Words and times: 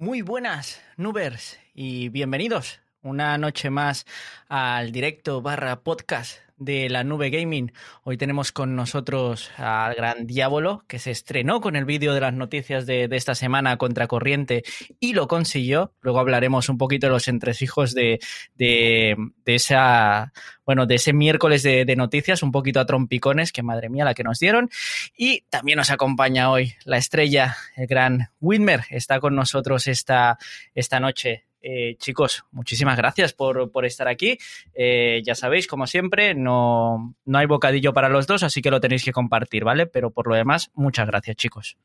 Muy 0.00 0.22
buenas, 0.22 0.80
Nubers, 0.96 1.58
y 1.74 2.08
bienvenidos 2.08 2.80
una 3.02 3.38
noche 3.38 3.70
más 3.70 4.06
al 4.48 4.92
directo 4.92 5.42
barra 5.42 5.80
podcast 5.80 6.38
de 6.60 6.90
la 6.90 7.02
nube 7.02 7.30
gaming. 7.30 7.72
Hoy 8.04 8.18
tenemos 8.18 8.52
con 8.52 8.76
nosotros 8.76 9.50
al 9.56 9.94
gran 9.94 10.26
Diablo, 10.26 10.84
que 10.86 10.98
se 10.98 11.10
estrenó 11.10 11.60
con 11.62 11.74
el 11.74 11.86
vídeo 11.86 12.12
de 12.12 12.20
las 12.20 12.34
noticias 12.34 12.84
de, 12.84 13.08
esta 13.10 13.34
semana 13.34 13.78
contra 13.78 14.06
corriente 14.06 14.62
y 15.00 15.14
lo 15.14 15.26
consiguió. 15.26 15.94
Luego 16.02 16.20
hablaremos 16.20 16.68
un 16.68 16.76
poquito 16.76 17.06
de 17.06 17.12
los 17.12 17.28
entresijos 17.28 17.94
de, 17.94 18.20
de, 18.56 19.16
de 19.44 19.54
esa, 19.54 20.34
bueno, 20.66 20.84
de 20.84 20.96
ese 20.96 21.14
miércoles 21.14 21.62
de, 21.62 21.86
de, 21.86 21.96
noticias, 21.96 22.42
un 22.42 22.52
poquito 22.52 22.78
a 22.78 22.86
trompicones, 22.86 23.52
que 23.52 23.62
madre 23.62 23.88
mía 23.88 24.04
la 24.04 24.14
que 24.14 24.24
nos 24.24 24.38
dieron. 24.38 24.68
Y 25.16 25.44
también 25.48 25.78
nos 25.78 25.90
acompaña 25.90 26.50
hoy 26.50 26.74
la 26.84 26.98
estrella, 26.98 27.56
el 27.74 27.86
gran 27.86 28.28
Widmer, 28.38 28.82
está 28.90 29.18
con 29.18 29.34
nosotros 29.34 29.86
esta, 29.86 30.38
esta 30.74 31.00
noche. 31.00 31.46
Eh, 31.62 31.96
chicos, 31.98 32.44
muchísimas 32.52 32.96
gracias 32.96 33.34
por, 33.34 33.70
por 33.70 33.84
estar 33.84 34.08
aquí. 34.08 34.38
Eh, 34.74 35.20
ya 35.24 35.34
sabéis, 35.34 35.66
como 35.66 35.86
siempre, 35.86 36.34
no, 36.34 37.14
no 37.24 37.38
hay 37.38 37.46
bocadillo 37.46 37.92
para 37.92 38.08
los 38.08 38.26
dos, 38.26 38.42
así 38.42 38.62
que 38.62 38.70
lo 38.70 38.80
tenéis 38.80 39.04
que 39.04 39.12
compartir, 39.12 39.64
¿vale? 39.64 39.86
Pero 39.86 40.10
por 40.10 40.26
lo 40.26 40.34
demás, 40.34 40.70
muchas 40.74 41.06
gracias, 41.06 41.36
chicos. 41.36 41.76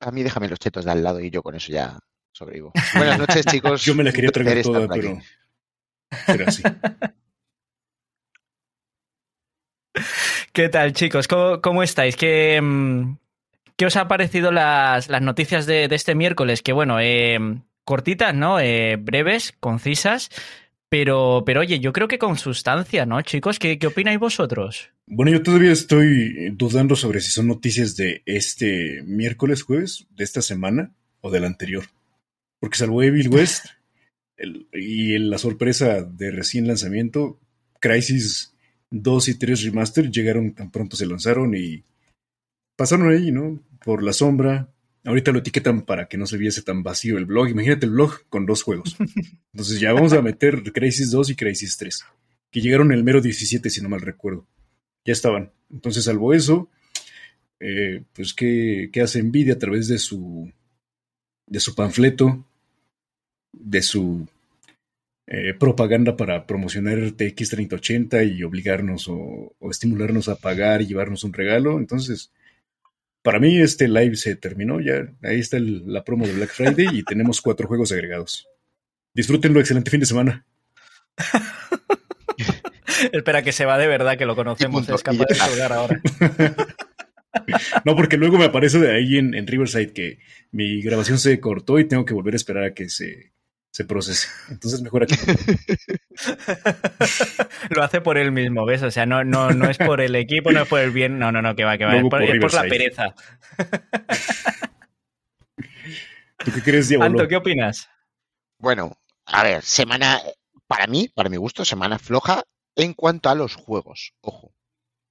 A 0.00 0.10
mí 0.10 0.22
déjame 0.22 0.48
los 0.48 0.58
chetos 0.58 0.84
de 0.84 0.92
al 0.92 1.02
lado 1.02 1.20
y 1.20 1.30
yo 1.30 1.42
con 1.42 1.54
eso 1.54 1.72
ya 1.72 1.98
sobrevivo. 2.32 2.72
Buenas 2.96 3.18
noches, 3.18 3.44
chicos. 3.46 3.84
yo 3.84 3.94
me 3.94 4.04
la 4.04 4.12
quería 4.12 4.30
traer 4.30 4.62
toda, 4.62 4.86
pero, 4.88 5.18
pero 6.26 6.46
así. 6.46 6.62
¿Qué 10.52 10.68
tal, 10.68 10.92
chicos? 10.92 11.26
¿Cómo, 11.26 11.60
cómo 11.60 11.82
estáis? 11.82 12.16
¿Qué, 12.16 12.60
mm, 12.60 13.16
¿Qué, 13.76 13.86
os 13.86 13.96
ha 13.96 14.06
parecido 14.06 14.52
las, 14.52 15.08
las 15.08 15.22
noticias 15.22 15.66
de, 15.66 15.88
de, 15.88 15.96
este 15.96 16.14
miércoles? 16.14 16.62
Que 16.62 16.72
bueno, 16.72 17.00
eh, 17.00 17.38
cortitas, 17.84 18.34
¿no? 18.34 18.60
Eh, 18.60 18.96
breves, 18.96 19.54
concisas, 19.60 20.30
pero, 20.88 21.42
pero 21.44 21.60
oye, 21.60 21.80
yo 21.80 21.92
creo 21.92 22.08
que 22.08 22.18
con 22.18 22.38
sustancia, 22.38 23.06
¿no, 23.06 23.20
chicos? 23.22 23.58
¿Qué, 23.58 23.78
¿Qué 23.78 23.86
opináis 23.86 24.18
vosotros? 24.18 24.90
Bueno, 25.06 25.32
yo 25.32 25.42
todavía 25.42 25.72
estoy 25.72 26.50
dudando 26.52 26.96
sobre 26.96 27.20
si 27.20 27.30
son 27.30 27.48
noticias 27.48 27.96
de 27.96 28.22
este 28.26 29.02
miércoles, 29.04 29.62
jueves, 29.62 30.06
de 30.10 30.24
esta 30.24 30.40
semana 30.40 30.92
o 31.20 31.30
del 31.30 31.44
anterior. 31.44 31.84
Porque 32.58 32.78
salvo 32.78 33.02
Evil 33.02 33.28
West 33.28 33.66
el, 34.36 34.68
y 34.72 35.18
la 35.18 35.38
sorpresa 35.38 36.02
de 36.02 36.30
recién 36.30 36.66
lanzamiento, 36.66 37.38
Crisis 37.80 38.54
2 38.90 39.28
y 39.28 39.38
3 39.38 39.64
Remaster 39.64 40.10
llegaron 40.10 40.54
tan 40.54 40.70
pronto 40.70 40.96
se 40.96 41.06
lanzaron 41.06 41.54
y 41.54 41.82
pasaron 42.76 43.10
ahí, 43.10 43.30
¿no? 43.30 43.60
Por 43.84 44.02
la 44.02 44.12
sombra, 44.12 44.68
Ahorita 45.04 45.32
lo 45.32 45.40
etiquetan 45.40 45.82
para 45.82 46.08
que 46.08 46.16
no 46.16 46.26
se 46.26 46.38
viese 46.38 46.62
tan 46.62 46.82
vacío 46.82 47.18
el 47.18 47.26
blog. 47.26 47.48
Imagínate 47.48 47.84
el 47.84 47.92
blog 47.92 48.26
con 48.30 48.46
dos 48.46 48.62
juegos. 48.62 48.96
Entonces 49.52 49.78
ya 49.78 49.92
vamos 49.92 50.14
a 50.14 50.22
meter 50.22 50.62
Crisis 50.72 51.10
2 51.10 51.30
y 51.30 51.36
Crisis 51.36 51.76
3, 51.76 52.04
que 52.50 52.60
llegaron 52.60 52.90
el 52.90 53.04
mero 53.04 53.20
17, 53.20 53.68
si 53.68 53.82
no 53.82 53.90
mal 53.90 54.00
recuerdo. 54.00 54.46
Ya 55.04 55.12
estaban. 55.12 55.52
Entonces, 55.70 56.04
salvo 56.04 56.32
eso, 56.32 56.70
eh, 57.60 58.02
pues, 58.14 58.32
¿qué, 58.32 58.88
¿qué, 58.90 59.02
hace 59.02 59.22
Nvidia 59.22 59.54
a 59.54 59.58
través 59.58 59.88
de 59.88 59.98
su, 59.98 60.50
de 61.46 61.60
su 61.60 61.74
panfleto, 61.74 62.46
de 63.52 63.82
su 63.82 64.26
eh, 65.26 65.52
propaganda 65.52 66.16
para 66.16 66.46
promocionar 66.46 66.98
RTX 66.98 67.50
3080 67.50 68.24
y 68.24 68.42
obligarnos 68.42 69.08
o, 69.08 69.54
o 69.58 69.70
estimularnos 69.70 70.28
a 70.28 70.36
pagar 70.36 70.80
y 70.80 70.86
llevarnos 70.86 71.24
un 71.24 71.34
regalo? 71.34 71.78
Entonces 71.78 72.30
para 73.24 73.40
mí 73.40 73.58
este 73.58 73.88
live 73.88 74.16
se 74.16 74.36
terminó, 74.36 74.80
ya 74.80 75.08
ahí 75.22 75.40
está 75.40 75.56
el, 75.56 75.90
la 75.90 76.04
promo 76.04 76.26
de 76.26 76.34
Black 76.34 76.50
Friday 76.50 76.88
y 76.92 77.02
tenemos 77.04 77.40
cuatro 77.40 77.66
juegos 77.66 77.90
agregados. 77.90 78.46
Disfrútenlo, 79.14 79.60
excelente 79.60 79.90
fin 79.90 80.00
de 80.00 80.06
semana. 80.06 80.46
Espera 83.12 83.42
que 83.42 83.52
se 83.52 83.64
va 83.64 83.78
de 83.78 83.86
verdad, 83.86 84.18
que 84.18 84.26
lo 84.26 84.36
conocemos, 84.36 84.86
es 84.86 85.02
capaz 85.02 85.24
de 85.24 85.38
colgar 85.38 85.72
ahora. 85.72 86.02
no, 87.86 87.96
porque 87.96 88.18
luego 88.18 88.36
me 88.36 88.44
aparece 88.44 88.78
de 88.78 88.94
ahí 88.94 89.16
en, 89.16 89.32
en 89.32 89.46
Riverside 89.46 89.94
que 89.94 90.18
mi 90.52 90.82
grabación 90.82 91.18
se 91.18 91.40
cortó 91.40 91.78
y 91.78 91.88
tengo 91.88 92.04
que 92.04 92.12
volver 92.12 92.34
a 92.34 92.36
esperar 92.36 92.64
a 92.64 92.74
que 92.74 92.90
se 92.90 93.32
se 93.74 93.84
procese. 93.84 94.28
Entonces 94.50 94.80
mejor 94.82 95.02
aquí. 95.02 95.16
Lo 97.70 97.82
hace 97.82 98.00
por 98.00 98.18
él 98.18 98.30
mismo, 98.30 98.64
¿ves? 98.64 98.84
O 98.84 98.92
sea, 98.92 99.04
no, 99.04 99.24
no, 99.24 99.50
no 99.50 99.68
es 99.68 99.78
por 99.78 100.00
el 100.00 100.14
equipo, 100.14 100.52
no 100.52 100.62
es 100.62 100.68
por 100.68 100.78
el 100.78 100.92
bien, 100.92 101.18
no, 101.18 101.32
no, 101.32 101.42
no, 101.42 101.56
que 101.56 101.64
va, 101.64 101.76
que 101.76 101.84
va, 101.84 101.96
es 101.96 102.08
por, 102.08 102.22
es 102.22 102.40
por 102.40 102.54
la 102.54 102.62
pereza. 102.62 103.16
¿Tú 106.38 106.52
qué 106.52 106.62
crees, 106.62 106.88
Diego? 106.88 107.02
Anto, 107.02 107.26
¿qué 107.26 107.34
opinas? 107.34 107.88
Bueno, 108.58 108.96
a 109.26 109.42
ver, 109.42 109.64
semana, 109.64 110.20
para 110.68 110.86
mí, 110.86 111.10
para 111.12 111.28
mi 111.28 111.36
gusto, 111.36 111.64
semana 111.64 111.98
floja 111.98 112.44
en 112.76 112.94
cuanto 112.94 113.28
a 113.28 113.34
los 113.34 113.56
juegos, 113.56 114.14
ojo. 114.20 114.54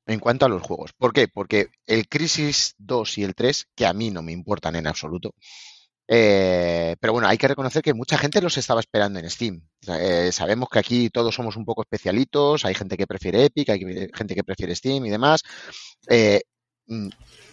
En 0.06 0.20
cuanto 0.20 0.46
a 0.46 0.50
los 0.50 0.62
juegos. 0.62 0.94
¿Por 0.94 1.12
qué? 1.12 1.28
Porque 1.28 1.68
el 1.86 2.08
Crisis 2.08 2.76
2 2.78 3.18
y 3.18 3.24
el 3.24 3.36
3, 3.36 3.68
que 3.76 3.86
a 3.86 3.92
mí 3.94 4.10
no 4.10 4.22
me 4.22 4.32
importan 4.32 4.78
en 4.78 4.88
absoluto, 4.88 5.36
eh, 6.08 6.96
pero 7.00 7.14
bueno, 7.14 7.28
hay 7.28 7.38
que 7.38 7.48
reconocer 7.48 7.82
que 7.82 7.94
mucha 7.94 8.18
gente 8.18 8.42
los 8.42 8.58
estaba 8.58 8.82
esperando 8.82 9.20
en 9.20 9.30
Steam. 9.30 9.62
Eh, 9.88 10.32
sabemos 10.32 10.68
que 10.70 10.80
aquí 10.80 11.10
todos 11.10 11.34
somos 11.34 11.56
un 11.56 11.66
poco 11.66 11.82
especialitos, 11.82 12.66
hay 12.66 12.76
gente 12.76 12.98
que 12.98 13.08
prefiere 13.08 13.46
Epic, 13.46 13.70
hay 13.70 14.10
gente 14.14 14.36
que 14.36 14.44
prefiere 14.44 14.76
Steam 14.76 15.06
y 15.06 15.10
demás. 15.10 15.44
Eh, 16.10 16.42
mm, 16.88 17.10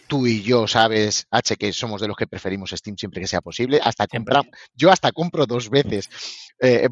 tú 0.08 0.26
y 0.26 0.42
yo 0.42 0.66
sabes, 0.66 1.26
H, 1.30 1.56
que 1.56 1.72
somos 1.72 2.00
de 2.00 2.08
los 2.08 2.16
que 2.16 2.26
preferimos 2.26 2.70
Steam 2.70 2.96
siempre 2.96 3.20
que 3.20 3.28
sea 3.28 3.40
posible. 3.40 3.80
Hasta 3.82 4.06
compramos, 4.08 4.52
yo 4.74 4.90
hasta 4.90 5.12
compro 5.12 5.46
dos 5.46 5.70
veces 5.70 6.08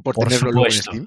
por, 0.02 0.14
por, 0.14 0.28
tenerlo 0.28 0.52
luego 0.52 0.66
en 0.66 0.72
Steam. 0.72 1.06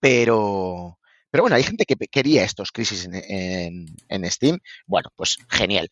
Pero, 0.00 0.98
pero 1.30 1.44
bueno, 1.44 1.54
hay 1.56 1.62
gente 1.62 1.84
que 1.84 1.94
quería 2.08 2.42
estos 2.42 2.72
crisis 2.72 3.04
en, 3.04 3.14
en, 3.14 3.86
en 4.08 4.30
Steam. 4.30 4.58
Bueno, 4.86 5.10
pues 5.14 5.38
genial. 5.48 5.88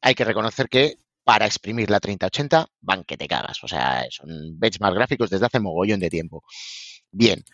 Hay 0.00 0.14
que 0.14 0.24
reconocer 0.24 0.70
que 0.70 0.96
para 1.24 1.46
exprimir 1.46 1.90
la 1.90 2.00
3080 2.00 2.66
van 2.80 3.04
que 3.04 3.16
te 3.16 3.28
cagas. 3.28 3.62
O 3.62 3.68
sea, 3.68 4.06
son 4.10 4.58
benchmark 4.58 4.94
gráficos 4.94 5.30
desde 5.30 5.46
hace 5.46 5.60
mogollón 5.60 6.00
de 6.00 6.10
tiempo. 6.10 6.42
Bien. 7.10 7.44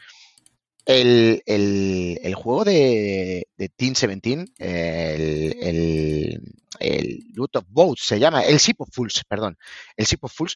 El, 0.85 1.43
el, 1.47 2.19
el 2.23 2.35
juego 2.37 2.65
de, 2.65 3.49
de 3.57 3.69
Team 3.71 3.95
17, 3.95 4.53
el, 4.59 5.57
el, 5.61 6.41
el 6.79 7.25
Loot 7.35 7.57
of 7.57 7.65
Boats 7.69 8.03
se 8.07 8.21
llama, 8.21 8.43
el 8.45 8.59
Ship 8.59 8.77
of 8.79 8.89
Fools, 8.93 9.25
perdón, 9.29 9.59
el 9.97 10.07
Ship 10.07 10.23
of 10.23 10.33
Fools, 10.33 10.55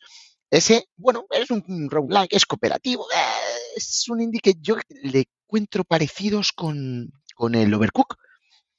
ese, 0.49 0.85
bueno, 0.97 1.27
es 1.31 1.51
un 1.51 1.91
roguelike, 1.91 2.33
es 2.33 2.47
cooperativo, 2.47 3.09
es 3.75 4.09
un 4.09 4.21
indie 4.21 4.41
que 4.41 4.55
yo 4.61 4.77
le 5.03 5.27
encuentro 5.47 5.83
parecidos 5.83 6.53
con, 6.53 7.13
con 7.35 7.57
el 7.57 7.75
Overcook, 7.75 8.17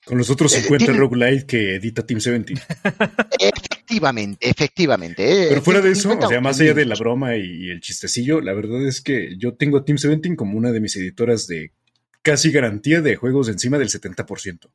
con 0.06 0.18
los 0.18 0.30
otros 0.30 0.52
50 0.54 0.86
¿Tiene... 0.86 1.00
roguelite 1.00 1.46
que 1.46 1.76
edita 1.76 2.06
Team 2.06 2.20
17. 2.20 2.54
Efectivamente, 3.92 4.50
efectivamente. 4.50 5.44
Eh, 5.44 5.46
Pero 5.50 5.62
fuera 5.62 5.82
de 5.82 5.92
eso, 5.92 6.18
o 6.18 6.28
sea, 6.28 6.40
más 6.40 6.60
allá 6.62 6.74
de 6.74 6.86
la 6.86 6.96
broma 6.96 7.36
y 7.36 7.70
el 7.70 7.82
chistecillo, 7.82 8.40
la 8.40 8.54
verdad 8.54 8.88
es 8.88 9.02
que 9.02 9.36
yo 9.38 9.56
tengo 9.56 9.78
a 9.78 9.84
Team 9.84 9.98
17 9.98 10.38
como 10.38 10.58
una 10.58 10.72
de 10.72 10.80
mis 10.80 10.96
editoras 10.96 11.46
de 11.48 11.74
casi 12.22 12.52
garantía 12.52 13.02
de 13.02 13.18
juegos 13.18 13.50
encima 13.50 13.78
del 13.78 13.90
70%. 13.90 14.70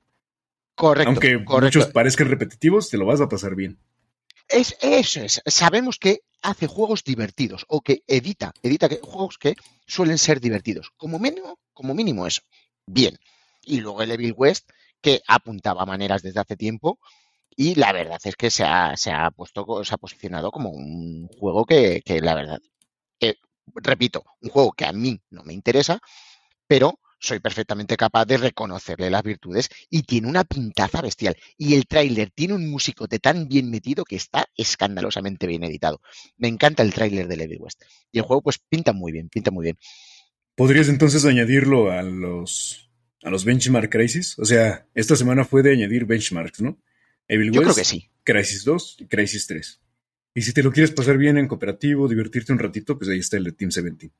Correcto. 0.75 1.09
Aunque 1.09 1.45
correcto. 1.45 1.79
muchos 1.79 1.93
parezcan 1.93 2.29
repetitivos, 2.29 2.91
te 2.91 2.99
lo 2.99 3.07
vas 3.07 3.23
a 3.23 3.29
pasar 3.29 3.55
bien. 3.55 3.79
Es, 4.49 4.77
eso 4.83 5.23
es. 5.23 5.41
Sabemos 5.47 5.99
que 5.99 6.21
hace 6.43 6.67
juegos 6.67 7.03
divertidos 7.03 7.65
o 7.69 7.81
que 7.81 8.03
edita, 8.07 8.53
edita 8.63 8.89
que, 8.91 9.01
juegos 9.03 9.39
que 9.39 9.55
suelen 9.87 10.19
ser 10.19 10.41
divertidos. 10.41 10.93
Como 10.99 11.19
mínimo, 11.19 11.59
como 11.73 11.95
mínimo 11.95 12.27
eso. 12.27 12.43
Bien. 12.87 13.19
Y 13.65 13.81
luego 13.81 14.03
el 14.03 14.11
Evil 14.11 14.35
West, 14.37 14.69
que 15.01 15.23
apuntaba 15.27 15.87
maneras 15.87 16.23
desde 16.23 16.41
hace 16.41 16.57
tiempo 16.57 16.99
y 17.57 17.75
la 17.75 17.93
verdad 17.93 18.21
es 18.25 18.37
que 18.37 18.51
se 18.51 18.65
ha, 18.65 18.97
se 18.97 19.11
ha 19.11 19.31
puesto, 19.31 19.85
se 19.85 19.95
ha 19.95 19.99
posicionado 19.99 20.51
como 20.51 20.71
un 20.71 21.27
juego 21.29 21.65
que, 21.65 22.03
que 22.05 22.21
la 22.21 22.35
verdad, 22.35 22.61
eh, 23.21 23.37
repito, 23.75 24.25
un 24.41 24.51
juego 24.51 24.73
que 24.73 24.85
a 24.85 24.93
mí 24.93 25.21
no 25.31 25.43
me 25.43 25.55
interesa, 25.55 25.99
pero 26.67 27.01
soy 27.19 27.41
perfectamente 27.41 27.97
capaz 27.97 28.27
de 28.27 28.37
reconocerle 28.37 29.11
las 29.11 29.23
virtudes 29.23 29.71
y 29.89 30.03
tiene 30.03 30.29
una 30.29 30.45
pintaza 30.45 31.01
bestial. 31.01 31.37
Y 31.57 31.75
el 31.75 31.87
tráiler 31.87 32.31
tiene 32.31 32.55
un 32.55 32.71
musicote 32.71 33.19
tan 33.19 33.49
bien 33.49 33.71
metido 33.71 34.05
que 34.05 34.17
está 34.17 34.47
escandalosamente 34.57 35.47
bien 35.47 35.65
editado. 35.65 36.01
Me 36.37 36.49
encanta 36.49 36.83
el 36.83 36.93
tráiler 36.93 37.27
de 37.27 37.37
Levi 37.39 37.57
West. 37.57 37.83
Y 38.13 38.19
el 38.19 38.25
juego 38.25 38.43
pues 38.43 38.59
pinta 38.59 38.93
muy 38.93 39.13
bien, 39.13 39.29
pinta 39.31 39.51
muy 39.51 39.65
bien. 39.65 39.79
¿Podrías 40.55 40.89
entonces 40.89 41.25
añadirlo 41.25 41.91
a 41.91 42.03
los 42.03 42.87
a 43.27 43.31
los 43.31 43.45
benchmark 43.45 43.91
crisis. 43.91 44.39
O 44.39 44.45
sea, 44.45 44.87
esta 44.95 45.17
semana 45.17 45.45
fue 45.45 45.63
de 45.63 45.73
añadir 45.73 46.07
benchmarks, 46.07 46.61
¿no? 46.61 46.79
Evil 47.29 47.53
Yo 47.53 47.61
West, 47.61 47.73
creo 47.73 47.77
que 47.77 47.85
sí. 47.85 48.11
Crisis 48.25 48.65
2 48.65 48.97
y 49.01 49.07
Crisis 49.07 49.47
3. 49.47 49.81
Y 50.35 50.43
si 50.43 50.53
te 50.53 50.63
lo 50.63 50.71
quieres 50.71 50.91
pasar 50.91 51.17
bien 51.17 51.39
en 51.39 51.49
cooperativo, 51.49 52.09
divertirte 52.09 52.53
un 52.53 52.59
ratito, 52.59 52.99
pues 52.99 53.09
ahí 53.11 53.21
está 53.21 53.39
el 53.39 53.45
de 53.45 53.53
Team 53.53 53.71
17. 53.71 54.11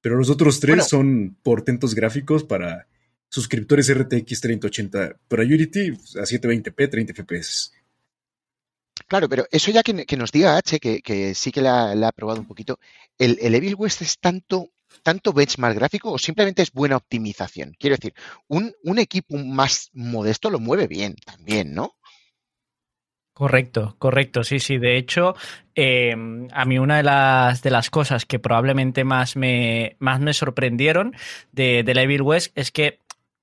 Pero 0.00 0.16
los 0.16 0.30
otros 0.30 0.60
tres 0.60 0.76
bueno, 0.76 0.88
son 0.88 1.36
portentos 1.42 1.94
gráficos 1.94 2.44
para 2.44 2.86
suscriptores 3.28 3.92
RTX 3.92 4.40
3080 4.40 5.18
para 5.28 5.42
Unity 5.42 5.88
a 5.90 6.22
720p, 6.22 6.90
30 6.90 7.12
FPS. 7.12 7.72
Claro, 9.08 9.28
pero 9.28 9.46
eso 9.50 9.70
ya 9.70 9.82
que, 9.82 10.06
que 10.06 10.16
nos 10.16 10.32
diga 10.32 10.56
H, 10.56 10.80
que, 10.80 11.02
que 11.02 11.34
sí 11.34 11.52
que 11.52 11.60
la, 11.60 11.94
la, 11.94 12.08
ha 12.08 12.12
probado 12.12 12.40
un 12.40 12.46
poquito, 12.46 12.78
¿el, 13.18 13.38
el 13.40 13.54
Evil 13.54 13.74
West 13.76 14.02
es 14.02 14.18
tanto, 14.18 14.70
tanto 15.02 15.32
benchmark 15.32 15.74
gráfico 15.76 16.10
o 16.12 16.18
simplemente 16.18 16.62
es 16.62 16.72
buena 16.72 16.96
optimización? 16.96 17.76
Quiero 17.78 17.96
decir, 17.96 18.14
un, 18.48 18.74
un 18.82 18.98
equipo 18.98 19.36
más 19.36 19.90
modesto 19.92 20.50
lo 20.50 20.58
mueve 20.58 20.86
bien 20.86 21.14
también, 21.24 21.74
¿no? 21.74 21.96
Correcto, 23.36 23.96
correcto, 23.98 24.44
sí, 24.44 24.60
sí. 24.60 24.78
De 24.78 24.96
hecho, 24.96 25.34
eh, 25.74 26.16
a 26.52 26.64
mí 26.64 26.78
una 26.78 26.96
de 26.96 27.02
las, 27.02 27.60
de 27.60 27.68
las 27.68 27.90
cosas 27.90 28.24
que 28.24 28.38
probablemente 28.38 29.04
más 29.04 29.36
me, 29.36 29.96
más 29.98 30.20
me 30.20 30.32
sorprendieron 30.32 31.14
de, 31.52 31.82
de 31.82 31.92
Evil 32.00 32.22
West 32.22 32.56
es 32.56 32.70
que 32.72 33.00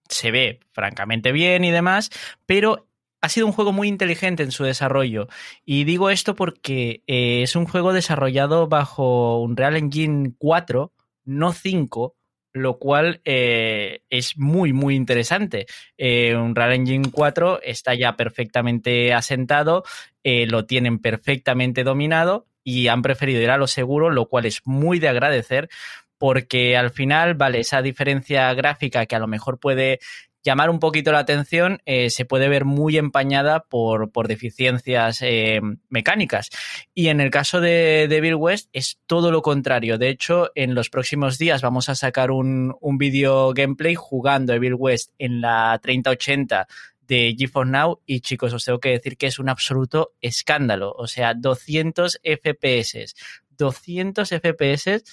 se 0.10 0.32
ve 0.32 0.62
francamente 0.72 1.32
bien 1.32 1.64
y 1.64 1.70
demás, 1.70 2.10
pero 2.48 2.88
ha 3.22 3.30
sido 3.30 3.46
un 3.46 3.54
juego 3.54 3.72
muy 3.72 3.88
inteligente 3.88 4.42
en 4.42 4.50
su 4.50 4.64
desarrollo. 4.64 5.28
Y 5.64 5.84
digo 5.84 6.10
esto 6.10 6.34
porque 6.34 7.04
eh, 7.06 7.44
es 7.44 7.56
un 7.56 7.68
juego 7.68 7.94
desarrollado 7.94 8.68
bajo 8.68 9.40
un 9.42 9.56
Real 9.56 9.78
Engine 9.78 10.34
4, 10.40 10.92
no 11.26 11.54
5, 11.54 12.16
lo 12.54 12.78
cual 12.78 13.20
eh, 13.26 14.04
es 14.10 14.38
muy, 14.38 14.74
muy 14.74 14.96
interesante. 14.96 15.66
Eh, 15.98 16.36
Unreal 16.36 16.74
Engine 16.74 17.10
4 17.12 17.62
está 17.64 17.96
ya 17.96 18.16
perfectamente 18.16 19.14
asentado, 19.14 19.84
eh, 20.24 20.46
lo 20.46 20.66
tienen 20.66 21.00
perfectamente 21.00 21.84
dominado 21.84 22.46
y 22.64 22.88
han 22.88 23.02
preferido 23.02 23.42
ir 23.42 23.50
a 23.50 23.58
lo 23.58 23.68
seguro, 23.68 24.10
lo 24.12 24.28
cual 24.28 24.46
es 24.46 24.62
muy 24.66 25.00
de 25.00 25.10
agradecer 25.10 25.70
porque 26.18 26.78
al 26.78 26.92
final, 26.92 27.34
vale, 27.34 27.60
esa 27.60 27.82
diferencia 27.82 28.54
gráfica 28.54 29.06
que 29.06 29.16
a 29.16 29.20
lo 29.20 29.28
mejor 29.28 29.60
puede 29.60 30.00
llamar 30.44 30.70
un 30.70 30.80
poquito 30.80 31.12
la 31.12 31.20
atención, 31.20 31.82
eh, 31.86 32.10
se 32.10 32.26
puede 32.26 32.50
ver 32.50 32.66
muy 32.66 32.98
empañada 32.98 33.62
por, 33.62 34.12
por 34.12 34.28
deficiencias 34.28 35.22
eh, 35.22 35.62
mecánicas. 35.90 36.50
Y 36.94 37.08
en 37.08 37.22
el 37.22 37.32
caso 37.32 37.62
de, 37.62 38.08
de, 38.10 38.34
West 38.36 38.70
es 38.74 39.00
todo 39.06 39.32
lo 39.32 39.42
contrario. 39.42 39.98
De 39.98 40.10
hecho, 40.10 40.52
en 40.56 40.76
los 40.76 40.90
próximos 40.90 41.38
días 41.38 41.62
vamos 41.62 41.90
a 41.90 41.96
sacar 41.96 42.32
un, 42.32 42.76
un 42.82 42.98
vídeo 42.98 43.54
gameplay 43.54 43.96
jugando 43.96 44.54
a 44.54 44.58
Bill 44.58 44.76
West 44.76 45.12
en 45.18 45.42
la 45.42 45.80
3080 45.82 46.68
de 47.08 47.36
GeForce 47.38 47.72
Now 47.72 48.02
y 48.06 48.22
chicos, 48.22 48.54
os 48.54 48.66
tengo 48.66 48.80
que 48.80 48.90
decir 48.90 49.18
que 49.18 49.28
es 49.28 49.40
un 49.40 49.50
absoluto 49.50 50.14
escándalo. 50.22 50.94
O 50.98 51.08
sea, 51.08 51.34
200 51.34 52.20
FPS. 52.24 53.16
200 53.58 54.30
FPS 54.30 55.04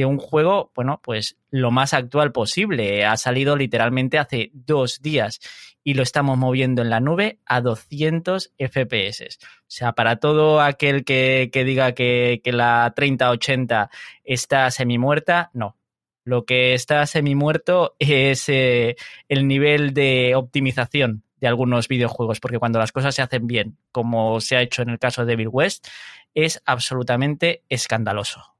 de 0.00 0.06
un 0.06 0.16
juego, 0.16 0.72
bueno, 0.74 0.98
pues 1.04 1.36
lo 1.50 1.70
más 1.70 1.92
actual 1.92 2.32
posible. 2.32 3.04
Ha 3.04 3.18
salido 3.18 3.54
literalmente 3.54 4.18
hace 4.18 4.50
dos 4.54 5.02
días 5.02 5.40
y 5.84 5.92
lo 5.92 6.02
estamos 6.02 6.38
moviendo 6.38 6.80
en 6.80 6.88
la 6.88 7.00
nube 7.00 7.38
a 7.44 7.60
200 7.60 8.54
FPS. 8.58 9.38
O 9.42 9.64
sea, 9.66 9.92
para 9.92 10.16
todo 10.16 10.62
aquel 10.62 11.04
que, 11.04 11.50
que 11.52 11.64
diga 11.64 11.92
que, 11.92 12.40
que 12.42 12.52
la 12.52 12.90
3080 12.96 13.90
está 14.24 14.70
semi 14.70 14.96
muerta, 14.96 15.50
no. 15.52 15.76
Lo 16.24 16.46
que 16.46 16.72
está 16.72 17.04
semi 17.04 17.34
muerto 17.34 17.94
es 17.98 18.48
eh, 18.48 18.96
el 19.28 19.46
nivel 19.46 19.92
de 19.92 20.34
optimización 20.34 21.24
de 21.42 21.46
algunos 21.46 21.88
videojuegos, 21.88 22.40
porque 22.40 22.58
cuando 22.58 22.78
las 22.78 22.92
cosas 22.92 23.14
se 23.14 23.20
hacen 23.20 23.46
bien, 23.46 23.76
como 23.92 24.40
se 24.40 24.56
ha 24.56 24.62
hecho 24.62 24.80
en 24.80 24.88
el 24.88 24.98
caso 24.98 25.26
de 25.26 25.36
Bill 25.36 25.48
West, 25.52 25.88
es 26.32 26.62
absolutamente 26.64 27.64
escandaloso. 27.68 28.59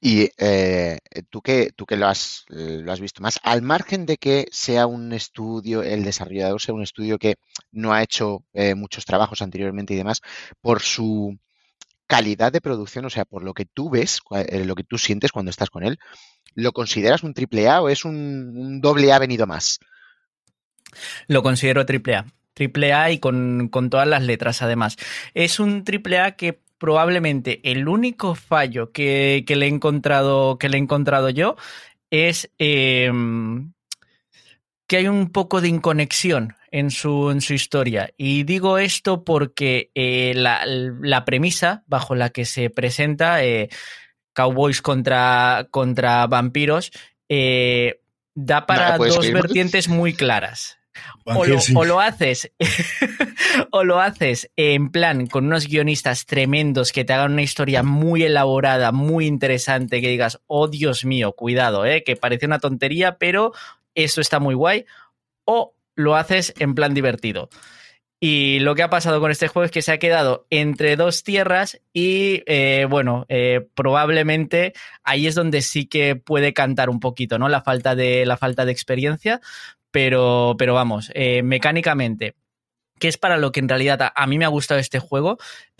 Y 0.00 0.30
eh, 0.38 0.98
tú 1.30 1.40
que, 1.42 1.70
tú 1.74 1.86
que 1.86 1.96
lo, 1.96 2.06
has, 2.06 2.44
lo 2.48 2.92
has 2.92 3.00
visto 3.00 3.22
más, 3.22 3.38
al 3.42 3.62
margen 3.62 4.06
de 4.06 4.16
que 4.16 4.48
sea 4.50 4.86
un 4.86 5.12
estudio, 5.12 5.82
el 5.82 6.04
desarrollador 6.04 6.60
sea 6.60 6.74
un 6.74 6.82
estudio 6.82 7.18
que 7.18 7.36
no 7.72 7.92
ha 7.92 8.02
hecho 8.02 8.44
eh, 8.52 8.74
muchos 8.74 9.04
trabajos 9.04 9.42
anteriormente 9.42 9.94
y 9.94 9.96
demás, 9.96 10.20
por 10.60 10.80
su 10.80 11.38
calidad 12.06 12.52
de 12.52 12.60
producción, 12.60 13.04
o 13.04 13.10
sea, 13.10 13.24
por 13.24 13.44
lo 13.44 13.54
que 13.54 13.66
tú 13.66 13.90
ves, 13.90 14.20
eh, 14.30 14.64
lo 14.64 14.74
que 14.74 14.84
tú 14.84 14.98
sientes 14.98 15.30
cuando 15.30 15.50
estás 15.50 15.70
con 15.70 15.84
él, 15.84 15.98
¿lo 16.54 16.72
consideras 16.72 17.22
un 17.22 17.34
triple 17.34 17.68
A 17.68 17.82
o 17.82 17.88
es 17.88 18.04
un, 18.04 18.16
un 18.56 18.80
doble 18.80 19.12
A 19.12 19.18
venido 19.18 19.46
más? 19.46 19.78
Lo 21.26 21.42
considero 21.42 21.84
triple 21.86 22.16
A. 22.16 22.26
Triple 22.54 22.92
A 22.92 23.10
y 23.12 23.18
con, 23.18 23.68
con 23.68 23.90
todas 23.90 24.08
las 24.08 24.22
letras 24.22 24.62
además. 24.62 24.96
Es 25.34 25.60
un 25.60 25.84
triple 25.84 26.18
A 26.18 26.34
que 26.34 26.60
probablemente 26.78 27.60
el 27.70 27.88
único 27.88 28.34
fallo 28.34 28.92
que, 28.92 29.44
que, 29.46 29.56
le 29.56 29.66
he 29.66 29.68
encontrado 29.68 30.58
que 30.58 30.68
le 30.68 30.78
he 30.78 30.80
encontrado 30.80 31.28
yo 31.30 31.56
es 32.10 32.50
eh, 32.58 33.10
que 34.86 34.96
hay 34.96 35.06
un 35.06 35.30
poco 35.30 35.60
de 35.60 35.68
inconexión 35.68 36.56
en 36.70 36.90
su, 36.90 37.30
en 37.30 37.40
su 37.40 37.54
historia. 37.54 38.10
Y 38.16 38.42
digo 38.44 38.78
esto 38.78 39.22
porque 39.22 39.90
eh, 39.94 40.32
la, 40.34 40.64
la, 40.66 41.24
premisa 41.24 41.84
bajo 41.86 42.14
la 42.14 42.30
que 42.30 42.44
se 42.44 42.70
presenta 42.70 43.44
eh, 43.44 43.68
Cowboys 44.32 44.82
contra, 44.82 45.68
contra 45.70 46.26
vampiros 46.26 46.90
eh, 47.28 48.00
da 48.34 48.66
para 48.66 48.96
dos 48.96 49.30
vertientes 49.32 49.88
muy 49.88 50.14
claras. 50.14 50.78
O 51.24 51.44
lo, 51.44 51.58
o 51.74 51.84
lo, 51.84 52.00
haces 52.00 52.50
o 53.70 53.84
lo 53.84 54.00
haces 54.00 54.50
en 54.56 54.90
plan 54.90 55.26
con 55.26 55.46
unos 55.46 55.66
guionistas 55.66 56.24
tremendos 56.24 56.92
que 56.92 57.04
te 57.04 57.12
hagan 57.12 57.32
una 57.32 57.42
historia 57.42 57.82
muy 57.82 58.22
elaborada, 58.22 58.92
muy 58.92 59.26
interesante, 59.26 60.00
que 60.00 60.08
digas, 60.08 60.40
oh 60.46 60.68
Dios 60.68 61.04
mío, 61.04 61.32
cuidado, 61.32 61.84
eh, 61.84 62.02
que 62.02 62.16
parece 62.16 62.46
una 62.46 62.60
tontería, 62.60 63.18
pero 63.18 63.52
esto 63.94 64.20
está 64.20 64.40
muy 64.40 64.54
guay, 64.54 64.86
o 65.44 65.74
lo 65.96 66.16
haces 66.16 66.54
en 66.58 66.74
plan 66.74 66.94
divertido. 66.94 67.50
Y 68.20 68.58
lo 68.60 68.74
que 68.74 68.82
ha 68.82 68.90
pasado 68.90 69.20
con 69.20 69.30
este 69.30 69.46
juego 69.46 69.64
es 69.64 69.70
que 69.70 69.82
se 69.82 69.92
ha 69.92 69.98
quedado 69.98 70.46
entre 70.50 70.96
dos 70.96 71.22
tierras 71.22 71.80
y, 71.92 72.42
eh, 72.46 72.84
bueno, 72.90 73.26
eh, 73.28 73.68
probablemente 73.74 74.72
ahí 75.04 75.28
es 75.28 75.36
donde 75.36 75.62
sí 75.62 75.86
que 75.86 76.16
puede 76.16 76.52
cantar 76.52 76.90
un 76.90 76.98
poquito, 76.98 77.38
¿no? 77.38 77.48
La 77.48 77.62
falta 77.62 77.94
de, 77.94 78.26
la 78.26 78.36
falta 78.36 78.64
de 78.64 78.72
experiencia, 78.72 79.40
pero, 79.90 80.54
pero 80.58 80.74
vamos, 80.74 81.10
eh, 81.14 81.42
mecánicamente, 81.42 82.34
que 82.98 83.08
es 83.08 83.16
para 83.16 83.36
lo 83.36 83.52
que 83.52 83.60
en 83.60 83.68
realidad 83.68 84.12
a, 84.14 84.26
mí 84.26 84.38
me 84.38 84.44
ha 84.44 84.48
gustado 84.48 84.80
este 84.80 84.98
juego, 84.98 85.38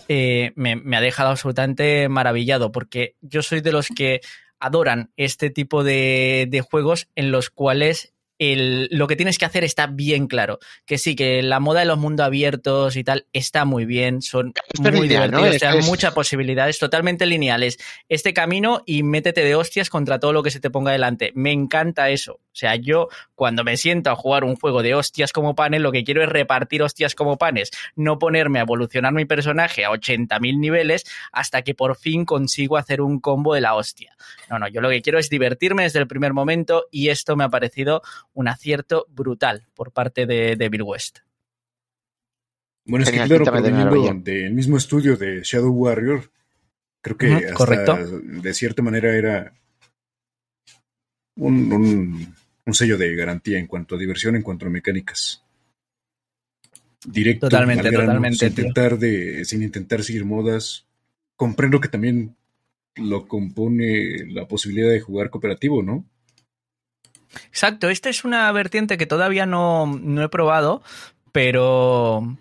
eh, 0.09 0.53
me, 0.55 0.97
ha 0.97 1.01
dejado 1.01 1.31
absolutamente 1.31 2.09
maravillado, 2.09 2.73
porque 2.73 3.17
yo 3.21 3.43
soy 3.43 3.61
de 3.61 3.73
los 3.73 3.89
que 3.89 4.21
adoran 4.61 5.11
este 5.17 5.51
tipo 5.51 5.85
de 5.85 6.65
juegos 6.69 7.09
en 7.15 7.31
los 7.31 7.51
cuales 7.51 8.15
el, 8.39 8.89
lo 8.93 9.07
que 9.07 9.17
tienes 9.17 9.39
que 9.39 9.45
hacer 9.45 9.65
está 9.65 9.87
bien 9.87 10.27
claro. 10.27 10.59
Que 10.87 10.99
sí, 10.99 11.17
que 11.17 11.43
la 11.43 11.61
moda 11.61 11.81
de 11.81 11.87
los 11.87 11.99
mundos 11.99 12.25
abiertos 12.27 12.97
y 12.97 13.05
tal 13.05 13.27
está 13.33 13.65
muy 13.65 13.85
bien, 13.85 14.23
son 14.23 14.53
muy 14.99 15.09
divertidos, 15.09 15.79
Es- 15.81 15.87
muchas 15.89 16.15
posibilidades, 16.15 16.79
totalmente 16.79 17.27
lineales. 17.27 17.79
Este 18.09 18.33
camino 18.35 18.83
y 18.87 19.03
métete 19.03 19.45
de 19.45 19.55
hostias 19.55 19.91
contra 19.91 20.19
todo 20.19 20.33
lo 20.33 20.43
que 20.43 20.51
se 20.51 20.61
te 20.61 20.71
ponga 20.71 20.93
delante. 20.93 21.33
Me 21.35 21.53
encanta 21.53 22.11
eso. 22.11 22.35
O 22.35 22.59
sea, 22.59 22.75
yo 22.75 23.09
cuando 23.37 23.63
me 23.63 23.77
siento 23.77 24.11
a 24.11 24.17
jugar 24.17 24.43
un 24.43 24.57
juego 24.57 24.83
de 24.83 24.95
hostias 24.95 25.33
como 25.33 25.55
panes, 25.55 25.81
lo 25.81 25.93
que 25.93 26.03
quiero 26.03 26.23
es 26.23 26.29
repartir 26.29 26.83
hostias 26.83 27.15
como 27.15 27.39
panes, 27.39 27.71
no 27.95 28.19
ponerme 28.19 28.59
a 28.59 28.63
evolucionar 28.63 29.13
mi 29.13 29.25
personaje 29.27 29.85
a 29.85 29.91
80.000 29.91 30.59
niveles 30.59 31.05
hasta 31.31 31.63
que 31.63 31.75
por 31.75 31.97
fin 31.97 32.25
consigo 32.25 32.77
hacer 32.77 33.01
un 33.01 33.21
combo 33.21 33.55
de 33.55 33.61
la 33.61 33.75
hostia. 33.77 34.17
No, 34.51 34.59
no, 34.59 34.67
yo 34.67 34.81
lo 34.81 34.89
que 34.91 35.03
quiero 35.03 35.19
es 35.21 35.29
divertirme 35.31 35.85
desde 35.85 36.01
el 36.01 36.09
primer 36.09 36.33
momento 36.33 36.87
y 36.91 37.11
esto 37.11 37.37
me 37.37 37.45
ha 37.45 37.49
parecido 37.49 38.03
un 38.39 38.47
acierto 38.47 39.05
brutal 39.09 39.67
por 39.75 39.91
parte 39.91 40.25
de, 40.25 40.55
de 40.55 40.69
Bill 40.69 40.83
West. 40.83 41.19
Bueno, 42.85 43.03
es 43.05 43.11
que 43.11 43.17
claro, 43.25 43.45
proveniendo 43.45 44.15
del 44.23 44.55
mismo 44.55 44.77
estudio 44.77 45.17
de 45.17 45.43
Shadow 45.43 45.73
Warrior, 45.73 46.31
creo 47.03 47.17
que 47.17 47.35
hasta 47.35 47.53
correcto. 47.55 47.97
de 48.21 48.55
cierta 48.55 48.81
manera 48.81 49.15
era 49.17 49.53
un, 51.37 51.73
un- 51.73 52.35
un 52.65 52.75
sello 52.75 52.97
de 52.97 53.17
garantía 53.17 53.59
en 53.59 53.67
cuanto 53.67 53.97
a 53.97 53.99
diversión, 53.99 54.37
en 54.37 54.43
cuanto 54.43 54.67
a 54.67 54.71
mecánicas. 54.71 55.43
Directo, 57.05 57.49
Totalmente, 57.49 57.89
al 57.89 57.93
grano, 57.93 58.07
totalmente, 58.07 58.39
sin 58.39 58.49
intentar, 58.49 58.99
de, 58.99 59.45
sin 59.45 59.63
intentar 59.63 60.05
seguir 60.05 60.25
modas. 60.25 60.87
Comprendo 61.35 61.81
que 61.81 61.89
también 61.89 62.37
lo 62.97 63.27
compone 63.27 64.27
la 64.33 64.47
posibilidad 64.47 64.91
de 64.91 65.01
jugar 65.01 65.31
cooperativo, 65.31 65.83
¿no? 65.83 66.05
Exacto, 67.49 67.89
esta 67.91 68.09
es 68.09 68.25
una 68.25 68.51
vertiente 68.53 68.97
que 68.97 69.07
todavía 69.07 69.47
no, 69.47 69.87
no 69.87 70.23
he 70.23 70.29
probado, 70.29 70.83
pero, 71.33 72.37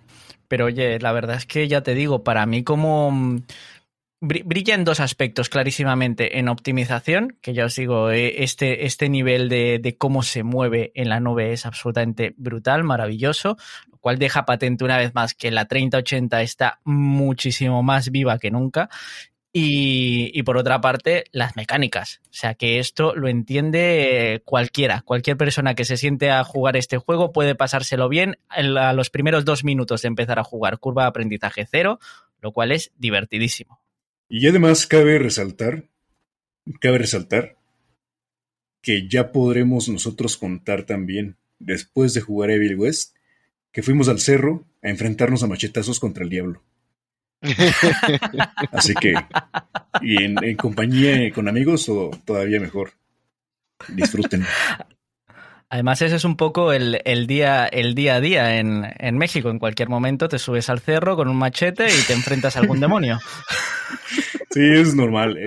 pero 0.47 0.65
oye, 0.65 0.99
la 0.99 1.11
verdad 1.11 1.37
es 1.37 1.45
que 1.45 1.67
ya 1.67 1.81
te 1.81 1.93
digo, 1.93 2.23
para 2.23 2.45
mí 2.45 2.63
como 2.63 3.11
mm, 3.11 3.41
bri- 4.21 4.43
brilla 4.45 4.75
en 4.75 4.85
dos 4.85 4.99
aspectos 4.99 5.49
clarísimamente, 5.49 6.39
en 6.39 6.49
optimización, 6.49 7.37
que 7.41 7.53
ya 7.53 7.65
os 7.65 7.75
digo, 7.75 8.11
eh, 8.11 8.43
este, 8.43 8.85
este 8.85 9.09
nivel 9.09 9.49
de, 9.49 9.79
de 9.81 9.97
cómo 9.97 10.23
se 10.23 10.43
mueve 10.43 10.91
en 10.95 11.09
la 11.09 11.19
nube 11.19 11.53
es 11.53 11.65
absolutamente 11.65 12.33
brutal, 12.37 12.83
maravilloso, 12.83 13.57
lo 13.91 13.97
cual 13.99 14.17
deja 14.19 14.45
patente 14.45 14.83
una 14.85 14.97
vez 14.97 15.13
más 15.13 15.33
que 15.33 15.51
la 15.51 15.65
3080 15.65 16.41
está 16.41 16.79
muchísimo 16.85 17.83
más 17.83 18.09
viva 18.09 18.39
que 18.39 18.51
nunca. 18.51 18.89
Y, 19.59 20.43
por 20.43 20.55
otra 20.57 20.81
parte, 20.81 21.23
las 21.31 21.55
mecánicas. 21.55 22.21
O 22.25 22.33
sea 22.33 22.53
que 22.53 22.77
esto 22.77 23.15
lo 23.15 23.27
entiende 23.27 24.43
cualquiera. 24.45 25.01
Cualquier 25.01 25.35
persona 25.35 25.73
que 25.73 25.83
se 25.83 25.97
siente 25.97 26.29
a 26.29 26.43
jugar 26.43 26.77
este 26.77 26.99
juego 26.99 27.31
puede 27.31 27.55
pasárselo 27.55 28.07
bien 28.07 28.37
a 28.49 28.93
los 28.93 29.09
primeros 29.09 29.45
dos 29.45 29.63
minutos 29.63 30.03
de 30.03 30.09
empezar 30.09 30.37
a 30.37 30.43
jugar. 30.43 30.77
Curva 30.77 31.03
de 31.03 31.07
aprendizaje 31.09 31.67
cero, 31.69 31.99
lo 32.39 32.51
cual 32.51 32.71
es 32.71 32.91
divertidísimo. 32.99 33.81
Y 34.29 34.47
además 34.47 34.85
cabe 34.85 35.17
resaltar, 35.17 35.85
cabe 36.79 36.99
resaltar 36.99 37.57
que 38.83 39.07
ya 39.07 39.31
podremos 39.31 39.89
nosotros 39.89 40.37
contar 40.37 40.83
también, 40.83 41.35
después 41.57 42.13
de 42.13 42.21
jugar 42.21 42.51
Evil 42.51 42.75
West, 42.75 43.15
que 43.71 43.81
fuimos 43.81 44.07
al 44.07 44.19
cerro 44.19 44.67
a 44.83 44.89
enfrentarnos 44.89 45.41
a 45.41 45.47
machetazos 45.47 45.99
contra 45.99 46.23
el 46.23 46.29
diablo. 46.29 46.61
Así 48.71 48.93
que, 48.95 49.13
y 50.01 50.23
en, 50.23 50.55
compañía 50.55 51.31
con 51.31 51.47
amigos, 51.47 51.87
o 51.89 52.11
todavía 52.25 52.59
mejor. 52.59 52.91
Disfruten. 53.89 54.45
Además, 55.69 56.01
ese 56.01 56.15
es 56.15 56.23
un 56.23 56.37
poco 56.37 56.71
el, 56.71 57.27
día, 57.27 57.65
el 57.67 57.93
día 57.93 58.15
a 58.15 58.21
día 58.21 58.57
en, 58.57 58.85
en, 58.97 59.17
México. 59.17 59.49
En 59.49 59.59
cualquier 59.59 59.89
momento 59.89 60.29
te 60.29 60.39
subes 60.39 60.69
al 60.69 60.79
cerro 60.79 61.15
con 61.15 61.27
un 61.27 61.37
machete 61.37 61.87
y 61.87 62.03
te 62.07 62.13
enfrentas 62.13 62.55
a 62.55 62.59
algún 62.59 62.79
demonio. 62.79 63.19
Sí, 64.49 64.61
es 64.73 64.95
normal. 64.95 65.37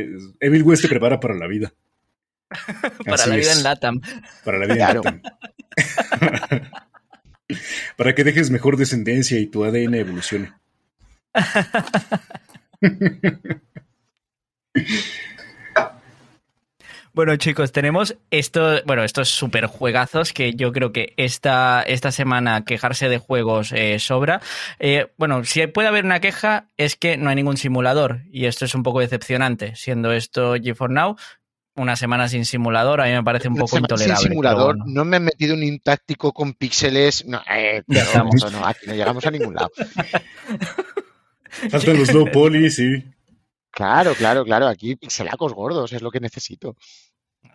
Evil 0.41 0.63
West 0.63 0.83
te 0.83 0.89
prepara 0.89 1.19
para 1.19 1.35
la 1.35 1.47
vida. 1.47 1.73
para 3.05 3.27
la 3.27 3.37
vida 3.37 3.53
en 3.53 3.63
Latam. 3.63 4.01
Para 4.45 4.59
la 4.59 4.73
vida 4.73 4.91
en 4.91 4.97
Latam. 4.97 5.23
para 7.97 8.15
que 8.15 8.25
dejes 8.25 8.51
mejor 8.51 8.77
descendencia 8.77 9.39
y 9.39 9.47
tu 9.47 9.65
ADN 9.65 9.95
evolucione. 9.95 10.53
Bueno, 17.13 17.35
chicos, 17.37 17.73
tenemos 17.73 18.17
esto, 18.31 18.83
bueno, 18.87 19.03
estos 19.03 19.29
super 19.29 19.67
juegazos 19.67 20.33
que 20.33 20.55
yo 20.55 20.73
creo 20.73 20.93
que 20.93 21.13
esta, 21.17 21.83
esta 21.83 22.13
semana 22.13 22.65
quejarse 22.65 23.09
de 23.09 23.19
juegos 23.19 23.73
eh, 23.73 23.99
sobra. 23.99 24.41
Eh, 24.79 25.09
bueno, 25.17 25.45
si 25.45 25.67
puede 25.67 25.89
haber 25.89 26.05
una 26.05 26.21
queja 26.21 26.69
es 26.77 26.95
que 26.95 27.17
no 27.17 27.29
hay 27.29 27.37
ningún 27.37 27.57
simulador 27.57 28.21
y 28.31 28.47
esto 28.47 28.65
es 28.65 28.75
un 28.77 28.85
poco 28.85 29.01
decepcionante, 29.01 29.75
siendo 29.75 30.13
esto 30.13 30.57
G4 30.57 30.89
Now. 30.89 31.17
Una 31.75 31.97
semana 31.97 32.29
sin 32.29 32.45
simulador 32.45 33.01
a 33.01 33.07
mí 33.07 33.13
me 33.13 33.25
parece 33.25 33.49
un 33.49 33.57
poco 33.57 33.79
intolerable. 33.79 34.17
Sin 34.17 34.31
simulador, 34.31 34.77
no 34.87 35.05
me 35.05 35.17
han 35.17 35.25
metido 35.25 35.55
un 35.55 35.63
intáctico 35.63 36.33
con 36.33 36.55
píxeles. 36.55 37.25
No, 37.27 37.43
eh, 37.51 37.83
no, 37.87 38.67
aquí 38.67 38.87
no 38.87 38.95
llegamos 38.95 39.27
a 39.27 39.31
ningún 39.31 39.55
lado. 39.55 39.71
Faltan 41.71 41.99
los 41.99 42.13
low 42.13 42.31
poly, 42.31 42.71
sí. 42.71 43.05
Claro, 43.71 44.15
claro, 44.15 44.45
claro. 44.45 44.67
Aquí 44.67 44.97
pixelacos 44.97 45.55
gordos 45.55 45.93
es 45.93 46.03
lo 46.03 46.11
que 46.11 46.21
necesito. 46.21 46.77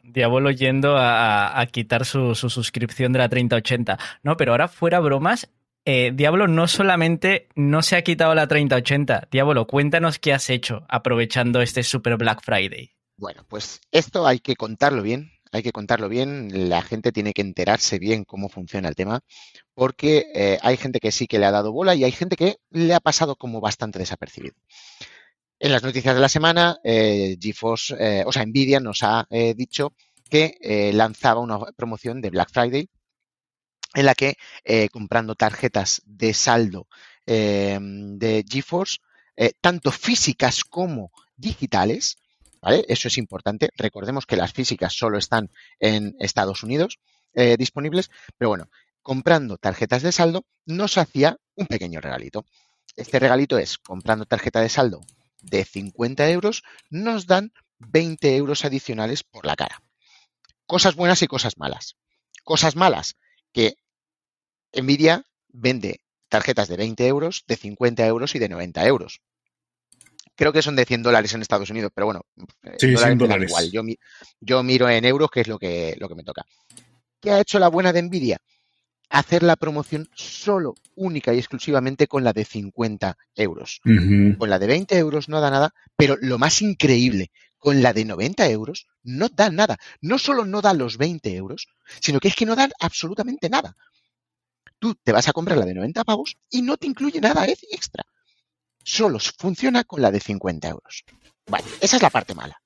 Diablo 0.04 0.52
yendo 0.52 0.96
a, 0.98 1.66
quitar 1.72 2.06
su, 2.06 2.36
suscripción 2.36 3.14
de 3.14 3.20
la 3.20 3.30
3080. 3.30 3.98
No, 4.24 4.38
pero 4.38 4.52
ahora 4.52 4.68
fuera 4.68 5.00
bromas, 5.00 5.50
eh, 5.86 6.12
Diablo 6.14 6.48
no 6.48 6.68
solamente 6.68 7.50
no 7.56 7.82
se 7.82 7.96
ha 7.96 8.04
quitado 8.04 8.34
la 8.34 8.48
3080. 8.48 9.28
Diablo, 9.32 9.68
cuéntanos 9.68 10.20
qué 10.20 10.34
has 10.34 10.50
hecho 10.50 10.86
aprovechando 10.90 11.62
este 11.62 11.84
Super 11.84 12.18
Black 12.18 12.42
Friday. 12.44 12.92
Bueno, 13.18 13.46
pues 13.48 13.82
esto 13.92 14.28
hay 14.28 14.40
que 14.40 14.56
contarlo 14.56 15.02
bien, 15.02 15.32
hay 15.56 15.64
que 15.64 15.72
contarlo 15.72 16.10
bien, 16.10 16.70
la 16.70 16.82
gente 16.82 17.12
tiene 17.12 17.34
que 17.34 17.42
enterarse 17.42 17.98
bien 17.98 18.26
cómo 18.26 18.50
funciona 18.50 18.90
el 18.90 18.96
tema, 18.96 19.22
porque 19.74 20.26
eh, 20.34 20.60
hay 20.62 20.76
gente 20.76 21.00
que 21.00 21.12
sí 21.12 21.28
que 21.28 21.40
le 21.40 21.46
ha 21.46 21.52
dado 21.52 21.72
bola 21.72 21.96
y 21.96 22.04
hay 22.04 22.12
gente 22.12 22.36
que 22.36 22.58
le 22.72 22.94
ha 22.94 23.00
pasado 23.00 23.36
como 23.38 23.62
bastante 23.62 23.98
desapercibido. 23.98 24.56
En 25.60 25.72
las 25.72 25.82
noticias 25.82 26.14
de 26.14 26.22
la 26.22 26.28
semana, 26.28 26.78
eh, 26.84 27.38
GeForce, 27.40 27.96
eh, 27.98 28.24
o 28.26 28.34
sea, 28.34 28.46
Nvidia 28.46 28.82
nos 28.82 29.02
ha 29.04 29.26
dicho 29.56 29.94
que 30.30 30.92
lanzaba 30.94 31.40
una 31.40 31.60
promoción 31.78 32.20
de 32.22 32.30
Black 32.30 32.50
Friday 32.52 32.90
en 33.94 34.06
la 34.06 34.14
que 34.16 34.36
comprando 34.92 35.36
tarjetas 35.36 36.02
de 36.06 36.34
saldo 36.34 36.88
de 37.26 38.46
GeForce, 38.50 38.98
tanto 39.62 39.92
físicas 39.92 40.66
como 40.66 41.12
digitales, 41.38 42.18
eso 42.72 43.08
es 43.08 43.18
importante. 43.18 43.70
Recordemos 43.78 44.26
que 44.26 44.36
las 44.36 44.54
físicas 44.54 44.94
solo 44.94 45.18
están 45.18 45.52
en 45.80 46.16
Estados 46.20 46.64
Unidos 46.64 47.00
eh, 47.34 47.58
disponibles, 47.58 48.10
pero 48.38 48.50
bueno, 48.50 48.70
comprando 49.02 49.58
tarjetas 49.58 50.02
de 50.02 50.12
saldo 50.12 50.46
nos 50.66 50.98
hacía 50.98 51.38
un 51.56 51.68
pequeño 51.68 52.02
regalito. 52.02 52.46
Este 52.96 53.20
regalito 53.20 53.58
es, 53.58 53.78
comprando 53.78 54.26
tarjeta 54.26 54.62
de 54.62 54.70
saldo 54.70 55.02
de 55.42 55.64
50 55.64 56.30
euros, 56.32 56.64
nos 56.90 57.28
dan 57.28 57.52
20 57.80 58.36
euros 58.36 58.66
adicionales 58.66 59.24
por 59.24 59.46
la 59.46 59.56
cara. 59.56 59.82
Cosas 60.66 60.96
buenas 60.96 61.22
y 61.22 61.28
cosas 61.28 61.58
malas. 61.58 61.98
Cosas 62.44 62.76
malas, 62.76 63.16
que 63.52 63.78
Nvidia 64.74 65.26
vende 65.50 66.02
tarjetas 66.30 66.68
de 66.68 66.78
20 66.78 67.08
euros, 67.08 67.44
de 67.48 67.58
50 67.58 68.06
euros 68.08 68.36
y 68.36 68.40
de 68.40 68.50
90 68.50 68.86
euros 68.86 69.22
creo 70.36 70.54
que 70.54 70.62
son 70.62 70.76
de 70.76 70.86
100 70.86 71.04
dólares 71.04 71.34
en 71.34 71.42
Estados 71.42 71.70
Unidos, 71.70 71.92
pero 71.94 72.06
bueno, 72.06 72.22
eh, 72.64 72.76
sí, 72.78 72.92
dólares, 73.16 73.50
igual. 73.50 73.72
Yo, 73.72 73.82
yo, 74.40 74.64
miro 74.64 74.90
en 74.90 75.06
euros, 75.06 75.32
que 75.32 75.42
es 75.42 75.48
lo 75.48 75.58
que, 75.58 75.96
lo 76.00 76.08
que 76.08 76.16
me 76.16 76.24
toca. 76.24 76.46
¿Qué 77.22 77.32
ha 77.32 77.40
hecho 77.40 77.58
la 77.58 77.70
buena 77.70 77.94
de 77.94 78.02
Nvidia? 78.04 78.38
Hacer 79.10 79.44
la 79.44 79.56
promoción 79.56 80.10
solo, 80.14 80.76
única 80.96 81.34
y 81.34 81.38
exclusivamente 81.38 82.08
con 82.08 82.24
la 82.24 82.34
de 82.34 82.44
50 82.44 83.18
euros. 83.36 83.82
Con 84.38 84.50
la 84.50 84.60
de 84.60 84.68
20 84.68 84.98
euros 84.98 85.30
no 85.30 85.42
da 85.42 85.52
nada, 85.52 85.74
pero 85.96 86.18
lo 86.20 86.38
más 86.38 86.62
increíble, 86.62 87.32
con 87.58 87.82
la 87.82 87.94
de 87.94 88.06
90 88.06 88.50
euros 88.50 88.88
no 89.04 89.30
da 89.30 89.50
nada. 89.50 89.78
No 90.02 90.18
solo 90.18 90.46
no 90.46 90.62
da 90.62 90.74
los 90.74 90.98
20 90.98 91.36
euros, 91.36 91.68
sino 92.02 92.20
que 92.20 92.28
es 92.28 92.36
que 92.36 92.46
no 92.46 92.56
dan 92.56 92.72
absolutamente 92.80 93.50
nada. 93.50 93.76
Tú 94.80 94.96
te 94.96 95.12
vas 95.12 95.30
a 95.30 95.34
comprar 95.34 95.58
la 95.58 95.66
de 95.66 95.76
90 95.76 96.04
pavos 96.04 96.38
y 96.50 96.62
no 96.62 96.78
te 96.78 96.88
incluye 96.88 97.22
nada 97.22 97.48
extra 97.48 98.06
solo 98.86 99.20
funciona 99.38 99.84
con 99.84 100.02
la 100.02 100.12
de 100.12 100.20
50 100.20 100.70
euros. 100.70 101.04
Vale, 101.48 101.66
esa 101.82 101.98
es 101.98 102.02
la 102.02 102.10
parte 102.10 102.36
mala. 102.36 102.62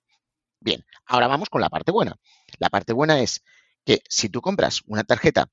Bien, 0.60 0.86
ahora 1.06 1.28
vamos 1.28 1.50
con 1.50 1.62
la 1.62 1.70
parte 1.70 1.92
buena. 1.92 2.16
La 2.60 2.70
parte 2.70 2.94
buena 2.94 3.22
es 3.22 3.42
que 3.86 4.04
si 4.08 4.30
tú 4.30 4.42
compras 4.42 4.82
una 4.86 5.04
tarjeta 5.04 5.50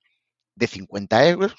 de 0.56 0.66
50 0.66 1.28
euros, 1.28 1.54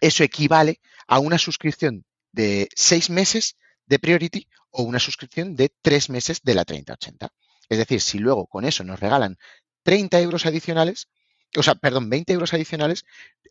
eso 0.00 0.24
equivale 0.24 0.80
a 1.06 1.20
una 1.20 1.38
suscripción 1.38 2.04
de 2.32 2.68
6 2.74 3.10
meses 3.10 3.56
de 3.86 3.98
Priority 3.98 4.48
o 4.70 4.82
una 4.82 4.98
suscripción 4.98 5.54
de 5.54 5.72
3 5.80 6.10
meses 6.10 6.40
de 6.42 6.54
la 6.54 6.64
3080. 6.64 7.32
Es 7.68 7.78
decir, 7.78 8.00
si 8.00 8.18
luego 8.18 8.46
con 8.46 8.64
eso 8.64 8.82
nos 8.84 9.00
regalan 9.00 9.38
30 9.84 10.20
euros 10.20 10.46
adicionales, 10.46 11.08
o 11.56 11.62
sea, 11.62 11.76
perdón, 11.76 12.10
20 12.10 12.32
euros 12.32 12.52
adicionales, 12.52 13.04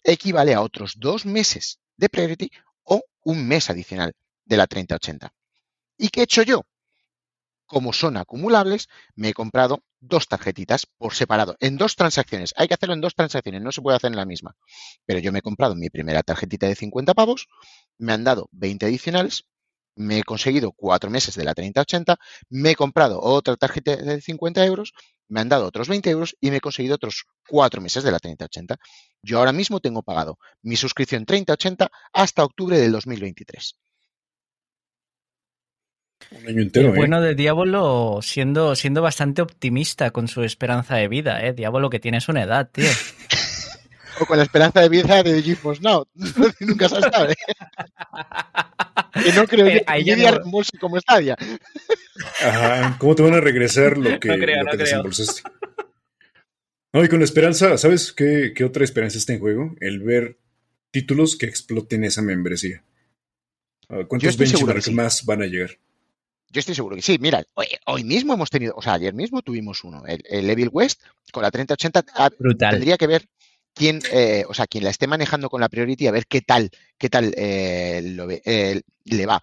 equivale 0.03 0.53
a 0.53 0.61
otros 0.61 0.95
2 0.97 1.25
meses 1.25 1.79
de 1.95 2.09
Priority 2.09 2.51
o 2.87 3.03
un 3.23 3.47
mes 3.47 3.69
adicional 3.69 4.13
de 4.45 4.57
la 4.57 4.67
3080. 4.67 5.31
¿Y 5.97 6.09
qué 6.09 6.21
he 6.21 6.23
hecho 6.23 6.43
yo? 6.43 6.63
Como 7.65 7.91
son 7.91 8.15
acumulables, 8.17 8.87
me 9.15 9.29
he 9.29 9.33
comprado 9.33 9.83
dos 9.99 10.27
tarjetitas 10.27 10.85
por 10.85 11.13
separado, 11.13 11.57
en 11.59 11.75
dos 11.77 11.95
transacciones. 11.95 12.53
Hay 12.55 12.67
que 12.67 12.75
hacerlo 12.75 12.95
en 12.95 13.01
dos 13.01 13.13
transacciones, 13.13 13.61
no 13.61 13.71
se 13.71 13.81
puede 13.81 13.97
hacer 13.97 14.11
en 14.11 14.15
la 14.15 14.25
misma. 14.25 14.55
Pero 15.05 15.19
yo 15.19 15.31
me 15.31 15.39
he 15.39 15.41
comprado 15.41 15.75
mi 15.75 15.89
primera 15.89 16.23
tarjetita 16.23 16.67
de 16.67 16.75
50 16.75 17.13
pavos, 17.13 17.47
me 17.97 18.13
han 18.13 18.23
dado 18.23 18.47
20 18.51 18.85
adicionales, 18.85 19.45
me 19.95 20.19
he 20.19 20.23
conseguido 20.23 20.71
cuatro 20.71 21.09
meses 21.09 21.35
de 21.35 21.43
la 21.43 21.53
3080, 21.53 22.17
me 22.49 22.71
he 22.71 22.75
comprado 22.75 23.19
otra 23.21 23.57
tarjeta 23.57 23.95
de 23.97 24.21
50 24.21 24.65
euros, 24.65 24.93
me 25.29 25.41
han 25.41 25.49
dado 25.49 25.65
otros 25.65 25.87
20 25.87 26.09
euros 26.09 26.35
y 26.39 26.51
me 26.51 26.57
he 26.57 26.61
conseguido 26.61 26.95
otros 26.95 27.25
cuatro 27.47 27.81
meses 27.81 28.03
de 28.03 28.11
la 28.11 28.19
3080. 28.19 28.77
Yo 29.21 29.39
ahora 29.39 29.51
mismo 29.51 29.79
tengo 29.79 30.03
pagado 30.03 30.37
mi 30.61 30.75
suscripción 30.75 31.25
3080 31.25 31.89
hasta 32.13 32.43
octubre 32.43 32.77
del 32.77 32.91
2023. 32.91 33.75
Un 36.31 36.47
año 36.47 36.61
entero, 36.61 36.89
el 36.89 36.93
¿eh? 36.95 36.97
bueno 36.97 37.21
de 37.21 37.35
Diablo 37.35 38.19
siendo, 38.21 38.75
siendo 38.75 39.01
bastante 39.01 39.41
optimista 39.41 40.11
con 40.11 40.27
su 40.27 40.43
esperanza 40.43 40.95
de 40.95 41.07
vida, 41.07 41.45
¿eh? 41.45 41.53
Diablo 41.53 41.89
que 41.89 41.99
tiene 41.99 42.19
una 42.27 42.43
edad, 42.43 42.69
tío. 42.71 42.85
o 44.19 44.25
con 44.25 44.37
la 44.37 44.43
esperanza 44.43 44.81
de 44.81 44.89
vida 44.89 45.23
de 45.23 45.41
GeForce 45.41 45.81
Now. 45.81 46.05
Nunca 46.59 46.89
se 46.89 47.01
sabe. 47.01 47.35
que 49.23 49.33
no 49.33 49.47
creo 49.47 49.67
eh, 49.67 49.83
que 49.85 50.01
Nvidia 50.01 50.31
no... 50.31 50.37
reembolse 50.37 50.77
como 50.77 50.99
Stadia. 50.99 51.35
Ajá, 52.43 52.97
¿cómo 52.99 53.15
te 53.15 53.23
van 53.23 53.35
a 53.35 53.41
regresar 53.41 53.97
lo 53.97 54.03
que, 54.19 54.29
no 54.29 54.35
creo, 54.35 54.63
lo 54.63 54.71
que 54.71 54.77
desembolsaste? 54.77 55.41
No, 56.93 57.03
y 57.03 57.09
con 57.09 57.19
la 57.19 57.25
esperanza, 57.25 57.77
¿sabes 57.77 58.13
qué, 58.13 58.53
qué 58.55 58.63
otra 58.63 58.83
esperanza 58.83 59.17
está 59.17 59.33
en 59.33 59.39
juego? 59.39 59.75
El 59.79 59.99
ver 59.99 60.37
títulos 60.91 61.35
que 61.35 61.45
exploten 61.45 62.03
esa 62.03 62.21
membresía. 62.21 62.83
Ah, 63.89 64.03
¿Cuántos 64.07 64.37
benchmarks 64.37 64.91
más 64.91 65.25
van 65.25 65.43
a 65.43 65.45
llegar? 65.45 65.77
Yo 66.49 66.59
estoy 66.59 66.75
seguro 66.75 66.95
que 66.95 67.01
sí. 67.01 67.17
Mira, 67.19 67.43
hoy, 67.85 68.03
mismo 68.03 68.33
hemos 68.33 68.49
tenido, 68.49 68.73
o 68.75 68.81
sea, 68.81 68.93
ayer 68.93 69.13
mismo 69.13 69.41
tuvimos 69.41 69.83
uno, 69.83 70.05
el, 70.05 70.23
el 70.29 70.49
Evil 70.49 70.69
West 70.71 71.01
con 71.31 71.43
la 71.43 71.51
3080. 71.51 72.05
Ah, 72.15 72.29
Brutal. 72.37 72.71
Tendría 72.71 72.97
que 72.97 73.07
ver 73.07 73.27
quién, 73.77 74.01
eh, 74.11 74.43
o 74.47 74.53
sea, 74.53 74.67
quien 74.67 74.83
la 74.83 74.89
esté 74.89 75.07
manejando 75.07 75.49
con 75.49 75.61
la 75.61 75.69
Priority 75.69 76.07
a 76.07 76.11
ver 76.11 76.25
qué 76.27 76.41
tal, 76.41 76.71
qué 76.97 77.09
tal 77.09 77.33
eh, 77.37 78.01
lo 78.03 78.27
ve, 78.27 78.41
eh, 78.45 78.81
le 79.05 79.25
va. 79.25 79.41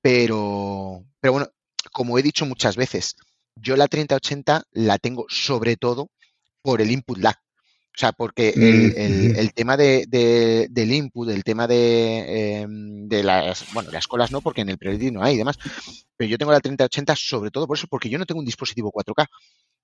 Pero, 0.00 1.04
pero 1.20 1.32
bueno, 1.32 1.48
como 1.92 2.18
he 2.18 2.22
dicho 2.22 2.44
muchas 2.44 2.76
veces, 2.76 3.16
yo 3.56 3.76
la 3.76 3.88
3080 3.88 4.64
la 4.72 4.98
tengo 4.98 5.26
sobre 5.28 5.76
todo 5.76 6.10
por 6.62 6.80
el 6.80 6.90
input 6.90 7.18
lag. 7.18 7.36
O 7.94 7.98
sea, 7.98 8.12
porque 8.12 8.48
el, 8.56 9.34
mm, 9.34 9.48
tema 9.50 9.76
de, 9.76 10.06
del 10.70 10.92
input, 10.92 11.28
el 11.28 11.44
tema 11.44 11.66
de, 11.66 12.62
em, 12.62 13.06
de, 13.06 13.22
las, 13.22 13.70
bueno, 13.74 13.90
las 13.90 14.06
colas 14.06 14.32
no, 14.32 14.40
porque 14.40 14.62
en 14.62 14.70
el 14.70 14.78
Predictive 14.78 15.12
no 15.12 15.22
hay 15.22 15.34
y 15.34 15.38
demás, 15.38 15.58
pero 16.16 16.30
yo 16.30 16.38
tengo 16.38 16.52
la 16.52 16.60
3080 16.60 17.14
sobre 17.16 17.50
todo 17.50 17.66
por 17.66 17.76
eso, 17.76 17.86
porque 17.88 18.08
yo 18.08 18.18
no 18.18 18.24
tengo 18.24 18.40
un 18.40 18.46
dispositivo 18.46 18.90
4K. 18.90 19.26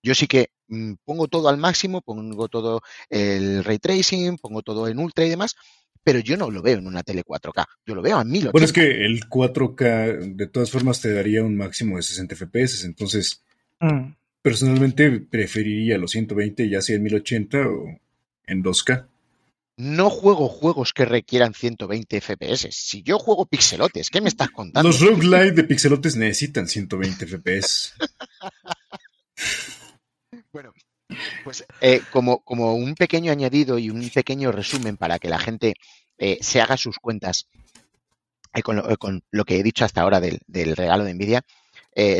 Yo 0.02 0.14
sí 0.14 0.26
que 0.26 0.50
mm, 0.68 0.94
pongo 1.04 1.28
todo 1.28 1.48
al 1.48 1.56
máximo, 1.56 2.00
pongo 2.02 2.48
todo 2.48 2.82
el 3.10 3.64
ray 3.64 3.78
tracing, 3.78 4.38
pongo 4.38 4.62
todo 4.62 4.88
en 4.88 4.98
ultra 4.98 5.24
y 5.24 5.30
demás, 5.30 5.56
pero 6.04 6.20
yo 6.20 6.36
no 6.36 6.50
lo 6.50 6.62
veo 6.62 6.78
en 6.78 6.86
una 6.86 7.02
tele 7.02 7.24
4K, 7.24 7.66
yo 7.86 7.94
lo 7.94 8.02
veo 8.02 8.16
a 8.16 8.24
1080. 8.24 8.52
Bueno, 8.52 8.64
es 8.64 8.72
que 8.72 9.04
el 9.04 9.28
4K 9.28 10.34
de 10.36 10.46
todas 10.46 10.70
formas 10.70 11.00
te 11.00 11.12
daría 11.12 11.42
un 11.42 11.56
máximo 11.56 11.96
de 11.96 12.02
60 12.02 12.36
FPS, 12.36 12.84
entonces 12.84 13.44
mm. 13.80 14.12
personalmente 14.40 15.20
preferiría 15.20 15.98
los 15.98 16.12
120 16.12 16.68
ya 16.68 16.80
sea 16.80 16.96
en 16.96 17.02
1080 17.02 17.58
o 17.58 18.00
en 18.46 18.62
2K. 18.62 19.06
No 19.76 20.10
juego 20.10 20.48
juegos 20.48 20.92
que 20.92 21.04
requieran 21.04 21.54
120 21.54 22.20
FPS. 22.20 22.68
Si 22.72 23.04
yo 23.04 23.16
juego 23.20 23.46
pixelotes, 23.46 24.10
¿qué 24.10 24.20
me 24.20 24.28
estás 24.30 24.50
contando? 24.50 24.88
Los 24.88 25.00
roguelite 25.00 25.52
de 25.52 25.64
pixelotes 25.64 26.16
necesitan 26.16 26.66
120 26.66 27.26
FPS. 27.26 27.94
bueno, 30.52 30.72
pues 31.44 31.64
eh, 31.80 32.02
como, 32.10 32.40
como, 32.40 32.74
un 32.74 32.94
pequeño 32.94 33.32
añadido 33.32 33.78
y 33.78 33.90
un 33.90 34.08
pequeño 34.10 34.52
resumen 34.52 34.96
para 34.96 35.18
que 35.18 35.28
la 35.28 35.38
gente 35.38 35.74
eh, 36.18 36.38
se 36.40 36.60
haga 36.60 36.76
sus 36.76 36.98
cuentas 36.98 37.48
eh, 38.54 38.62
con, 38.62 39.22
lo, 39.30 39.44
que 39.44 39.58
he 39.58 39.62
dicho 39.62 39.84
hasta 39.84 40.02
ahora 40.02 40.20
del, 40.20 40.40
regalo 40.76 41.04
de 41.04 41.14
Nvidia, 41.14 41.42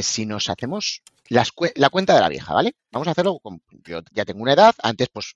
si 0.03 0.27
nos 0.27 0.49
hacemos 0.49 1.03
la 1.29 1.91
cuenta 1.91 2.15
de 2.15 2.21
la 2.21 2.29
vieja, 2.29 2.53
¿vale? 2.53 2.75
Vamos 2.91 3.07
a 3.07 3.13
hacerlo, 3.13 3.39
con, 3.39 3.63
yo 3.85 4.01
ya 4.13 4.25
tengo 4.25 4.43
una 4.43 4.55
edad, 4.55 4.75
antes 4.83 5.09
pues 5.09 5.35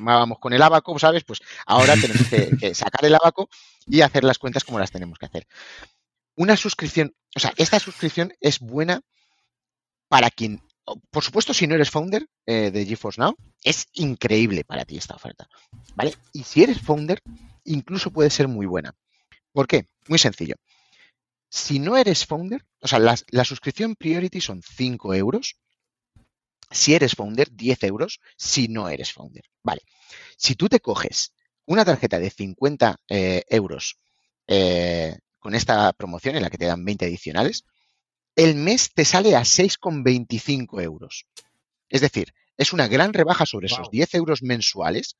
vamos 0.00 0.38
con 0.38 0.52
el 0.52 0.62
abaco, 0.62 0.98
¿sabes? 0.98 1.22
Pues 1.24 1.40
ahora 1.66 1.94
tenemos 2.00 2.26
que, 2.28 2.74
sacar 2.74 3.04
el 3.04 3.14
abaco 3.14 3.48
y 3.86 4.00
hacer 4.00 4.24
las 4.24 4.38
cuentas 4.38 4.64
como 4.64 4.78
las 4.78 4.90
tenemos 4.90 5.18
que 5.18 5.26
hacer. 5.26 5.46
Una 6.34 6.56
suscripción, 6.56 7.14
o 7.34 7.40
sea, 7.40 7.52
esta 7.56 7.78
suscripción 7.78 8.32
es 8.40 8.58
buena 8.58 9.00
para 10.08 10.30
quien 10.30 10.60
por 11.10 11.24
supuesto, 11.24 11.52
si 11.52 11.66
no 11.66 11.74
eres 11.74 11.90
founder 11.90 12.28
eh, 12.46 12.70
de 12.70 12.86
GeForce 12.86 13.20
Now, 13.20 13.36
es 13.62 13.86
increíble 13.94 14.64
para 14.64 14.84
ti 14.84 14.96
esta 14.96 15.14
oferta. 15.14 15.48
¿Vale? 15.94 16.14
Y 16.32 16.44
si 16.44 16.62
eres 16.62 16.80
founder, 16.80 17.20
incluso 17.64 18.10
puede 18.10 18.30
ser 18.30 18.48
muy 18.48 18.66
buena. 18.66 18.94
¿Por 19.52 19.66
qué? 19.66 19.88
Muy 20.08 20.18
sencillo. 20.18 20.54
Si 21.48 21.78
no 21.78 21.96
eres 21.96 22.26
founder, 22.26 22.64
o 22.80 22.88
sea, 22.88 22.98
la, 22.98 23.44
suscripción 23.44 23.96
Priority 23.96 24.40
son 24.40 24.62
5 24.62 25.14
euros. 25.14 25.56
Si 26.70 26.94
eres 26.94 27.14
founder, 27.14 27.50
10 27.50 27.84
euros 27.84 28.20
si 28.36 28.68
no 28.68 28.88
eres 28.88 29.12
founder. 29.12 29.44
Vale. 29.62 29.82
Si 30.36 30.54
tú 30.54 30.68
te 30.68 30.80
coges 30.80 31.32
una 31.64 31.84
tarjeta 31.84 32.18
de 32.18 32.30
50 32.30 32.96
eh, 33.08 33.44
euros 33.48 33.98
eh, 34.46 35.18
con 35.38 35.54
esta 35.54 35.92
promoción 35.92 36.36
en 36.36 36.42
la 36.42 36.50
que 36.50 36.58
te 36.58 36.66
dan 36.66 36.84
20 36.84 37.06
adicionales, 37.06 37.64
el 38.36 38.54
mes 38.54 38.92
te 38.92 39.04
sale 39.04 39.34
a 39.34 39.40
6,25 39.40 40.82
euros. 40.82 41.26
Es 41.88 42.02
decir, 42.02 42.32
es 42.56 42.72
una 42.72 42.86
gran 42.86 43.12
rebaja 43.12 43.46
sobre 43.46 43.66
esos 43.66 43.90
10 43.90 44.14
euros 44.14 44.42
mensuales. 44.42 45.16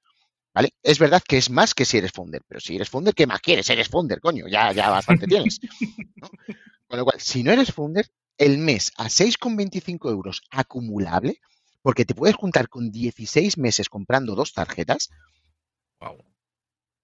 ¿Vale? 0.55 0.73
Es 0.83 0.99
verdad 0.99 1.23
que 1.27 1.37
es 1.37 1.51
más 1.51 1.75
que 1.75 1.85
si 1.85 1.99
eres 1.99 2.13
founder, 2.13 2.43
pero 2.49 2.61
si 2.61 2.77
eres 2.77 2.89
founder, 2.89 3.15
¿qué 3.15 3.27
más 3.27 3.41
quieres? 3.41 3.69
Eres 3.69 3.89
founder, 3.89 4.21
coño, 4.21 4.47
ya, 4.49 4.73
ya 4.73 4.89
bastante 4.89 5.27
tienes. 5.27 5.61
Con 6.89 6.99
lo 6.99 7.05
cual, 7.05 7.21
si 7.21 7.43
no 7.43 7.53
eres 7.53 7.73
founder, 7.73 8.09
el 8.39 8.57
mes 8.57 8.93
a 8.97 9.09
6,25 9.09 10.11
euros 10.11 10.41
acumulable, 10.51 11.41
porque 11.83 12.07
te 12.07 12.15
puedes 12.15 12.37
juntar 12.37 12.71
con 12.71 12.91
16 12.91 13.59
meses 13.59 13.91
comprando 13.91 14.35
dos 14.35 14.55
tarjetas, 14.55 15.11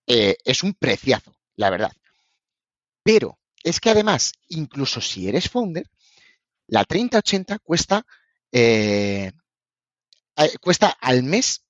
eh, 0.07 0.37
es 0.45 0.63
un 0.63 0.73
preciazo, 0.73 1.35
la 1.57 1.69
verdad. 1.69 1.93
Pero 3.03 3.39
es 3.63 3.81
que 3.81 3.91
además, 3.91 4.33
incluso 4.49 5.03
si 5.03 5.29
eres 5.29 5.51
founder, 5.51 5.91
la 6.73 6.85
3080 6.85 7.59
cuesta, 7.59 8.07
eh, 8.51 9.31
cuesta 10.59 10.89
al 10.89 11.23
mes, 11.23 11.67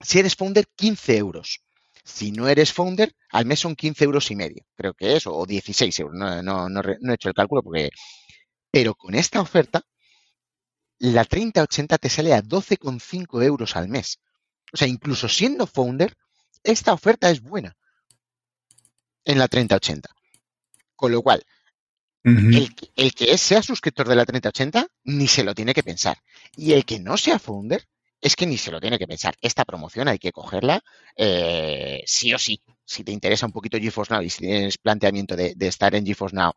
si 0.00 0.20
eres 0.20 0.36
founder, 0.36 0.68
15 0.76 1.16
euros. 1.16 1.64
Si 2.04 2.30
no 2.30 2.46
eres 2.46 2.72
founder, 2.72 3.12
al 3.30 3.44
mes 3.44 3.58
son 3.58 3.74
15 3.74 4.04
euros 4.04 4.30
y 4.30 4.36
medio, 4.36 4.64
creo 4.76 4.94
que 4.94 5.16
es, 5.16 5.26
o 5.26 5.44
16 5.44 5.98
euros, 5.98 6.14
no, 6.14 6.80
he 6.80 7.14
hecho 7.14 7.28
el 7.28 7.34
cálculo 7.34 7.62
porque... 7.64 7.90
Pero 8.70 8.94
con 8.94 9.16
esta 9.16 9.40
oferta, 9.40 9.82
la 10.98 11.24
3080 11.24 11.98
te 11.98 12.08
sale 12.08 12.34
a 12.34 12.42
12,5 12.42 13.42
euros 13.42 13.74
al 13.74 13.88
mes. 13.88 14.20
O 14.72 14.76
sea, 14.76 14.86
incluso 14.86 15.28
siendo 15.28 15.66
founder, 15.66 16.14
esta 16.62 16.92
oferta 16.92 17.30
es 17.30 17.42
buena 17.42 17.76
en 19.24 19.38
la 19.38 19.48
3080. 19.48 20.08
Con 20.94 21.10
lo 21.12 21.22
cual, 21.22 21.44
el, 22.24 23.14
que 23.14 23.38
sea 23.38 23.62
suscriptor 23.62 24.08
de 24.08 24.16
la 24.16 24.26
3080 24.26 24.86
ni 25.04 25.28
se 25.28 25.44
lo 25.44 25.54
tiene 25.54 25.74
que 25.74 25.82
pensar. 25.82 26.18
Y 26.56 26.72
el 26.72 26.84
que 26.84 26.98
no 26.98 27.16
sea 27.16 27.38
founder 27.38 27.84
es 28.20 28.34
que 28.34 28.46
ni 28.46 28.58
se 28.58 28.70
lo 28.70 28.80
tiene 28.80 28.98
que 28.98 29.06
pensar. 29.06 29.34
Esta 29.40 29.64
promoción 29.64 30.08
hay 30.08 30.18
que 30.18 30.32
cogerla 30.32 30.82
eh, 31.16 32.02
sí 32.06 32.34
o 32.34 32.38
sí. 32.38 32.60
Si 32.84 33.04
te 33.04 33.12
interesa 33.12 33.46
un 33.46 33.52
poquito 33.52 33.78
GeForce 33.78 34.12
Now 34.12 34.22
y 34.22 34.30
si 34.30 34.40
tienes 34.40 34.78
planteamiento 34.78 35.36
de, 35.36 35.54
estar 35.60 35.94
en 35.94 36.04
GeForce 36.04 36.36
Now 36.36 36.52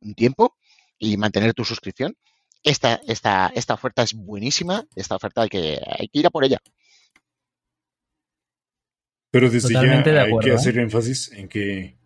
un 0.00 0.14
tiempo 0.14 0.56
y 0.98 1.16
mantener 1.16 1.54
tu 1.54 1.64
suscripción, 1.64 2.16
esta, 2.62 3.00
esta, 3.06 3.50
esta 3.54 3.74
oferta 3.74 4.02
es 4.02 4.14
buenísima. 4.14 4.84
Esta 4.94 5.16
oferta 5.16 5.42
hay 5.42 5.48
que, 5.48 5.80
hay 5.86 6.08
que 6.08 6.18
ir 6.18 6.26
a 6.26 6.30
por 6.30 6.44
ella. 6.44 6.58
Pero 9.30 9.50
desde 9.50 9.72
ya 9.72 9.80
hay 9.80 10.38
que 10.42 10.52
hacer 10.52 10.78
¿eh? 10.78 10.82
énfasis 10.82 11.32
en 11.32 11.48
que 11.48 11.98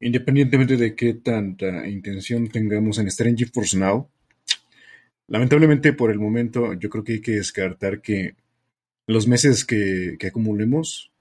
Independientemente 0.00 0.76
de 0.76 0.94
qué 0.94 1.14
tanta 1.14 1.88
intención 1.88 2.48
tengamos 2.48 2.98
en 2.98 3.08
estar 3.08 3.26
en 3.26 3.36
GeForce 3.36 3.78
Now, 3.78 4.10
lamentablemente 5.26 5.92
por 5.92 6.10
el 6.10 6.18
momento 6.18 6.74
yo 6.74 6.90
creo 6.90 7.04
que 7.04 7.14
hay 7.14 7.20
que 7.20 7.32
descartar 7.32 8.02
que 8.02 8.36
los 9.06 9.26
meses 9.26 9.64
que, 9.64 10.18
acumulemos 10.26 11.12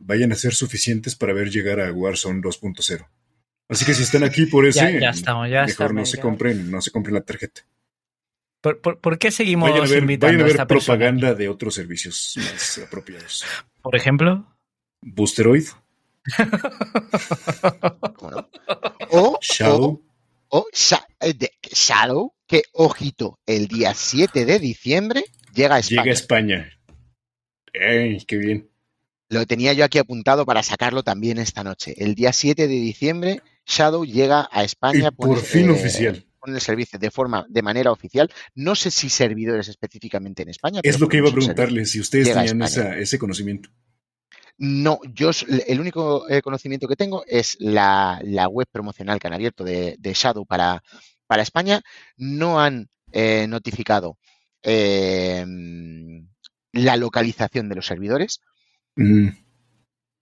vayan 0.00 0.32
a 0.32 0.36
ser 0.36 0.54
suficientes 0.54 1.16
para 1.16 1.32
ver 1.32 1.50
llegar 1.50 1.80
a 1.80 1.92
Warzone 1.92 2.40
2.0. 2.40 3.08
Así 3.68 3.84
que 3.84 3.94
si 3.94 4.02
están 4.02 4.24
aquí 4.24 4.46
por 4.46 4.66
ese, 4.66 5.00
mejor 5.00 5.94
no 5.94 6.04
se 6.04 6.18
compren, 6.18 6.70
no 6.70 6.80
se 6.80 6.90
compren 6.90 7.14
la 7.14 7.22
tarjeta. 7.22 7.62
¿Por, 8.60 9.18
qué 9.18 9.30
seguimos 9.30 9.70
vayan 9.70 9.86
a 9.86 9.88
ver, 9.88 10.02
invitando 10.02 10.42
vayan 10.42 10.60
a 10.60 10.64
ver 10.64 10.66
propaganda 10.66 11.34
de 11.34 11.48
otros 11.48 11.74
servicios 11.74 12.34
más 12.36 12.78
apropiados? 12.78 13.44
Por 13.82 13.94
ejemplo, 13.96 14.46
Boosteroid. 15.00 15.64
O 19.10 19.38
Shadow. 19.40 20.02
O, 20.50 20.66
eh, 21.20 21.34
Shadow, 21.72 22.34
que 22.46 22.62
ojito, 22.72 23.38
el 23.46 23.68
día 23.68 23.92
7 23.94 24.44
de 24.46 24.58
diciembre 24.58 25.24
llega 25.54 25.76
a 25.76 25.78
España. 25.80 26.02
Llega 26.02 26.10
a 26.10 26.14
España. 26.14 26.70
qué 27.72 28.36
bien. 28.36 28.70
Lo 29.30 29.44
tenía 29.46 29.74
yo 29.74 29.84
aquí 29.84 29.98
apuntado 29.98 30.46
para 30.46 30.62
sacarlo 30.62 31.02
también 31.02 31.38
esta 31.38 31.62
noche. 31.62 31.94
El 31.98 32.14
día 32.14 32.32
7 32.32 32.66
de 32.66 32.74
diciembre, 32.74 33.42
Shadow 33.66 34.06
llega 34.06 34.48
a 34.50 34.64
España. 34.64 35.10
por 35.10 35.38
fin 35.38 35.68
oficial. 35.70 36.24
Pone 36.40 36.54
el 36.54 36.62
servicio 36.62 36.98
de 36.98 37.10
forma, 37.10 37.44
de 37.48 37.62
manera 37.62 37.92
oficial. 37.92 38.30
No 38.54 38.74
sé 38.74 38.90
si 38.90 39.10
servidores 39.10 39.68
específicamente 39.68 40.44
en 40.44 40.48
España. 40.48 40.80
Es 40.82 40.98
lo 40.98 41.08
que 41.08 41.18
iba 41.18 41.28
a 41.28 41.32
preguntarle, 41.32 41.84
si 41.84 42.00
ustedes 42.00 42.32
tenían 42.32 42.62
ese 42.62 43.18
conocimiento. 43.18 43.70
No, 44.58 44.98
yo 45.14 45.30
el 45.66 45.80
único 45.80 46.28
eh, 46.28 46.42
conocimiento 46.42 46.88
que 46.88 46.96
tengo 46.96 47.24
es 47.26 47.56
la, 47.60 48.20
web 48.50 48.66
promocional 48.70 49.20
que 49.20 49.28
han 49.28 49.34
abierto 49.34 49.64
de, 49.64 49.96
Shadow 50.02 50.44
para, 50.44 50.82
para, 51.26 51.42
España. 51.42 51.80
No 52.16 52.60
han 52.60 52.88
eh, 53.12 53.46
notificado 53.48 54.18
em, 54.62 56.28
la 56.72 56.96
localización 56.96 57.68
de 57.68 57.76
los 57.76 57.86
servidores. 57.86 58.40
Mm 58.96 59.28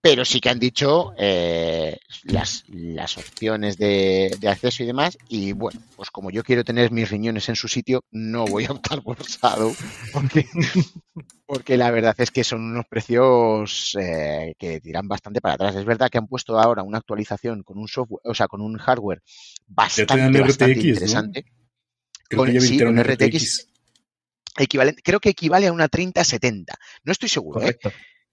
pero 0.09 0.23
sí 0.23 0.39
que 0.39 0.47
han 0.47 0.57
dicho 0.57 1.13
eh, 1.17 1.97
las, 2.23 2.63
las, 2.69 3.17
opciones 3.17 3.77
de, 3.77 4.31
acceso 4.47 4.81
y 4.83 4.85
demás. 4.85 5.17
Y 5.27 5.51
bueno, 5.51 5.81
pues 5.97 6.11
como 6.11 6.31
yo 6.31 6.45
quiero 6.45 6.63
tener 6.63 6.91
mis 6.91 7.09
riñones 7.09 7.49
en 7.49 7.57
su 7.57 7.67
sitio, 7.67 8.05
no 8.11 8.45
voy 8.45 8.63
a 8.65 8.71
optar 8.71 9.03
por 9.03 9.21
Shadow, 9.21 9.75
porque, 10.13 10.47
porque 11.45 11.75
la 11.75 11.91
verdad 11.91 12.15
es 12.19 12.31
que 12.31 12.45
son 12.45 12.61
unos 12.61 12.85
precios 12.85 13.97
eh, 13.99 14.55
que 14.57 14.79
tiran 14.79 15.09
bastante 15.09 15.41
para 15.41 15.55
atrás. 15.55 15.75
Es 15.75 15.83
verdad 15.83 16.09
que 16.09 16.19
han 16.19 16.27
puesto 16.27 16.57
ahora 16.57 16.83
una 16.83 16.99
actualización 16.99 17.63
con 17.63 17.77
un 17.77 17.89
software, 17.89 18.21
o 18.23 18.33
sea, 18.33 18.47
con 18.47 18.61
un 18.61 18.77
hardware 18.77 19.21
bastante, 19.67 20.23
interesante. 20.71 21.43
Creo 22.29 22.45
que 22.45 22.77
ya 22.77 22.87
un 22.87 23.03
RTX. 23.03 23.67
Equivalente, 24.57 25.01
creo 25.03 25.19
que 25.19 25.29
equivale 25.29 25.67
a 25.67 25.73
una 25.73 25.89
3070. 25.89 26.73
No 27.03 27.11
estoy 27.11 27.27
seguro. 27.27 27.61
¿eh? 27.61 27.77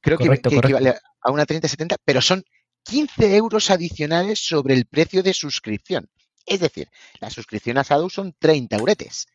Creo 0.05 0.19
que, 0.19 0.27
equivale 0.27 0.95
a 1.23 1.31
una 1.33 1.47
3070, 1.47 1.97
pero 2.05 2.21
son 2.21 2.45
15 2.85 3.37
euros 3.37 3.71
adicionales 3.71 4.39
sobre 4.39 4.75
el 4.75 4.85
precio 4.85 5.23
de 5.23 5.33
suscripción. 5.33 6.11
Es 6.45 6.61
decir, 6.61 6.89
la 7.21 7.31
suscripción 7.31 7.79
a 7.79 7.83
Shadow 7.83 8.11
son 8.11 8.35
30 8.39 8.77
euretes. 8.77 9.27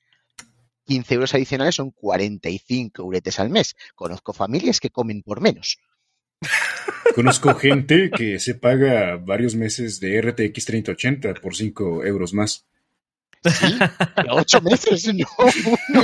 15 0.86 1.14
euros 1.16 1.34
adicionales 1.34 1.74
son 1.74 1.90
45 1.90 3.02
euretes 3.02 3.40
al 3.40 3.50
mes. 3.50 3.76
Conozco 3.96 4.32
familias 4.32 4.80
que 4.80 4.92
comen 4.92 5.24
por 5.24 5.42
menos. 5.42 5.80
Conozco 7.16 7.56
gente 7.56 8.12
que 8.12 8.40
se 8.40 8.54
paga 8.54 9.18
varios 9.18 9.56
meses 9.56 10.00
de 10.00 10.22
RTX 10.22 10.66
3080 10.66 11.34
por 11.42 11.56
5 11.56 12.06
euros 12.06 12.36
más. 12.36 12.68
¿Sí? 13.44 13.80
¿Ocho 14.30 14.62
meses? 14.62 15.12
No. 15.16 15.26
no. 15.90 16.04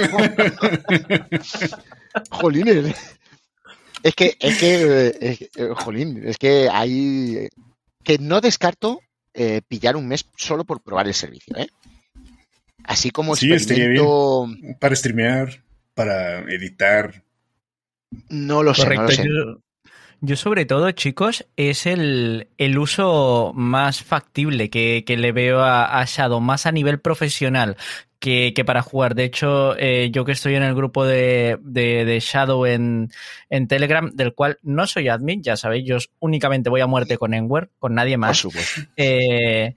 Jolín. 2.32 2.94
Es 4.06 4.14
que, 4.14 4.38
es 4.40 4.60
que, 4.60 5.18
es 5.20 5.40
que, 5.40 5.50
jolín, 5.78 6.22
es 6.28 6.38
que 6.38 6.70
hay 6.72 7.50
que 8.04 8.20
no 8.20 8.40
descarto 8.40 9.00
eh, 9.34 9.64
pillar 9.68 9.96
un 9.96 10.08
mes 10.08 10.30
solo 10.38 10.64
por 10.64 10.84
probar 10.84 11.08
el 11.08 11.16
servicio, 11.16 11.58
¿eh? 11.58 11.66
Así 12.84 13.10
como 13.10 13.36
sí, 13.36 13.52
experimento... 13.52 14.46
bien. 14.46 14.78
Para 14.80 14.96
streamear, 14.96 15.64
para 15.96 16.42
editar. 16.42 17.24
No 18.30 18.62
lo 18.62 18.76
sé, 18.76 18.94
no 18.94 19.02
lo 19.02 19.10
sé. 19.10 19.24
Yo, 19.24 19.64
yo, 20.22 20.36
sobre 20.36 20.68
todo, 20.68 20.92
chicos, 20.92 21.48
es 21.56 21.88
el, 21.88 22.50
el 22.60 22.78
uso 22.78 23.54
más 23.56 24.04
factible 24.04 24.70
que, 24.70 25.04
que 25.04 25.18
le 25.18 25.32
veo 25.32 25.62
a, 25.62 26.00
a, 26.00 26.06
Shadow, 26.06 26.42
más 26.42 26.68
a 26.68 26.72
nivel 26.72 27.00
profesional 27.00 27.76
que, 28.20 28.54
que 28.56 28.66
para 28.66 28.82
jugar. 28.82 29.16
De 29.16 29.24
hecho, 29.24 29.78
eh, 29.78 30.10
yo 30.12 30.26
que 30.26 30.32
estoy 30.32 30.56
en 30.56 30.64
el 30.64 30.76
grupo 30.76 31.06
de, 31.06 31.58
de, 31.62 32.06
de 32.06 32.20
Shadow 32.20 32.66
en, 32.66 33.10
en, 33.50 33.68
Telegram, 33.68 34.12
del 34.14 34.34
cual 34.34 34.60
no 34.64 34.88
soy 34.88 35.10
admin, 35.10 35.44
ya 35.44 35.58
sabéis, 35.58 35.86
yo 35.86 35.98
únicamente 36.20 36.70
voy 36.70 36.82
a 36.82 36.88
muerte 36.88 37.18
con 37.18 37.34
Enware, 37.34 37.70
con 37.80 37.96
nadie 37.96 38.18
más. 38.18 38.42
Por 38.42 38.52
supuesto. 38.52 38.82
Eh, 38.98 39.76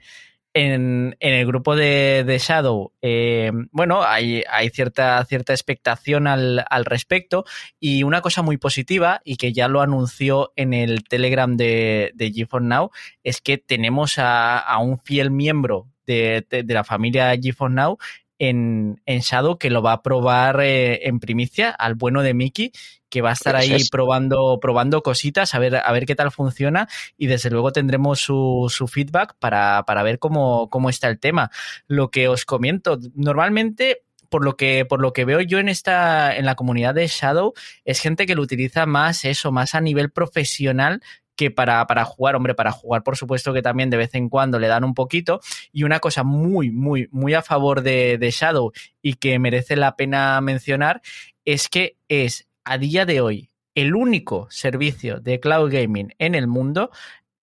en, 0.55 1.16
en, 1.20 1.35
el 1.35 1.46
grupo 1.46 1.77
de, 1.77 2.24
de 2.27 2.38
Shadow, 2.38 2.92
eh, 3.03 3.53
bueno, 3.70 4.03
hay, 4.03 4.42
hay, 4.51 4.70
cierta, 4.70 5.24
cierta 5.24 5.53
expectación 5.53 6.27
al, 6.27 6.64
al, 6.68 6.85
respecto 6.85 7.44
y 7.79 8.03
una 8.03 8.22
cosa 8.22 8.42
muy 8.42 8.57
positiva 8.57 9.20
y 9.24 9.37
que 9.37 9.53
ya 9.53 9.68
lo 9.68 9.83
anunció 9.83 10.53
en 10.57 10.74
el 10.74 11.05
Telegram 11.05 11.57
de, 11.57 12.12
de 12.14 12.33
GeForce 12.33 12.66
Now 12.66 12.90
es 13.22 13.40
que 13.40 13.59
tenemos 13.59 14.18
a, 14.18 14.59
a 14.59 14.79
un 14.79 14.98
fiel 14.98 15.31
miembro 15.31 15.87
de, 16.07 16.44
de, 16.48 16.62
de, 16.62 16.74
la 16.74 16.85
familia 16.85 17.37
GeForce 17.40 17.74
Now 17.74 17.98
en, 18.38 19.01
en, 19.07 19.20
Shadow 19.20 19.59
que 19.59 19.70
lo 19.70 19.83
va 19.83 19.92
a 19.92 20.03
probar 20.03 20.61
eh, 20.61 21.07
en 21.09 21.20
primicia 21.20 21.70
al 21.70 21.94
bueno 21.94 22.22
de 22.22 22.35
Mickey 22.35 22.72
que 23.09 23.22
va 23.22 23.31
a 23.31 23.33
estar 23.33 23.57
ahí 23.57 23.72
es 23.72 23.90
probando, 23.90 24.59
probando 24.61 25.03
cositas, 25.03 25.55
a 25.55 25.59
ver, 25.59 25.77
a 25.77 25.92
ver 25.92 26.07
qué 26.07 26.14
tal 26.14 26.31
funciona 26.31 26.88
y 27.16 27.27
desde 27.27 27.51
luego 27.51 27.72
tendremos 27.72 28.20
su, 28.20 28.66
su 28.68 28.87
feedback 28.87 29.35
para, 29.38 29.83
para 29.87 30.03
ver 30.03 30.18
cómo, 30.18 30.68
cómo 30.68 30.90
está 30.90 31.09
el 31.09 31.18
tema. 31.18 31.51
Lo 31.87 32.11
que 32.11 32.29
os 32.29 32.44
comento, 32.44 32.98
normalmente 33.14 34.03
por 34.29 34.44
lo 34.44 34.57
que 34.57 34.85
por 34.85 35.01
lo 35.01 35.14
que 35.14 35.24
veo 35.24 35.40
yo 35.40 35.59
en 35.59 35.70
esta 35.70 36.37
en 36.37 36.44
la 36.44 36.55
comunidad 36.55 36.94
de 36.94 37.07
Shadow 37.07 37.55
es 37.87 38.01
gente 38.01 38.27
que 38.27 38.35
lo 38.35 38.42
utiliza 38.42 38.85
más 38.85 39.24
eso 39.24 39.53
más 39.53 39.74
a 39.74 39.81
nivel 39.81 40.11
profesional 40.11 41.01
que 41.38 41.53
para, 41.53 41.87
para, 41.87 42.05
jugar, 42.05 42.35
hombre, 42.35 42.57
para 42.57 42.72
jugar 42.72 43.05
por 43.05 43.16
supuesto 43.16 43.53
que 43.53 43.62
también 43.62 43.90
de 43.90 43.96
vez 43.96 44.12
en 44.16 44.29
cuando 44.29 44.59
le 44.59 44.66
dan 44.66 44.83
un 44.83 44.92
poquito. 44.92 45.40
Y 45.72 45.85
una 45.85 46.01
cosa 46.01 46.24
muy, 46.24 46.72
muy, 46.72 47.09
muy 47.12 47.33
a 47.35 47.42
favor 47.42 47.83
de, 47.83 48.18
de 48.18 48.31
Shadow 48.33 48.72
y 49.01 49.14
que 49.14 49.38
merece 49.38 49.77
la 49.77 49.94
pena 49.94 50.40
mencionar 50.40 51.01
es 51.44 51.68
que 51.68 51.96
es 52.09 52.48
a 52.64 52.77
día 52.77 53.07
de 53.07 53.20
hoy 53.20 53.51
el 53.77 53.94
único 53.94 54.48
servicio 54.51 55.20
de 55.20 55.38
cloud 55.38 55.72
gaming 55.72 56.12
en 56.18 56.35
el 56.35 56.48
mundo 56.48 56.90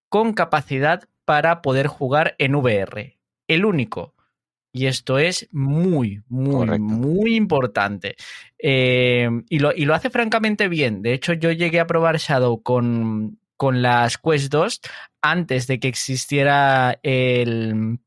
con 0.09 0.33
capacidad 0.33 1.07
para 1.23 1.61
poder 1.61 1.87
jugar 1.87 2.35
en 2.37 2.55
VR. 2.55 3.17
El 3.47 3.63
único. 3.63 4.13
Y 4.73 4.87
esto 4.87 5.19
es 5.19 5.47
muy, 5.53 6.21
muy, 6.27 6.51
Correcto. 6.51 6.83
muy 6.83 7.37
importante. 7.37 8.17
Eh, 8.59 9.29
y, 9.47 9.59
lo, 9.59 9.73
y, 9.73 9.85
lo, 9.85 9.93
hace 9.93 10.09
francamente 10.09 10.67
bien. 10.67 11.01
De 11.01 11.13
hecho, 11.13 11.31
yo 11.31 11.53
llegué 11.53 11.79
a 11.79 11.87
probar 11.87 12.17
Shadow 12.17 12.61
con, 12.61 13.39
con 13.57 13.81
las 13.81 14.17
Quest 14.17 14.51
2 14.51 14.81
antes 15.21 15.67
de 15.67 15.79
que 15.79 15.87
existiera 15.87 16.99
el, 17.03 17.99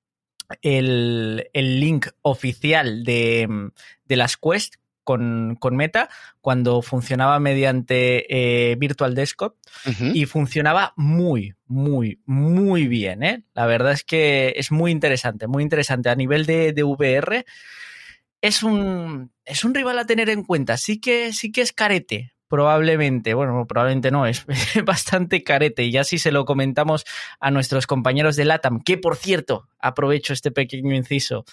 el, 0.62 1.48
el 1.52 1.80
link 1.80 2.08
oficial 2.22 3.04
de, 3.04 3.70
de 4.04 4.16
las 4.16 4.36
Quest 4.36 4.76
con, 5.04 5.56
con, 5.58 5.74
Meta 5.74 6.10
cuando 6.42 6.82
funcionaba 6.82 7.40
mediante 7.40 8.26
eh, 8.28 8.76
Virtual 8.76 9.14
Desktop 9.14 9.54
uh 9.86 9.90
-huh. 9.90 10.12
y 10.14 10.26
funcionaba 10.26 10.92
muy, 10.96 11.54
muy, 11.66 12.20
muy 12.26 12.88
bien. 12.88 13.22
¿eh? 13.22 13.42
La 13.54 13.64
verdad 13.64 13.92
es 13.92 14.04
que 14.04 14.52
es 14.56 14.70
muy 14.70 14.90
interesante, 14.90 15.46
muy 15.46 15.62
interesante. 15.62 16.10
A 16.10 16.14
nivel 16.14 16.44
de, 16.44 16.74
de 16.74 16.82
VR 16.82 17.46
es 18.42 18.62
un, 18.62 19.32
es 19.46 19.64
un 19.64 19.74
rival 19.74 19.98
a 19.98 20.06
tener 20.06 20.28
en 20.28 20.44
cuenta. 20.44 20.76
Sí 20.76 21.00
que, 21.00 21.32
sí 21.32 21.52
que 21.52 21.62
es 21.62 21.72
carete, 21.72 22.34
probablemente, 22.48 23.34
bueno, 23.34 23.66
probablemente 23.66 24.10
no, 24.10 24.26
es 24.26 24.44
bastante 24.84 25.42
carete 25.42 25.84
y 25.84 25.92
ya 25.92 26.04
si 26.04 26.18
se 26.18 26.32
lo 26.32 26.44
comentamos 26.44 27.04
a 27.40 27.50
nuestros 27.50 27.86
compañeros 27.86 28.36
de 28.36 28.46
LATAM, 28.46 28.80
que 28.80 28.98
por 28.98 29.16
cierto, 29.16 29.68
aprovecho 29.78 30.32
este 30.32 30.50
pequeño 30.50 30.94
inciso 30.94 31.44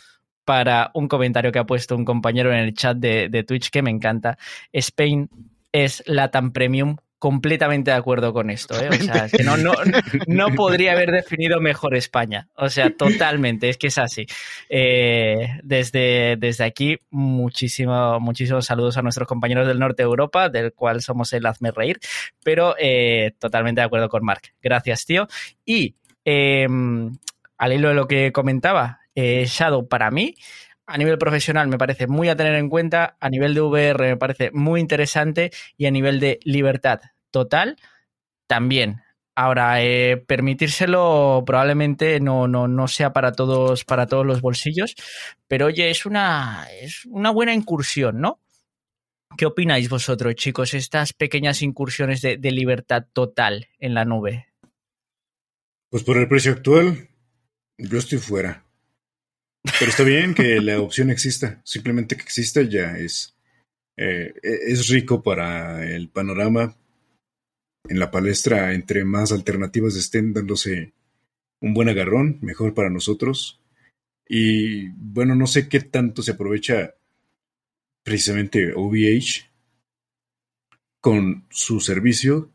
para 0.46 0.92
un 0.94 1.08
comentario 1.08 1.52
que 1.52 1.60
ha 1.60 1.66
puesto 1.66 1.96
un 1.96 2.06
compañero 2.06 2.52
en 2.52 2.60
el 2.60 2.74
chat 2.74 2.98
de, 2.98 3.44
Twitch 3.46 3.70
que 3.72 3.82
me 3.82 3.90
encanta. 3.90 4.38
Spain 4.72 5.30
es 5.72 6.04
LATAM 6.06 6.52
Premium 6.52 6.98
completamente 7.20 7.92
de 7.92 7.98
acuerdo 7.98 8.34
con 8.34 8.50
esto. 8.50 8.80
¿eh? 8.80 8.90
O 8.90 8.94
sea, 8.94 9.26
es 9.26 9.32
que 9.32 9.44
no, 9.44 9.58
no, 9.58 9.74
no, 10.28 10.48
podría 10.56 10.94
haber 10.94 11.12
definido 11.12 11.60
mejor 11.62 11.96
España. 11.96 12.50
O 12.56 12.70
sea, 12.70 12.90
totalmente, 12.92 13.70
es 13.70 13.78
que 13.78 13.88
es 13.88 13.98
así. 13.98 14.26
Eh, 14.70 15.60
desde, 15.64 16.36
desde 16.38 16.66
aquí, 16.66 16.98
muchísimo, 17.10 18.20
muchísimos 18.20 18.66
saludos 18.66 18.98
a 18.98 19.02
nuestros 19.02 19.28
compañeros 19.28 19.68
del 19.68 19.80
norte 19.80 20.04
de 20.04 20.08
Europa, 20.08 20.50
del 20.50 20.74
cual 20.74 21.02
somos 21.02 21.32
el 21.34 21.46
Hazme 21.46 21.72
Reír, 21.72 22.00
pero 22.44 22.76
eh, 22.80 23.34
totalmente 23.40 23.82
de 23.82 23.86
acuerdo 23.86 24.10
con 24.10 24.24
Mark. 24.24 24.54
Gracias, 24.62 25.06
tío. 25.06 25.28
Y 25.66 25.96
eh, 26.26 26.68
al 27.58 27.74
hilo 27.74 27.90
de 27.90 27.96
lo 27.96 28.08
que 28.08 28.32
comentaba, 28.32 29.00
Shadow 29.16 29.88
para 29.88 30.12
mí 30.12 30.36
a 30.88 30.98
nivel 30.98 31.18
profesional 31.18 31.68
me 31.68 31.78
parece 31.78 32.08
muy 32.08 32.30
a 32.30 32.36
tener 32.36 32.56
en 32.56 32.70
cuenta, 32.70 33.18
a 33.20 33.30
nivel 33.30 33.54
de 33.54 33.62
VR 33.62 34.10
me 34.10 34.18
parece 34.18 34.52
muy 34.52 34.80
interesante 34.80 35.52
y 35.78 35.86
a 35.86 35.92
nivel 35.92 36.20
de 36.20 36.40
libertad 36.44 37.02
total 37.32 37.78
también. 38.48 39.02
Ahora, 39.38 39.84
eh, 39.84 40.16
permitírselo 40.16 41.44
probablemente 41.46 42.22
no, 42.22 42.48
no, 42.48 42.70
no, 42.70 42.88
sea 42.88 43.12
para 43.12 43.34
todos, 43.34 43.84
para 43.84 44.08
todos 44.08 44.26
los 44.26 44.40
bolsillos, 44.40 44.96
pero 45.48 45.66
oye, 45.66 45.90
es 45.90 46.06
una, 46.06 46.68
es 46.82 47.06
una 47.06 47.32
buena 47.32 47.54
incursión, 47.54 48.22
¿no? 48.22 48.40
¿Qué 49.38 49.46
opináis 49.46 49.90
vosotros, 49.90 50.36
chicos, 50.36 50.74
estas 50.74 51.12
pequeñas 51.12 51.62
incursiones 51.62 52.22
de, 52.22 52.38
de 52.38 52.52
libertad 52.52 53.08
total 53.12 53.68
en 53.80 53.94
la 53.94 54.06
nube? 54.06 54.48
Pues 55.90 56.04
por 56.04 56.16
el 56.18 56.30
precio 56.30 56.54
actual, 56.54 57.10
yo 57.78 57.98
estoy 57.98 58.20
fuera. 58.20 58.65
Pero 59.80 59.90
está 59.90 60.04
bien 60.04 60.34
que 60.34 60.62
la 60.62 60.80
opción 60.80 61.10
exista. 61.10 61.62
Simplemente 61.64 62.16
que 62.16 62.24
exista 62.24 62.62
ya 62.62 62.98
es, 62.98 63.36
eh, 63.98 64.34
es 64.42 64.88
rico 64.88 65.24
para 65.24 65.90
el 65.90 66.10
panorama. 66.10 66.76
En 67.88 68.00
la 68.00 68.12
palestra, 68.12 68.74
entre 68.74 69.04
más 69.04 69.32
alternativas 69.32 69.96
estén 69.96 70.34
dándose 70.34 70.94
un 71.62 71.74
buen 71.74 71.90
agarrón, 71.90 72.40
mejor 72.42 72.74
para 72.74 72.90
nosotros. 72.90 73.60
Y 74.28 74.90
bueno, 74.90 75.36
no 75.36 75.48
sé 75.48 75.68
qué 75.68 75.80
tanto 75.82 76.22
se 76.22 76.32
aprovecha 76.32 76.96
precisamente 78.04 78.74
OVH 78.74 79.50
con 81.02 81.46
su 81.50 81.80
servicio 81.80 82.52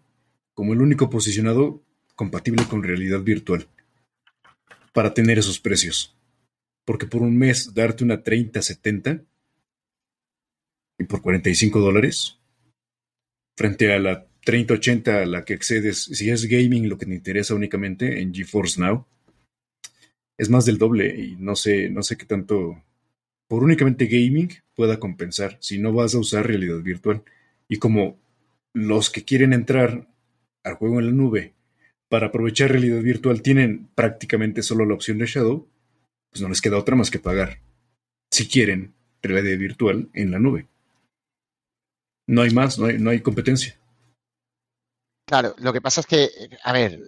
como 0.54 0.72
el 0.72 0.82
único 0.82 1.10
posicionado 1.10 1.82
compatible 2.14 2.64
con 2.68 2.82
realidad 2.82 3.20
virtual 3.20 3.68
para 4.92 5.14
tener 5.14 5.38
esos 5.38 5.60
precios 5.60 6.19
porque 6.84 7.06
por 7.06 7.22
un 7.22 7.36
mes 7.36 7.74
darte 7.74 8.04
una 8.04 8.22
30-70 8.22 9.24
y 10.98 11.04
por 11.04 11.22
45 11.22 11.80
dólares, 11.80 12.38
frente 13.56 13.92
a 13.92 13.98
la 13.98 14.26
30-80 14.44 15.22
a 15.22 15.26
la 15.26 15.44
que 15.44 15.54
accedes, 15.54 16.04
si 16.04 16.30
es 16.30 16.46
gaming 16.46 16.88
lo 16.88 16.98
que 16.98 17.06
te 17.06 17.14
interesa 17.14 17.54
únicamente 17.54 18.20
en 18.20 18.34
GeForce 18.34 18.80
Now, 18.80 19.06
es 20.38 20.48
más 20.48 20.64
del 20.64 20.78
doble 20.78 21.14
y 21.14 21.36
no 21.36 21.54
sé, 21.54 21.90
no 21.90 22.02
sé 22.02 22.16
qué 22.16 22.24
tanto 22.24 22.82
por 23.46 23.64
únicamente 23.64 24.06
gaming 24.06 24.48
pueda 24.74 24.98
compensar 24.98 25.58
si 25.60 25.78
no 25.78 25.92
vas 25.92 26.14
a 26.14 26.18
usar 26.18 26.46
realidad 26.46 26.78
virtual. 26.78 27.22
Y 27.68 27.78
como 27.78 28.16
los 28.72 29.10
que 29.10 29.24
quieren 29.24 29.52
entrar 29.52 30.08
al 30.62 30.74
juego 30.74 31.00
en 31.00 31.06
la 31.06 31.12
nube 31.12 31.52
para 32.08 32.28
aprovechar 32.28 32.70
realidad 32.70 33.02
virtual 33.02 33.42
tienen 33.42 33.88
prácticamente 33.94 34.62
solo 34.62 34.86
la 34.86 34.94
opción 34.94 35.18
de 35.18 35.26
Shadow, 35.26 35.68
pues 36.30 36.42
no 36.42 36.48
les 36.48 36.60
queda 36.60 36.78
otra 36.78 36.96
más 36.96 37.10
que 37.10 37.18
pagar, 37.18 37.60
si 38.30 38.48
quieren, 38.48 38.94
realidad 39.22 39.58
virtual 39.58 40.08
en 40.14 40.30
la 40.30 40.38
nube. 40.38 40.66
No 42.26 42.42
hay 42.42 42.50
más, 42.50 42.78
no 42.78 42.86
hay, 42.86 42.98
no 42.98 43.10
hay 43.10 43.20
competencia. 43.20 43.76
Claro, 45.26 45.54
lo 45.58 45.72
que 45.72 45.80
pasa 45.80 46.00
es 46.00 46.06
que, 46.06 46.30
a 46.64 46.72
ver, 46.72 47.00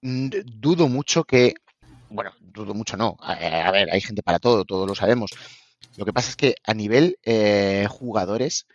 dudo 0.00 0.88
mucho 0.88 1.24
que 1.24 1.54
bueno, 2.10 2.32
dudo 2.40 2.74
mucho 2.74 2.96
no. 2.96 3.16
A, 3.20 3.70
ver, 3.70 3.90
hay 3.90 4.00
gente 4.00 4.22
para 4.22 4.38
todo, 4.38 4.64
todos 4.64 4.86
lo 4.88 4.94
sabemos. 4.94 5.30
Lo 5.96 6.04
que 6.04 6.12
pasa 6.12 6.30
es 6.30 6.36
que 6.36 6.54
a 6.64 6.74
nivel 6.74 7.18
eh, 7.24 7.86
jugadores, 7.88 8.66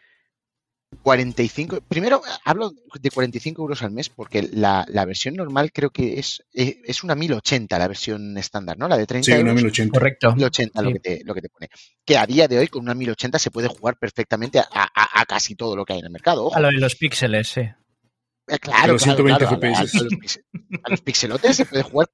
45, 0.95 1.81
primero 1.87 2.21
hablo 2.45 2.71
de 2.99 3.09
45 3.11 3.61
euros 3.61 3.81
al 3.83 3.91
mes 3.91 4.09
porque 4.09 4.43
la, 4.51 4.85
la 4.89 5.05
versión 5.05 5.35
normal 5.35 5.71
creo 5.73 5.89
que 5.89 6.19
es, 6.19 6.43
eh, 6.53 6.79
es 6.85 7.03
una 7.03 7.15
1080 7.15 7.77
la 7.79 7.87
versión 7.87 8.37
estándar, 8.37 8.77
¿no? 8.77 8.87
La 8.87 8.97
de 8.97 9.05
30 9.05 9.25
Sí, 9.25 9.31
una 9.31 9.39
euros. 9.51 9.55
1080. 9.63 9.93
Correcto. 9.99 10.35
1080 10.35 10.81
lo, 10.81 10.91
que 10.93 10.99
te, 10.99 11.21
lo 11.23 11.33
que 11.33 11.41
te 11.41 11.49
pone. 11.49 11.69
Que 12.05 12.17
a 12.17 12.25
día 12.25 12.47
de 12.47 12.57
hoy 12.59 12.67
con 12.67 12.81
una 12.83 12.93
1080 12.93 13.39
se 13.39 13.51
puede 13.51 13.67
jugar 13.67 13.97
perfectamente 13.97 14.59
a, 14.59 14.65
a- 14.71 15.21
a 15.21 15.25
casi 15.25 15.55
todo 15.55 15.75
lo 15.75 15.85
que 15.85 15.93
hay 15.93 15.99
en 15.99 16.05
el 16.05 16.11
mercado. 16.11 16.45
Ojo. 16.45 16.55
A 16.55 16.59
lo 16.59 16.67
de 16.67 16.79
los 16.79 16.95
píxeles, 16.95 17.47
sí. 17.47 17.61
Eh, 17.61 18.59
Claro, 18.59 18.97
Pero 18.97 18.97
claro, 18.97 18.99
120 18.99 19.45
claro, 19.45 19.47
a- 19.47 19.53
a- 19.53 19.85
FPS. 19.85 19.97
A, 19.97 20.03
los, 20.03 20.39
a 20.83 20.89
los 20.89 21.01
pixelotes 21.01 21.55
se 21.55 21.65
puede 21.65 21.83
jugar 21.83 22.09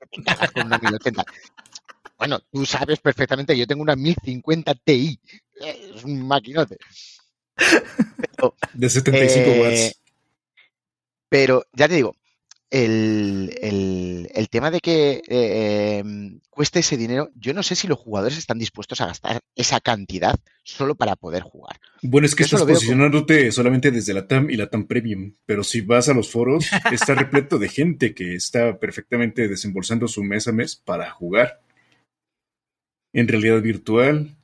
con 0.54 0.66
una 0.68 0.78
1080. 0.78 1.26
Bueno, 2.18 2.40
tú 2.52 2.66
sabes 2.66 3.00
perfectamente 3.00 3.54
que 3.54 3.60
yo 3.60 3.68
tengo 3.68 3.82
una 3.82 3.96
1050 3.96 4.76
Ti. 4.76 5.20
Eh, 5.62 5.92
Es 5.96 6.04
un 6.04 6.28
maquinote. 6.28 6.78
Pero, 8.38 8.56
De 8.74 8.90
75 8.90 9.50
eh, 9.50 9.62
watts. 9.62 10.02
pero 11.30 11.66
ya 11.74 11.88
te 11.88 11.96
digo, 11.96 12.16
el, 12.72 13.58
el- 13.62 14.30
el 14.34 14.50
tema 14.50 14.70
de 14.72 14.80
que 14.80 15.22
eh, 15.28 15.98
em, 16.00 16.40
cueste 16.52 16.80
ese 16.80 16.98
dinero, 16.98 17.32
yo 17.36 17.54
no 17.54 17.64
sé 17.64 17.76
si 17.76 17.88
los 17.88 17.98
jugadores 17.98 18.38
están 18.38 18.60
dispuestos 18.60 19.02
a 19.02 19.08
gastar 19.08 19.40
esa 19.56 19.80
cantidad 19.80 20.36
solo 20.64 20.94
para 20.96 21.16
poder 21.16 21.42
jugar. 21.44 21.80
Bueno, 22.04 22.26
es 22.28 22.36
que 22.36 22.44
estás 22.44 22.62
como- 22.62 22.74
posicionándote 22.74 23.52
solamente 23.52 23.90
desde 23.92 24.14
la 24.14 24.28
TAM 24.28 24.50
y 24.52 24.56
la 24.58 24.70
TAM 24.70 24.86
Premium, 24.88 25.34
pero 25.46 25.64
si 25.64 25.82
vas 25.82 26.10
a 26.10 26.14
los 26.14 26.30
foros, 26.32 26.68
está 26.92 27.16
repleto 27.16 27.58
de 27.58 27.70
gente 27.70 28.14
que 28.14 28.36
está 28.36 28.78
perfectamente 28.80 29.48
desembolsando 29.48 30.08
su 30.08 30.24
mes 30.24 30.48
a 30.48 30.52
mes 30.52 30.76
para 30.76 31.10
jugar. 31.10 31.62
En 33.14 33.28
realidad 33.28 33.62
virtual, 33.62 34.36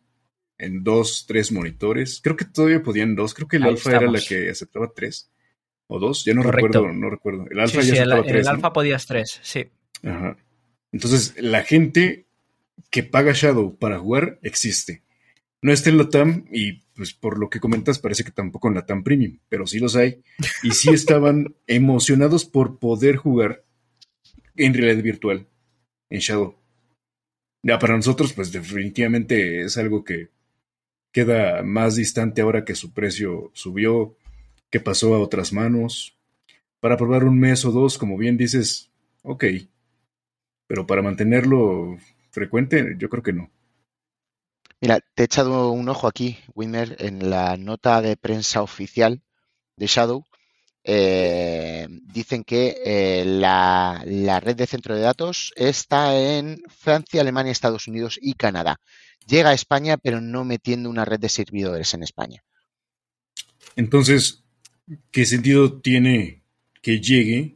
en 0.58 0.84
dos, 0.84 1.26
tres 1.28 1.52
monitores. 1.52 2.20
Creo 2.24 2.36
que 2.36 2.46
todavía 2.46 2.82
podían 2.82 3.16
dos. 3.16 3.34
Creo 3.34 3.48
que 3.48 3.58
el 3.58 3.64
Ahí 3.64 3.70
alfa 3.72 3.92
era 3.92 4.12
la 4.12 4.22
que 4.22 4.50
aceptaba 4.50 4.92
tres 4.96 5.32
o 5.88 6.00
dos. 6.00 6.26
Ya 6.26 6.34
no 6.34 6.44
Correcto. 6.44 6.68
recuerdo, 6.68 6.94
no 6.94 7.10
recuerdo. 7.10 7.46
El 7.50 7.60
alfa 7.60 7.82
Sí, 7.82 7.90
ya 7.90 7.96
sí, 7.96 8.02
el, 8.02 8.12
aceptaba 8.12 8.22
el 8.22 8.28
tres. 8.28 8.46
¿no? 8.46 8.52
alfa 8.52 8.74
podías 8.74 9.06
tres, 9.06 9.40
sí. 9.44 9.66
Ajá. 10.04 10.38
Entonces, 10.92 11.34
la 11.38 11.64
gente 11.64 12.26
que 12.90 13.04
paga 13.04 13.34
Shadow 13.34 13.78
para 13.78 14.00
jugar 14.00 14.40
existe. 14.42 15.04
No 15.62 15.72
está 15.74 15.90
en 15.90 15.98
la 15.98 16.10
TAM 16.10 16.46
y 16.52 16.84
pues 16.96 17.14
por 17.14 17.40
lo 17.40 17.50
que 17.50 17.60
comentas 17.60 18.00
parece 18.00 18.24
que 18.24 18.32
tampoco 18.32 18.68
en 18.68 18.76
la 18.76 18.86
TAM 18.86 19.04
Premium, 19.04 19.40
pero 19.50 19.66
sí 19.68 19.80
los 19.80 19.96
hay. 19.96 20.22
Y 20.64 20.72
sí 20.72 20.90
estaban 20.94 21.56
emocionados 21.68 22.46
por 22.46 22.80
poder 22.80 23.18
jugar 23.18 23.64
en 24.56 24.74
realidad 24.74 25.04
virtual, 25.04 25.48
en 26.10 26.20
Shadow. 26.20 26.56
Ya 27.64 27.80
para 27.80 27.96
nosotros 27.96 28.32
pues 28.34 28.52
definitivamente 28.52 29.62
es 29.62 29.78
algo 29.78 30.04
que 30.04 30.30
queda 31.16 31.64
más 31.64 31.96
distante 31.96 32.42
ahora 32.42 32.66
que 32.66 32.76
su 32.76 32.92
precio 32.92 33.50
subió, 33.54 34.18
que 34.70 34.82
pasó 34.82 35.16
a 35.16 35.20
otras 35.22 35.54
manos. 35.54 36.18
Para 36.82 36.98
probar 36.98 37.24
un 37.24 37.40
mes 37.40 37.64
o 37.64 37.72
dos, 37.72 37.98
como 37.98 38.18
bien 38.18 38.36
dices, 38.36 38.92
ok. 39.24 39.46
Pero 40.68 40.86
para 40.86 41.02
mantenerlo 41.02 41.98
frecuente, 42.32 42.96
yo 42.98 43.08
creo 43.08 43.24
que 43.24 43.32
no. 43.32 43.50
Mira, 44.82 45.00
te 45.16 45.24
he 45.24 45.26
echado 45.26 45.72
un 45.72 45.88
ojo 45.88 46.06
aquí, 46.06 46.38
Wimmer, 46.54 46.98
en 47.00 47.30
la 47.30 47.56
nota 47.56 48.02
de 48.02 48.18
prensa 48.18 48.62
oficial 48.62 49.22
de 49.78 49.88
Shadow. 49.88 50.26
eh, 50.84 51.88
dicen 52.14 52.44
que 52.44 52.78
eh, 52.86 53.24
la, 53.26 54.04
la 54.06 54.40
red 54.42 54.56
de 54.58 54.68
centro 54.68 54.96
de 54.96 55.02
datos 55.02 55.54
está 55.56 56.16
en 56.18 56.62
Francia, 56.70 57.22
Alemania, 57.22 57.54
Estados 57.54 57.88
Unidos 57.88 58.20
y 58.22 58.34
Canadá. 58.34 58.82
Llega 59.28 59.50
a 59.50 59.54
España, 59.54 59.98
pero 59.98 60.22
no 60.22 60.44
metiendo 60.46 60.90
una 60.90 61.06
red 61.06 61.20
de 61.20 61.30
servidores 61.30 61.94
en 61.94 62.04
España. 62.04 62.44
Entonces, 63.76 64.44
¿qué 65.12 65.26
sentido 65.26 65.82
tiene 65.82 66.44
que 66.82 67.00
llegue? 67.00 67.56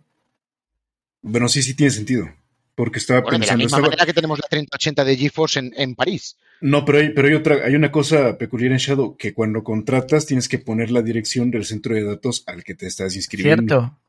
Bueno, 1.21 1.47
sí, 1.49 1.61
sí 1.61 1.73
tiene 1.75 1.91
sentido. 1.91 2.27
Porque 2.75 2.99
estaba 2.99 3.21
Bueno, 3.21 3.33
de 3.39 3.39
la 3.39 3.39
pensando. 3.41 3.63
misma 3.63 3.77
estaba- 3.77 3.87
manera 3.89 4.05
que 4.05 4.13
tenemos 4.13 4.39
la 4.39 4.47
3080 4.47 5.03
de 5.03 5.17
GeForce 5.17 5.59
en, 5.59 5.73
en 5.75 5.95
París. 5.95 6.37
No, 6.61 6.85
pero 6.85 6.99
hay, 6.99 7.09
pero 7.13 7.27
hay 7.27 7.33
otra, 7.33 7.55
hay 7.65 7.75
una 7.75 7.91
cosa 7.91 8.37
peculiar 8.37 8.71
en 8.71 8.77
Shadow, 8.77 9.17
que 9.17 9.33
cuando 9.33 9.63
contratas 9.63 10.25
tienes 10.25 10.47
que 10.47 10.59
poner 10.59 10.89
la 10.89 11.01
dirección 11.01 11.51
del 11.51 11.65
centro 11.65 11.93
de 11.95 12.03
datos 12.03 12.43
al 12.47 12.63
que 12.63 12.75
te 12.75 12.87
estás 12.87 13.15
inscribiendo. 13.17 13.75
Cierto. 13.79 13.99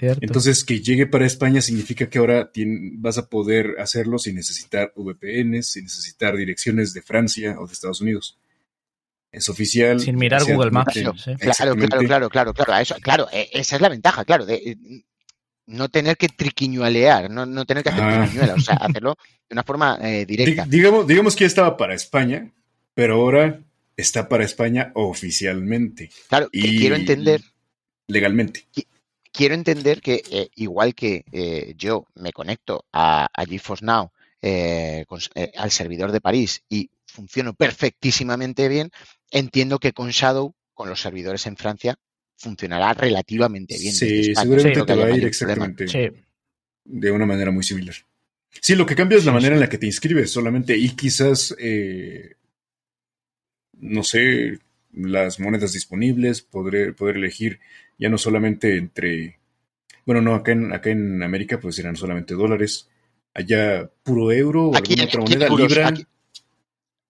Cierto. 0.00 0.18
Entonces, 0.22 0.64
que 0.64 0.80
llegue 0.80 1.06
para 1.06 1.26
España 1.26 1.60
significa 1.60 2.08
que 2.08 2.18
ahora 2.18 2.50
vas 2.94 3.18
a 3.18 3.28
poder 3.28 3.76
hacerlo 3.78 4.18
sin 4.18 4.34
necesitar 4.34 4.92
VPNs, 4.96 5.70
sin 5.72 5.84
necesitar 5.84 6.36
direcciones 6.36 6.92
de 6.94 7.02
Francia 7.02 7.56
o 7.60 7.66
de 7.66 7.72
Estados 7.74 8.00
Unidos. 8.00 8.38
Es 9.30 9.48
oficial. 9.48 10.00
Sin 10.00 10.16
mirar 10.16 10.42
Google 10.42 10.70
Maps, 10.72 10.94
sí. 10.94 11.02
Claro, 11.38 11.76
claro, 11.76 11.98
claro, 12.06 12.28
claro, 12.30 12.52
claro. 12.54 12.72
a 12.72 12.80
Eso, 12.82 12.96
claro, 13.00 13.28
eh, 13.32 13.48
esa 13.52 13.76
es 13.76 13.82
la 13.82 13.88
ventaja, 13.90 14.24
claro, 14.24 14.44
de 14.46 14.54
eh, 14.56 14.76
no 15.66 15.88
tener 15.88 16.16
que 16.16 16.28
triquiñualear, 16.28 17.30
no, 17.30 17.46
no 17.46 17.64
tener 17.64 17.84
que 17.84 17.90
hacer 17.90 18.02
Ah. 18.02 18.22
triquiñuelas, 18.22 18.56
o 18.56 18.60
sea, 18.60 18.74
hacerlo 18.80 19.16
de 19.48 19.52
una 19.54 19.62
forma 19.62 19.98
eh, 20.02 20.24
Di- 20.26 20.36
directa. 20.36 20.64
digamos, 20.66 21.06
digamos 21.06 21.36
que 21.36 21.44
ya 21.44 21.48
estaba 21.48 21.76
para 21.76 21.94
España, 21.94 22.50
pero 22.94 23.14
ahora 23.16 23.60
está 23.96 24.28
para 24.28 24.44
España 24.44 24.90
oficialmente. 24.94 26.10
Claro, 26.28 26.48
que 26.50 26.58
Y 26.58 26.78
quiero 26.80 26.96
entender, 26.96 27.40
legalmente. 28.08 28.64
Quiero 29.32 29.54
entender 29.54 30.00
que 30.00 30.22
eh, 30.30 30.48
igual 30.56 30.94
que 30.94 31.24
eh, 31.32 31.74
yo 31.76 32.06
me 32.14 32.32
conecto 32.32 32.84
a, 32.92 33.26
a 33.32 33.44
GeForce 33.46 33.84
Now 33.84 34.10
eh, 34.42 35.04
con- 35.08 35.20
eh, 35.34 35.52
al 35.56 35.70
servidor 35.70 36.12
de 36.12 36.20
París 36.20 36.62
y 36.68 36.90
funciono 37.06 37.54
perfectísimamente 37.54 38.68
bien, 38.68 38.90
entiendo 39.30 39.78
que 39.78 39.92
con 39.92 40.10
Shadow, 40.10 40.54
con 40.74 40.88
los 40.88 41.00
servidores 41.00 41.46
en 41.46 41.56
Francia, 41.56 41.96
funcionará 42.36 42.94
relativamente 42.94 43.76
bien. 43.78 43.92
Sí, 43.92 44.30
España. 44.30 44.40
seguramente 44.42 44.82
te 44.84 44.94
va 44.94 45.06
a 45.06 45.10
ir 45.10 45.24
exactamente 45.26 45.88
Sí. 45.88 46.08
de 46.84 47.10
una 47.10 47.26
manera 47.26 47.50
muy 47.50 47.62
similar. 47.64 47.94
Sí, 48.60 48.74
lo 48.74 48.86
que 48.86 48.96
cambia 48.96 49.18
es 49.18 49.24
la 49.24 49.32
Sí, 49.32 49.34
manera 49.34 49.54
sí. 49.54 49.56
en 49.56 49.60
la 49.60 49.68
que 49.68 49.78
te 49.78 49.86
inscribes 49.86 50.30
solamente 50.30 50.76
y 50.76 50.90
quizás, 50.96 51.54
eh, 51.58 52.34
no 53.74 54.02
sé, 54.02 54.58
las 54.92 55.38
monedas 55.40 55.72
disponibles, 55.72 56.42
poder, 56.42 56.94
poder 56.94 57.16
elegir 57.16 57.60
ya 58.00 58.08
no 58.08 58.18
solamente 58.18 58.76
entre, 58.78 59.38
bueno, 60.06 60.20
no, 60.22 60.34
acá 60.34 60.52
en, 60.52 60.72
acá 60.72 60.90
en 60.90 61.22
América 61.22 61.60
pues 61.60 61.78
eran 61.78 61.94
solamente 61.94 62.34
dólares, 62.34 62.88
allá 63.34 63.88
puro 64.02 64.32
euro 64.32 64.70
o 64.70 64.76
Aquí, 64.76 64.94
alguna 64.98 65.04
otra 65.08 65.20
aquí 65.22 65.32
moneda, 65.34 65.90
libra. 65.90 65.94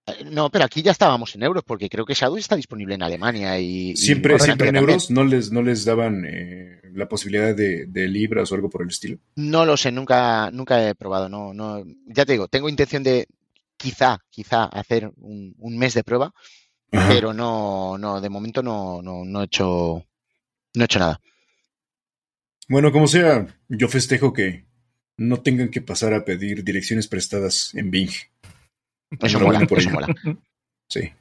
eh, 0.07 0.25
no, 0.31 0.51
pero 0.51 0.65
aquí 0.65 0.83
ya 0.83 0.91
estábamos 0.93 1.35
en 1.35 1.43
euros, 1.45 1.63
porque 1.65 1.89
creo 1.89 2.05
que 2.05 2.15
Shadow 2.15 2.37
está 2.37 2.57
disponible 2.57 2.95
en 2.97 3.03
Alemania 3.03 3.59
y. 3.61 3.97
Siempre, 3.97 4.39
siempre 4.39 4.69
en 4.69 4.75
también. 4.75 4.91
euros, 4.91 5.11
no 5.11 5.25
les, 5.25 5.53
no 5.53 5.63
les 5.63 5.85
daban 5.85 6.25
eh, 6.27 6.81
la 6.93 7.09
posibilidad 7.09 7.55
de, 7.55 7.87
de 7.87 8.09
libras 8.09 8.51
o 8.51 8.55
algo 8.57 8.69
por 8.69 8.83
el 8.83 8.89
estilo. 8.89 9.19
No 9.37 9.65
lo 9.65 9.77
sé, 9.77 9.93
nunca, 9.93 10.51
nunca 10.51 10.89
he 10.89 10.95
probado. 10.97 11.29
No, 11.29 11.55
no, 11.55 11.85
ya 12.07 12.25
te 12.27 12.33
digo, 12.33 12.49
tengo 12.49 12.69
intención 12.69 13.03
de 13.05 13.29
quizá, 13.77 14.19
quizá 14.29 14.65
hacer 14.65 15.11
un, 15.19 15.55
un 15.59 15.79
mes 15.79 15.95
de 15.95 16.05
prueba, 16.05 16.35
Ajá. 16.93 17.09
pero 17.09 17.33
no, 17.33 17.97
no, 17.97 18.21
de 18.21 18.29
momento 18.29 18.63
no, 18.63 19.01
no, 19.01 19.25
no 19.25 19.43
he 19.43 19.45
hecho, 19.47 20.05
no 20.75 20.83
he 20.83 20.85
hecho 20.85 20.99
nada. 20.99 21.21
Bueno, 22.69 22.93
como 22.93 23.07
sea, 23.07 23.47
yo 23.69 23.89
festejo 23.89 24.33
que 24.33 24.65
no 25.17 25.41
tengan 25.41 25.69
que 25.69 25.83
pasar 25.83 26.15
a 26.15 26.25
pedir 26.25 26.65
direcciones 26.65 27.09
prestadas 27.09 27.75
en 27.75 27.91
Bing. 27.91 28.11
Eso 29.21 29.41
mola, 29.41 29.67
por 29.67 29.79
eso 29.79 29.91
mola. 29.91 30.09
Sí. 30.89 31.13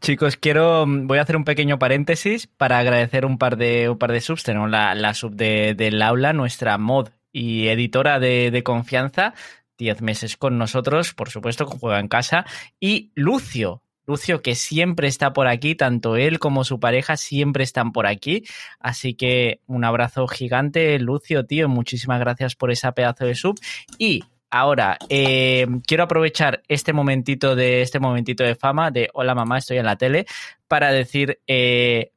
Chicos, 0.00 0.36
quiero, 0.36 0.84
voy 0.88 1.18
a 1.18 1.22
hacer 1.22 1.36
un 1.36 1.44
pequeño 1.44 1.78
paréntesis 1.78 2.48
para 2.48 2.80
agradecer 2.80 3.24
un 3.24 3.38
par 3.38 3.56
de, 3.56 3.88
un 3.88 3.96
par 3.96 4.10
de 4.10 4.20
subs. 4.20 4.42
Tenemos 4.42 4.68
la, 4.68 4.96
la 4.96 5.14
sub 5.14 5.36
de, 5.36 5.74
del 5.76 6.02
aula, 6.02 6.32
nuestra 6.32 6.78
mod 6.78 7.10
y 7.30 7.68
editora 7.68 8.18
de, 8.18 8.50
de 8.50 8.62
confianza. 8.64 9.34
10 9.78 10.02
meses 10.02 10.36
con 10.36 10.58
nosotros, 10.58 11.14
por 11.14 11.30
supuesto, 11.30 11.66
que 11.66 11.78
juega 11.78 12.00
en 12.00 12.08
casa. 12.08 12.44
Y 12.80 13.12
Lucio, 13.14 13.82
Lucio, 14.06 14.42
que 14.42 14.54
siempre 14.54 15.08
está 15.08 15.32
por 15.32 15.46
aquí, 15.46 15.74
tanto 15.74 16.16
él 16.16 16.38
como 16.38 16.64
su 16.64 16.80
pareja 16.80 17.16
siempre 17.16 17.64
están 17.64 17.92
por 17.92 18.06
aquí. 18.06 18.44
Así 18.80 19.14
que 19.14 19.60
un 19.66 19.84
abrazo 19.84 20.26
gigante, 20.26 20.98
Lucio, 20.98 21.46
tío. 21.46 21.68
Muchísimas 21.68 22.18
gracias 22.20 22.56
por 22.56 22.70
esa 22.70 22.92
pedazo 22.92 23.26
de 23.26 23.34
sub. 23.34 23.60
Y 23.98 24.24
ahora, 24.50 24.98
eh, 25.08 25.66
quiero 25.86 26.04
aprovechar 26.04 26.62
este 26.68 26.92
momentito 26.92 27.54
de 27.54 27.82
este 27.82 28.00
momentito 28.00 28.44
de 28.44 28.54
fama 28.54 28.90
de 28.90 29.08
hola 29.14 29.34
mamá, 29.34 29.58
estoy 29.58 29.78
en 29.78 29.86
la 29.86 29.96
tele, 29.96 30.26
para 30.66 30.90
decir 30.90 31.40
eh, 31.46 32.12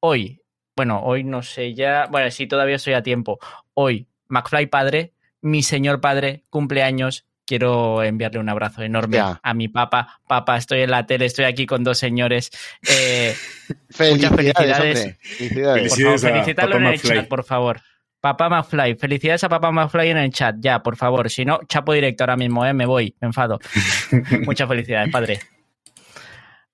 hoy, 0.00 0.40
bueno, 0.74 1.02
hoy 1.02 1.22
no 1.24 1.42
sé 1.42 1.74
ya, 1.74 2.06
bueno, 2.10 2.30
sí, 2.30 2.46
todavía 2.46 2.76
estoy 2.76 2.94
a 2.94 3.02
tiempo. 3.02 3.38
Hoy, 3.74 4.08
McFly 4.28 4.66
padre, 4.66 5.12
mi 5.40 5.62
señor 5.62 6.00
padre, 6.00 6.44
cumpleaños. 6.50 7.25
Quiero 7.46 8.02
enviarle 8.02 8.40
un 8.40 8.48
abrazo 8.48 8.82
enorme 8.82 9.16
Ya. 9.18 9.38
a 9.42 9.54
mi 9.54 9.68
papá. 9.68 10.18
Papá, 10.26 10.56
estoy 10.56 10.80
en 10.82 10.90
la 10.90 11.06
tele, 11.06 11.26
estoy 11.26 11.44
aquí 11.44 11.64
con 11.64 11.84
dos 11.84 11.96
señores. 11.98 12.50
Eh, 12.88 13.34
Felicidades, 13.90 14.52
felicidades. 14.54 14.98
hombre. 14.98 15.18
Felicidades. 15.20 15.92
por 15.92 15.98
favor, 15.98 16.20
Felicidades 16.20 16.54
papá 16.56 16.76
en 16.76 16.86
el 16.86 17.00
chat, 17.00 17.28
por 17.28 17.44
favor. 17.44 17.80
Papá 18.20 18.48
McFly, 18.48 18.94
felicidades 18.96 19.44
a 19.44 19.48
Papá 19.48 19.70
McFly 19.70 20.08
en 20.10 20.16
el 20.16 20.32
chat, 20.32 20.56
ya, 20.58 20.82
por 20.82 20.96
favor. 20.96 21.30
Si 21.30 21.44
no, 21.44 21.60
chapo 21.68 21.92
directo 21.92 22.24
ahora 22.24 22.36
mismo, 22.36 22.66
¿eh? 22.66 22.72
Me 22.74 22.84
voy, 22.84 23.14
me 23.20 23.26
enfado. 23.28 23.60
Muchas 24.44 24.68
felicidades, 24.68 25.12
padre. 25.12 25.38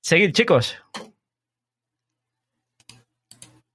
Seguid, 0.00 0.32
chicos. 0.32 0.76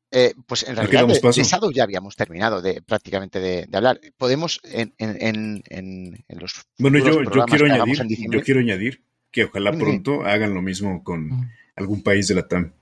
Eh, 0.09 0.33
pues 0.45 0.63
en 0.63 0.77
realidad 0.77 1.05
de, 1.05 1.19
de, 1.19 1.43
Shadow 1.43 1.69
ya 1.71 1.83
habíamos 1.83 2.15
terminado 2.15 2.61
de 2.61 2.81
prácticamente 2.81 3.39
de, 3.39 3.65
de 3.67 3.77
hablar. 3.77 3.99
Podemos 4.15 4.61
en, 4.63 4.93
en, 4.97 5.61
en, 5.69 6.25
en 6.27 6.39
los 6.39 6.65
bueno 6.77 6.99
yo, 6.99 7.23
yo 7.23 7.45
quiero 7.45 7.65
añadir 7.65 8.07
yo 8.31 8.41
quiero 8.41 8.61
añadir 8.61 9.03
que 9.31 9.43
ojalá 9.43 9.71
pronto 9.73 10.25
hagan 10.25 10.53
lo 10.53 10.61
mismo 10.61 11.03
con 11.03 11.51
algún 11.75 12.01
país 12.03 12.27
de 12.27 12.35
la 12.35 12.47
TAM. 12.47 12.73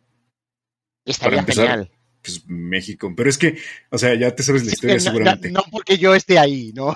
Estaría 1.03 1.39
empezar, 1.39 1.67
genial. 1.67 1.91
Pues 2.21 2.43
México, 2.47 3.13
pero 3.15 3.29
es 3.29 3.37
que, 3.37 3.57
o 3.89 3.97
sea, 3.97 4.15
ya 4.15 4.33
te 4.33 4.41
sabes 4.41 4.65
la 4.65 4.71
historia 4.71 4.95
no, 4.95 5.01
seguramente. 5.01 5.51
No, 5.51 5.59
no, 5.59 5.71
porque 5.71 5.97
yo 5.97 6.15
esté 6.15 6.39
ahí, 6.39 6.71
¿no? 6.73 6.95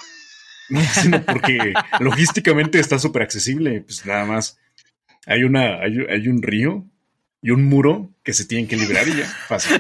No, 0.70 0.82
sino 0.94 1.24
porque 1.26 1.74
logísticamente 2.00 2.80
está 2.80 3.00
súper 3.00 3.24
accesible, 3.24 3.82
pues 3.82 4.06
nada 4.06 4.26
más. 4.26 4.58
Hay 5.26 5.44
una, 5.44 5.82
hay, 5.82 5.98
hay 6.10 6.28
un 6.28 6.42
río 6.42 6.86
y 7.42 7.52
un 7.52 7.64
muro 7.66 8.14
que 8.24 8.34
se 8.34 8.46
tienen 8.46 8.68
que 8.68 8.76
librar 8.76 9.08
y 9.08 9.18
ya, 9.18 9.26
fácil. 9.26 9.80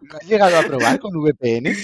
¿Lo 0.00 0.16
has 0.16 0.26
llegado 0.26 0.58
a 0.58 0.62
probar 0.62 0.98
con 0.98 1.12
VPN? 1.14 1.74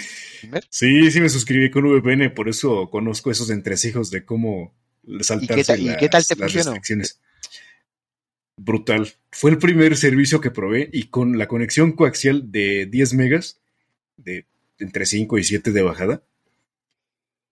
Sí, 0.70 1.10
sí 1.10 1.20
me 1.20 1.28
suscribí 1.28 1.70
con 1.70 1.84
VPN, 1.84 2.34
por 2.34 2.48
eso 2.48 2.88
conozco 2.90 3.30
esos 3.30 3.50
entresijos 3.50 4.10
de 4.10 4.24
cómo 4.24 4.74
saltarse 5.20 5.60
¿Y 5.60 5.64
qué, 5.64 5.82
las, 5.84 5.94
¿y 5.94 5.96
qué 5.98 6.08
tal 6.08 6.26
te 6.26 6.36
las 6.36 6.52
restricciones. 6.52 7.20
Brutal. 8.56 9.12
Fue 9.30 9.50
el 9.50 9.58
primer 9.58 9.96
servicio 9.96 10.40
que 10.40 10.50
probé 10.50 10.88
y 10.92 11.04
con 11.04 11.38
la 11.38 11.48
conexión 11.48 11.92
coaxial 11.92 12.50
de 12.52 12.86
10 12.86 13.14
megas, 13.14 13.60
de 14.16 14.46
entre 14.78 15.06
5 15.06 15.38
y 15.38 15.44
7 15.44 15.72
de 15.72 15.82
bajada, 15.82 16.22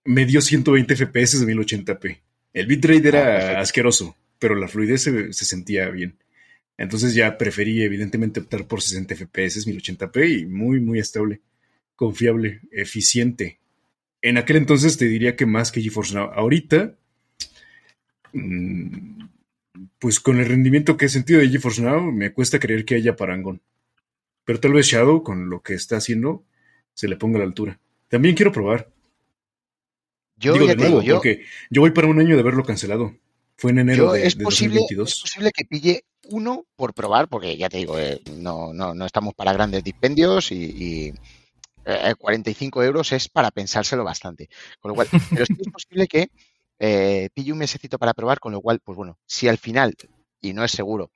me 0.05 0.27
dio 0.27 0.41
120 0.41 0.97
FPS 0.97 1.45
de 1.45 1.55
1080p. 1.55 2.21
El 2.53 2.67
bitrate 2.67 3.09
era 3.09 3.59
ah, 3.59 3.61
asqueroso, 3.61 4.17
pero 4.41 4.57
la 4.57 4.67
fluidez 4.67 5.03
se, 5.03 5.33
se, 5.33 5.45
sentía 5.45 5.89
bien. 5.91 6.17
Entonces 6.77 7.15
ya 7.15 7.39
preferí 7.39 7.83
evidentemente 7.83 8.41
optar 8.41 8.67
por 8.67 8.83
60 8.83 9.15
FPS, 9.15 9.67
1080p 9.69 10.41
y 10.41 10.47
muy, 10.47 10.81
muy 10.81 10.99
estable, 10.99 11.41
confiable, 11.95 12.63
eficiente. 12.73 13.61
En 14.23 14.39
aquel 14.39 14.57
entonces 14.57 14.97
te 14.97 15.07
diría 15.07 15.37
que 15.37 15.47
más 15.47 15.71
que 15.71 15.83
GeForce 15.83 16.15
Now. 16.15 16.31
Ahorita, 16.33 16.97
mmm, 18.33 19.25
pues 19.99 20.21
con 20.21 20.39
el 20.41 20.47
rendimiento 20.47 20.97
que 20.97 21.07
he 21.07 21.09
sentido 21.09 21.41
de 21.41 21.49
GeForce 21.49 21.83
Now, 21.83 22.11
me 22.11 22.33
cuesta 22.33 22.59
creer 22.59 22.85
que 22.85 22.97
haya 22.97 23.15
parangón. 23.15 23.61
Pero 24.45 24.59
tal 24.59 24.73
vez 24.73 24.87
Shadow, 24.87 25.23
con 25.23 25.51
lo 25.51 25.63
que 25.63 25.75
está 25.75 25.99
haciendo, 25.99 26.45
se 26.95 27.09
le 27.09 27.17
ponga 27.17 27.37
a 27.37 27.41
la 27.41 27.47
altura. 27.47 27.79
También 28.09 28.35
quiero 28.35 28.53
probar. 28.53 28.91
Yo 30.37 30.55
digo 30.55 30.67
ya 30.67 30.75
de 30.75 30.77
nuevo, 30.77 31.01
digo, 31.01 31.03
yo, 31.03 31.15
porque 31.17 31.45
yo 31.69 31.83
voy 31.83 31.91
para 31.91 32.09
un 32.09 32.19
año 32.19 32.35
de 32.35 32.41
haberlo 32.41 32.65
cancelado. 32.65 33.15
Fue 33.61 33.73
en 33.73 33.81
enero 33.81 34.07
yo 34.07 34.13
de, 34.13 34.27
es, 34.27 34.39
de 34.39 34.45
posible, 34.45 34.77
2022. 34.77 35.13
es 35.13 35.21
posible 35.21 35.51
que 35.53 35.65
pille 35.67 36.05
uno 36.31 36.65
por 36.77 36.95
probar, 36.95 37.29
porque 37.29 37.59
ya 37.59 37.69
te 37.69 37.77
digo, 37.77 37.99
eh, 37.99 38.21
no, 38.39 38.73
no, 38.73 38.95
no 38.95 39.05
estamos 39.05 39.35
para 39.35 39.53
grandes 39.53 39.85
dispendios 39.85 40.51
y, 40.51 40.55
y 40.55 41.15
eh, 41.85 42.15
45 42.19 42.83
euros 42.83 43.13
es 43.13 43.29
para 43.29 43.51
pensárselo 43.51 44.03
bastante. 44.03 44.49
Con 44.81 44.91
lo 44.91 44.95
cual, 44.95 45.09
pero 45.31 45.45
sí 45.45 45.57
es 45.59 45.71
posible 45.71 46.09
que 46.09 46.31
eh, 46.79 47.29
pille 47.35 47.53
un 47.53 47.59
mesecito 47.59 47.99
para 47.99 48.15
probar, 48.15 48.41
con 48.41 48.53
lo 48.53 48.63
cual, 48.63 48.81
pues 48.83 48.97
bueno, 48.97 49.19
si 49.27 49.47
al 49.47 49.59
final, 49.59 49.95
y 50.41 50.55
no 50.55 50.65
es 50.65 50.71
seguro, 50.71 51.11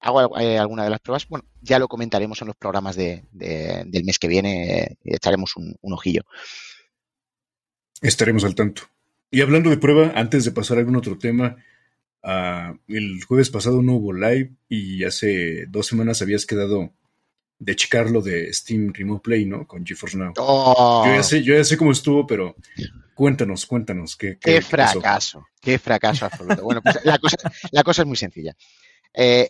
hago 0.00 0.38
eh, 0.38 0.58
alguna 0.58 0.84
de 0.84 0.90
las 0.90 1.00
pruebas, 1.00 1.28
bueno, 1.28 1.44
ya 1.60 1.78
lo 1.78 1.86
comentaremos 1.86 2.40
en 2.40 2.46
los 2.46 2.56
programas 2.56 2.96
de, 2.96 3.24
de, 3.30 3.84
del 3.86 4.04
mes 4.04 4.18
que 4.18 4.28
viene 4.28 4.78
eh, 4.78 4.96
y 5.04 5.14
echaremos 5.14 5.54
un, 5.56 5.76
un, 5.82 5.92
ojillo. 5.92 6.22
Estaremos 8.00 8.44
al 8.44 8.54
tanto. 8.54 8.84
Y 9.30 9.42
hablando 9.42 9.68
de 9.68 9.76
prueba, 9.76 10.12
antes 10.16 10.46
de 10.46 10.52
pasar 10.52 10.78
a 10.78 10.80
algún 10.80 10.96
otro 10.96 11.18
tema, 11.18 11.56
uh, 12.22 12.76
el 12.88 13.24
jueves 13.24 13.50
pasado 13.50 13.82
no 13.82 13.94
hubo 13.94 14.12
live 14.12 14.52
y 14.68 15.04
hace 15.04 15.66
dos 15.66 15.86
semanas 15.86 16.22
habías 16.22 16.46
quedado 16.46 16.92
de 17.58 17.76
checarlo 17.76 18.22
de 18.22 18.52
Steam 18.52 18.92
Remote 18.92 19.22
Play, 19.22 19.44
¿no? 19.44 19.66
Con 19.66 19.84
GeForce 19.84 20.16
Now. 20.16 20.32
Oh. 20.38 21.04
Yo, 21.06 21.14
ya 21.14 21.22
sé, 21.22 21.42
yo 21.42 21.54
ya 21.54 21.62
sé 21.62 21.76
cómo 21.76 21.92
estuvo, 21.92 22.26
pero 22.26 22.56
cuéntanos, 23.14 23.66
cuéntanos. 23.66 24.16
¿Qué, 24.16 24.38
qué, 24.40 24.54
qué 24.54 24.62
fracaso? 24.62 25.46
Qué 25.60 25.78
fracaso 25.78 26.24
absoluto. 26.24 26.62
bueno, 26.64 26.80
pues 26.82 26.98
la 27.04 27.18
cosa, 27.18 27.36
la 27.70 27.82
cosa 27.82 28.02
es 28.02 28.08
muy 28.08 28.16
sencilla. 28.16 28.56
Eh, 29.12 29.48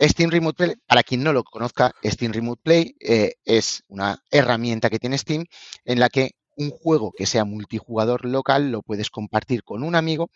Steam 0.00 0.30
Remote 0.30 0.56
Play, 0.56 0.74
para 0.86 1.02
quien 1.02 1.22
no 1.22 1.32
lo 1.32 1.44
conozca, 1.44 1.94
Steam 2.04 2.32
Remote 2.32 2.60
Play 2.62 2.96
eh, 3.00 3.34
es 3.44 3.84
una 3.88 4.22
herramienta 4.30 4.90
que 4.90 4.98
tiene 4.98 5.18
Steam 5.18 5.44
en 5.84 6.00
la 6.00 6.08
que 6.08 6.32
un 6.56 6.70
juego 6.70 7.12
que 7.12 7.26
sea 7.26 7.44
multijugador 7.44 8.24
local 8.24 8.70
lo 8.70 8.82
puedes 8.82 9.10
compartir 9.10 9.62
con 9.62 9.82
un 9.82 9.94
amigo 9.94 10.30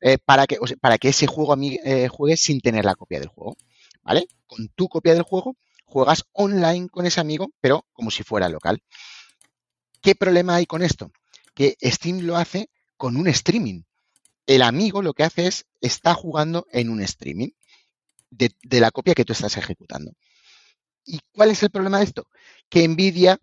eh, 0.00 0.18
para, 0.18 0.46
que, 0.46 0.58
para 0.80 0.98
que 0.98 1.08
ese 1.08 1.26
juego 1.26 1.56
eh, 1.60 2.08
juegue 2.08 2.36
sin 2.36 2.60
tener 2.60 2.84
la 2.84 2.94
copia 2.94 3.20
del 3.20 3.28
juego. 3.28 3.56
¿Vale? 4.02 4.26
Con 4.46 4.68
tu 4.68 4.88
copia 4.88 5.14
del 5.14 5.22
juego 5.22 5.56
juegas 5.90 6.24
online 6.32 6.88
con 6.88 7.04
ese 7.04 7.20
amigo, 7.20 7.52
pero 7.60 7.84
como 7.92 8.10
si 8.10 8.22
fuera 8.22 8.48
local. 8.48 8.82
¿Qué 10.00 10.14
problema 10.14 10.54
hay 10.54 10.66
con 10.66 10.82
esto? 10.82 11.12
Que 11.54 11.76
Steam 11.82 12.20
lo 12.20 12.36
hace 12.36 12.70
con 12.96 13.16
un 13.16 13.26
streaming. 13.28 13.82
El 14.46 14.62
amigo 14.62 15.02
lo 15.02 15.12
que 15.12 15.24
hace 15.24 15.46
es, 15.46 15.66
está 15.80 16.14
jugando 16.14 16.66
en 16.72 16.88
un 16.90 17.02
streaming 17.02 17.50
de, 18.30 18.54
la 18.80 18.90
copia 18.90 19.14
que 19.14 19.24
tú 19.24 19.32
estás 19.32 19.56
ejecutando. 19.56 20.12
¿Y 21.04 21.18
cuál 21.32 21.50
es 21.50 21.62
el 21.62 21.70
problema 21.70 21.98
de 21.98 22.04
esto? 22.04 22.28
Que 22.68 22.86
Nvidia, 22.86 23.38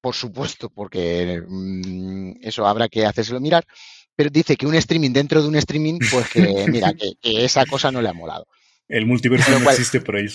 por 0.00 0.14
supuesto, 0.14 0.70
porque 0.70 1.42
mmm, 1.46 2.32
eso 2.40 2.66
habrá 2.66 2.88
que 2.88 3.04
hacérselo 3.04 3.40
mirar, 3.40 3.66
pero 4.16 4.30
dice 4.30 4.56
que 4.56 4.66
un 4.66 4.74
streaming 4.74 5.10
dentro 5.10 5.42
de 5.42 5.48
un 5.48 5.56
streaming, 5.56 5.98
pues 6.10 6.28
que 6.28 6.40
mira, 6.68 6.92
que, 6.92 7.14
que 7.20 7.44
esa 7.44 7.64
cosa 7.66 7.90
no 7.90 8.00
le 8.00 8.08
ha 8.08 8.12
molado. 8.12 8.46
El 8.88 9.06
multiverso 9.06 9.58
no 9.58 9.70
existe 9.70 10.00
por 10.00 10.16
ahí. 10.16 10.26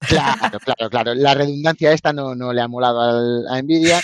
Claro, 0.00 0.58
claro, 0.60 0.90
claro. 0.90 1.14
La 1.14 1.34
redundancia 1.34 1.92
esta 1.92 2.12
no, 2.12 2.34
no 2.34 2.52
le 2.52 2.60
ha 2.60 2.68
molado 2.68 3.00
al, 3.00 3.48
a 3.48 3.62
Nvidia. 3.62 4.00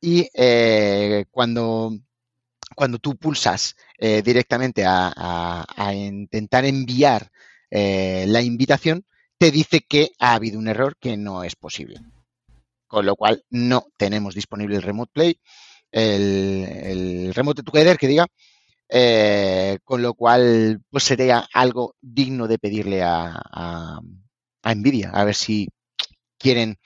Y 0.00 0.28
eh, 0.34 1.24
cuando, 1.30 1.96
cuando 2.74 2.98
tú 2.98 3.16
pulsas 3.16 3.76
eh, 3.98 4.20
directamente 4.22 4.84
a, 4.84 5.12
a, 5.14 5.64
a, 5.76 5.94
intentar 5.94 6.64
enviar 6.64 7.30
eh, 7.70 8.24
la 8.28 8.42
invitación, 8.42 9.04
te 9.38 9.50
dice 9.50 9.80
que 9.80 10.12
ha 10.18 10.34
habido 10.34 10.58
un 10.58 10.68
error 10.68 10.96
que 10.98 11.16
no 11.16 11.44
es 11.44 11.56
posible. 11.56 12.00
Con 12.86 13.06
lo 13.06 13.16
cual 13.16 13.44
no 13.48 13.86
tenemos 13.96 14.34
disponible 14.34 14.76
el 14.76 14.82
Remote 14.82 15.12
Play, 15.14 15.40
el, 15.92 16.66
el 16.82 17.34
Remote 17.34 17.62
Together, 17.62 17.96
que 17.96 18.08
diga, 18.08 18.26
eh, 18.88 19.78
con 19.84 20.02
lo 20.02 20.14
cual 20.14 20.80
pues 20.90 21.04
sería 21.04 21.46
algo 21.54 21.94
digno 22.00 22.48
de 22.48 22.58
pedirle 22.58 23.02
a, 23.02 23.40
a, 23.42 24.00
a 24.62 24.74
Nvidia, 24.74 25.10
a 25.10 25.24
ver 25.24 25.34
si 25.34 25.68
quieren 26.38 26.78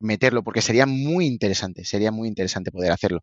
meterlo, 0.00 0.42
porque 0.42 0.62
sería 0.62 0.86
muy 0.86 1.26
interesante, 1.26 1.84
sería 1.84 2.10
muy 2.10 2.28
interesante 2.28 2.70
poder 2.70 2.92
hacerlo. 2.92 3.22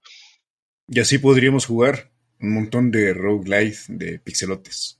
Y 0.87 0.99
así 0.99 1.17
podríamos 1.19 1.65
jugar 1.65 2.11
un 2.39 2.53
montón 2.53 2.91
de 2.91 3.13
roguelite 3.13 3.79
de 3.87 4.19
pixelotes. 4.19 4.99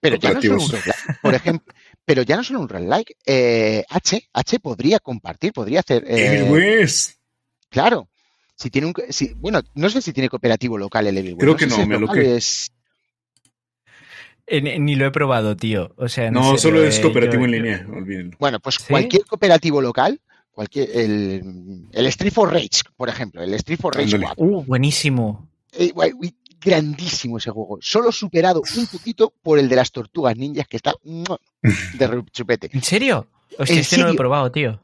Pero 0.00 0.16
ya 0.16 0.32
no 0.32 0.42
solo 0.42 0.62
un 0.62 0.70
roguelike, 0.70 1.20
por 1.22 1.34
ejemplo, 1.34 1.74
pero 2.04 2.22
ya 2.22 2.36
no 2.36 2.44
solo 2.44 2.60
un 2.60 2.68
roguelike, 2.68 3.16
eh, 3.24 3.84
H, 3.88 4.28
H 4.32 4.60
podría 4.60 4.98
compartir, 4.98 5.52
podría 5.52 5.80
hacer. 5.80 6.04
Eh, 6.06 6.42
West. 6.50 7.18
Claro. 7.68 8.08
Si 8.62 8.70
tiene 8.70 8.86
un, 8.86 8.94
si, 9.08 9.34
bueno, 9.34 9.60
no 9.74 9.90
sé 9.90 10.00
si 10.00 10.12
tiene 10.12 10.28
cooperativo 10.28 10.78
local 10.78 11.08
el 11.08 11.18
Evil. 11.18 11.36
Creo 11.36 11.56
que 11.56 11.66
no, 11.66 11.84
me 11.84 11.98
lo 11.98 12.06
que 12.06 12.36
es... 12.36 12.70
Eh, 14.46 14.78
ni 14.78 14.94
lo 14.94 15.04
he 15.04 15.10
probado, 15.10 15.56
tío. 15.56 15.92
O 15.96 16.08
sea, 16.08 16.30
no, 16.30 16.56
solo 16.58 16.84
es 16.84 17.00
cooperativo 17.00 17.40
yo, 17.40 17.46
en 17.46 17.50
línea, 17.50 17.86
olvídenlo. 17.92 18.36
Bueno, 18.38 18.60
pues 18.60 18.76
¿Sí? 18.76 18.84
cualquier 18.88 19.24
cooperativo 19.24 19.82
local, 19.82 20.20
cualquier 20.52 20.90
el, 20.94 21.88
el 21.90 22.06
Street 22.06 22.32
for 22.32 22.52
Rage, 22.52 22.82
por 22.96 23.08
ejemplo, 23.08 23.42
el 23.42 23.52
Street 23.54 23.80
for 23.80 23.96
Rage 23.96 24.16
4. 24.16 24.44
Uh, 24.44 24.62
buenísimo. 24.62 25.48
Eh, 25.72 25.92
grandísimo 26.60 27.38
ese 27.38 27.50
juego. 27.50 27.78
Solo 27.80 28.12
superado 28.12 28.62
un 28.76 28.86
poquito 28.86 29.34
por 29.42 29.58
el 29.58 29.68
de 29.68 29.74
las 29.74 29.90
tortugas 29.90 30.36
ninjas, 30.36 30.68
que 30.68 30.76
está 30.76 30.94
de 31.02 32.22
chupete. 32.32 32.70
¿En 32.72 32.82
serio? 32.82 33.26
O 33.58 33.66
sea, 33.66 33.74
¿En 33.74 33.80
este 33.80 33.96
serio? 33.96 34.04
no 34.04 34.10
lo 34.10 34.14
he 34.14 34.18
probado, 34.18 34.52
tío. 34.52 34.80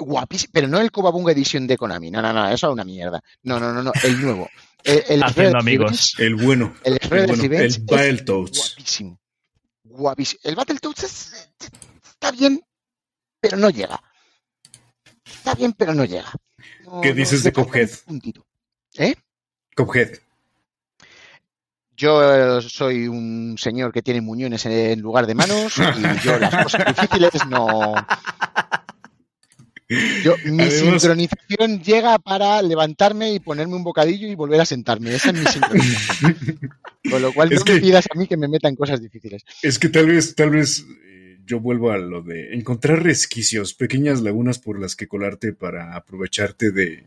Guapísimo, 0.00 0.50
pero 0.52 0.66
no 0.66 0.80
el 0.80 0.90
Cobabunga 0.90 1.32
Edition 1.32 1.66
de 1.66 1.76
Konami. 1.76 2.10
No, 2.10 2.22
no, 2.22 2.32
no, 2.32 2.48
eso 2.48 2.68
es 2.68 2.72
una 2.72 2.84
mierda. 2.84 3.20
No, 3.42 3.60
no, 3.60 3.72
no, 3.72 3.82
no, 3.82 3.92
el 4.02 4.20
nuevo. 4.20 4.48
El, 4.82 5.04
el 5.08 5.22
Haciendo 5.22 5.58
amigos. 5.58 6.14
El 6.18 6.36
bueno. 6.36 6.74
El, 6.84 6.98
el, 7.00 7.08
bueno, 7.08 7.34
el 7.34 7.84
Battletoads. 7.84 8.58
Guapísimo. 8.58 9.20
Guapísimo. 9.84 10.40
El 10.44 10.54
Battletoads 10.56 11.04
es, 11.04 11.50
está 12.02 12.30
bien, 12.30 12.62
pero 13.40 13.56
no 13.56 13.70
llega. 13.70 14.02
Está 15.24 15.54
bien, 15.54 15.72
pero 15.74 15.94
no 15.94 16.04
llega. 16.04 16.32
No, 16.84 17.00
¿Qué 17.00 17.12
dices 17.12 17.40
no, 17.40 17.44
de 17.44 17.52
Cuphead? 17.52 17.90
¿Eh? 18.94 19.14
Cuphead. 19.76 20.18
Yo 21.96 22.62
soy 22.62 23.08
un 23.08 23.56
señor 23.58 23.92
que 23.92 24.00
tiene 24.00 24.22
muñones 24.22 24.64
en 24.64 25.00
lugar 25.00 25.26
de 25.26 25.34
manos 25.34 25.76
y 25.76 26.24
yo 26.24 26.38
las 26.38 26.64
cosas 26.64 26.86
difíciles 26.86 27.46
no. 27.46 27.94
Yo, 30.22 30.36
mi 30.44 30.62
Además, 30.62 31.00
sincronización 31.00 31.82
llega 31.82 32.18
para 32.18 32.62
levantarme 32.62 33.34
y 33.34 33.40
ponerme 33.40 33.74
un 33.74 33.82
bocadillo 33.82 34.28
y 34.28 34.36
volver 34.36 34.60
a 34.60 34.64
sentarme. 34.64 35.14
Esa 35.14 35.30
es 35.30 35.38
mi 35.38 35.46
sincronización. 35.46 36.36
Con 37.10 37.22
lo 37.22 37.32
cual 37.32 37.50
no 37.50 37.62
me 37.64 37.80
pidas 37.80 38.06
a 38.08 38.18
mí 38.18 38.26
que 38.26 38.36
me 38.36 38.46
meta 38.46 38.68
en 38.68 38.76
cosas 38.76 39.00
difíciles. 39.00 39.44
Es 39.62 39.78
que 39.78 39.88
tal 39.88 40.06
vez, 40.06 40.34
tal 40.36 40.50
vez 40.50 40.86
eh, 41.06 41.38
yo 41.44 41.58
vuelvo 41.58 41.90
a 41.90 41.98
lo 41.98 42.22
de 42.22 42.54
encontrar 42.54 43.02
resquicios, 43.02 43.74
pequeñas 43.74 44.20
lagunas 44.20 44.58
por 44.58 44.78
las 44.78 44.94
que 44.94 45.08
colarte 45.08 45.52
para 45.52 45.96
aprovecharte 45.96 46.70
de 46.70 47.06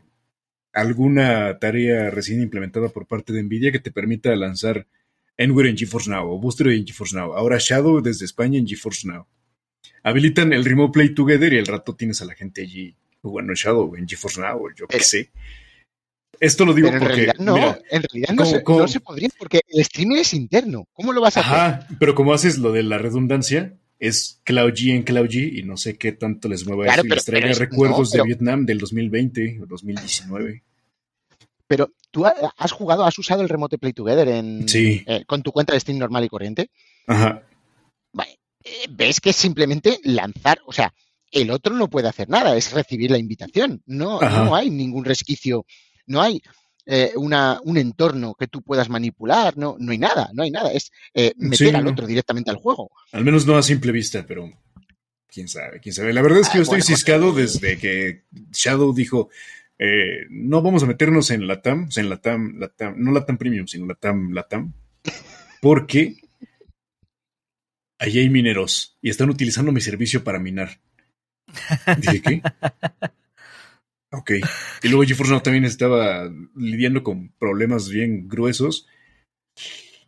alguna 0.73 1.59
tarea 1.59 2.09
recién 2.09 2.41
implementada 2.41 2.89
por 2.89 3.07
parte 3.07 3.31
de 3.31 3.43
Nvidia 3.43 3.71
que 3.71 3.79
te 3.79 3.91
permita 3.91 4.35
lanzar 4.35 4.87
Enware 5.37 5.69
en 5.69 5.77
GeForce 5.77 6.09
Now 6.09 6.29
o 6.29 6.39
Booster 6.39 6.67
en 6.67 6.85
GeForce 6.85 7.15
Now. 7.15 7.33
Ahora 7.33 7.57
Shadow 7.59 8.01
desde 8.01 8.25
España 8.25 8.59
en 8.59 8.67
GeForce 8.67 9.07
Now 9.07 9.27
habilitan 10.03 10.53
el 10.53 10.65
Remote 10.65 10.91
Play 10.91 11.13
Together 11.13 11.53
y 11.53 11.57
el 11.57 11.65
rato 11.65 11.95
tienes 11.95 12.21
a 12.21 12.25
la 12.25 12.35
gente 12.35 12.61
allí 12.61 12.95
jugando 13.21 13.53
Shadow 13.55 13.95
en 13.95 14.07
GeForce 14.07 14.41
Now, 14.41 14.67
yo 14.75 14.87
qué 14.87 14.99
sé. 14.99 15.31
Esto 16.39 16.65
lo 16.65 16.73
digo 16.73 16.89
en 16.89 16.99
porque. 16.99 17.13
Realidad 17.13 17.35
no, 17.39 17.57
en 17.57 18.03
realidad 18.03 18.33
no, 18.33 18.45
se, 18.87 18.99
podría 18.99 19.29
porque 19.37 19.61
el 19.67 19.81
streaming 19.81 20.17
es 20.17 20.33
interno. 20.33 20.87
¿Cómo 20.93 21.13
lo 21.13 21.21
vas 21.21 21.37
a 21.37 21.39
hacer? 21.39 21.97
pero 21.99 22.15
como 22.15 22.33
haces 22.33 22.57
lo 22.57 22.71
de 22.71 22.83
la 22.83 22.97
redundancia, 22.97 23.77
es 23.99 24.41
Cloud 24.43 24.73
G 24.73 24.93
en 24.93 25.03
Cloud 25.03 25.27
G 25.27 25.57
y 25.57 25.63
no 25.63 25.77
sé 25.77 25.97
qué 25.97 26.11
tanto 26.11 26.49
les 26.49 26.67
mueva 26.67 26.87
eso 26.87 27.05
y 27.05 27.09
les 27.09 27.23
traiga 27.23 27.53
recuerdos 27.53 28.11
de 28.11 28.21
Vietnam 28.23 28.65
del 28.65 28.79
2020 28.79 29.59
o 29.61 29.65
2019. 29.65 30.63
Pero 31.67 31.93
tú 32.11 32.25
has 32.25 32.71
jugado, 32.73 33.05
has 33.05 33.17
usado 33.17 33.41
el 33.41 33.49
Remote 33.49 33.77
Play 33.77 33.93
Together 33.93 34.27
en, 34.27 34.67
sí. 34.67 35.03
Eh, 35.07 35.23
con 35.25 35.41
tu 35.41 35.53
cuenta 35.53 35.73
de 35.73 35.79
Steam 35.79 35.97
normal 35.97 36.25
y 36.25 36.29
corriente. 36.29 36.69
Ajá. 37.07 37.43
Eh, 38.63 38.87
ves 38.89 39.19
que 39.19 39.31
es 39.31 39.35
simplemente 39.35 39.99
lanzar, 40.03 40.59
o 40.65 40.71
sea, 40.71 40.93
el 41.31 41.51
otro 41.51 41.75
no 41.75 41.89
puede 41.89 42.07
hacer 42.07 42.29
nada, 42.29 42.55
es 42.55 42.71
recibir 42.71 43.11
la 43.11 43.17
invitación. 43.17 43.81
No, 43.85 44.21
no 44.21 44.55
hay 44.55 44.69
ningún 44.69 45.03
resquicio, 45.03 45.65
no 46.05 46.21
hay 46.21 46.41
eh, 46.85 47.11
una, 47.15 47.59
un 47.63 47.77
entorno 47.77 48.35
que 48.35 48.47
tú 48.47 48.61
puedas 48.61 48.89
manipular, 48.89 49.57
no, 49.57 49.75
no 49.79 49.91
hay 49.91 49.97
nada, 49.97 50.29
no 50.33 50.43
hay 50.43 50.51
nada. 50.51 50.71
Es 50.71 50.91
eh, 51.13 51.33
meter 51.37 51.75
al 51.75 51.87
otro 51.87 52.07
directamente 52.07 52.51
al 52.51 52.57
juego. 52.57 52.91
Al 53.11 53.25
menos 53.25 53.45
no 53.45 53.57
a 53.57 53.63
simple 53.63 53.91
vista, 53.91 54.25
pero 54.25 54.49
quién 55.27 55.47
sabe, 55.47 55.79
quién 55.81 55.93
sabe. 55.93 56.13
La 56.13 56.21
verdad 56.21 56.39
es 56.39 56.49
que 56.49 56.59
yo 56.59 56.61
ah, 56.61 56.63
estoy 56.63 56.79
pues, 56.79 56.87
ciscado 56.87 57.33
desde 57.33 57.77
que 57.77 58.23
Shadow 58.51 58.93
dijo. 58.93 59.29
no 60.29 60.61
vamos 60.61 60.83
a 60.83 60.85
meternos 60.85 61.31
en 61.31 61.47
la 61.47 61.61
TAM, 61.61 61.89
en 61.95 62.09
la 62.09 62.17
TAM, 62.17 62.59
la 62.59 62.69
TAM, 62.69 62.95
no 62.97 63.11
la 63.11 63.25
TAM 63.25 63.37
Premium, 63.37 63.67
sino 63.67 63.87
la 63.87 63.95
TAM, 63.95 64.31
la 64.31 64.43
TAM, 64.43 64.71
porque 65.61 66.22
allí 68.03 68.19
hay 68.19 68.29
mineros 68.29 68.97
y 69.01 69.09
están 69.09 69.29
utilizando 69.29 69.71
mi 69.71 69.81
servicio 69.81 70.23
para 70.23 70.39
minar. 70.39 70.81
Dije, 71.97 72.21
¿qué? 72.21 72.41
Ok. 74.15 74.29
Y 74.83 74.89
luego 74.89 75.05
GeForce 75.05 75.31
Now 75.31 75.41
también 75.41 75.65
estaba 75.65 76.31
lidiando 76.55 77.01
con 77.01 77.29
problemas 77.39 77.89
bien 77.89 78.29
gruesos. 78.29 78.87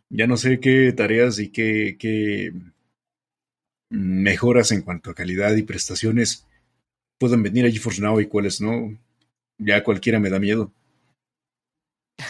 Ya 0.08 0.28
no 0.28 0.36
sé 0.36 0.60
qué 0.60 0.92
tareas 0.92 1.40
y 1.40 1.48
qué, 1.48 1.96
qué 1.98 2.52
mejoras 3.90 4.70
en 4.70 4.82
cuanto 4.82 5.10
a 5.10 5.14
calidad 5.14 5.56
y 5.56 5.64
prestaciones 5.64 6.46
puedan 7.18 7.42
venir 7.42 7.66
a 7.66 7.70
GeForce 7.70 8.00
Now 8.00 8.20
y 8.20 8.26
cuáles 8.26 8.60
no. 8.60 8.96
Ya 9.58 9.82
cualquiera 9.82 10.20
me 10.20 10.30
da 10.30 10.38
miedo. 10.38 10.72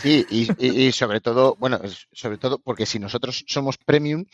Sí, 0.00 0.24
y, 0.30 0.48
y, 0.58 0.92
sobre 0.92 1.20
todo, 1.20 1.56
bueno, 1.56 1.78
sobre 2.12 2.38
todo 2.38 2.58
porque 2.58 2.86
si 2.86 2.98
nosotros 2.98 3.44
somos 3.46 3.76
premium, 3.76 4.24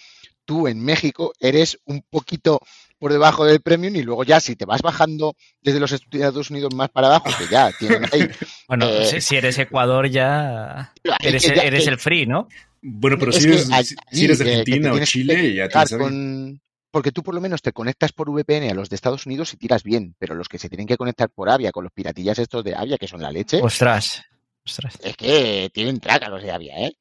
tú 0.44 0.68
en 0.68 0.82
México 0.82 1.32
eres 1.40 1.78
un 1.84 2.02
poquito 2.02 2.60
por 2.98 3.12
debajo 3.12 3.44
del 3.44 3.60
premium 3.60 3.96
y 3.96 4.02
luego 4.02 4.22
ya 4.22 4.38
si 4.38 4.54
te 4.54 4.64
vas 4.64 4.80
bajando 4.80 5.34
desde 5.60 5.80
los 5.80 5.90
Estados 5.90 6.50
Unidos 6.50 6.72
más 6.74 6.88
para 6.88 7.08
abajo, 7.08 7.30
que 7.36 7.48
ya 7.50 7.72
tienen 7.78 8.04
ahí. 8.12 8.28
bueno, 8.68 8.88
eh, 8.88 9.20
si 9.20 9.36
eres 9.36 9.58
Ecuador 9.58 10.08
ya 10.08 10.92
eres, 11.20 11.48
eres 11.48 11.86
el 11.88 11.98
free, 11.98 12.26
¿no? 12.26 12.48
Bueno, 12.80 13.16
pero 13.18 13.32
si 13.32 13.48
eres, 13.48 13.68
si 14.10 14.24
eres, 14.24 14.40
Argentina 14.40 14.92
o 14.92 15.04
Chile, 15.04 15.54
ya 15.54 15.68
tienes 15.68 15.96
con, 15.96 16.60
porque 16.92 17.10
tú 17.10 17.22
por 17.22 17.34
lo 17.34 17.40
menos 17.40 17.62
te 17.62 17.72
conectas 17.72 18.12
por 18.12 18.30
VPN 18.30 18.70
a 18.70 18.74
los 18.74 18.88
de 18.88 18.96
Estados 18.96 19.26
Unidos 19.26 19.52
y 19.54 19.56
tiras 19.56 19.82
bien, 19.82 20.14
pero 20.18 20.34
los 20.34 20.48
que 20.48 20.58
se 20.58 20.68
tienen 20.68 20.86
que 20.86 20.96
conectar 20.96 21.30
por 21.30 21.48
Avia 21.48 21.72
con 21.72 21.84
los 21.84 21.92
piratillas 21.92 22.38
estos 22.38 22.62
de 22.62 22.76
Avia, 22.76 22.98
que 22.98 23.08
son 23.08 23.22
la 23.22 23.32
leche. 23.32 23.60
Ostras, 23.62 24.22
ostras. 24.64 24.98
Es 25.02 25.16
que 25.16 25.70
tienen 25.72 25.98
traca 25.98 26.28
los 26.28 26.42
de 26.42 26.52
Avia, 26.52 26.74
¿eh? 26.78 26.96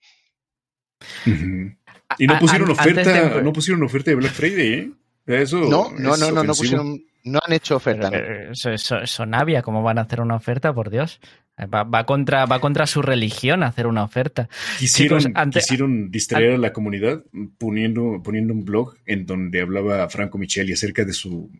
Y 2.17 2.27
no 2.27 2.39
pusieron 2.39 2.71
oferta, 2.71 3.41
no 3.41 3.53
pusieron 3.53 3.83
oferta 3.83 4.11
de 4.11 4.15
Black 4.15 4.33
Friday, 4.33 4.73
¿eh? 4.73 4.91
Eso 5.25 5.59
no, 5.59 5.91
no, 5.97 6.17
no, 6.17 6.31
no, 6.31 6.43
no 6.43 6.53
pusieron, 6.53 7.03
no 7.23 7.39
han 7.45 7.53
hecho 7.53 7.75
oferta. 7.75 8.09
Eso, 8.51 8.71
eso, 8.71 9.25
Navia, 9.25 9.61
¿cómo 9.61 9.83
van 9.83 9.99
a 9.99 10.01
hacer 10.01 10.21
una 10.21 10.35
oferta, 10.35 10.73
por 10.73 10.89
Dios? 10.89 11.19
Va, 11.59 12.05
contra, 12.05 12.45
va 12.45 12.59
contra 12.59 12.87
su 12.87 13.03
religión 13.03 13.61
hacer 13.61 13.85
una 13.85 14.03
oferta. 14.03 14.49
Quisieron, 14.79 15.33
quisieron 15.51 16.09
distraer 16.09 16.55
a 16.55 16.57
la 16.57 16.73
comunidad 16.73 17.23
poniendo, 17.59 18.21
poniendo 18.23 18.53
un 18.53 18.65
blog 18.65 18.95
en 19.05 19.27
donde 19.27 19.61
hablaba 19.61 20.09
Franco 20.09 20.39
Micheli 20.39 20.73
acerca 20.73 21.05
de 21.05 21.13
su 21.13 21.51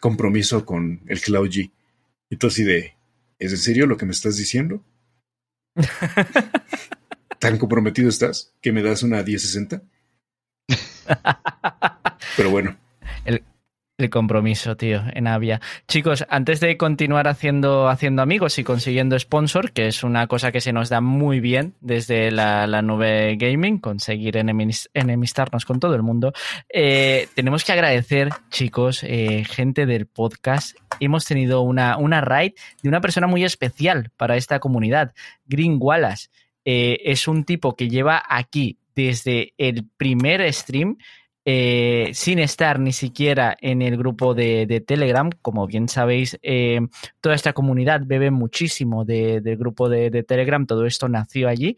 compromiso 0.00 0.64
con 0.64 1.02
el 1.06 1.20
Cloud 1.20 1.48
G. 1.50 1.70
Y 2.30 2.36
tú 2.36 2.46
así 2.46 2.64
de, 2.64 2.94
¿es 3.38 3.52
en 3.52 3.58
serio 3.58 3.86
lo 3.86 3.98
que 3.98 4.06
me 4.06 4.12
estás 4.12 4.38
diciendo? 4.38 4.82
¿Tan 7.42 7.58
comprometido 7.58 8.08
estás 8.08 8.54
que 8.60 8.70
me 8.70 8.84
das 8.84 9.02
una 9.02 9.20
1060? 9.20 9.82
Pero 12.36 12.50
bueno. 12.50 12.76
El, 13.24 13.42
compromiso, 14.10 14.76
tío, 14.76 15.02
en 15.12 15.26
Avia. 15.26 15.60
Chicos, 15.88 16.24
antes 16.28 16.60
de 16.60 16.76
continuar 16.76 17.26
haciendo, 17.26 17.88
haciendo 17.88 18.22
amigos 18.22 18.58
y 18.58 18.64
consiguiendo 18.64 19.18
sponsor, 19.18 19.72
que 19.72 19.88
es 19.88 20.04
una 20.04 20.28
cosa 20.28 20.52
que 20.52 20.60
se 20.60 20.72
nos 20.72 20.88
da 20.88 21.00
muy 21.00 21.40
bien 21.40 21.74
desde 21.80 22.30
la, 22.30 22.66
nube 22.80 23.36
gaming, 23.36 23.78
conseguir 23.78 24.36
enemistarnos 24.36 25.64
con 25.64 25.80
todo 25.80 25.96
el 25.96 26.02
mundo, 26.02 26.32
eh, 26.68 27.28
tenemos 27.34 27.64
que 27.64 27.72
agradecer, 27.72 28.30
chicos, 28.50 29.02
eh, 29.02 29.44
gente 29.48 29.86
del 29.86 30.06
podcast. 30.06 30.76
Hemos 31.00 31.24
tenido 31.24 31.62
una, 31.62 31.96
una 31.96 32.20
raid 32.20 32.52
de 32.82 32.88
una 32.88 33.00
persona 33.00 33.26
muy 33.26 33.44
especial 33.44 34.10
para 34.16 34.36
esta 34.36 34.60
comunidad, 34.60 35.12
Green 35.44 35.78
Wallace. 35.80 36.28
Eh, 36.64 37.00
es 37.04 37.28
un 37.28 37.44
tipo 37.44 37.74
que 37.74 37.88
lleva 37.88 38.22
aquí 38.28 38.78
desde 38.94 39.54
el 39.58 39.88
primer 39.96 40.52
stream 40.52 40.98
eh, 41.44 42.10
sin 42.14 42.38
estar 42.38 42.78
ni 42.78 42.92
siquiera 42.92 43.56
en 43.60 43.82
el 43.82 43.96
grupo 43.96 44.34
de, 44.34 44.82
Telegram. 44.86 45.30
Como 45.42 45.66
bien 45.66 45.88
sabéis, 45.88 46.38
eh, 46.42 46.80
toda 47.20 47.34
esta 47.34 47.52
comunidad 47.52 48.02
bebe 48.04 48.30
muchísimo 48.30 49.04
del 49.04 49.56
grupo 49.56 49.88
de, 49.88 50.22
Telegram. 50.22 50.66
Todo 50.66 50.86
esto 50.86 51.08
nació 51.08 51.48
allí. 51.48 51.76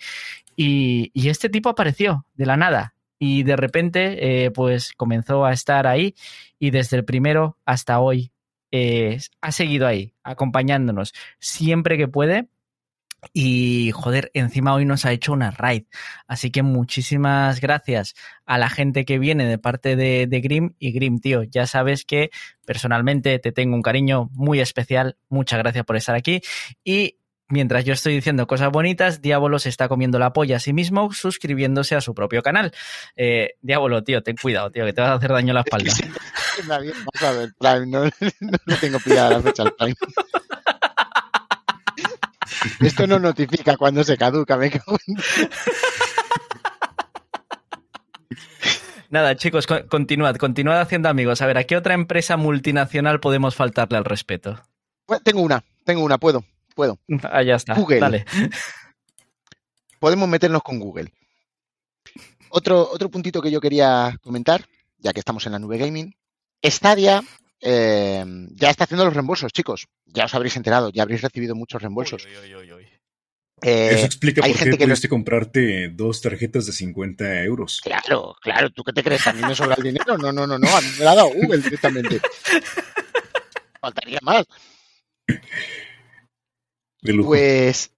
Y, 0.56 1.10
este 1.28 1.48
tipo 1.48 1.70
apareció 1.70 2.26
de 2.34 2.46
la 2.46 2.56
nada. 2.56 2.94
Y 3.18 3.42
de 3.42 3.56
repente, 3.56 4.50
pues 4.54 4.92
comenzó 4.92 5.46
a 5.46 5.52
estar 5.52 5.86
ahí. 5.86 6.14
Y 6.58 6.70
desde 6.70 6.98
el 6.98 7.04
primero 7.04 7.56
hasta 7.64 8.00
hoy 8.00 8.32
ha 9.40 9.52
seguido 9.52 9.86
ahí, 9.86 10.12
acompañándonos 10.24 11.14
siempre 11.38 11.96
que 11.96 12.08
puede 12.08 12.48
y 13.32 13.90
joder, 13.92 14.30
encima 14.34 14.74
hoy 14.74 14.84
nos 14.84 15.04
ha 15.04 15.12
hecho 15.12 15.32
una 15.32 15.50
raid. 15.50 15.84
Así 16.26 16.50
que 16.50 16.62
muchísimas 16.62 17.60
gracias 17.60 18.14
a 18.46 18.58
la 18.58 18.68
gente 18.68 19.04
que 19.04 19.18
viene 19.18 19.46
de 19.46 19.58
parte 19.58 19.96
de, 19.96 20.40
Grim. 20.40 20.74
Y 20.78 20.92
Grim, 20.92 21.18
tío, 21.20 21.42
ya 21.42 21.66
sabes 21.66 22.04
que 22.04 22.30
personalmente 22.66 23.38
te 23.38 23.52
tengo 23.52 23.74
un 23.76 23.82
cariño 23.82 24.28
muy 24.32 24.60
especial. 24.60 25.16
Muchas 25.28 25.58
gracias 25.58 25.84
por 25.84 25.96
estar 25.96 26.14
aquí. 26.14 26.40
Y 26.84 27.18
mientras 27.48 27.84
yo 27.84 27.92
estoy 27.92 28.14
diciendo 28.14 28.46
cosas 28.46 28.70
bonitas, 28.70 29.22
Diablo 29.22 29.58
se 29.58 29.68
está 29.68 29.88
comiendo 29.88 30.18
la 30.18 30.32
polla 30.32 30.56
a 30.56 30.60
sí 30.60 30.72
mismo 30.72 31.12
suscribiéndose 31.12 31.94
a 31.94 32.00
su 32.00 32.14
propio 32.14 32.42
canal. 32.42 32.72
Eh, 33.16 33.54
Diablo, 33.62 34.02
tío, 34.02 34.22
ten 34.22 34.36
cuidado, 34.36 34.70
tío, 34.70 34.84
que 34.84 34.92
te 34.92 35.00
vas 35.00 35.10
a 35.10 35.14
hacer 35.14 35.32
daño 35.32 35.50
a 35.52 35.54
la 35.54 35.60
espalda. 35.60 35.92
no, 37.86 38.04
no 38.66 38.76
tengo 38.80 38.98
pillada 39.00 39.30
la 39.30 39.42
fecha 39.42 39.62
al 39.62 39.72
Prime. 39.74 39.94
Esto 42.80 43.06
no 43.06 43.18
notifica 43.18 43.76
cuando 43.76 44.02
se 44.04 44.16
caduca, 44.16 44.56
me 44.56 44.70
cago 44.70 44.96
Nada, 49.10 49.36
chicos, 49.36 49.66
continuad, 49.88 50.36
continuad 50.36 50.80
haciendo 50.80 51.08
amigos. 51.08 51.40
A 51.40 51.46
ver, 51.46 51.58
¿a 51.58 51.64
qué 51.64 51.76
otra 51.76 51.94
empresa 51.94 52.36
multinacional 52.36 53.20
podemos 53.20 53.54
faltarle 53.54 53.96
al 53.96 54.04
respeto? 54.04 54.60
tengo 55.22 55.42
una, 55.42 55.62
tengo 55.84 56.02
una, 56.02 56.18
puedo, 56.18 56.42
puedo. 56.74 56.98
Ah, 57.22 57.42
ya 57.42 57.54
está. 57.54 57.74
Google. 57.74 58.00
Dale. 58.00 58.24
Podemos 60.00 60.28
meternos 60.28 60.62
con 60.62 60.80
Google. 60.80 61.12
Otro, 62.48 62.88
otro 62.90 63.08
puntito 63.08 63.40
que 63.40 63.52
yo 63.52 63.60
quería 63.60 64.18
comentar, 64.20 64.64
ya 64.98 65.12
que 65.12 65.20
estamos 65.20 65.46
en 65.46 65.52
la 65.52 65.60
nube 65.60 65.78
gaming. 65.78 66.14
Stadia 66.62 67.22
eh, 67.60 68.24
ya 68.50 68.70
está 68.70 68.84
haciendo 68.84 69.04
los 69.04 69.14
reembolsos, 69.14 69.52
chicos. 69.52 69.86
Ya 70.06 70.26
os 70.26 70.34
habréis 70.34 70.56
enterado, 70.56 70.90
ya 70.90 71.02
habréis 71.02 71.22
recibido 71.22 71.54
muchos 71.54 71.80
reembolsos. 71.80 72.26
Eh, 73.62 73.90
Eso 73.92 74.06
explica 74.06 74.42
por 74.42 74.56
qué 74.58 74.76
pudiste 74.76 75.08
comprarte 75.08 75.88
dos 75.88 76.20
tarjetas 76.20 76.66
de 76.66 76.72
50 76.72 77.44
euros. 77.44 77.80
Claro, 77.82 78.36
claro. 78.42 78.70
¿Tú 78.70 78.82
qué 78.82 78.92
te 78.92 79.02
crees? 79.02 79.26
¿A 79.26 79.32
mí 79.32 79.40
me 79.40 79.54
sobra 79.54 79.76
el 79.76 79.82
dinero? 79.82 80.18
No, 80.18 80.32
no, 80.32 80.46
no, 80.46 80.58
no. 80.58 80.68
A 80.68 80.80
mí 80.80 80.88
me 80.98 81.04
lo 81.04 81.10
ha 81.10 81.14
dado 81.14 81.28
Google 81.28 81.62
directamente. 81.62 82.20
Faltaría 83.80 84.18
más. 84.22 84.44
De 87.00 87.12
lujo. 87.12 87.28
Pues 87.30 87.90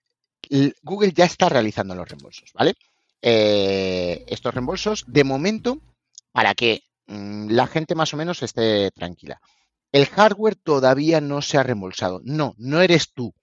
Google 0.82 1.12
ya 1.12 1.24
está 1.24 1.48
realizando 1.48 1.94
los 1.94 2.08
reembolsos, 2.08 2.52
¿vale? 2.52 2.74
Eh, 3.22 4.24
estos 4.28 4.54
reembolsos, 4.54 5.04
de 5.08 5.24
momento, 5.24 5.80
para 6.32 6.54
que 6.54 6.82
la 7.06 7.66
gente 7.66 7.94
más 7.94 8.12
o 8.14 8.16
menos 8.16 8.42
esté 8.42 8.90
tranquila. 8.90 9.40
El 9.92 10.06
hardware 10.06 10.56
todavía 10.56 11.20
no 11.20 11.40
se 11.42 11.58
ha 11.58 11.62
reembolsado. 11.62 12.20
No, 12.24 12.54
no 12.58 12.82
eres 12.82 13.12
tú. 13.12 13.34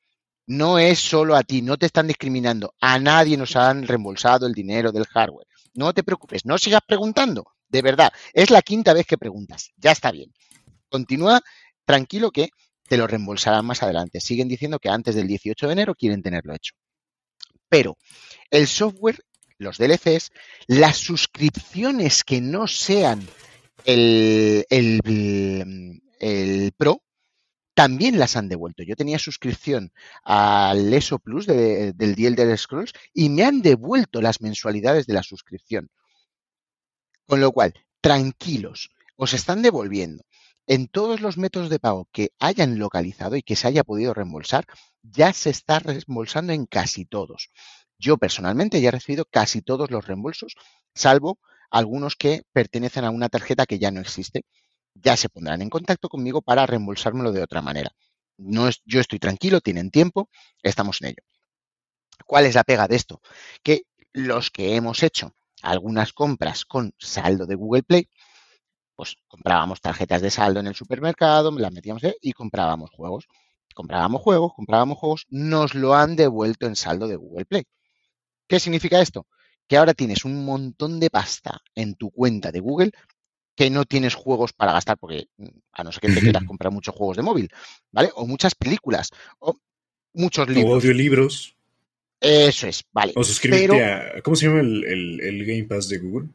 No 0.45 0.77
es 0.77 0.99
solo 0.99 1.35
a 1.35 1.43
ti, 1.43 1.61
no 1.61 1.77
te 1.77 1.85
están 1.85 2.07
discriminando. 2.07 2.73
A 2.81 2.99
nadie 2.99 3.37
nos 3.37 3.55
han 3.55 3.87
reembolsado 3.87 4.45
el 4.45 4.53
dinero 4.53 4.91
del 4.91 5.05
hardware. 5.05 5.47
No 5.73 5.93
te 5.93 6.03
preocupes, 6.03 6.45
no 6.45 6.57
sigas 6.57 6.81
preguntando. 6.85 7.45
De 7.69 7.81
verdad, 7.81 8.11
es 8.33 8.51
la 8.51 8.61
quinta 8.61 8.93
vez 8.93 9.07
que 9.07 9.17
preguntas. 9.17 9.71
Ya 9.77 9.91
está 9.91 10.11
bien. 10.11 10.33
Continúa 10.89 11.41
tranquilo 11.85 12.29
que 12.29 12.49
te 12.87 12.97
lo 12.97 13.07
reembolsarán 13.07 13.65
más 13.65 13.81
adelante. 13.81 14.19
Siguen 14.19 14.47
diciendo 14.47 14.79
que 14.79 14.89
antes 14.89 15.15
del 15.15 15.27
18 15.27 15.67
de 15.67 15.73
enero 15.73 15.95
quieren 15.95 16.21
tenerlo 16.21 16.53
hecho. 16.53 16.73
Pero 17.69 17.97
el 18.51 18.67
software, 18.67 19.23
los 19.57 19.77
DLCs, 19.77 20.31
las 20.67 20.97
suscripciones 20.97 22.23
que 22.23 22.41
no 22.41 22.67
sean 22.67 23.25
el, 23.85 24.65
el, 24.69 26.01
el 26.19 26.71
Pro, 26.77 27.01
también 27.73 28.19
las 28.19 28.35
han 28.35 28.49
devuelto. 28.49 28.83
Yo 28.83 28.95
tenía 28.95 29.19
suscripción 29.19 29.91
al 30.23 30.93
ESO 30.93 31.19
Plus 31.19 31.45
de- 31.47 31.93
del 31.93 32.15
The 32.15 32.27
Elder 32.27 32.57
Scrolls 32.57 32.93
y 33.13 33.29
me 33.29 33.43
han 33.43 33.61
devuelto 33.61 34.21
las 34.21 34.41
mensualidades 34.41 35.07
de 35.07 35.13
la 35.13 35.23
suscripción. 35.23 35.89
Con 37.27 37.39
lo 37.41 37.51
cual, 37.51 37.73
tranquilos, 38.01 38.91
os 39.15 39.33
están 39.33 39.61
devolviendo. 39.61 40.23
En 40.67 40.87
todos 40.87 41.19
los 41.19 41.37
métodos 41.37 41.69
de 41.69 41.79
pago 41.79 42.07
que 42.11 42.31
hayan 42.39 42.79
localizado 42.79 43.35
y 43.35 43.43
que 43.43 43.55
se 43.55 43.67
haya 43.67 43.83
podido 43.83 44.13
reembolsar, 44.13 44.65
ya 45.01 45.33
se 45.33 45.49
está 45.49 45.79
reembolsando 45.79 46.53
en 46.53 46.65
casi 46.65 47.05
todos. 47.05 47.49
Yo 47.97 48.17
personalmente 48.17 48.79
ya 48.81 48.89
he 48.89 48.91
recibido 48.91 49.25
casi 49.25 49.61
todos 49.61 49.91
los 49.91 50.05
reembolsos, 50.07 50.55
salvo 50.95 51.39
algunos 51.73 52.15
que 52.15 52.43
pertenecen 52.53 53.03
a 53.03 53.09
una 53.09 53.29
tarjeta 53.29 53.65
que 53.65 53.79
ya 53.79 53.89
no 53.91 53.99
existe. 53.99 54.45
Ya 54.93 55.17
se 55.17 55.27
pondrán 55.27 55.61
en 55.63 55.71
contacto 55.71 56.07
conmigo 56.07 56.41
para 56.43 56.67
reembolsármelo 56.67 57.31
de 57.31 57.41
otra 57.41 57.63
manera. 57.63 57.91
No 58.37 58.67
es, 58.67 58.81
yo 58.85 59.01
estoy 59.01 59.17
tranquilo, 59.19 59.59
tienen 59.59 59.89
tiempo, 59.89 60.29
estamos 60.61 61.01
en 61.01 61.09
ello. 61.09 61.23
¿Cuál 62.27 62.45
es 62.45 62.53
la 62.53 62.63
pega 62.63 62.87
de 62.87 62.95
esto? 62.95 63.21
Que 63.63 63.83
los 64.13 64.51
que 64.51 64.75
hemos 64.75 65.01
hecho 65.01 65.33
algunas 65.63 66.13
compras 66.13 66.63
con 66.63 66.93
saldo 66.99 67.47
de 67.47 67.55
Google 67.55 67.83
Play, 67.83 68.07
pues 68.95 69.17
comprábamos 69.27 69.81
tarjetas 69.81 70.21
de 70.21 70.29
saldo 70.29 70.59
en 70.59 70.67
el 70.67 70.75
supermercado, 70.75 71.51
las 71.57 71.71
metíamos 71.71 72.03
y 72.21 72.33
comprábamos 72.33 72.91
juegos. 72.91 73.27
Comprábamos 73.73 74.21
juegos, 74.21 74.53
comprábamos 74.55 74.99
juegos, 74.99 75.25
nos 75.29 75.73
lo 75.73 75.95
han 75.95 76.15
devuelto 76.15 76.67
en 76.67 76.75
saldo 76.75 77.07
de 77.07 77.15
Google 77.15 77.45
Play. 77.45 77.63
¿Qué 78.47 78.59
significa 78.59 79.01
esto? 79.01 79.25
Que 79.67 79.77
ahora 79.77 79.93
tienes 79.93 80.25
un 80.25 80.43
montón 80.45 80.99
de 80.99 81.09
pasta 81.09 81.61
en 81.75 81.95
tu 81.95 82.11
cuenta 82.11 82.51
de 82.51 82.59
Google 82.59 82.91
que 83.55 83.69
no 83.69 83.85
tienes 83.85 84.15
juegos 84.15 84.51
para 84.53 84.73
gastar, 84.73 84.97
porque 84.97 85.27
mm, 85.37 85.47
a 85.73 85.83
no 85.83 85.91
ser 85.91 86.01
que 86.01 86.09
te 86.09 86.21
quieras 86.21 86.43
comprar 86.43 86.71
muchos 86.73 86.95
juegos 86.95 87.17
de 87.17 87.23
móvil, 87.23 87.49
¿vale? 87.91 88.09
O 88.15 88.25
muchas 88.25 88.55
películas, 88.55 89.11
o 89.39 89.55
muchos 90.13 90.47
O 90.47 90.51
libros. 90.51 90.73
audiolibros. 90.75 91.55
Eso 92.19 92.67
es, 92.67 92.83
vale. 92.91 93.13
O 93.15 93.23
suscribirte 93.23 93.67
Pero 93.67 93.85
a. 93.85 94.21
¿Cómo 94.23 94.35
se 94.35 94.47
llama 94.47 94.61
el, 94.61 94.83
el- 94.85 95.21
el 95.21 95.45
Game 95.45 95.63
Pass 95.65 95.87
de 95.89 95.97
Google? 95.99 96.29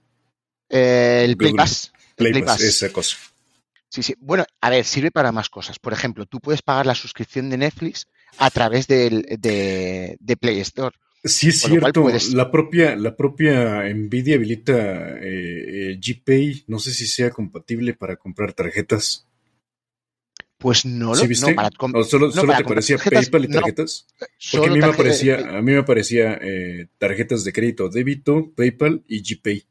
eh, 0.69 1.23
el 1.25 1.37
Play 1.37 1.51
Google. 1.53 1.63
Pass. 1.65 1.93
Play 2.15 2.33
Pass, 2.35 2.43
Pass. 2.45 2.61
esa 2.63 2.93
cosa. 2.93 3.17
Sí, 3.91 4.03
sí. 4.03 4.15
Bueno, 4.19 4.45
a 4.61 4.71
ver, 4.71 4.85
sirve 4.85 5.11
para 5.11 5.33
más 5.33 5.49
cosas. 5.49 5.79
Por 5.79 5.93
ejemplo, 5.95 6.27
tú 6.27 6.41
puedes 6.41 6.61
pagar 6.63 6.85
la 6.87 6.95
suscripción 6.95 7.49
de 7.49 7.57
Netflix 7.57 8.07
a 8.37 8.51
través 8.51 8.87
del- 8.87 9.23
de, 9.41 10.17
de 10.21 10.37
Play 10.37 10.61
Store. 10.61 10.95
Sí, 11.25 11.49
es 11.49 11.61
cierto. 11.61 12.03
puedes- 12.03 12.33
La 12.33 12.51
propia, 12.51 12.95
la 12.97 13.17
propia 13.17 13.83
Nvidia 13.93 14.37
habilita 14.37 15.19
eh, 15.19 15.93
eh, 15.93 16.01
GPay. 16.01 16.65
No 16.69 16.79
sé 16.79 16.93
si 16.95 17.07
sea 17.07 17.31
compatible 17.31 17.95
para 17.95 18.17
comprar 18.17 18.53
tarjetas. 18.53 19.27
Pues 20.59 20.85
no 20.85 21.11
lo 21.11 21.15
¿Sí 21.15 21.27
viste? 21.29 21.51
no, 21.51 21.57
para 21.57 21.71
com- 21.71 21.95
¿O 21.95 22.03
solo, 22.03 22.27
no, 22.27 22.33
solo 22.33 22.49
para 22.49 22.59
te 22.59 22.65
parecía 22.65 22.97
tarjetas, 22.97 23.25
PayPal 23.27 23.45
y 23.45 23.49
no, 23.49 23.55
tarjetas? 23.61 24.07
Porque 24.53 24.67
a 24.69 24.73
mí 24.73 24.79
me 24.81 24.87
eh, 24.87 25.45
a 25.57 25.63
mí 25.63 25.73
me 25.73 25.85
eh, 26.43 26.89
tarjetas 26.99 27.45
de 27.45 27.53
crédito, 27.53 27.89
débito, 27.89 28.53
PayPal 28.57 29.05
y 29.07 29.23
GPay. 29.23 29.65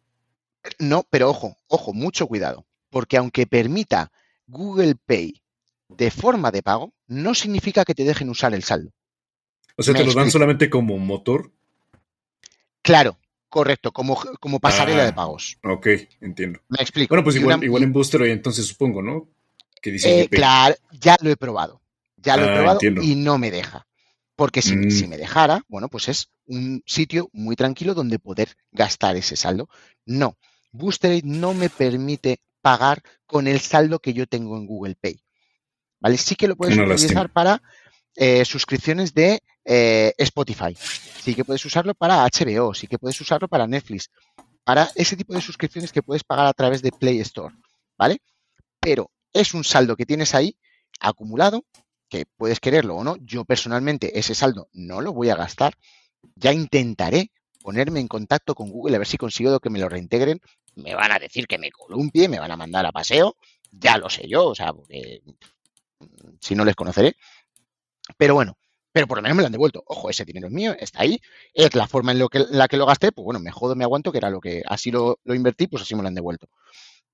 No, 0.79 1.05
pero 1.09 1.29
ojo, 1.29 1.57
ojo, 1.67 1.93
mucho 1.93 2.27
cuidado. 2.27 2.65
Porque 2.89 3.17
aunque 3.17 3.47
permita 3.47 4.11
Google 4.47 4.95
Pay 4.95 5.41
de 5.89 6.11
forma 6.11 6.51
de 6.51 6.63
pago, 6.63 6.93
no 7.07 7.35
significa 7.35 7.83
que 7.83 7.95
te 7.95 8.03
dejen 8.03 8.29
usar 8.29 8.53
el 8.53 8.63
saldo. 8.63 8.91
O 9.77 9.83
sea, 9.83 9.93
te 9.93 10.03
lo 10.03 10.13
dan 10.13 10.29
solamente 10.31 10.69
como 10.69 10.97
motor. 10.97 11.51
Claro, 12.81 13.17
correcto, 13.49 13.91
como, 13.91 14.17
como 14.39 14.59
pasarela 14.59 15.03
Ah. 15.03 15.05
de 15.05 15.13
pagos. 15.13 15.57
Ok, 15.63 15.87
entiendo. 16.21 16.59
Me 16.69 16.79
explico. 16.81 17.09
Bueno, 17.09 17.23
pues 17.23 17.35
igual, 17.35 17.57
una- 17.57 17.65
igual 17.65 17.83
en 17.83 17.93
Booster 17.93 18.21
hoy 18.21 18.31
entonces 18.31 18.65
supongo, 18.65 19.01
¿no? 19.01 19.27
Que 19.81 19.91
dice 19.91 20.21
Eh, 20.21 20.29
claro, 20.29 20.75
ya 20.91 21.17
lo 21.21 21.29
he 21.29 21.37
probado. 21.37 21.81
Ya 22.17 22.35
lo 22.37 22.45
he 22.45 22.49
Ah, 22.49 22.53
probado 22.55 22.75
entiendo. 22.77 23.01
y 23.03 23.15
no 23.15 23.37
me 23.37 23.51
deja. 23.51 23.85
Porque 24.35 24.61
si, 24.61 24.75
Mm. 24.75 24.91
si 24.91 25.07
me 25.07 25.17
dejara, 25.17 25.63
bueno, 25.67 25.87
pues 25.89 26.09
es 26.09 26.29
un 26.45 26.83
sitio 26.85 27.29
muy 27.33 27.55
tranquilo 27.55 27.93
donde 27.93 28.19
poder 28.19 28.55
gastar 28.71 29.15
ese 29.15 29.35
saldo. 29.35 29.69
No, 30.05 30.37
Booster 30.71 31.21
no 31.25 31.53
me 31.53 31.69
permite 31.69 32.39
pagar 32.61 33.01
con 33.25 33.47
el 33.47 33.59
saldo 33.59 33.99
que 33.99 34.13
yo 34.13 34.27
tengo 34.27 34.57
en 34.57 34.65
Google 34.67 34.95
Pay. 34.99 35.21
¿Vale? 35.99 36.17
Sí 36.17 36.35
que 36.35 36.47
lo 36.47 36.55
puedes 36.55 36.77
utilizar 36.77 37.31
para 37.31 37.61
eh, 38.19 38.43
suscripciones 38.45 39.13
de 39.13 39.43
eh, 39.63 40.11
Spotify. 40.17 40.75
Sí 41.21 41.35
que 41.35 41.45
puedes 41.45 41.63
usarlo 41.65 41.93
para 41.93 42.25
HBO, 42.25 42.73
sí 42.73 42.87
que 42.87 42.97
puedes 42.97 43.21
usarlo 43.21 43.47
para 43.47 43.67
Netflix, 43.67 44.09
para 44.63 44.89
ese 44.95 45.15
tipo 45.15 45.33
de 45.33 45.41
suscripciones 45.41 45.91
que 45.91 46.01
puedes 46.01 46.23
pagar 46.23 46.47
a 46.47 46.53
través 46.53 46.81
de 46.81 46.91
Play 46.91 47.19
Store. 47.19 47.53
¿Vale? 47.95 48.17
Pero 48.79 49.11
es 49.31 49.53
un 49.53 49.63
saldo 49.63 49.95
que 49.95 50.07
tienes 50.07 50.33
ahí 50.33 50.57
acumulado, 50.99 51.63
que 52.09 52.25
puedes 52.37 52.59
quererlo 52.59 52.95
o 52.95 53.03
no. 53.03 53.17
Yo 53.17 53.45
personalmente 53.45 54.17
ese 54.17 54.33
saldo 54.33 54.67
no 54.73 54.99
lo 55.01 55.13
voy 55.13 55.29
a 55.29 55.35
gastar. 55.35 55.75
Ya 56.35 56.51
intentaré 56.51 57.31
ponerme 57.61 57.99
en 57.99 58.07
contacto 58.07 58.55
con 58.55 58.71
Google 58.71 58.95
a 58.95 58.99
ver 58.99 59.07
si 59.07 59.17
consigo 59.17 59.59
que 59.59 59.69
me 59.69 59.79
lo 59.79 59.89
reintegren. 59.89 60.41
Me 60.73 60.95
van 60.95 61.11
a 61.11 61.19
decir 61.19 61.45
que 61.45 61.59
me 61.59 61.69
columpie, 61.69 62.27
me 62.27 62.39
van 62.39 62.51
a 62.51 62.57
mandar 62.57 62.85
a 62.85 62.91
paseo. 62.91 63.35
Ya 63.71 63.97
lo 63.97 64.09
sé 64.09 64.27
yo, 64.27 64.47
o 64.47 64.55
sea, 64.55 64.73
porque 64.73 65.21
mm, 65.99 66.37
si 66.39 66.55
no 66.55 66.65
les 66.65 66.75
conoceré. 66.75 67.15
Pero 68.17 68.35
bueno, 68.35 68.57
pero 68.91 69.07
por 69.07 69.17
lo 69.17 69.21
menos 69.21 69.35
me 69.35 69.43
lo 69.43 69.47
han 69.47 69.51
devuelto. 69.51 69.83
Ojo, 69.85 70.09
ese 70.09 70.25
dinero 70.25 70.47
es 70.47 70.53
mío, 70.53 70.75
está 70.79 71.01
ahí. 71.01 71.21
Es 71.53 71.75
la 71.75 71.87
forma 71.87 72.13
en 72.13 72.19
lo 72.19 72.29
que, 72.29 72.45
la 72.49 72.67
que 72.67 72.77
lo 72.77 72.85
gasté, 72.85 73.11
pues 73.11 73.25
bueno, 73.25 73.39
me 73.39 73.51
jodo, 73.51 73.75
me 73.75 73.83
aguanto, 73.83 74.11
que 74.11 74.17
era 74.17 74.29
lo 74.29 74.39
que 74.39 74.63
así 74.65 74.91
lo, 74.91 75.19
lo 75.23 75.35
invertí, 75.35 75.67
pues 75.67 75.83
así 75.83 75.95
me 75.95 76.01
lo 76.01 76.07
han 76.07 76.15
devuelto. 76.15 76.47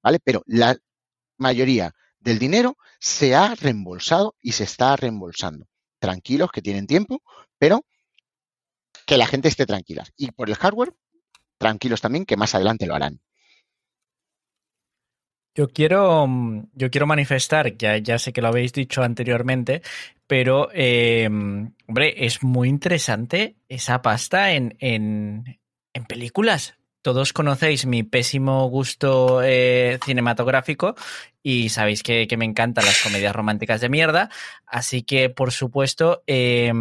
¿Vale? 0.01 0.19
Pero 0.23 0.43
la 0.45 0.77
mayoría 1.37 1.93
del 2.19 2.39
dinero 2.39 2.77
se 2.99 3.35
ha 3.35 3.55
reembolsado 3.55 4.35
y 4.41 4.53
se 4.53 4.63
está 4.63 4.95
reembolsando. 4.95 5.67
Tranquilos, 5.99 6.51
que 6.51 6.61
tienen 6.61 6.87
tiempo, 6.87 7.21
pero 7.57 7.85
que 9.05 9.17
la 9.17 9.27
gente 9.27 9.49
esté 9.49 9.65
tranquila. 9.65 10.05
Y 10.15 10.31
por 10.31 10.49
el 10.49 10.55
hardware, 10.55 10.93
tranquilos 11.57 12.01
también, 12.01 12.25
que 12.25 12.37
más 12.37 12.55
adelante 12.55 12.85
lo 12.85 12.95
harán. 12.95 13.19
Yo 15.55 15.67
quiero, 15.67 16.27
yo 16.73 16.89
quiero 16.89 17.05
manifestar, 17.05 17.77
ya, 17.77 17.97
ya 17.97 18.17
sé 18.17 18.33
que 18.33 18.41
lo 18.41 18.47
habéis 18.47 18.73
dicho 18.73 19.03
anteriormente, 19.03 19.83
pero, 20.33 20.69
eh, 20.73 21.29
hombre, 21.87 22.25
es 22.25 22.41
muy 22.41 22.67
interesante 22.67 23.55
esa 23.69 24.01
pasta 24.01 24.53
en, 24.53 24.75
en, 24.79 25.59
en 25.93 26.05
películas. 26.05 26.73
Todos 27.03 27.33
conocéis 27.33 27.85
mi 27.85 28.01
pésimo 28.01 28.67
gusto 28.67 29.43
eh, 29.43 29.99
cinematográfico 30.03 30.95
y 31.43 31.69
sabéis 31.69 32.01
que, 32.01 32.25
que 32.25 32.37
me 32.37 32.45
encantan 32.45 32.83
las 32.83 33.03
comedias 33.03 33.35
románticas 33.35 33.79
de 33.79 33.89
mierda. 33.89 34.31
Así 34.65 35.03
que, 35.03 35.29
por 35.29 35.51
supuesto, 35.51 36.23
eh, 36.25 36.73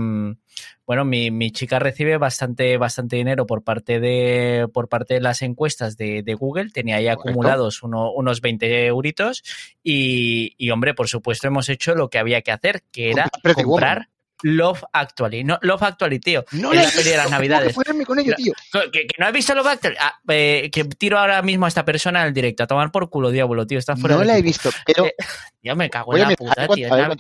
bueno, 0.87 1.05
mi, 1.05 1.31
mi, 1.31 1.51
chica 1.53 1.79
recibe 1.79 2.17
bastante, 2.19 2.77
bastante 2.77 3.17
dinero 3.17 3.47
por 3.47 3.63
parte 3.63 4.01
de, 4.01 4.69
por 4.73 4.89
parte 4.89 5.15
de 5.15 5.21
las 5.21 5.43
encuestas 5.43 5.97
de, 5.97 6.23
de 6.23 6.35
Google. 6.35 6.71
Tenía 6.71 6.97
ahí 6.97 7.05
Correcto. 7.07 7.29
acumulados 7.31 7.83
uno, 7.83 8.13
unos 8.13 8.41
20 8.41 8.87
euritos. 8.87 9.43
Y, 9.83 10.55
y, 10.59 10.71
hombre, 10.71 10.95
por 10.95 11.09
supuesto, 11.09 11.47
hemos 11.47 11.69
hecho 11.69 11.95
lo 11.95 12.11
que 12.11 12.19
había 12.19 12.43
que 12.43 12.53
hacer, 12.53 12.83
que 12.93 13.11
era 13.11 13.25
Comprar 13.31 13.43
Pretty 13.43 13.63
comprar 13.63 13.97
Woman. 13.99 14.09
Love 14.45 14.83
Actually. 14.93 15.45
No, 15.45 15.57
Love 15.63 15.83
Actually, 15.85 16.19
tío. 16.19 16.45
No 16.51 16.73
en 16.73 16.83
la 16.83 16.89
peli 16.91 17.11
de 17.11 17.17
las 17.17 17.27
que 17.27 17.31
Navidades. 17.31 17.75
ponerme 17.75 18.05
con 18.05 18.19
ello, 18.19 18.33
No. 18.33 18.37
tío. 18.37 18.53
Que, 18.93 19.07
que 19.07 19.15
no 19.19 19.27
has 19.27 19.33
visto 19.33 19.55
Love 19.55 19.69
Actually. 19.69 19.97
Ah, 20.01 20.19
eh, 20.29 20.69
que 20.73 20.83
tiro 20.85 21.17
ahora 21.17 21.41
mismo 21.43 21.65
a 21.67 21.69
esta 21.69 21.85
persona 21.85 22.23
en 22.23 22.27
el 22.27 22.35
directo. 22.35 22.65
A 22.65 22.67
tomar 22.67 22.91
por 22.91 23.09
culo, 23.09 23.31
diablo, 23.31 23.65
tío. 23.69 23.81
Fuera 23.81 24.17
No 24.17 24.19
del 24.19 24.27
la 24.29 24.39
he 24.39 24.43
visto, 24.43 24.69
pero 24.85 25.07
Eh, 25.07 25.15
Yo 25.63 25.77
me 25.77 25.89
cago 25.89 26.15
en 26.17 26.23
la 26.23 26.29
mirar, 26.31 26.35
a 26.35 26.45
puta, 26.49 26.61
ver 26.63 26.71
tío. 26.71 26.93
a 26.93 26.97
ver. 27.09 27.17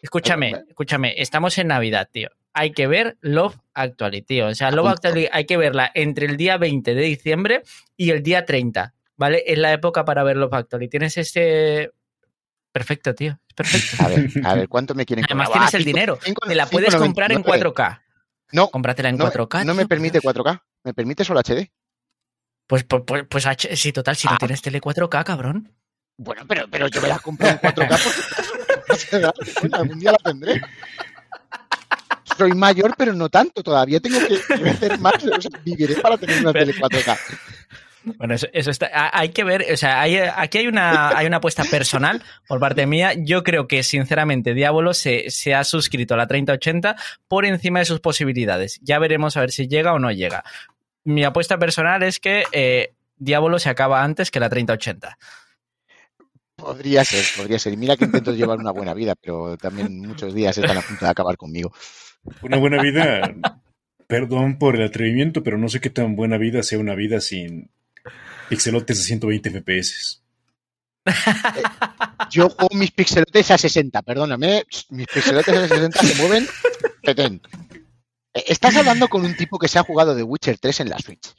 Escúchame, 0.00 0.54
escúchame, 0.68 1.14
estamos 1.16 1.58
en 1.58 1.66
Navidad, 1.66 2.08
tío. 2.12 2.28
Hay 2.54 2.72
que 2.72 2.86
ver 2.86 3.16
Love 3.20 3.56
Actually, 3.74 4.22
tío. 4.22 4.48
O 4.48 4.54
sea, 4.54 4.70
Love. 4.70 4.88
Actually 4.88 5.28
hay 5.32 5.46
que 5.46 5.56
verla 5.56 5.90
entre 5.94 6.26
el 6.26 6.36
día 6.36 6.56
20 6.58 6.94
de 6.94 7.02
diciembre 7.02 7.62
y 7.96 8.10
el 8.10 8.22
día 8.22 8.44
30, 8.44 8.94
¿vale? 9.16 9.42
Es 9.46 9.56
la 9.58 9.72
época 9.72 10.04
para 10.04 10.22
ver 10.22 10.36
Love 10.36 10.52
Actually. 10.54 10.88
Tienes 10.88 11.16
este... 11.16 11.92
Perfecto, 12.72 13.14
tío. 13.14 13.38
Perfecto. 13.54 14.02
A 14.04 14.08
ver, 14.08 14.30
a 14.44 14.54
ver, 14.54 14.68
¿cuánto 14.68 14.94
me 14.94 15.04
quieren 15.04 15.24
Además 15.26 15.48
cobrar? 15.48 15.68
tienes 15.70 15.74
Ah, 15.74 15.76
el 15.78 15.84
cinco- 15.84 15.96
dinero. 15.96 16.18
cinco- 16.22 16.46
Te 16.48 16.54
la 16.54 16.66
puedes 16.66 16.94
comprar 16.94 17.32
en 17.32 17.42
5,99. 17.44 17.72
4K. 17.74 18.02
No, 18.52 18.68
Cómpratela 18.68 19.08
en 19.10 19.16
no, 19.18 19.30
4K. 19.30 19.64
no 19.64 19.74
me 19.74 19.82
tío, 19.82 19.88
permite 19.88 20.20
por 20.20 20.34
Dios. 20.34 20.44
4K. 20.46 20.62
Me 20.84 20.94
permite 20.94 21.24
solo 21.24 21.40
HD. 21.40 21.70
Pues, 22.66 22.84
pues, 22.84 23.02
pues, 23.06 23.24
pues 23.28 23.46
sí, 23.74 23.92
total, 23.92 24.16
si 24.16 24.26
no 24.26 24.34
Ah. 24.34 24.38
tienes 24.38 24.62
tele 24.62 24.80
4K, 24.80 25.24
cabrón. 25.24 25.74
Bueno, 26.18 26.42
pero, 26.46 26.66
pero 26.70 26.88
yo 26.88 27.00
me 27.02 27.08
la 27.08 27.18
compro 27.18 27.48
en 27.48 27.58
4K 27.58 27.98
porque 28.88 29.66
algún 29.76 29.98
día 29.98 30.12
la 30.12 30.18
tendré. 30.18 30.60
Soy 32.38 32.52
mayor, 32.52 32.94
pero 32.96 33.12
no 33.12 33.28
tanto. 33.28 33.62
Todavía 33.62 34.00
tengo 34.00 34.18
que 34.26 34.38
crecer 34.40 34.98
más. 34.98 35.14
O 35.24 35.40
sea, 35.40 35.50
viviré 35.64 35.96
para 35.96 36.16
tener 36.18 36.40
una 36.40 36.52
tele 36.52 36.74
4K. 36.74 37.18
Bueno, 38.16 38.34
eso, 38.34 38.48
eso 38.52 38.70
está. 38.70 38.90
ha- 38.92 39.16
Hay 39.16 39.28
que 39.28 39.44
ver, 39.44 39.64
o 39.72 39.76
sea, 39.76 40.00
hay- 40.00 40.16
aquí 40.16 40.58
hay 40.58 40.66
una, 40.66 41.16
hay 41.16 41.26
una 41.26 41.36
apuesta 41.36 41.62
personal 41.64 42.20
por 42.48 42.58
parte 42.58 42.84
mía. 42.86 43.12
Yo 43.16 43.44
creo 43.44 43.68
que, 43.68 43.82
sinceramente, 43.84 44.54
Diablo 44.54 44.92
se, 44.92 45.30
se 45.30 45.54
ha 45.54 45.62
suscrito 45.62 46.14
a 46.14 46.16
la 46.16 46.26
3080 46.26 46.96
por 47.28 47.44
encima 47.44 47.78
de 47.78 47.84
sus 47.84 48.00
posibilidades. 48.00 48.80
Ya 48.82 48.98
veremos 48.98 49.36
a 49.36 49.40
ver 49.40 49.52
si 49.52 49.68
llega 49.68 49.92
o 49.92 50.00
no 50.00 50.10
llega. 50.10 50.42
Mi 51.04 51.22
apuesta 51.24 51.58
personal 51.58 52.02
es 52.02 52.18
que 52.18 52.42
eh, 52.50 52.92
Diablo 53.18 53.60
se 53.60 53.68
acaba 53.70 54.02
antes 54.02 54.32
que 54.32 54.40
la 54.40 54.48
3080. 54.48 55.16
Podría 56.56 57.04
ser, 57.04 57.24
podría 57.36 57.58
ser. 57.58 57.72
Y 57.72 57.76
mira 57.76 57.96
que 57.96 58.04
intento 58.04 58.32
llevar 58.32 58.58
una 58.58 58.70
buena 58.70 58.94
vida, 58.94 59.14
pero 59.20 59.56
también 59.56 60.00
muchos 60.00 60.34
días 60.34 60.56
están 60.58 60.76
a 60.78 60.82
punto 60.82 61.04
de 61.04 61.10
acabar 61.10 61.36
conmigo. 61.36 61.72
Una 62.42 62.56
buena 62.58 62.82
vida, 62.82 63.34
perdón 64.06 64.58
por 64.58 64.76
el 64.76 64.84
atrevimiento, 64.84 65.42
pero 65.42 65.58
no 65.58 65.68
sé 65.68 65.80
qué 65.80 65.90
tan 65.90 66.16
buena 66.16 66.38
vida 66.38 66.62
sea 66.62 66.78
una 66.78 66.94
vida 66.94 67.20
sin 67.20 67.70
pixelotes 68.48 68.98
de 68.98 69.04
120 69.04 69.50
FPS. 69.50 70.22
Yo 72.30 72.48
juego 72.48 72.74
mis 72.74 72.92
pixelotes 72.92 73.50
a 73.50 73.58
60, 73.58 74.02
perdóname. 74.02 74.64
Mis 74.90 75.06
pixelotes 75.06 75.54
a 75.56 75.68
60 75.68 76.02
se 76.02 76.22
mueven. 76.22 76.48
Eh, 78.34 78.44
Estás 78.46 78.76
hablando 78.76 79.08
con 79.08 79.24
un 79.24 79.36
tipo 79.36 79.58
que 79.58 79.68
se 79.68 79.78
ha 79.78 79.82
jugado 79.82 80.16
The 80.16 80.22
Witcher 80.22 80.58
3 80.58 80.80
en 80.80 80.90
la 80.90 80.98
Switch. 80.98 81.34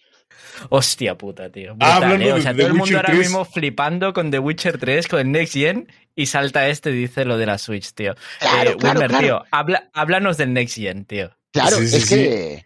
Hostia 0.69 1.17
puta, 1.17 1.49
tío. 1.51 1.71
Ah, 1.79 1.99
Brutal, 1.99 2.03
hablando 2.03 2.25
¿eh? 2.25 2.31
O 2.31 2.35
de 2.35 2.41
sea, 2.41 2.51
The 2.53 2.57
todo 2.57 2.67
el 2.67 2.73
mundo 2.73 2.83
Witcher 2.85 2.95
ahora 2.97 3.07
3. 3.13 3.19
mismo 3.19 3.45
flipando 3.45 4.13
con 4.13 4.31
The 4.31 4.39
Witcher 4.39 4.77
3, 4.77 5.07
con 5.07 5.19
el 5.19 5.31
Next 5.31 5.53
Gen, 5.53 5.87
y 6.15 6.25
salta 6.27 6.67
este 6.67 6.91
y 6.91 6.93
dice 6.95 7.25
lo 7.25 7.37
de 7.37 7.45
la 7.45 7.57
Switch, 7.57 7.93
tío. 7.93 8.15
Claro, 8.39 8.71
Eh, 8.71 8.75
claro, 8.77 8.99
Wilmer, 8.99 9.09
claro. 9.09 9.25
tío, 9.25 9.43
habla, 9.51 9.89
háblanos 9.93 10.37
del 10.37 10.53
Next 10.53 10.75
Gen, 10.77 11.05
tío. 11.05 11.35
Claro, 11.51 11.77
Sí, 11.77 11.87
sí, 11.87 11.95
es 11.97 12.05
sí. 12.05 12.15
que. 12.15 12.65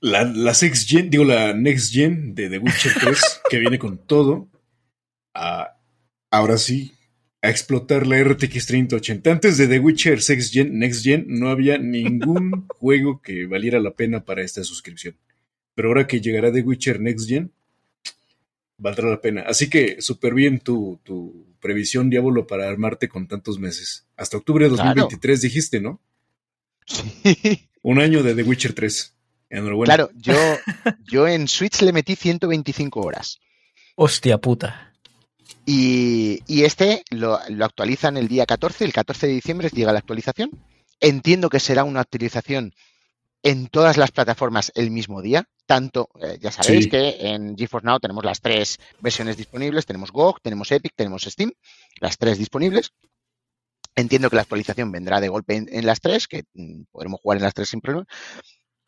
La, 0.00 0.24
la 0.24 0.52
Sex 0.54 0.86
Gen, 0.86 1.08
digo, 1.10 1.24
la 1.24 1.54
Next 1.54 1.92
Gen 1.92 2.34
de 2.34 2.50
The 2.50 2.58
Witcher 2.58 2.92
3, 3.00 3.40
que 3.50 3.58
viene 3.58 3.78
con 3.78 3.98
todo, 4.06 4.48
a- 5.34 5.76
ahora 6.30 6.58
sí, 6.58 6.92
a 7.42 7.48
explotar 7.50 8.06
la 8.06 8.22
RTX 8.22 8.66
3080. 8.66 9.30
Antes 9.30 9.56
de 9.56 9.66
The 9.68 9.78
Witcher 9.78 10.20
Sex 10.20 10.50
Gen, 10.50 10.78
Next 10.78 11.02
Gen, 11.04 11.24
no 11.28 11.48
había 11.48 11.78
ningún 11.78 12.66
juego 12.68 13.22
que 13.22 13.46
valiera 13.46 13.78
la 13.80 13.92
pena 13.92 14.24
para 14.24 14.42
esta 14.42 14.62
suscripción. 14.64 15.16
Pero 15.76 15.88
ahora 15.88 16.06
que 16.08 16.20
llegará 16.20 16.50
The 16.52 16.62
Witcher 16.62 16.98
Next 17.00 17.28
Gen, 17.28 17.52
valdrá 18.78 19.08
la 19.10 19.20
pena. 19.20 19.42
Así 19.46 19.70
que 19.70 20.00
súper 20.02 20.34
bien 20.34 20.58
tu, 20.58 20.98
tu 21.04 21.46
previsión, 21.60 22.10
Diablo, 22.10 22.46
para 22.46 22.68
armarte 22.68 23.08
con 23.08 23.28
tantos 23.28 23.58
meses. 23.60 24.06
Hasta 24.16 24.38
octubre 24.38 24.68
de 24.68 24.74
Claro. 24.74 24.88
2023 25.02 25.40
dijiste, 25.42 25.80
¿no? 25.80 26.00
Sí. 26.86 27.68
Un 27.82 28.00
año 28.00 28.22
de 28.22 28.34
The 28.34 28.42
Witcher 28.42 28.72
3. 28.72 29.12
Enhorabuena. 29.50 29.94
Claro, 29.94 30.10
yo, 30.16 30.34
yo 31.04 31.28
en 31.28 31.46
Switch 31.46 31.80
le 31.82 31.92
metí 31.92 32.16
125 32.16 33.00
horas. 33.00 33.38
Hostia 33.94 34.38
puta. 34.38 34.92
Y, 35.66 36.40
y 36.46 36.64
este 36.64 37.02
lo, 37.10 37.38
lo 37.50 37.64
actualizan 37.64 38.16
el 38.16 38.28
día 38.28 38.46
14, 38.46 38.84
el 38.84 38.92
14 38.92 39.26
de 39.26 39.32
diciembre 39.34 39.68
llega 39.72 39.92
la 39.92 39.98
actualización. 39.98 40.50
Entiendo 41.00 41.50
que 41.50 41.60
será 41.60 41.84
una 41.84 42.00
actualización 42.00 42.72
en 43.42 43.66
todas 43.68 43.96
las 43.96 44.10
plataformas 44.10 44.72
el 44.74 44.90
mismo 44.90 45.22
día. 45.22 45.46
Tanto, 45.66 46.08
eh, 46.22 46.38
ya 46.40 46.52
sabéis 46.52 46.84
Sí. 46.84 46.90
que 46.90 47.16
en 47.20 47.56
GeForce 47.56 47.86
Now 47.86 47.98
tenemos 47.98 48.24
las 48.24 48.40
tres 48.40 48.78
versiones 49.00 49.36
disponibles. 49.36 49.84
Tenemos 49.84 50.12
GOG, 50.12 50.40
tenemos 50.40 50.70
Epic, 50.70 50.92
tenemos 50.94 51.22
Steam. 51.24 51.50
Las 52.00 52.18
tres 52.18 52.38
disponibles. 52.38 52.92
Entiendo 53.96 54.28
que 54.30 54.36
la 54.36 54.42
actualización 54.42 54.92
vendrá 54.92 55.20
de 55.20 55.28
golpe 55.28 55.56
en, 55.56 55.68
en 55.70 55.86
las 55.86 56.00
tres, 56.00 56.28
que 56.28 56.44
mm, 56.54 56.82
podremos 56.92 57.20
jugar 57.20 57.38
en 57.38 57.44
las 57.44 57.54
tres 57.54 57.68
sin 57.70 57.80
problema. 57.80 58.06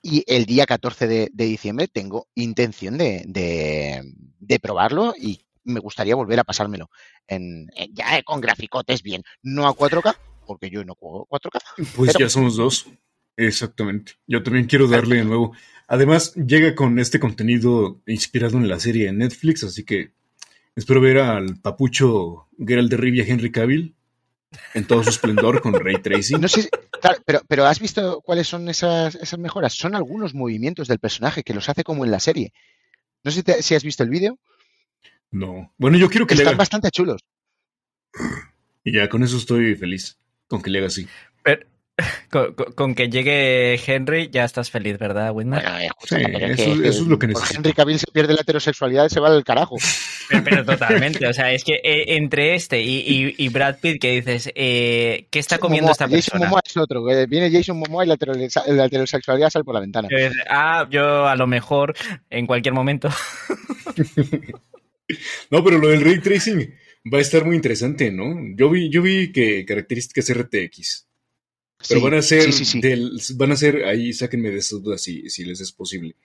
Y 0.02 0.22
el 0.32 0.44
día 0.46 0.66
14 0.66 1.06
de, 1.08 1.28
de 1.32 1.44
diciembre 1.46 1.88
tengo 1.88 2.28
intención 2.34 2.96
de, 2.98 3.24
de- 3.26 4.02
de 4.38 4.60
probarlo 4.60 5.14
y 5.18 5.40
me 5.64 5.80
gustaría 5.80 6.14
volver 6.14 6.38
a 6.38 6.44
pasármelo. 6.44 6.90
En, 7.26 7.68
en- 7.74 7.92
ya 7.94 8.22
con 8.22 8.40
graficotes 8.40 9.02
bien, 9.02 9.24
no 9.42 9.66
a 9.66 9.74
4K, 9.74 10.14
porque 10.46 10.70
yo 10.70 10.84
no 10.84 10.94
juego 10.94 11.26
4K. 11.28 11.58
Pues 11.96 12.12
Pero- 12.12 12.20
ya 12.26 12.28
somos 12.30 12.56
dos. 12.56 12.86
Exactamente. 13.36 14.12
Yo 14.26 14.42
también 14.42 14.66
quiero 14.66 14.86
darle 14.88 15.16
de 15.16 15.24
nuevo. 15.24 15.52
Además, 15.88 16.34
llega 16.34 16.74
con 16.74 16.98
este 16.98 17.18
contenido 17.18 18.00
inspirado 18.06 18.58
en 18.58 18.68
la 18.68 18.78
serie 18.78 19.06
de 19.06 19.12
Netflix, 19.12 19.64
así 19.64 19.84
que 19.84 20.12
espero 20.76 21.00
ver 21.00 21.18
al 21.18 21.56
papucho 21.56 22.46
Geralt 22.58 22.90
de 22.90 22.96
Rivia 22.98 23.24
Henry 23.26 23.50
Cavill 23.50 23.94
en 24.74 24.86
todo 24.86 25.02
su 25.02 25.10
esplendor 25.10 25.60
con 25.62 25.72
Ray 25.74 25.96
Tracing. 26.02 26.40
No 26.40 26.48
sé, 26.48 26.62
si- 26.62 26.68
claro, 27.00 27.20
pero, 27.24 27.40
pero 27.48 27.64
¿has 27.66 27.80
visto 27.80 28.20
cuáles 28.20 28.46
son 28.46 28.68
esas, 28.68 29.14
esas 29.14 29.38
mejoras? 29.38 29.72
Son 29.74 29.94
algunos 29.94 30.34
movimientos 30.34 30.88
del 30.88 30.98
personaje 30.98 31.42
que 31.42 31.54
los 31.54 31.68
hace 31.68 31.84
como 31.84 32.04
en 32.04 32.10
la 32.10 32.20
serie. 32.20 32.52
No 33.24 33.30
sé 33.30 33.38
si, 33.38 33.42
te- 33.42 33.62
si 33.62 33.74
has 33.74 33.82
visto 33.84 34.02
el 34.02 34.10
vídeo. 34.10 34.38
No. 35.30 35.72
Bueno, 35.78 35.96
yo 35.98 36.08
quiero 36.10 36.26
que 36.26 36.34
le 36.34 36.42
Están 36.42 36.52
haga. 36.54 36.58
bastante 36.58 36.90
chulos. 36.90 37.22
Y 38.84 38.92
ya 38.92 39.08
con 39.08 39.22
eso 39.22 39.36
estoy 39.36 39.74
feliz. 39.74 40.18
Con 40.46 40.62
que 40.62 40.70
le 40.70 40.78
haga 40.78 40.86
así. 40.88 41.06
Pero, 41.42 41.66
con, 42.30 42.54
con- 42.54 42.72
con 42.72 42.94
que 42.94 43.08
llegue 43.08 43.78
Henry 43.86 44.28
ya 44.30 44.44
estás 44.44 44.70
feliz, 44.70 44.98
¿verdad? 44.98 45.32
Bueno, 45.32 45.56
eh, 45.58 45.88
Sí, 46.04 46.16
eso- 46.16 46.82
es 46.84 47.00
lo 47.00 47.18
que 47.18 47.28
por 47.28 47.36
necesito. 47.40 47.58
Henry 47.60 47.72
Cavill 47.72 47.98
se 47.98 48.06
pierde 48.12 48.34
la 48.34 48.42
heterosexualidad 48.42 49.06
y 49.06 49.10
se 49.10 49.20
va 49.20 49.28
al 49.28 49.44
carajo. 49.44 49.76
Pero, 50.28 50.44
pero 50.44 50.64
totalmente, 50.64 51.26
o 51.26 51.32
sea, 51.32 51.52
es 51.52 51.64
que 51.64 51.74
eh, 51.82 52.16
entre 52.16 52.54
este 52.54 52.80
y, 52.82 52.98
y- 53.00 53.34
y 53.38 53.48
Brad 53.48 53.76
Pitt 53.80 54.00
que 54.00 54.12
dices, 54.20 54.50
eh, 54.54 55.26
¿qué 55.30 55.38
está 55.38 55.58
comiendo 55.58 55.86
Momoa, 55.86 55.92
esta 55.92 56.04
Jason 56.04 56.14
persona? 56.20 56.44
Momoa 56.46 56.60
es 56.64 56.76
otro. 56.76 57.04
Viene 57.26 57.50
Jason 57.50 57.78
Momoa 57.78 58.04
y 58.04 58.08
la, 58.08 58.16
heterose- 58.16 58.66
la 58.66 58.84
heterosexualidad 58.84 59.50
sale 59.50 59.64
por 59.64 59.74
la 59.74 59.80
ventana. 59.80 60.08
Ah, 60.50 60.86
yo 60.90 61.26
a 61.26 61.34
lo 61.36 61.46
mejor 61.46 61.94
en 62.30 62.46
cualquier 62.46 62.74
momento. 62.74 63.08
No, 65.50 65.64
pero 65.64 65.78
lo 65.78 65.88
del 65.88 66.02
Ray 66.04 66.20
Tracing 66.20 66.74
va 67.12 67.18
a 67.18 67.20
estar 67.22 67.44
muy 67.46 67.56
interesante, 67.56 68.10
¿no? 68.10 68.34
Yo 68.56 68.68
vi, 68.68 68.90
yo 68.90 69.00
vi 69.00 69.32
que 69.32 69.64
características 69.64 70.30
RTX. 70.36 71.07
Pero 71.86 72.00
Sí, 72.00 72.04
van 72.04 72.14
a 72.14 72.22
ser 72.22 72.42
sí, 72.42 72.52
sí, 72.52 72.64
sí. 72.64 72.80
del- 72.80 73.20
van 73.36 73.52
a 73.52 73.56
ser, 73.56 73.84
ahí 73.84 74.12
sáquenme 74.12 74.50
de 74.50 74.58
esas 74.58 74.82
dudas 74.82 75.00
si, 75.00 75.28
si 75.30 75.44
les 75.44 75.60
es 75.60 75.70
posible. 75.72 76.16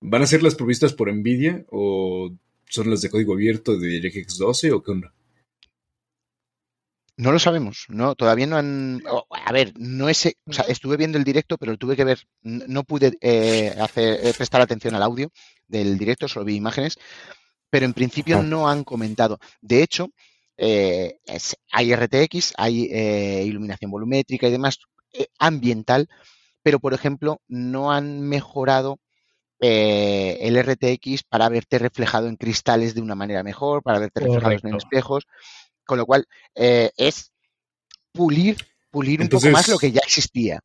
¿Van 0.00 0.22
a 0.22 0.26
ser 0.26 0.42
las 0.42 0.54
provistas 0.56 0.92
por 0.92 1.12
Nvidia 1.12 1.64
o 1.70 2.30
son 2.68 2.90
las 2.90 3.00
de 3.02 3.10
código 3.10 3.34
abierto 3.34 3.76
de 3.78 3.88
DirectX 3.88 4.36
12 4.38 4.72
o 4.72 4.82
qué 4.82 4.90
onda? 4.90 5.12
No 7.18 7.32
lo 7.32 7.38
sabemos, 7.38 7.86
no, 7.88 8.14
todavía 8.14 8.46
no 8.46 8.56
han. 8.58 9.02
a 9.30 9.52
ver, 9.52 9.72
no 9.78 10.10
es, 10.10 10.26
o 10.44 10.52
sea, 10.52 10.66
estuve 10.68 10.98
viendo 10.98 11.16
el 11.16 11.24
directo, 11.24 11.56
pero 11.56 11.72
lo 11.72 11.78
tuve 11.78 11.96
que 11.96 12.04
ver, 12.04 12.18
no 12.42 12.84
pude 12.84 13.16
eh, 13.22 13.74
hacer, 13.80 14.20
eh, 14.22 14.34
prestar 14.36 14.60
atención 14.60 14.94
al 14.94 15.02
audio 15.02 15.30
del 15.66 15.96
directo, 15.96 16.28
solo 16.28 16.44
vi 16.44 16.56
imágenes, 16.56 16.98
pero 17.70 17.86
en 17.86 17.94
principio 17.94 18.38
Ah. 18.38 18.42
no 18.42 18.68
han 18.68 18.84
comentado. 18.84 19.38
De 19.62 19.82
hecho, 19.82 20.10
eh, 20.58 21.18
es- 21.24 21.56
hay 21.72 21.92
RTX, 21.92 22.52
hay 22.58 22.88
eh, 22.92 23.44
iluminación 23.46 23.90
volumétrica 23.90 24.48
y 24.48 24.52
demás, 24.52 24.76
eh, 24.76 24.80
ambiental, 25.38 26.08
pero 26.62 26.80
por 26.80 26.94
ejemplo, 26.94 27.40
no 27.48 27.92
han 27.92 28.20
mejorado 28.22 28.98
eh, 29.60 30.38
el 30.40 30.62
RTX 30.62 31.22
para 31.22 31.48
verte 31.48 31.78
reflejado 31.78 32.28
en 32.28 32.36
cristales 32.36 32.94
de 32.94 33.00
una 33.00 33.14
manera 33.14 33.42
mejor, 33.42 33.82
para 33.82 33.98
verte 33.98 34.20
reflejado 34.20 34.56
en 34.62 34.74
espejos, 34.74 35.26
con 35.84 35.98
lo 35.98 36.04
cual 36.04 36.26
eh, 36.54 36.90
es 36.96 37.32
pulir, 38.12 38.56
pulir 38.90 39.22
un 39.22 39.28
poco 39.28 39.48
más 39.50 39.68
lo 39.68 39.78
que 39.78 39.92
ya 39.92 40.00
existía. 40.04 40.60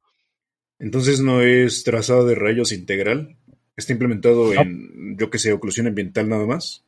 Entonces 0.80 1.22
no 1.22 1.42
es 1.42 1.84
trazado 1.84 2.26
de 2.26 2.36
rayos 2.36 2.72
integral. 2.72 3.38
Está 3.78 3.94
implementado 3.94 4.54
No. 4.54 4.62
en, 4.62 5.18
yo 5.18 5.30
que 5.30 5.38
sé, 5.38 5.54
oclusión 5.54 5.88
ambiental 5.88 6.28
nada 6.28 6.46
más. 6.46 6.84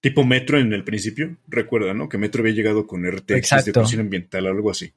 Tipo 0.00 0.24
Metro 0.24 0.58
en 0.58 0.72
el 0.72 0.84
principio. 0.84 1.36
Recuerda, 1.46 1.92
¿no? 1.92 2.08
Que 2.08 2.18
Metro 2.18 2.40
había 2.40 2.54
llegado 2.54 2.86
con 2.86 3.04
RTX 3.04 3.64
de 3.64 3.70
oclusión 3.72 4.00
ambiental, 4.00 4.46
algo 4.46 4.70
así. 4.70 4.92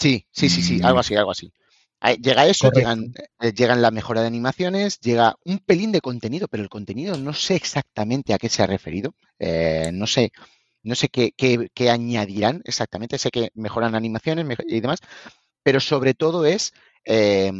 Sí, 0.00 0.26
sí, 0.32 0.48
sí, 0.48 0.62
sí, 0.62 0.78
Mm. 0.80 0.84
algo 0.86 0.98
así, 1.00 1.14
algo 1.14 1.30
así. 1.30 1.52
Llega 2.22 2.46
eso, 2.46 2.70
llegan, 2.70 3.10
eh, 3.40 3.52
llegan 3.52 3.82
la 3.82 3.90
mejora 3.90 4.22
de 4.22 4.26
animaciones, 4.26 4.98
llega 5.00 5.34
un 5.44 5.58
pelín 5.58 5.92
de 5.92 6.00
contenido, 6.00 6.48
pero 6.48 6.62
el 6.62 6.70
contenido 6.70 7.18
no 7.18 7.34
sé 7.34 7.56
exactamente 7.56 8.32
a 8.32 8.38
qué 8.38 8.48
se 8.48 8.62
ha 8.62 8.66
referido. 8.66 9.14
Eh, 9.38 9.90
no 9.92 10.06
sé, 10.06 10.32
no 10.82 10.94
sé 10.94 11.08
qué, 11.08 11.32
qué- 11.36 11.68
qué 11.74 11.90
añadirán 11.90 12.62
exactamente. 12.64 13.18
Sé 13.18 13.30
que 13.30 13.50
mejoran 13.54 13.94
animaciones 13.94 14.46
y 14.66 14.80
demás, 14.80 15.00
pero 15.64 15.80
sobre 15.80 16.14
todo 16.14 16.46
es 16.46 16.72
eh, 17.06 17.52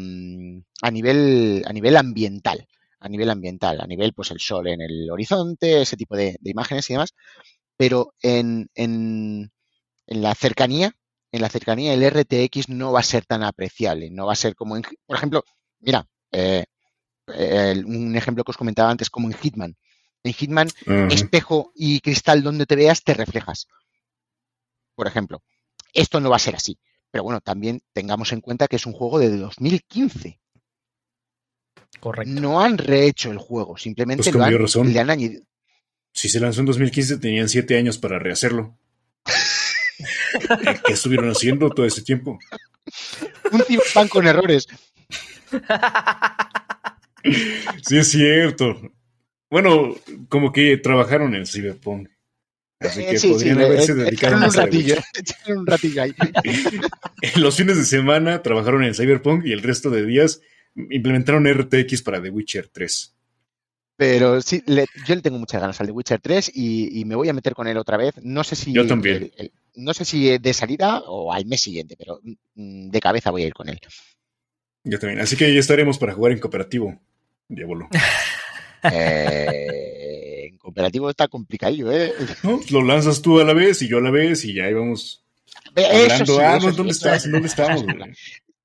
a 0.83 0.91
nivel, 0.91 1.63
a 1.67 1.73
nivel 1.73 1.97
ambiental. 1.97 2.67
A 3.03 3.09
nivel 3.09 3.31
ambiental, 3.31 3.81
a 3.81 3.87
nivel, 3.87 4.13
pues 4.13 4.31
el 4.31 4.41
sol 4.41 4.69
en 4.69 4.83
el 4.83 5.11
horizonte, 5.11 5.83
ese 5.83 5.97
tipo 5.97 6.17
de, 6.17 6.37
de 6.41 6.51
imágenes 6.51 6.89
y 6.91 6.95
demás. 6.95 7.15
Pero 7.77 8.15
en, 8.23 8.69
en, 8.75 9.51
en 10.07 10.23
la 10.23 10.35
cercanía, 10.35 10.93
en 11.33 11.41
la 11.43 11.49
cercanía 11.49 11.93
el 11.95 12.03
RTX 12.03 12.69
no 12.69 12.93
va 12.93 13.01
a 13.01 13.05
ser 13.05 13.25
tan 13.25 13.43
apreciable, 13.43 14.11
no 14.11 14.27
va 14.27 14.33
a 14.33 14.37
ser 14.37 14.55
como 14.55 14.77
en, 14.77 14.83
por 15.07 15.17
ejemplo, 15.17 15.45
mira, 15.81 16.07
eh, 16.33 16.65
el- 17.29 17.85
un 17.85 18.17
ejemplo 18.17 18.43
que 18.45 18.51
os 18.51 18.57
comentaba 18.57 18.91
antes 18.91 19.11
como 19.11 19.29
en 19.29 19.35
Hitman. 19.35 19.77
En 20.23 20.33
Hitman, 20.35 20.69
espejo 21.11 21.73
y 21.75 22.01
cristal 22.01 22.43
donde 22.43 22.67
te 22.67 22.77
veas 22.77 23.03
te 23.03 23.15
reflejas. 23.15 23.67
Por 24.95 25.07
ejemplo, 25.07 25.43
esto 25.95 26.21
no 26.21 26.29
va 26.31 26.37
a 26.37 26.41
ser 26.41 26.57
así. 26.57 26.79
Pero 27.11 27.25
bueno, 27.25 27.41
también 27.41 27.81
tengamos 27.93 28.33
en 28.33 28.41
cuenta 28.41 28.69
que 28.69 28.77
es 28.77 28.87
un 28.87 28.93
juego 28.93 29.19
de 29.19 29.31
2015. 29.37 30.39
Correcto. 32.01 32.41
No 32.41 32.61
han 32.61 32.79
rehecho 32.79 33.31
el 33.31 33.39
juego, 33.39 33.77
simplemente 33.77 34.25
Pues 34.25 34.35
lo 34.35 34.45
han- 34.45 34.59
razón. 34.59 34.93
le 34.93 35.01
han 35.01 35.11
añadido. 35.11 35.43
Si 36.13 36.29
se 36.29 36.41
lanzó 36.41 36.61
en 36.61 36.67
2015, 36.67 37.19
tenían 37.19 37.49
siete 37.49 37.77
años 37.79 37.99
para 37.99 38.19
rehacerlo. 38.19 38.77
¿Qué 40.87 40.93
estuvieron 40.93 41.31
haciendo 41.31 41.71
todo 41.71 41.87
ese 41.87 42.03
tiempo? 42.03 42.39
Un 43.53 43.61
Cyberpunk 43.63 44.09
con 44.11 44.27
errores. 44.27 44.67
Sí, 47.83 47.99
es 47.99 48.09
cierto. 48.11 48.81
Bueno, 49.51 49.95
como 50.29 50.53
que 50.53 50.77
trabajaron 50.79 51.35
en 51.35 51.47
Cyberpunk. 51.47 52.09
Así 52.81 53.03
Eh, 53.03 53.07
que 53.11 53.19
sí, 53.19 53.27
sí, 53.29 53.33
podrían 53.35 53.59
le- 53.59 53.65
haberse 53.67 53.93
eh, 53.93 53.95
dedicado 53.97 54.35
un 54.37 54.41
más 54.41 54.57
a 54.57 54.61
The 54.61 54.67
ratillo. 54.67 54.95
Echaron 55.19 55.59
un 55.59 55.67
ratillo 55.67 56.03
ahí. 56.03 56.15
Los 57.37 57.57
fines 57.57 57.77
de 57.77 57.85
semana 57.85 58.43
trabajaron 58.43 58.85
en 58.85 58.95
Cyberpunk 58.95 59.45
y 59.45 59.53
el 59.53 59.63
resto 59.63 59.91
de 59.91 60.07
días 60.07 60.41
implementaron 60.89 61.47
RTX 61.47 62.01
para 62.03 62.23
The 62.23 62.31
Witcher 62.31 62.69
3. 62.73 63.15
Pero 63.97 64.41
sí, 64.41 64.63
le- 64.67 64.87
yo 65.07 65.15
le 65.15 65.21
tengo 65.21 65.39
muchas 65.39 65.61
ganas 65.61 65.79
al 65.81 65.89
de 65.89 65.93
Witcher 65.93 66.21
3 66.23 66.53
y, 66.55 66.99
y 67.01 67.05
me 67.05 67.17
voy 67.17 67.29
a 67.29 67.35
meter 67.35 67.55
con 67.55 67.67
él 67.67 67.77
otra 67.77 67.99
vez. 67.99 68.15
No 68.23 68.45
sé 68.45 68.57
si 68.57 68.73
Yo 68.73 68.87
también. 68.87 69.25
el- 69.25 69.33
el- 69.37 69.53
no 69.75 69.95
sé 69.95 70.05
si 70.05 70.39
de 70.39 70.53
salida 70.55 71.03
o 71.07 71.33
al 71.33 71.47
mes 71.47 71.61
siguiente, 71.63 71.97
pero 71.97 72.21
mm, 72.55 72.91
de 72.91 73.01
cabeza 73.01 73.31
voy 73.31 73.43
a 73.43 73.47
ir 73.47 73.55
con 73.55 73.69
él. 73.69 73.79
Yo 74.85 74.99
también. 74.99 75.21
Así 75.21 75.37
que 75.37 75.53
ya 75.53 75.61
estaremos 75.61 75.99
para 75.99 76.15
jugar 76.15 76.33
en 76.33 76.39
cooperativo. 76.39 76.99
Diablo. 77.49 77.89
Eh, 78.83 80.47
en 80.47 80.57
cooperativo 80.57 81.11
está 81.11 81.29
complicadillo, 81.29 81.93
¿eh? 81.93 82.15
¿No? 82.43 82.59
Lo 82.71 82.83
lanzas 82.83 83.21
tú 83.21 83.39
a 83.39 83.45
la 83.45 83.53
vez 83.53 83.83
y 83.83 83.89
yo 83.89 83.99
a 83.99 84.01
la 84.01 84.11
vez 84.11 84.43
y 84.47 84.55
ya 84.55 84.65
ahí 84.65 84.73
vamos 84.73 85.23
Eso 85.77 85.87
hablando. 85.87 86.25
sí, 86.25 86.41
ah, 86.43 86.59
no, 86.63 86.73
¿dónde 86.73 86.93
estás? 86.93 87.31
¿Dónde 87.31 87.47
estamos? 87.49 87.83
güey? 87.83 87.99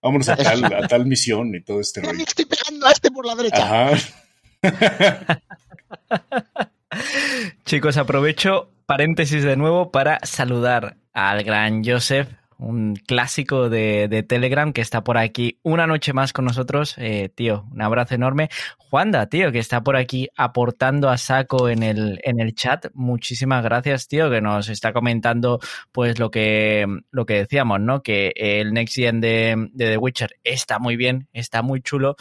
Vámonos 0.02 0.30
a 0.30 0.38
tal, 0.38 0.64
a 0.64 0.88
tal 0.88 1.06
misión 1.06 1.54
y 1.54 1.62
todo 1.64 1.82
este 1.82 2.00
rollo. 2.00 2.24
estoy 2.26 2.46
pegando 2.46 2.88
a 2.88 2.92
este 2.94 3.12
por 3.12 3.26
la 3.26 3.36
derecha. 3.36 3.92
Ajá. 3.92 5.42
Chicos, 7.66 7.98
aprovecho 7.98 8.70
paréntesis 8.86 9.44
de 9.44 9.58
nuevo 9.58 9.92
para 9.92 10.20
saludar 10.24 10.98
al 11.14 11.44
gran 11.44 11.84
Joseph, 11.84 12.30
un 12.58 12.96
clásico 12.96 13.70
de, 13.70 14.24
Telegram 14.28 14.72
que 14.72 14.82
está 14.82 15.04
por 15.04 15.18
aquí 15.18 15.60
una 15.64 15.88
noche 15.88 16.14
más 16.14 16.34
con 16.34 16.46
nosotros. 16.46 16.96
Eh, 16.98 17.30
tío, 17.34 17.66
un 17.72 17.82
abrazo 17.82 18.16
enorme. 18.16 18.50
Juanda, 18.78 19.28
tío, 19.28 19.52
que 19.52 19.60
está 19.60 19.82
por 19.82 19.98
aquí 19.98 20.30
aportando 20.38 21.10
a 21.10 21.18
saco 21.18 21.68
en 21.68 21.84
el, 21.84 22.20
en 22.24 22.40
el 22.40 22.56
chat. 22.56 22.88
Muchísimas 22.94 23.64
gracias, 23.64 24.08
tío, 24.08 24.30
que 24.30 24.42
nos 24.42 24.70
está 24.70 24.94
comentando 24.94 25.60
pues 25.92 26.20
lo 26.20 26.32
que, 26.32 26.86
lo 27.12 27.26
que 27.26 27.34
decíamos, 27.36 27.82
¿no? 27.82 28.02
Que 28.02 28.32
el 28.36 28.74
Next 28.74 28.96
Gen 28.96 29.20
de, 29.20 29.70
de 29.74 29.90
The 29.90 29.98
Witcher 29.98 30.38
está 30.44 30.80
muy 30.80 30.96
bien, 30.96 31.28
está 31.34 31.62
muy 31.62 31.82
chulo, 31.82 32.16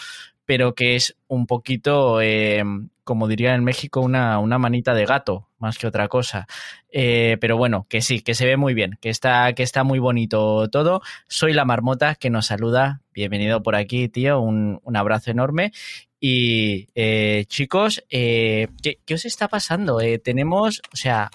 pero 0.44 0.74
que 0.74 0.96
es 0.96 1.16
un 1.28 1.46
poquito, 1.46 2.20
eh, 2.20 2.64
como 3.04 3.28
diría 3.28 3.54
en 3.54 3.62
México, 3.62 4.00
una, 4.00 4.38
una 4.38 4.58
manita 4.58 4.94
de 4.94 5.06
gato, 5.06 5.48
más 5.58 5.78
que 5.78 5.86
otra 5.86 6.08
cosa. 6.08 6.46
Eh, 6.90 7.36
pero 7.40 7.56
bueno, 7.56 7.86
que 7.88 8.00
sí, 8.00 8.20
que 8.20 8.34
se 8.34 8.46
ve 8.46 8.56
muy 8.56 8.74
bien, 8.74 8.98
que 9.00 9.10
está, 9.10 9.52
que 9.52 9.62
está 9.62 9.84
muy 9.84 9.98
bonito 9.98 10.68
todo. 10.70 11.02
Soy 11.28 11.52
la 11.52 11.64
marmota 11.64 12.14
que 12.16 12.30
nos 12.30 12.46
saluda. 12.46 13.02
Bienvenido 13.12 13.62
por 13.62 13.76
aquí, 13.76 14.08
tío. 14.08 14.40
Un, 14.40 14.80
un 14.82 14.96
abrazo 14.96 15.30
enorme. 15.30 15.72
Y 16.18 16.88
eh, 16.94 17.44
chicos, 17.48 18.02
eh, 18.08 18.68
¿qué, 18.82 18.98
qué 19.04 19.14
os 19.14 19.26
está 19.26 19.48
pasando? 19.48 19.98
Tenemos, 20.22 20.80
o 20.92 20.96
sea, 20.96 21.30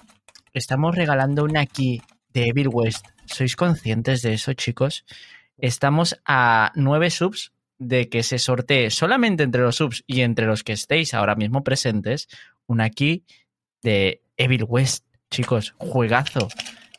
estamos 0.52 0.96
regalando 0.96 1.44
una 1.44 1.64
key 1.66 2.02
de 2.32 2.48
Evil 2.48 2.68
West. 2.68 3.06
¿Sois 3.26 3.54
conscientes 3.54 4.22
de 4.22 4.32
eso, 4.32 4.52
chicos? 4.54 5.04
Estamos 5.58 6.20
a 6.24 6.72
nueve 6.74 7.10
subs 7.10 7.52
de 7.80 8.08
que 8.08 8.22
se 8.22 8.38
sortee 8.38 8.90
solamente 8.90 9.42
entre 9.42 9.62
los 9.62 9.76
subs 9.76 10.04
y 10.06 10.20
entre 10.20 10.46
los 10.46 10.62
que 10.62 10.74
estéis 10.74 11.14
ahora 11.14 11.34
mismo 11.34 11.64
presentes 11.64 12.28
una 12.66 12.90
key 12.90 13.24
de 13.82 14.22
Evil 14.36 14.64
West. 14.68 15.06
Chicos, 15.30 15.74
juegazo. 15.78 16.48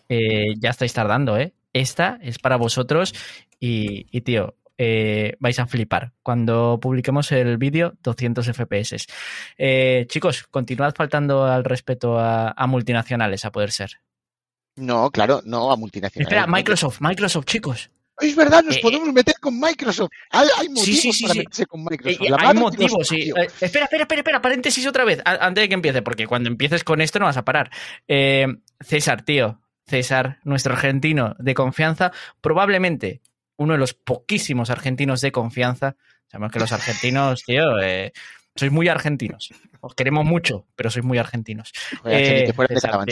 Eh, 0.09 0.55
ya 0.57 0.71
estáis 0.71 0.93
tardando, 0.93 1.37
¿eh? 1.37 1.53
Esta 1.71 2.17
es 2.21 2.39
para 2.39 2.57
vosotros 2.57 3.13
y, 3.59 4.07
y 4.11 4.21
tío, 4.21 4.55
eh, 4.77 5.35
vais 5.39 5.59
a 5.59 5.67
flipar. 5.67 6.13
Cuando 6.23 6.79
publiquemos 6.81 7.31
el 7.31 7.57
vídeo, 7.57 7.93
200 8.01 8.47
FPS. 8.47 9.05
Eh, 9.57 10.05
chicos, 10.09 10.43
continuad 10.49 10.95
faltando 10.95 11.45
al 11.45 11.63
respeto 11.63 12.17
a, 12.17 12.49
a 12.49 12.67
multinacionales, 12.67 13.45
a 13.45 13.51
poder 13.51 13.71
ser. 13.71 13.99
No, 14.77 15.11
claro, 15.11 15.41
no 15.45 15.71
a 15.71 15.75
multinacionales. 15.75 16.27
Espera. 16.27 16.47
Microsoft, 16.47 17.01
Microsoft, 17.01 17.45
chicos. 17.45 17.91
Es 18.21 18.35
verdad, 18.35 18.63
nos 18.63 18.77
Eh, 18.77 18.79
podemos 18.81 19.11
meter 19.11 19.35
con 19.41 19.59
Microsoft. 19.59 20.11
Hay, 20.29 20.47
hay 20.59 20.69
motivos 20.69 20.85
sí, 21.01 21.11
sí, 21.13 21.23
para 21.23 21.33
meterse 21.35 21.65
con 21.65 21.81
Eh, 21.81 21.85
Microsoft. 21.89 22.21
eh, 22.21 22.29
La 22.29 22.37
hay 22.49 22.53
motivos, 22.57 23.07
sí. 23.07 23.21
Eh, 23.29 23.47
espera, 23.61 23.85
espera, 23.85 24.03
espera, 24.03 24.19
espera, 24.21 24.41
paréntesis 24.41 24.85
otra 24.87 25.03
vez, 25.05 25.19
antes 25.25 25.61
de 25.63 25.67
que 25.67 25.73
empiece, 25.73 26.01
porque 26.01 26.27
cuando 26.27 26.49
empieces 26.49 26.83
con 26.83 27.01
esto 27.01 27.19
no 27.19 27.25
vas 27.25 27.37
a 27.37 27.43
parar. 27.45 27.69
Eh, 28.07 28.47
César, 28.79 29.23
tío, 29.23 29.59
César, 29.87 30.39
nuestro 30.43 30.73
argentino 30.73 31.35
de 31.39 31.53
confianza, 31.53 32.11
probablemente 32.39 33.21
uno 33.57 33.73
de 33.73 33.79
los 33.79 33.93
poquísimos 33.93 34.69
argentinos 34.69 35.21
de 35.21 35.31
confianza. 35.31 35.95
Sabemos 36.27 36.51
que 36.51 36.59
los 36.59 36.71
argentinos, 36.71 37.43
tío, 37.45 37.79
eh, 37.81 38.11
sois 38.55 38.71
muy 38.71 38.87
argentinos. 38.87 39.49
Os 39.81 39.95
queremos 39.95 40.25
mucho, 40.25 40.65
pero 40.75 40.89
sois 40.91 41.03
muy 41.05 41.17
argentinos. 41.17 41.71
Eh, 42.05 42.51
fuera 42.55 42.73
César. 42.75 43.05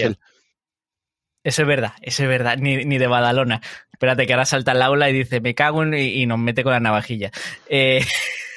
Eso 1.43 1.61
es 1.61 1.67
verdad, 1.67 1.93
eso 2.01 2.23
es 2.23 2.29
verdad, 2.29 2.57
ni, 2.57 2.83
ni 2.85 2.97
de 2.97 3.07
Badalona. 3.07 3.61
Espérate 3.91 4.27
que 4.27 4.33
ahora 4.33 4.45
salta 4.45 4.71
al 4.71 4.81
aula 4.81 5.09
y 5.09 5.13
dice, 5.13 5.39
me 5.41 5.55
cago 5.55 5.83
en... 5.83 5.93
y, 5.93 6.21
y 6.21 6.25
nos 6.25 6.37
mete 6.39 6.63
con 6.63 6.73
la 6.73 6.79
navajilla. 6.79 7.31
Eh, 7.67 8.01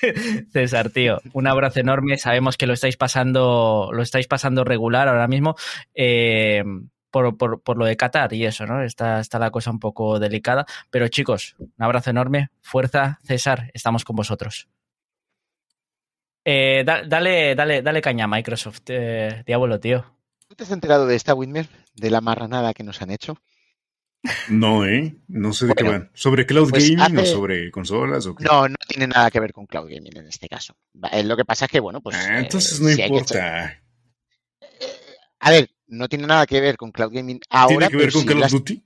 César, 0.53 0.91
tío, 0.91 1.21
un 1.33 1.47
abrazo 1.47 1.81
enorme. 1.81 2.19
Sabemos 2.19 2.57
que 2.57 2.67
lo 2.67 2.73
estáis 2.75 2.97
pasando, 2.97 3.91
lo 3.93 4.03
estáis 4.03 4.27
pasando 4.27 4.65
regular 4.65 5.09
ahora 5.09 5.29
mismo. 5.29 5.55
eh, 5.95 6.65
por, 7.11 7.37
por, 7.37 7.63
por 7.63 7.77
lo 7.77 7.85
de 7.85 7.95
Qatar 7.97 8.33
y 8.33 8.47
eso, 8.47 8.65
¿no? 8.67 8.83
Está, 8.83 9.21
la 9.39 9.51
cosa 9.51 9.71
un 9.71 9.79
poco 9.79 10.19
delicada. 10.19 10.65
Pero 10.91 11.09
chicos, 11.09 11.55
un 11.59 11.73
abrazo 11.79 12.09
enorme. 12.11 12.49
Fuerza, 12.63 13.19
César, 13.23 13.71
estamos 13.75 14.03
con 14.05 14.17
vosotros. 14.17 14.67
Eh, 16.45 16.83
da- 16.87 17.03
dale, 17.07 17.55
dale, 17.55 17.83
dale 17.83 18.01
caña 18.01 18.25
a 18.25 18.29
Microsoft, 18.29 18.81
Diablo, 19.47 19.79
tío. 19.79 20.05
¿Tú 20.53 20.57
te 20.57 20.65
has 20.65 20.71
enterado 20.71 21.07
de 21.07 21.17
esta, 21.17 21.33
Whitmer? 21.33 21.67
De 21.95 22.11
la 22.11 22.21
marranada 22.21 22.75
que 22.75 22.83
nos 22.83 23.01
han 23.01 23.11
hecho. 23.11 23.39
No, 24.51 24.85
¿eh? 24.85 25.17
No 25.27 25.55
sé 25.55 25.65
de 25.65 25.73
qué 25.75 25.83
van. 25.83 26.11
¿Sobre 26.13 26.45
cloud 26.45 26.69
pues 26.69 26.91
gaming 26.95 27.17
o 27.21 27.25
sobre 27.25 27.71
consolas 27.71 28.27
o 28.27 28.35
qué? 28.35 28.45
No, 28.45 28.69
no 28.69 28.77
tiene 28.87 29.07
nada 29.07 29.31
que 29.31 29.41
ver 29.41 29.55
con 29.55 29.65
cloud 29.65 29.89
gaming 29.89 30.15
en 30.15 30.27
este 30.27 30.51
caso. 30.51 30.77
Eh, 31.11 31.25
Lo 31.25 31.39
que 31.39 31.47
pasa 31.47 31.65
es 31.65 31.71
que, 31.71 31.81
bueno, 31.81 32.03
pues. 32.03 32.17
Ah, 32.17 32.37
eh, 32.37 32.41
entonces 32.41 32.79
no 32.83 32.91
si 32.91 32.97
que 32.97 33.07
echar- 33.07 33.09
importa. 33.09 33.83
A 35.41 35.51
ver, 35.51 35.71
no 35.87 36.07
tiene 36.11 36.27
nada 36.27 36.45
que 36.47 36.61
ver 36.61 36.77
con 36.77 36.93
cloud 36.93 37.13
gaming 37.15 37.41
ahora. 37.49 37.89
¿Tiene 37.89 37.89
que 37.91 37.97
ver 37.97 38.13
con 38.13 38.25
Call 38.27 38.37
of 38.37 38.43
las- 38.43 38.53
Duty? 38.53 38.85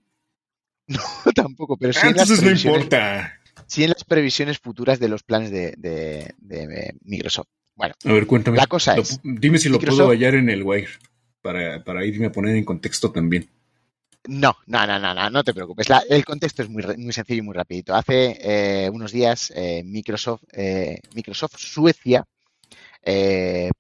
No, 0.86 1.00
tampoco, 1.34 1.76
pero 1.76 1.92
sí, 1.94 1.98
Ah, 2.00 2.10
en 2.10 2.16
las 2.16 2.30
entonces 2.30 2.44
no 2.64 2.70
importa. 2.70 3.40
sí 3.66 3.82
en 3.82 3.90
las 3.90 4.04
previsiones 4.04 4.60
futuras 4.60 5.00
de 5.00 5.08
los 5.08 5.24
planes 5.24 5.50
de, 5.50 5.74
de- 5.76 6.32
de, 6.38 6.62
eh, 6.62 6.92
Microsoft. 7.02 7.48
Bueno, 7.74 7.96
A 8.04 8.12
ver, 8.12 8.24
cuéntame. 8.28 8.56
La 8.56 8.68
cosa 8.68 8.94
Lo- 8.94 9.02
es, 9.02 9.18
dime 9.24 9.58
si 9.58 9.68
lo 9.68 9.80
puedo 9.80 10.10
hallar 10.10 10.36
en 10.36 10.48
el 10.48 10.62
Wire 10.62 10.90
para, 11.84 12.04
irme 12.04 12.26
a 12.26 12.32
poner 12.32 12.56
en 12.56 12.64
contexto 12.64 13.10
también. 13.10 13.48
No, 14.28 14.56
no, 14.66 14.86
no, 14.86 14.98
no, 14.98 15.14
no, 15.14 15.30
no 15.30 15.44
te 15.44 15.54
preocupes. 15.54 15.86
El 16.08 16.24
contexto 16.24 16.62
es 16.62 16.68
muy, 16.68 16.82
muy 16.98 17.12
sencillo 17.12 17.38
y 17.38 17.46
muy 17.46 17.54
rapidito. 17.54 17.94
Hace 17.94 18.38
eh, 18.40 18.90
unos 18.90 19.12
días 19.12 19.52
eh, 19.54 19.82
Microsoft, 19.84 20.42
eh, 20.52 21.00
Microsoft 21.14 21.56
Suecia 21.58 22.24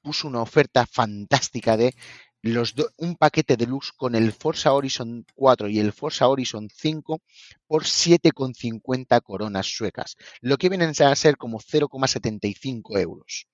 puso 0.00 0.28
una 0.28 0.40
oferta 0.40 0.86
fantástica 0.86 1.76
de 1.76 1.92
los 2.42 2.76
un 2.98 3.16
paquete 3.16 3.56
deluxe 3.56 3.90
con 3.96 4.14
el 4.14 4.30
Forza 4.30 4.72
Horizon 4.72 5.26
4 5.34 5.68
y 5.68 5.80
el 5.80 5.92
Forza 5.92 6.28
Horizon 6.28 6.68
5 6.72 7.20
por 7.66 7.82
7,50 7.82 9.20
coronas 9.22 9.66
suecas, 9.66 10.16
lo 10.42 10.56
que 10.58 10.68
vienen 10.68 10.92
a 10.96 11.16
ser 11.16 11.36
como 11.36 11.58
0,75 11.58 13.00
euros 13.00 13.48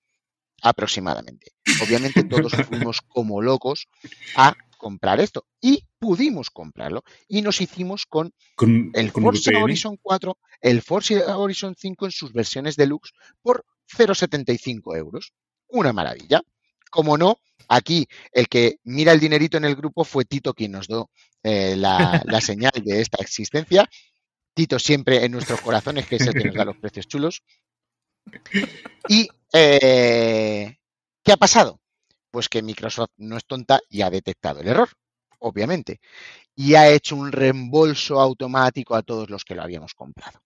aproximadamente. 0.63 1.51
Obviamente 1.83 2.23
todos 2.23 2.53
fuimos 2.67 3.01
como 3.01 3.41
locos 3.41 3.87
a 4.35 4.55
comprar 4.77 5.19
esto 5.19 5.45
y 5.61 5.83
pudimos 5.99 6.49
comprarlo 6.49 7.03
y 7.27 7.41
nos 7.41 7.61
hicimos 7.61 8.05
con 8.05 8.33
Con, 8.55 8.91
el 8.93 9.13
con 9.13 9.23
Forza 9.23 9.51
VPN. 9.51 9.63
Horizon 9.63 9.97
4, 10.01 10.37
el 10.61 10.81
Forza 10.81 11.37
Horizon 11.37 11.75
5 11.77 12.05
en 12.05 12.11
sus 12.11 12.33
versiones 12.33 12.75
deluxe 12.75 13.11
por 13.41 13.65
0,75 13.95 14.97
euros. 14.97 15.33
Una 15.67 15.93
maravilla. 15.93 16.41
como 16.91 17.17
no, 17.17 17.39
aquí 17.67 18.07
el 18.31 18.47
que 18.47 18.77
mira 18.83 19.11
el 19.13 19.19
dinerito 19.19 19.57
en 19.57 19.65
el 19.65 19.75
grupo 19.75 20.03
fue 20.03 20.25
Tito 20.25 20.53
quien 20.53 20.73
nos 20.73 20.87
dio 20.87 21.09
eh, 21.41 21.75
la, 21.75 22.21
la 22.25 22.41
señal 22.41 22.73
de 22.83 23.01
esta 23.01 23.21
existencia. 23.21 23.89
Tito 24.53 24.77
siempre 24.77 25.25
en 25.25 25.31
nuestros 25.31 25.61
corazones, 25.61 26.05
que 26.05 26.17
es 26.17 26.27
el 26.27 26.33
que 26.33 26.43
nos 26.43 26.55
da 26.55 26.65
los 26.65 26.77
precios 26.77 27.07
chulos. 27.07 27.41
Y, 29.07 29.27
eh, 29.53 30.77
¿qué 31.23 31.31
ha 31.31 31.37
pasado? 31.37 31.79
Pues 32.31 32.49
que 32.49 32.61
Microsoft 32.61 33.11
no 33.17 33.37
es 33.37 33.45
tonta 33.45 33.79
y 33.89 34.01
ha 34.01 34.09
detectado 34.09 34.61
el 34.61 34.67
error, 34.67 34.89
obviamente, 35.39 35.99
y 36.55 36.75
ha 36.75 36.89
hecho 36.89 37.15
un 37.15 37.31
reembolso 37.31 38.19
automático 38.19 38.95
a 38.95 39.03
todos 39.03 39.29
los 39.29 39.43
que 39.45 39.55
lo 39.55 39.63
habíamos 39.63 39.93
comprado. 39.93 40.41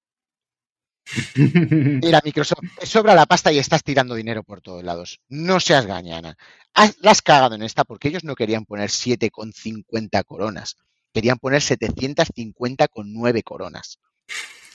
Mira, 1.36 2.21
Microsoft, 2.23 2.65
te 2.80 2.86
sobra 2.86 3.15
la 3.15 3.25
pasta 3.25 3.51
y 3.51 3.59
estás 3.59 3.84
tirando 3.84 4.15
dinero 4.15 4.43
por 4.43 4.61
todos 4.61 4.84
lados. 4.84 5.21
No 5.30 5.59
seas 5.59 5.86
gañana. 5.86 6.38
Has, 6.73 6.97
la 6.99 7.11
has 7.11 7.21
cagado 7.21 7.55
en 7.55 7.63
esta 7.63 7.86
porque 7.86 8.09
ellos 8.09 8.25
no 8.25 8.36
querían 8.36 8.65
poner 8.65 8.89
7,50 8.89 10.23
coronas. 10.25 10.75
Querían 11.13 11.39
poner 11.39 11.61
750,9 11.61 13.43
coronas. 13.43 13.99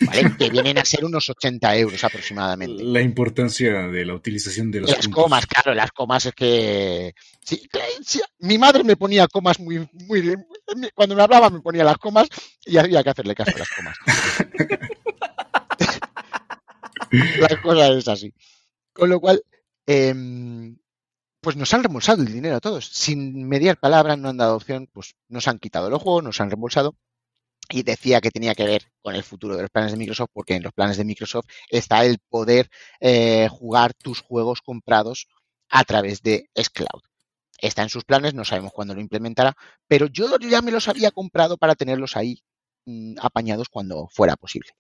¿Vale? 0.07 0.36
que 0.38 0.50
vienen 0.50 0.78
a 0.78 0.84
ser 0.84 1.05
unos 1.05 1.28
80 1.28 1.76
euros 1.76 2.03
aproximadamente. 2.05 2.82
La 2.82 3.00
importancia 3.00 3.88
de 3.88 4.05
la 4.05 4.14
utilización 4.14 4.70
de 4.70 4.80
los 4.80 4.90
las 4.90 5.07
puntos. 5.07 5.22
comas, 5.22 5.46
claro, 5.46 5.74
las 5.74 5.92
comas 5.92 6.26
es 6.26 6.34
que 6.34 7.14
sí, 7.42 7.68
sí, 8.05 8.20
mi 8.40 8.59
madre 8.59 8.84
me 8.84 8.96
ponía 8.96 9.26
comas 9.28 9.61
muy, 9.61 9.88
muy 10.09 10.36
cuando 10.94 11.14
me 11.14 11.22
hablaba 11.22 11.50
me 11.50 11.61
ponía 11.61 11.84
las 11.84 11.98
comas 11.98 12.28
y 12.64 12.76
había 12.78 13.03
que 13.03 13.11
hacerle 13.11 13.34
caso 13.34 13.53
a 13.55 13.59
las 13.59 13.68
comas. 13.70 13.96
la 17.40 17.62
cosa 17.62 17.88
es 17.88 18.09
así. 18.09 18.32
Con 18.92 19.11
lo 19.11 19.20
cual, 19.20 19.42
eh, 19.86 20.14
pues 21.42 21.57
nos 21.57 21.74
han 21.74 21.82
reembolsado 21.82 22.22
el 22.22 22.32
dinero 22.32 22.57
a 22.57 22.61
todos. 22.61 22.86
Sin 22.86 23.48
mediar 23.48 23.78
palabras, 23.78 24.16
no 24.16 24.28
han 24.28 24.36
dado 24.36 24.57
opción, 24.57 24.88
pues 24.92 25.16
nos 25.28 25.48
han 25.48 25.59
quitado 25.59 25.90
los 25.90 26.00
juegos, 26.00 26.22
nos 26.22 26.40
han 26.40 26.48
reembolsado. 26.50 26.96
Y 27.69 27.83
decía 27.83 28.21
que 28.21 28.31
tenía 28.31 28.55
que 28.55 28.67
ver 28.67 28.83
con 29.01 29.15
el 29.15 29.23
futuro 29.23 29.57
de 29.57 29.63
los 29.63 29.71
planes 29.71 29.93
de 29.93 29.99
Microsoft, 29.99 30.31
porque 30.33 30.55
en 30.55 30.63
los 30.63 30.73
planes 30.73 30.97
de 30.97 31.05
Microsoft 31.05 31.47
está 31.71 32.05
el 32.05 32.19
poder 32.29 32.69
eh, 33.01 33.49
jugar 33.51 33.95
tus 33.95 34.21
juegos 34.21 34.61
comprados 34.61 35.29
a 35.69 35.85
través 35.85 36.23
de 36.23 36.51
Xcloud. 36.55 37.03
Está 37.59 37.83
en 37.83 37.89
sus 37.89 38.05
planes, 38.05 38.35
no 38.35 38.45
sabemos 38.45 38.73
cuándo 38.73 38.95
lo 38.95 39.01
implementará, 39.01 39.55
pero 39.87 40.07
yo 40.07 40.37
ya 40.39 40.61
me 40.61 40.73
los 40.73 40.89
había 40.89 41.13
comprado 41.13 41.57
para 41.57 41.75
tenerlos 41.75 42.17
ahí 42.17 42.43
mmm, 42.85 43.15
apañados 43.21 43.69
cuando 43.69 44.09
fuera 44.09 44.37
posible. 44.37 44.71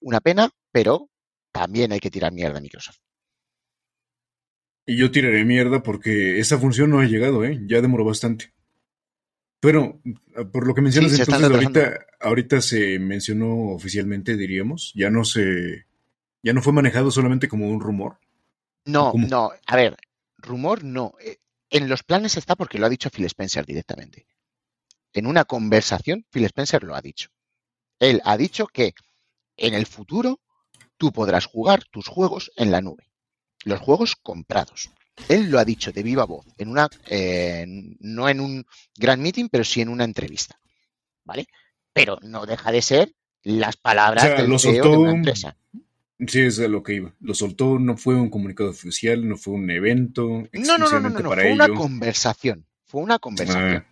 Una 0.00 0.20
pena, 0.20 0.50
pero 0.70 1.10
también 1.52 1.92
hay 1.92 2.00
que 2.00 2.10
tirar 2.10 2.32
mierda 2.32 2.58
a 2.58 2.62
Microsoft. 2.62 2.98
Y 4.86 4.96
yo 4.96 5.10
tiraré 5.10 5.44
mierda 5.44 5.82
porque 5.82 6.38
esa 6.38 6.56
función 6.56 6.88
no 6.88 7.00
ha 7.00 7.04
llegado, 7.04 7.44
¿eh? 7.44 7.60
Ya 7.66 7.82
demoró 7.82 8.06
bastante. 8.06 8.54
Pero, 9.60 10.00
por 10.52 10.66
lo 10.66 10.74
que 10.74 10.82
mencionas, 10.82 11.12
Sí, 11.12 11.20
entonces 11.20 11.50
ahorita, 11.50 12.06
ahorita 12.20 12.60
se 12.60 12.98
mencionó 12.98 13.70
oficialmente, 13.70 14.36
diríamos, 14.36 14.92
ya 14.94 15.10
no 15.10 15.24
se, 15.24 15.86
ya 16.42 16.52
no 16.52 16.62
fue 16.62 16.72
manejado 16.72 17.10
solamente 17.10 17.48
como 17.48 17.68
un 17.68 17.80
rumor. 17.80 18.18
No, 18.84 19.12
no, 19.14 19.50
a 19.66 19.76
ver, 19.76 19.96
rumor 20.38 20.84
no. 20.84 21.14
Eh, 21.20 21.38
En 21.70 21.88
los 21.88 22.02
planes 22.02 22.36
está 22.36 22.56
porque 22.56 22.78
lo 22.78 22.86
ha 22.86 22.88
dicho 22.88 23.10
Phil 23.10 23.26
Spencer 23.26 23.66
directamente. 23.66 24.26
En 25.12 25.26
una 25.26 25.44
conversación, 25.44 26.24
Phil 26.30 26.44
Spencer 26.44 26.84
lo 26.84 26.94
ha 26.94 27.02
dicho. 27.02 27.28
Él 27.98 28.22
ha 28.24 28.36
dicho 28.36 28.66
que 28.68 28.94
en 29.56 29.74
el 29.74 29.86
futuro 29.86 30.40
tú 30.96 31.12
podrás 31.12 31.46
jugar 31.46 31.84
tus 31.84 32.06
juegos 32.06 32.52
en 32.56 32.70
la 32.70 32.80
nube. 32.80 33.10
Los 33.64 33.80
juegos 33.80 34.14
comprados. 34.14 34.90
Él 35.28 35.50
lo 35.50 35.58
ha 35.58 35.64
dicho 35.64 35.92
de 35.92 36.02
viva 36.02 36.24
voz, 36.24 36.46
en 36.56 36.68
una, 36.68 36.88
eh, 37.06 37.64
no 38.00 38.28
en 38.28 38.40
un 38.40 38.66
gran 38.96 39.20
meeting, 39.20 39.48
pero 39.50 39.64
sí 39.64 39.80
en 39.80 39.88
una 39.88 40.04
entrevista. 40.04 40.58
¿Vale? 41.24 41.46
Pero 41.92 42.18
no 42.22 42.46
deja 42.46 42.72
de 42.72 42.80
ser 42.82 43.12
las 43.42 43.76
palabras 43.76 44.24
O 44.24 44.26
sea, 44.28 44.36
del 44.36 44.50
lo 44.50 44.58
CEO 44.58 44.72
de 44.72 44.78
soltó- 44.82 45.00
una 45.00 45.10
empresa. 45.12 45.56
Sí, 46.26 46.40
es 46.40 46.58
a 46.58 46.66
lo 46.68 46.82
que 46.82 46.94
iba. 46.94 47.14
Lo 47.20 47.32
soltó, 47.34 47.78
no 47.78 47.96
fue 47.96 48.16
un 48.16 48.28
comunicado 48.30 48.70
oficial, 48.70 49.28
no 49.28 49.36
fue 49.36 49.54
un 49.54 49.70
evento 49.70 50.48
No, 50.52 50.78
no, 50.78 50.88
no, 51.00 51.10
no, 51.10 51.30
fue 51.30 51.52
una 51.52 51.68
conversación. 51.68 52.66
Fue 52.86 53.02
una 53.02 53.18
conversación. 53.18 53.76
Ah, 53.76 53.86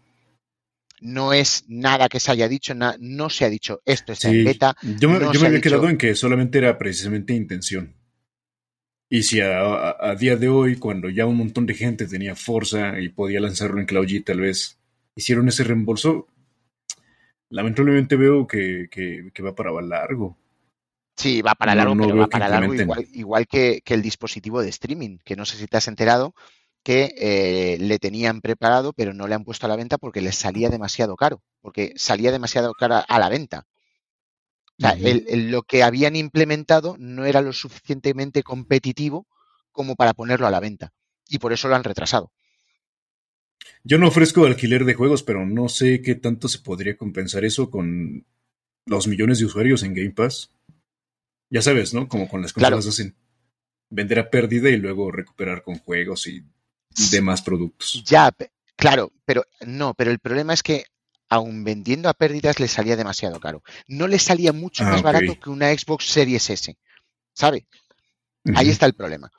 No 1.01 1.33
es 1.35 1.65
nada 1.69 2.09
que 2.09 2.19
se 2.19 2.33
haya 2.33 2.49
dicho, 2.49 2.75
no 2.75 3.31
se 3.31 3.45
ha 3.45 3.51
dicho 3.51 3.83
esto 3.85 4.13
está 4.15 4.29
en 4.29 4.35
sí, 4.35 4.45
beta. 4.45 4.75
yo 4.83 5.11
me, 5.11 5.19
no 5.21 5.27
yo 5.27 5.35
se 5.35 5.39
me 5.41 5.45
ha 5.45 5.49
había 5.49 5.59
dicho- 5.59 5.69
quedado 5.71 5.89
en 5.91 5.99
que 5.99 6.15
solamente 6.15 6.59
era 6.59 6.79
precisamente 6.79 7.35
intención. 7.35 7.95
Y 9.09 9.23
si 9.23 9.41
a, 9.41 9.61
a- 9.61 9.97
a 10.11 10.15
día 10.17 10.37
de 10.37 10.49
hoy, 10.49 10.77
cuando 10.77 11.09
ya 11.09 11.27
un 11.27 11.37
montón 11.37 11.67
de 11.67 11.75
gente 11.75 12.07
tenía 12.07 12.35
fuerza 12.35 12.99
y 13.01 13.09
podía 13.09 13.41
lanzarlo 13.41 13.81
en 13.81 13.87
Cloud 13.87 14.07
G, 14.07 14.25
tal 14.25 14.41
vez 14.41 14.79
hicieron 15.15 15.49
ese 15.49 15.65
reembolso, 15.65 16.27
lamentablemente 17.51 18.17
veo 18.17 18.47
que, 18.47 18.89
que- 18.91 19.31
que 19.33 19.43
va 19.43 19.55
para 19.55 19.71
largo. 19.81 20.37
Sí, 21.17 21.41
va 21.41 21.55
para 21.55 21.75
No- 21.75 21.79
largo, 21.81 21.95
no 21.95 22.03
pero 22.07 22.19
va 22.19 22.27
para 22.27 22.49
largo 22.49 22.75
igual, 22.75 23.07
igual 23.13 23.47
que, 23.47 23.81
que 23.85 23.95
el 23.95 24.03
dispositivo 24.03 24.61
de 24.63 24.69
streaming, 24.69 25.19
que 25.25 25.37
no 25.37 25.47
sé 25.47 25.57
si 25.57 25.67
te 25.67 25.77
has 25.77 25.89
enterado 25.89 26.35
que 26.83 27.15
eh, 27.19 27.79
le 27.81 27.99
tenían 27.99 28.41
preparado, 28.41 28.93
pero 28.93 29.13
no 29.13 29.27
le 29.27 29.35
han 29.35 29.43
puesto 29.45 29.67
a 29.67 29.69
la 29.69 29.75
venta 29.77 29.99
porque 29.99 30.21
les 30.21 30.37
salía 30.37 30.69
demasiado 30.69 31.17
caro, 31.17 31.43
porque 31.61 31.93
salía 31.97 32.31
demasiado 32.31 32.75
cara 32.75 33.01
a 33.01 33.19
la 33.19 33.29
venta. 33.29 33.67
O 34.79 34.83
sea, 34.83 34.91
el- 34.93 35.25
el- 35.29 35.51
lo 35.51 35.63
que 35.63 35.83
habían 35.83 36.17
implementado 36.17 36.97
no 36.99 37.25
era 37.25 37.41
lo 37.41 37.53
suficientemente 37.53 38.43
competitivo 38.43 39.27
como 39.73 39.97
para 39.97 40.13
ponerlo 40.15 40.47
a 40.47 40.51
la 40.51 40.61
venta. 40.61 40.93
Y 41.29 41.39
por 41.39 41.53
eso 41.53 41.69
lo 41.69 41.77
han 41.77 41.85
retrasado. 41.85 42.31
Yo 43.85 43.99
no 43.99 44.09
ofrezco 44.09 44.45
alquiler 44.45 44.85
de 44.85 44.95
juegos, 44.95 45.23
pero 45.23 45.47
no 45.47 45.69
sé 45.69 46.03
qué 46.03 46.15
tanto 46.15 46.49
se 46.49 46.59
podría 46.59 46.97
compensar 46.97 47.45
eso 47.45 47.71
con 47.71 48.27
los 48.85 49.07
millones 49.09 49.39
de 49.39 49.47
usuarios 49.47 49.83
en 49.83 49.95
Game 49.95 50.11
Pass. 50.11 50.51
Ya 51.51 51.63
sabes, 51.63 51.95
¿no? 51.95 52.09
Como 52.09 52.29
con 52.29 52.43
las 52.43 52.53
Claro. 52.53 52.77
consolas 52.77 52.95
hacen. 52.95 53.17
Vender 53.89 54.19
a 54.19 54.31
pérdida 54.31 54.69
y 54.71 54.77
luego 54.77 55.11
recuperar 55.13 55.63
con 55.63 55.79
juegos 55.79 56.27
y 56.27 56.43
demás 57.13 57.41
productos. 57.43 58.03
Ya, 58.05 58.31
claro, 58.77 59.13
pero 59.25 59.45
no, 59.65 59.95
pero 59.95 60.11
el 60.11 60.19
problema 60.19 60.53
es 60.55 60.63
que 60.63 60.85
aun 61.29 61.65
vendiendo 61.65 62.09
a 62.09 62.15
pérdidas 62.15 62.61
le 62.61 62.69
salía 62.69 62.97
demasiado 62.97 63.41
caro. 63.41 63.63
No 63.89 64.07
le 64.07 64.19
salía 64.19 64.53
mucho 64.53 64.85
Ah, 64.85 64.91
más 64.91 65.03
barato 65.03 65.39
que 65.41 65.51
una 65.51 65.77
Xbox 65.77 66.07
Series 66.07 66.49
S, 66.51 66.77
¿sabe? 67.33 67.67
Ahí 68.55 68.69
está 68.71 68.87
el 68.87 68.95
problema. 68.95 69.31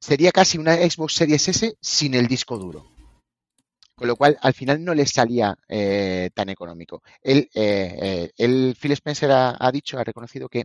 Sería 0.00 0.32
casi 0.32 0.58
una 0.58 0.74
Xbox 0.76 1.14
Series 1.14 1.48
S 1.48 1.74
sin 1.80 2.14
el 2.14 2.26
disco 2.26 2.58
duro. 2.58 2.86
Con 3.96 4.08
lo 4.08 4.16
cual, 4.16 4.36
al 4.42 4.54
final 4.54 4.82
no 4.82 4.92
le 4.94 5.06
salía 5.06 5.56
eh, 5.68 6.30
tan 6.34 6.48
económico. 6.48 7.02
Él, 7.22 7.48
eh, 7.54 7.96
eh, 8.02 8.30
él, 8.38 8.76
Phil 8.80 8.92
Spencer 8.92 9.30
ha, 9.30 9.56
ha 9.58 9.70
dicho, 9.70 9.98
ha 9.98 10.04
reconocido 10.04 10.48
que 10.48 10.64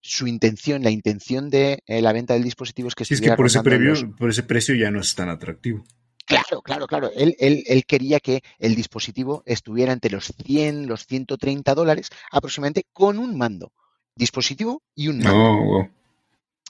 su 0.00 0.28
intención, 0.28 0.84
la 0.84 0.90
intención 0.90 1.50
de 1.50 1.82
eh, 1.86 2.00
la 2.00 2.12
venta 2.12 2.34
del 2.34 2.44
dispositivo 2.44 2.86
es 2.88 2.94
que 2.94 3.04
Sí, 3.04 3.14
es 3.14 3.20
que 3.20 3.32
por 3.32 3.46
ese, 3.46 3.62
previo, 3.62 3.90
los- 3.90 4.04
por 4.16 4.30
ese 4.30 4.44
precio 4.44 4.76
ya 4.76 4.92
no 4.92 5.00
es 5.00 5.12
tan 5.16 5.28
atractivo. 5.28 5.84
Claro, 6.28 6.60
claro, 6.62 6.86
claro. 6.86 7.10
Él, 7.14 7.34
él, 7.38 7.64
él 7.66 7.86
quería 7.86 8.20
que 8.20 8.42
el 8.58 8.74
dispositivo 8.74 9.42
estuviera 9.46 9.92
entre 9.92 10.10
los 10.10 10.26
100, 10.44 10.86
los 10.86 11.06
130 11.06 11.74
dólares 11.74 12.10
aproximadamente 12.30 12.84
con 12.92 13.18
un 13.18 13.36
mando. 13.36 13.72
Dispositivo 14.14 14.82
y 14.94 15.08
un 15.08 15.18
mando. 15.18 15.32
No, 15.32 15.64
wow. 15.64 15.90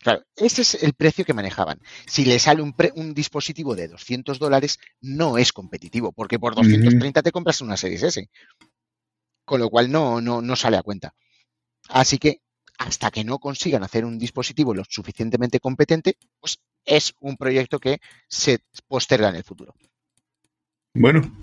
Claro, 0.00 0.22
ese 0.36 0.62
es 0.62 0.82
el 0.84 0.92
precio 0.94 1.24
que 1.24 1.34
manejaban. 1.34 1.80
Si 2.06 2.24
le 2.24 2.38
sale 2.38 2.62
un, 2.62 2.72
pre- 2.72 2.92
un 2.94 3.14
dispositivo 3.14 3.74
de 3.74 3.88
200 3.88 4.38
dólares, 4.38 4.78
no 5.00 5.38
es 5.38 5.52
competitivo, 5.52 6.12
porque 6.12 6.38
por 6.38 6.54
230 6.54 7.20
te 7.22 7.32
compras 7.32 7.61
una 7.61 7.76
Series 7.76 8.04
S. 8.04 8.28
Con 9.44 9.61
lo 9.61 9.70
cual 9.70 9.90
no, 9.90 10.20
no, 10.20 10.40
no 10.40 10.54
sale 10.54 10.76
a 10.76 10.82
cuenta. 10.82 11.14
Así 11.88 12.18
que 12.18 12.40
hasta 12.78 13.10
que 13.10 13.24
no 13.24 13.38
consigan 13.38 13.82
hacer 13.82 14.04
un 14.04 14.18
dispositivo 14.18 14.72
lo 14.72 14.84
suficientemente 14.88 15.60
competente, 15.60 16.16
pues 16.40 16.58
es 16.84 17.14
un 17.20 17.36
proyecto 17.36 17.78
que 17.78 18.00
se 18.28 18.60
posterga 18.86 19.28
en 19.28 19.36
el 19.36 19.44
futuro. 19.44 19.74
Bueno, 20.94 21.36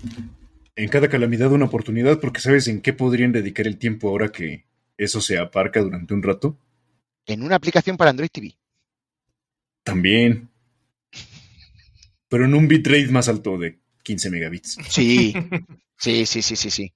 en 0.74 0.88
cada 0.88 1.08
calamidad 1.08 1.52
una 1.52 1.66
oportunidad, 1.66 2.20
porque 2.20 2.40
sabes 2.40 2.68
en 2.68 2.80
qué 2.80 2.92
podrían 2.92 3.32
dedicar 3.32 3.66
el 3.66 3.78
tiempo 3.78 4.08
ahora 4.08 4.32
que 4.32 4.66
eso 4.96 5.20
se 5.20 5.38
aparca 5.38 5.80
durante 5.80 6.14
un 6.14 6.22
rato. 6.22 6.58
En 7.26 7.42
una 7.42 7.56
aplicación 7.56 7.96
para 7.96 8.10
Android 8.10 8.30
TV. 8.30 8.56
También. 9.82 10.48
Pero 12.28 12.46
en 12.46 12.54
un 12.54 12.66
bitrate 12.66 13.08
más 13.08 13.28
alto 13.28 13.58
de 13.58 13.78
15 14.02 14.30
megabits. 14.30 14.78
Sí, 14.88 15.34
sí, 15.96 16.26
sí, 16.26 16.42
sí, 16.42 16.56
sí, 16.56 16.70
sí. 16.70 16.92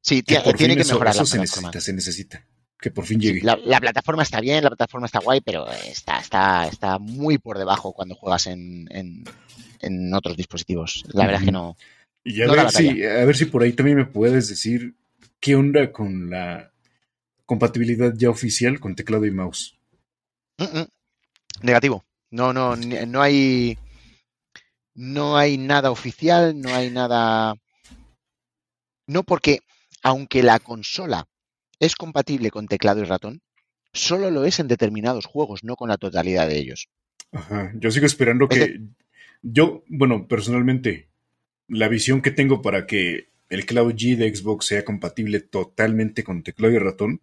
Sí, 0.00 0.22
Que 0.22 0.40
tiene 0.54 0.76
que 0.76 0.84
mejorar 0.84 1.14
eso 1.14 1.22
la 1.22 1.26
se 1.26 1.38
necesita, 1.38 1.80
se 1.80 1.92
necesita. 1.92 2.46
Que 2.82 2.90
por 2.90 3.06
fin 3.06 3.20
Sí, 3.20 3.28
llegue. 3.28 3.42
la, 3.42 3.56
la 3.64 3.80
plataforma 3.80 4.24
está 4.24 4.40
bien, 4.40 4.64
la 4.64 4.70
plataforma 4.70 5.06
está 5.06 5.20
guay, 5.20 5.40
pero 5.40 5.70
está, 5.70 6.18
está, 6.18 6.66
está 6.66 6.98
muy 6.98 7.38
por 7.38 7.56
debajo 7.56 7.92
cuando 7.92 8.16
juegas 8.16 8.48
en, 8.48 8.88
en, 8.90 9.24
en 9.80 10.12
otros 10.12 10.36
dispositivos. 10.36 11.04
La 11.12 11.24
verdad 11.26 11.42
es 11.42 11.46
que 11.46 11.52
no. 11.52 11.76
Y 12.24 12.42
a, 12.42 12.46
no 12.46 12.54
ver 12.54 12.70
si, 12.70 13.04
a 13.04 13.24
ver 13.24 13.36
si 13.36 13.44
por 13.46 13.62
ahí 13.62 13.72
también 13.72 13.98
me 13.98 14.06
puedes 14.06 14.48
decir 14.48 14.96
qué 15.38 15.54
onda 15.54 15.92
con 15.92 16.28
la 16.30 16.72
compatibilidad 17.46 18.12
ya 18.16 18.30
oficial 18.30 18.80
con 18.80 18.96
teclado 18.96 19.26
y 19.26 19.30
mouse. 19.30 19.78
Mm, 20.58 20.78
mm. 20.80 20.88
Negativo. 21.62 22.04
No, 22.30 22.52
no, 22.52 22.74
no 22.76 23.22
hay. 23.22 23.78
No 24.94 25.36
hay 25.38 25.56
nada 25.56 25.90
oficial, 25.90 26.60
no 26.60 26.74
hay 26.74 26.90
nada... 26.90 27.54
No 29.06 29.22
porque, 29.22 29.60
aunque 30.02 30.42
la 30.42 30.58
consola 30.58 31.26
es 31.82 31.96
compatible 31.96 32.52
con 32.52 32.68
teclado 32.68 33.00
y 33.00 33.04
ratón, 33.04 33.42
solo 33.92 34.30
lo 34.30 34.44
es 34.44 34.60
en 34.60 34.68
determinados 34.68 35.26
juegos, 35.26 35.64
no 35.64 35.74
con 35.74 35.88
la 35.88 35.98
totalidad 35.98 36.46
de 36.46 36.56
ellos. 36.58 36.88
Ajá, 37.32 37.72
yo 37.74 37.90
sigo 37.90 38.06
esperando 38.06 38.48
que... 38.48 38.80
Yo, 39.42 39.82
bueno, 39.88 40.28
personalmente, 40.28 41.08
la 41.66 41.88
visión 41.88 42.22
que 42.22 42.30
tengo 42.30 42.62
para 42.62 42.86
que 42.86 43.30
el 43.48 43.66
Cloud 43.66 43.94
G 43.94 44.16
de 44.16 44.32
Xbox 44.32 44.66
sea 44.66 44.84
compatible 44.84 45.40
totalmente 45.40 46.22
con 46.22 46.44
teclado 46.44 46.72
y 46.72 46.78
ratón 46.78 47.20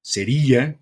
sería 0.00 0.78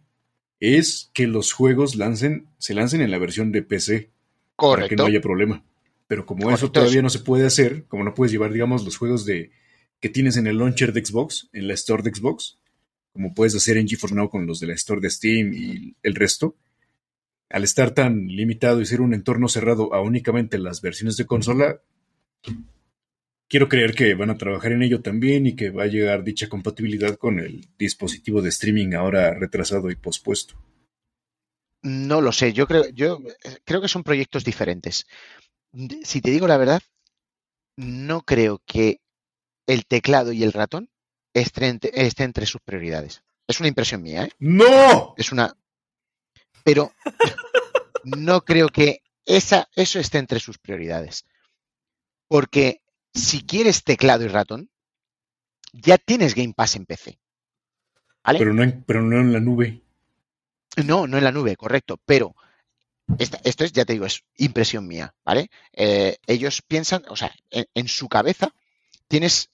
es 0.60 1.10
que 1.12 1.26
los 1.26 1.52
juegos 1.52 1.96
lancen, 1.96 2.46
se 2.58 2.74
lancen 2.74 3.00
en 3.00 3.10
la 3.10 3.18
versión 3.18 3.50
de 3.50 3.62
PC 3.62 4.10
Correcto. 4.54 4.76
para 4.76 4.88
que 4.88 4.96
no 4.96 5.06
haya 5.06 5.20
problema. 5.20 5.64
Pero 6.06 6.26
como 6.26 6.52
eso 6.52 6.70
todavía 6.70 7.02
no 7.02 7.10
se 7.10 7.18
puede 7.18 7.44
hacer, 7.44 7.86
como 7.88 8.04
no 8.04 8.14
puedes 8.14 8.30
llevar, 8.30 8.52
digamos, 8.52 8.84
los 8.84 8.96
juegos 8.96 9.26
de 9.26 9.50
que 9.98 10.08
tienes 10.10 10.36
en 10.36 10.46
el 10.46 10.58
launcher 10.58 10.92
de 10.92 11.04
Xbox, 11.04 11.48
en 11.52 11.66
la 11.66 11.74
store 11.74 12.04
de 12.04 12.14
Xbox, 12.14 12.59
como 13.12 13.34
puedes 13.34 13.54
hacer 13.54 13.76
en 13.76 13.88
GeForce 13.88 14.14
Now 14.14 14.28
con 14.28 14.46
los 14.46 14.60
de 14.60 14.68
la 14.68 14.74
store 14.74 15.00
de 15.00 15.10
Steam 15.10 15.52
y 15.52 15.96
el 16.02 16.14
resto, 16.14 16.56
al 17.48 17.64
estar 17.64 17.92
tan 17.92 18.26
limitado 18.26 18.80
y 18.80 18.86
ser 18.86 19.00
un 19.00 19.12
entorno 19.12 19.48
cerrado 19.48 19.92
a 19.92 20.00
únicamente 20.00 20.58
las 20.58 20.80
versiones 20.80 21.16
de 21.16 21.26
consola, 21.26 21.80
quiero 23.48 23.68
creer 23.68 23.94
que 23.94 24.14
van 24.14 24.30
a 24.30 24.38
trabajar 24.38 24.72
en 24.72 24.82
ello 24.82 25.02
también 25.02 25.46
y 25.46 25.56
que 25.56 25.70
va 25.70 25.82
a 25.82 25.88
llegar 25.88 26.22
dicha 26.22 26.48
compatibilidad 26.48 27.16
con 27.16 27.40
el 27.40 27.66
dispositivo 27.76 28.40
de 28.40 28.50
streaming 28.50 28.94
ahora 28.94 29.34
retrasado 29.34 29.90
y 29.90 29.96
pospuesto. 29.96 30.54
No 31.82 32.20
lo 32.20 32.30
sé, 32.30 32.52
yo 32.52 32.66
creo, 32.66 32.88
yo 32.90 33.20
eh, 33.44 33.58
creo 33.64 33.80
que 33.80 33.88
son 33.88 34.04
proyectos 34.04 34.44
diferentes. 34.44 35.06
Si 36.04 36.20
te 36.20 36.30
digo 36.30 36.46
la 36.46 36.58
verdad, 36.58 36.82
no 37.76 38.22
creo 38.22 38.62
que 38.64 39.00
el 39.66 39.86
teclado 39.86 40.32
y 40.32 40.42
el 40.42 40.52
ratón 40.52 40.90
esté 41.34 42.24
entre 42.24 42.46
sus 42.46 42.60
prioridades. 42.60 43.22
Es 43.46 43.60
una 43.60 43.68
impresión 43.68 44.02
mía, 44.02 44.24
¿eh? 44.24 44.32
¡No! 44.38 45.14
Es 45.16 45.32
una. 45.32 45.56
Pero 46.62 46.92
no 48.04 48.42
creo 48.42 48.68
que 48.68 49.02
esa, 49.26 49.68
eso 49.74 49.98
esté 49.98 50.18
entre 50.18 50.40
sus 50.40 50.58
prioridades. 50.58 51.26
Porque 52.28 52.82
si 53.12 53.44
quieres 53.44 53.82
teclado 53.82 54.24
y 54.24 54.28
ratón, 54.28 54.70
ya 55.72 55.98
tienes 55.98 56.34
Game 56.34 56.54
Pass 56.54 56.76
en 56.76 56.86
PC. 56.86 57.18
¿vale? 58.24 58.38
Pero, 58.38 58.54
no 58.54 58.62
en, 58.62 58.82
pero 58.84 59.02
no 59.02 59.20
en 59.20 59.32
la 59.32 59.40
nube. 59.40 59.82
No, 60.84 61.06
no 61.06 61.18
en 61.18 61.24
la 61.24 61.32
nube, 61.32 61.56
correcto. 61.56 61.98
Pero 62.04 62.34
esta, 63.18 63.40
esto 63.44 63.64
es, 63.64 63.72
ya 63.72 63.84
te 63.84 63.94
digo, 63.94 64.06
es 64.06 64.22
impresión 64.36 64.86
mía, 64.86 65.14
¿vale? 65.24 65.50
Eh, 65.72 66.18
ellos 66.26 66.62
piensan, 66.62 67.02
o 67.08 67.16
sea, 67.16 67.32
en, 67.50 67.66
en, 67.74 67.88
su 67.88 68.08
cabeza 68.08 68.54
tienes 69.08 69.50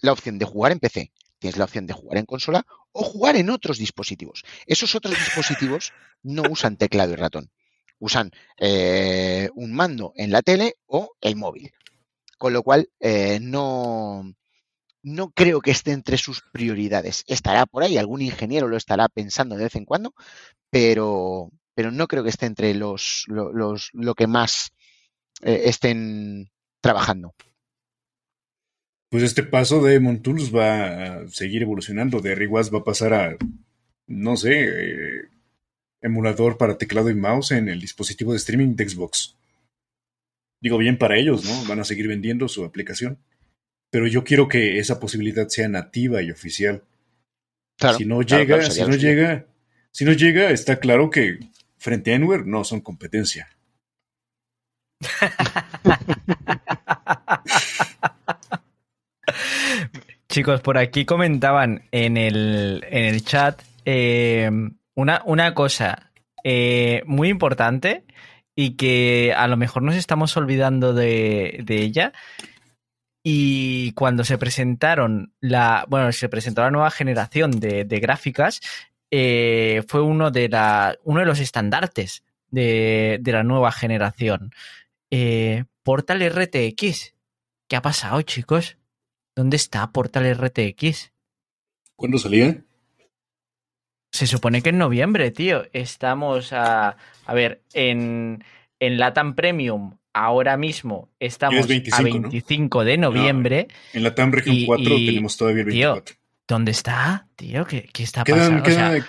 la 0.00 0.12
opción 0.12 0.38
de 0.38 0.44
jugar 0.44 0.72
en 0.72 0.80
PC, 0.80 1.12
tienes 1.38 1.56
la 1.56 1.64
opción 1.64 1.86
de 1.86 1.94
jugar 1.94 2.18
en 2.18 2.26
consola 2.26 2.66
o 2.92 3.02
jugar 3.02 3.36
en 3.36 3.50
otros 3.50 3.78
dispositivos. 3.78 4.44
Esos 4.66 4.94
otros 4.94 5.14
dispositivos 5.14 5.92
no 6.22 6.42
usan 6.50 6.76
teclado 6.76 7.12
y 7.12 7.16
ratón. 7.16 7.50
Usan 7.98 8.30
eh, 8.58 9.48
un 9.54 9.72
mando 9.72 10.12
en 10.16 10.30
la 10.30 10.42
tele 10.42 10.76
o 10.86 11.14
el 11.20 11.36
móvil. 11.36 11.72
Con 12.38 12.52
lo 12.52 12.62
cual, 12.62 12.90
eh, 13.00 13.38
no, 13.40 14.34
no 15.02 15.30
creo 15.30 15.60
que 15.60 15.70
esté 15.70 15.92
entre 15.92 16.18
sus 16.18 16.42
prioridades. 16.52 17.24
Estará 17.26 17.64
por 17.64 17.82
ahí, 17.82 17.96
algún 17.96 18.22
ingeniero 18.22 18.68
lo 18.68 18.76
estará 18.76 19.08
pensando 19.08 19.56
de 19.56 19.64
vez 19.64 19.76
en 19.76 19.84
cuando, 19.84 20.14
pero, 20.68 21.50
pero 21.74 21.90
no 21.90 22.08
creo 22.08 22.22
que 22.22 22.30
esté 22.30 22.46
entre 22.46 22.74
los, 22.74 23.24
los, 23.28 23.90
lo 23.92 24.14
que 24.14 24.26
más 24.26 24.72
eh, 25.42 25.62
estén 25.66 26.50
trabajando. 26.80 27.34
Pues 29.08 29.22
este 29.22 29.42
paso 29.42 29.82
de 29.82 30.00
Montools 30.00 30.54
va 30.54 31.22
a 31.22 31.28
seguir 31.28 31.62
evolucionando. 31.62 32.20
De 32.20 32.34
Riguas 32.34 32.74
va 32.74 32.80
a 32.80 32.84
pasar 32.84 33.14
a, 33.14 33.36
no 34.06 34.36
sé, 34.36 34.64
eh, 34.64 35.28
emulador 36.02 36.58
para 36.58 36.78
teclado 36.78 37.10
y 37.10 37.14
mouse 37.14 37.52
en 37.52 37.68
el 37.68 37.80
dispositivo 37.80 38.32
de 38.32 38.38
streaming 38.38 38.74
de 38.74 38.88
Xbox. 38.88 39.36
Digo 40.60 40.78
bien 40.78 40.98
para 40.98 41.16
ellos, 41.16 41.44
¿no? 41.44 41.68
Van 41.68 41.80
a 41.80 41.84
seguir 41.84 42.08
vendiendo 42.08 42.48
su 42.48 42.64
aplicación. 42.64 43.18
Pero 43.90 44.08
yo 44.08 44.24
quiero 44.24 44.48
que 44.48 44.78
esa 44.78 44.98
posibilidad 44.98 45.48
sea 45.48 45.68
nativa 45.68 46.22
y 46.22 46.30
oficial. 46.30 46.82
Claro, 47.78 47.98
si 47.98 48.04
no 48.04 48.22
llega, 48.22 48.58
claro, 48.58 48.62
claro, 48.62 48.74
si 48.74 48.82
no 48.82 48.96
llega, 48.96 49.46
si 49.92 50.04
no 50.04 50.12
llega, 50.12 50.50
está 50.50 50.80
claro 50.80 51.10
que 51.10 51.38
frente 51.78 52.12
a 52.12 52.14
Enware 52.14 52.46
no 52.46 52.64
son 52.64 52.80
competencia. 52.80 53.48
Chicos, 60.28 60.60
por 60.60 60.78
aquí 60.78 61.04
comentaban 61.04 61.84
en 61.92 62.16
el, 62.16 62.84
en 62.90 63.04
el 63.04 63.24
chat 63.24 63.62
eh, 63.84 64.50
una, 64.94 65.22
una, 65.24 65.54
cosa 65.54 66.10
eh, 66.42 67.02
muy 67.06 67.28
importante 67.28 68.04
y 68.56 68.76
que 68.76 69.32
a 69.36 69.46
lo 69.46 69.56
mejor 69.56 69.82
nos 69.82 69.94
estamos 69.94 70.36
olvidando 70.36 70.94
de, 70.94 71.60
de, 71.64 71.82
ella. 71.82 72.12
Y 73.22 73.92
cuando 73.92 74.24
se 74.24 74.38
presentaron 74.38 75.32
la, 75.40 75.84
bueno, 75.88 76.10
se 76.12 76.28
presentó 76.28 76.62
la 76.62 76.70
nueva 76.70 76.90
generación 76.90 77.52
de, 77.60 77.84
de 77.84 78.00
gráficas, 78.00 78.60
eh, 79.10 79.82
fue 79.86 80.00
uno 80.02 80.30
de, 80.30 80.48
la, 80.48 80.96
uno 81.04 81.20
de 81.20 81.26
los 81.26 81.40
estandartes 81.40 82.24
de, 82.50 83.18
de 83.20 83.32
la 83.32 83.42
nueva 83.42 83.72
generación. 83.72 84.50
Eh, 85.10 85.64
Portal 85.82 86.20
RTX. 86.28 87.14
¿Qué 87.68 87.76
ha 87.76 87.82
pasado, 87.82 88.22
chicos? 88.22 88.76
¿Dónde 89.36 89.58
está 89.58 89.92
Portal 89.92 90.34
RTX? 90.34 91.12
¿Cuándo 91.94 92.18
salía? 92.18 92.64
Se 94.10 94.26
supone 94.26 94.62
que 94.62 94.70
en 94.70 94.78
noviembre, 94.78 95.30
tío. 95.30 95.64
Estamos 95.74 96.54
a. 96.54 96.96
A 97.26 97.34
ver, 97.34 97.60
en, 97.74 98.42
en 98.80 98.98
Latam 98.98 99.34
Premium 99.34 99.98
ahora 100.14 100.56
mismo 100.56 101.10
estamos 101.20 101.66
25, 101.66 102.00
a 102.00 102.02
25 102.02 102.78
¿no? 102.78 102.84
de 102.86 102.96
noviembre. 102.96 103.68
No, 103.92 103.98
en 103.98 104.04
Latam 104.04 104.32
Region 104.32 104.56
4 104.64 104.84
y, 104.96 105.06
tenemos 105.06 105.36
todavía 105.36 105.60
el 105.60 105.66
24. 105.66 106.04
Tío, 106.04 106.16
¿Dónde 106.48 106.70
está, 106.70 107.28
tío? 107.36 107.66
¿Qué, 107.66 107.90
qué 107.92 108.04
está 108.04 108.24
quedan, 108.24 108.38
pasando? 108.38 108.62
Quedan, 108.62 108.90
o 108.92 109.04
sea, 109.04 109.06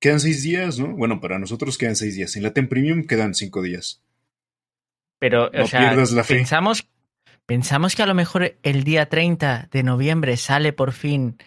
quedan 0.00 0.20
seis 0.20 0.42
días, 0.42 0.78
¿no? 0.78 0.96
Bueno, 0.96 1.20
para 1.20 1.38
nosotros 1.38 1.76
quedan 1.76 1.96
seis 1.96 2.14
días. 2.14 2.34
En 2.36 2.44
Latam 2.44 2.68
Premium 2.68 3.06
quedan 3.06 3.34
cinco 3.34 3.60
días. 3.60 4.02
Pero, 5.18 5.50
no 5.52 5.64
o 5.64 5.66
sea, 5.66 5.94
la 5.94 6.24
pensamos 6.24 6.88
Pensamos 7.46 7.94
que 7.94 8.02
a 8.02 8.06
lo 8.06 8.14
mejor 8.14 8.56
el 8.64 8.82
día 8.82 9.08
30 9.08 9.68
de 9.70 9.82
noviembre 9.84 10.36
sale 10.36 10.72
por 10.72 10.92
fin 10.92 11.38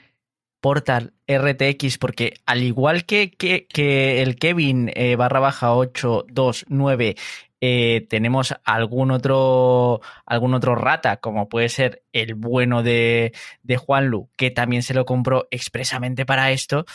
Portal 0.61 1.13
RTX, 1.27 1.97
porque 1.97 2.35
al 2.45 2.63
igual 2.63 3.05
que, 3.05 3.31
que, 3.31 3.67
que 3.67 4.21
el 4.21 4.37
Kevin 4.37 4.91
eh, 4.95 5.17
barra 5.17 5.41
baja 5.41 5.73
829, 5.73 7.15
eh, 7.61 8.07
tenemos 8.09 8.55
algún 8.63 9.11
otro, 9.11 9.99
algún 10.25 10.53
otro 10.53 10.75
rata, 10.75 11.17
como 11.17 11.49
puede 11.49 11.67
ser 11.67 12.03
el 12.13 12.35
bueno 12.35 12.81
de, 12.81 13.33
de 13.63 13.77
Juanlu, 13.77 14.29
que 14.37 14.51
también 14.51 14.83
se 14.83 14.93
lo 14.93 15.05
compró 15.05 15.49
expresamente 15.51 16.25
para 16.25 16.51
esto. 16.51 16.85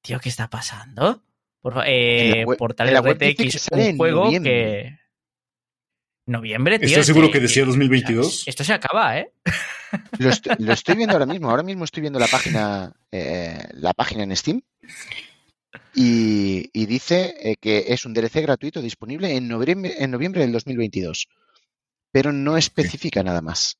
Tío, 0.00 0.20
¿qué 0.20 0.28
está 0.28 0.48
pasando? 0.48 1.22
Por, 1.60 1.82
eh, 1.86 2.44
Portal 2.56 2.96
RTX, 3.04 3.68
un 3.72 3.96
juego 3.96 4.30
que 4.30 4.96
Noviembre, 6.28 6.78
tío. 6.78 6.88
¿Estás 6.88 7.06
seguro 7.06 7.30
que 7.30 7.40
decía 7.40 7.64
2022? 7.64 8.46
Esto 8.46 8.62
se 8.62 8.74
acaba, 8.74 9.18
¿eh? 9.18 9.32
Lo 10.18 10.28
estoy, 10.28 10.54
lo 10.58 10.74
estoy, 10.74 10.96
viendo 10.96 11.14
ahora 11.14 11.24
mismo. 11.24 11.48
Ahora 11.48 11.62
mismo 11.62 11.84
estoy 11.84 12.02
viendo 12.02 12.18
la 12.18 12.26
página, 12.26 12.92
eh, 13.10 13.66
la 13.72 13.94
página 13.94 14.24
en 14.24 14.36
Steam. 14.36 14.60
Y, 15.94 16.68
y 16.74 16.84
dice 16.84 17.34
eh, 17.40 17.56
que 17.56 17.86
es 17.88 18.04
un 18.04 18.12
DLC 18.12 18.42
gratuito 18.42 18.82
disponible 18.82 19.34
en 19.34 19.48
noviembre, 19.48 19.94
en 19.98 20.10
noviembre 20.10 20.42
del 20.42 20.52
2022. 20.52 21.28
Pero 22.12 22.30
no 22.34 22.58
especifica 22.58 23.22
nada 23.22 23.40
más. 23.40 23.78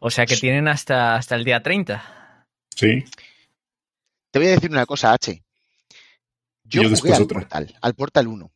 O 0.00 0.10
sea 0.10 0.26
que 0.26 0.36
tienen 0.36 0.66
hasta, 0.66 1.14
hasta 1.14 1.36
el 1.36 1.44
día 1.44 1.62
30. 1.62 2.46
Sí. 2.74 3.04
Te 4.32 4.38
voy 4.40 4.48
a 4.48 4.52
decir 4.52 4.72
una 4.72 4.86
cosa, 4.86 5.12
H. 5.12 5.40
Yo, 6.64 6.82
Yo 6.82 6.96
jugué 6.96 7.14
al 7.14 7.22
otra. 7.22 7.38
Portal, 7.38 7.78
al 7.80 7.94
Portal 7.94 8.26
1 8.26 8.53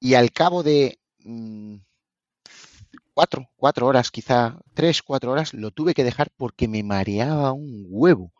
y 0.00 0.14
al 0.14 0.32
cabo 0.32 0.62
de 0.62 0.98
mmm, 1.24 1.76
cuatro, 3.14 3.50
cuatro 3.56 3.86
horas, 3.86 4.10
quizá 4.10 4.58
tres, 4.74 5.02
cuatro 5.02 5.32
horas, 5.32 5.52
lo 5.52 5.70
tuve 5.70 5.94
que 5.94 6.04
dejar 6.04 6.28
porque 6.36 6.68
me 6.68 6.82
mareaba 6.82 7.52
un 7.52 7.86
huevo. 7.88 8.32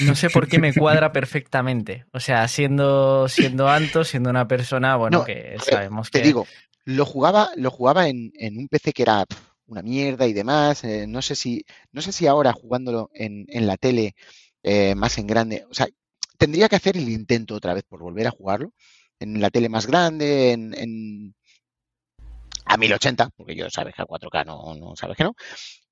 No 0.00 0.14
sé 0.14 0.28
por 0.28 0.48
qué 0.48 0.58
me 0.58 0.74
cuadra 0.74 1.12
perfectamente. 1.12 2.04
O 2.12 2.20
sea, 2.20 2.46
siendo, 2.48 3.28
siendo 3.28 3.68
Anto, 3.68 4.04
siendo 4.04 4.28
una 4.28 4.46
persona, 4.46 4.96
bueno, 4.96 5.20
no, 5.20 5.24
que 5.24 5.56
sabemos 5.58 6.10
te 6.10 6.18
que. 6.18 6.22
Te 6.22 6.26
digo, 6.26 6.46
lo 6.84 7.06
jugaba, 7.06 7.50
lo 7.56 7.70
jugaba 7.70 8.08
en, 8.08 8.32
en, 8.34 8.58
un 8.58 8.68
PC 8.68 8.92
que 8.92 9.02
era 9.02 9.24
una 9.66 9.82
mierda 9.82 10.26
y 10.26 10.32
demás. 10.32 10.84
Eh, 10.84 11.06
no 11.06 11.22
sé 11.22 11.34
si, 11.34 11.64
no 11.92 12.02
sé 12.02 12.12
si 12.12 12.26
ahora 12.26 12.52
jugándolo 12.52 13.10
en, 13.14 13.46
en 13.48 13.66
la 13.66 13.76
tele 13.76 14.14
eh, 14.62 14.94
más 14.94 15.16
en 15.16 15.26
grande. 15.26 15.64
O 15.70 15.74
sea, 15.74 15.86
tendría 16.36 16.68
que 16.68 16.76
hacer 16.76 16.96
el 16.96 17.08
intento 17.08 17.54
otra 17.54 17.72
vez 17.72 17.84
por 17.84 18.00
volver 18.00 18.26
a 18.26 18.32
jugarlo 18.32 18.72
en 19.22 19.40
la 19.40 19.50
tele 19.50 19.68
más 19.68 19.86
grande, 19.86 20.52
en, 20.52 20.74
en 20.76 21.34
a 22.64 22.76
1080, 22.76 23.30
porque 23.36 23.54
yo 23.54 23.68
sabes 23.70 23.94
que 23.94 24.02
a 24.02 24.06
4K 24.06 24.46
no, 24.46 24.74
no 24.74 24.96
sabes 24.96 25.16
que 25.16 25.24
no, 25.24 25.34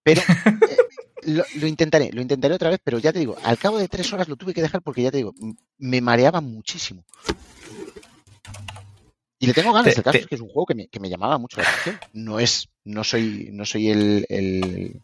pero 0.03 0.23
eh, 0.69 0.77
lo, 1.25 1.45
lo, 1.57 1.67
intentaré, 1.67 2.11
lo 2.13 2.23
intentaré 2.23 2.55
otra 2.55 2.71
vez, 2.71 2.81
pero 2.83 2.99
ya 2.99 3.13
te 3.13 3.19
digo, 3.19 3.37
al 3.43 3.59
cabo 3.59 3.79
de 3.79 3.89
tres 3.89 4.13
horas 4.13 4.29
lo 4.29 4.37
tuve 4.37 4.55
que 4.55 4.63
dejar 4.63 4.83
porque 4.83 5.03
ya 5.03 5.11
te 5.11 5.19
digo, 5.19 5.35
me 5.79 6.01
mareaba 6.01 6.41
muchísimo. 6.41 7.05
Y 9.43 9.47
le 9.47 9.55
tengo 9.55 9.73
ganas, 9.73 9.95
te, 9.95 10.01
el 10.01 10.05
caso 10.05 10.19
te... 10.19 10.21
es 10.21 10.27
que 10.27 10.35
es 10.35 10.41
un 10.41 10.49
juego 10.49 10.67
que 10.67 10.75
me, 10.75 10.89
que 10.89 11.01
me, 11.01 11.09
llamaba 11.09 11.39
mucho 11.39 11.61
la 11.61 11.69
atención. 11.69 11.99
No 12.13 12.39
es, 12.39 12.69
no 12.85 13.05
soy, 13.05 13.49
no 13.53 13.65
soy 13.65 13.89
el, 13.89 14.27
el, 14.29 15.01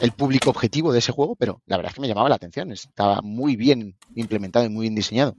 el, 0.00 0.12
público 0.12 0.50
objetivo 0.50 0.92
de 0.92 0.98
ese 0.98 1.12
juego, 1.12 1.36
pero 1.36 1.62
la 1.66 1.76
verdad 1.76 1.90
es 1.90 1.94
que 1.94 2.00
me 2.00 2.08
llamaba 2.08 2.28
la 2.28 2.34
atención. 2.34 2.72
Estaba 2.72 3.20
muy 3.22 3.54
bien 3.54 3.96
implementado 4.16 4.66
y 4.66 4.70
muy 4.70 4.82
bien 4.82 4.96
diseñado. 4.96 5.36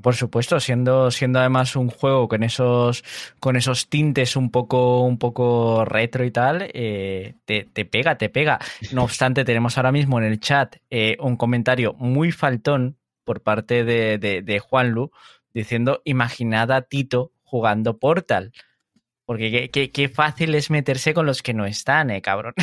Por 0.00 0.14
supuesto, 0.14 0.58
siendo, 0.58 1.10
siendo 1.10 1.38
además 1.38 1.76
un 1.76 1.88
juego 1.90 2.26
con 2.26 2.42
esos, 2.42 3.04
con 3.38 3.56
esos 3.56 3.88
tintes 3.88 4.36
un 4.36 4.50
poco, 4.50 5.02
un 5.02 5.18
poco 5.18 5.84
retro 5.84 6.24
y 6.24 6.30
tal, 6.30 6.70
eh, 6.72 7.34
te, 7.44 7.64
te, 7.64 7.84
pega, 7.84 8.16
te 8.16 8.28
pega. 8.30 8.58
No 8.92 9.04
obstante, 9.04 9.44
tenemos 9.44 9.76
ahora 9.76 9.92
mismo 9.92 10.18
en 10.18 10.24
el 10.24 10.40
chat 10.40 10.76
eh, 10.90 11.16
un 11.20 11.36
comentario 11.36 11.92
muy 11.94 12.32
faltón 12.32 12.96
por 13.24 13.42
parte 13.42 13.84
de, 13.84 14.18
de, 14.18 14.42
de 14.42 14.58
Juanlu 14.58 15.10
diciendo, 15.52 16.00
imaginad 16.04 16.72
a 16.72 16.82
Tito 16.82 17.32
jugando 17.42 17.98
Portal. 17.98 18.52
Porque 19.24 19.50
qué, 19.50 19.70
qué, 19.70 19.90
qué, 19.90 20.08
fácil 20.08 20.54
es 20.54 20.70
meterse 20.70 21.14
con 21.14 21.26
los 21.26 21.42
que 21.42 21.54
no 21.54 21.64
están, 21.64 22.10
eh, 22.10 22.20
cabrón. 22.20 22.54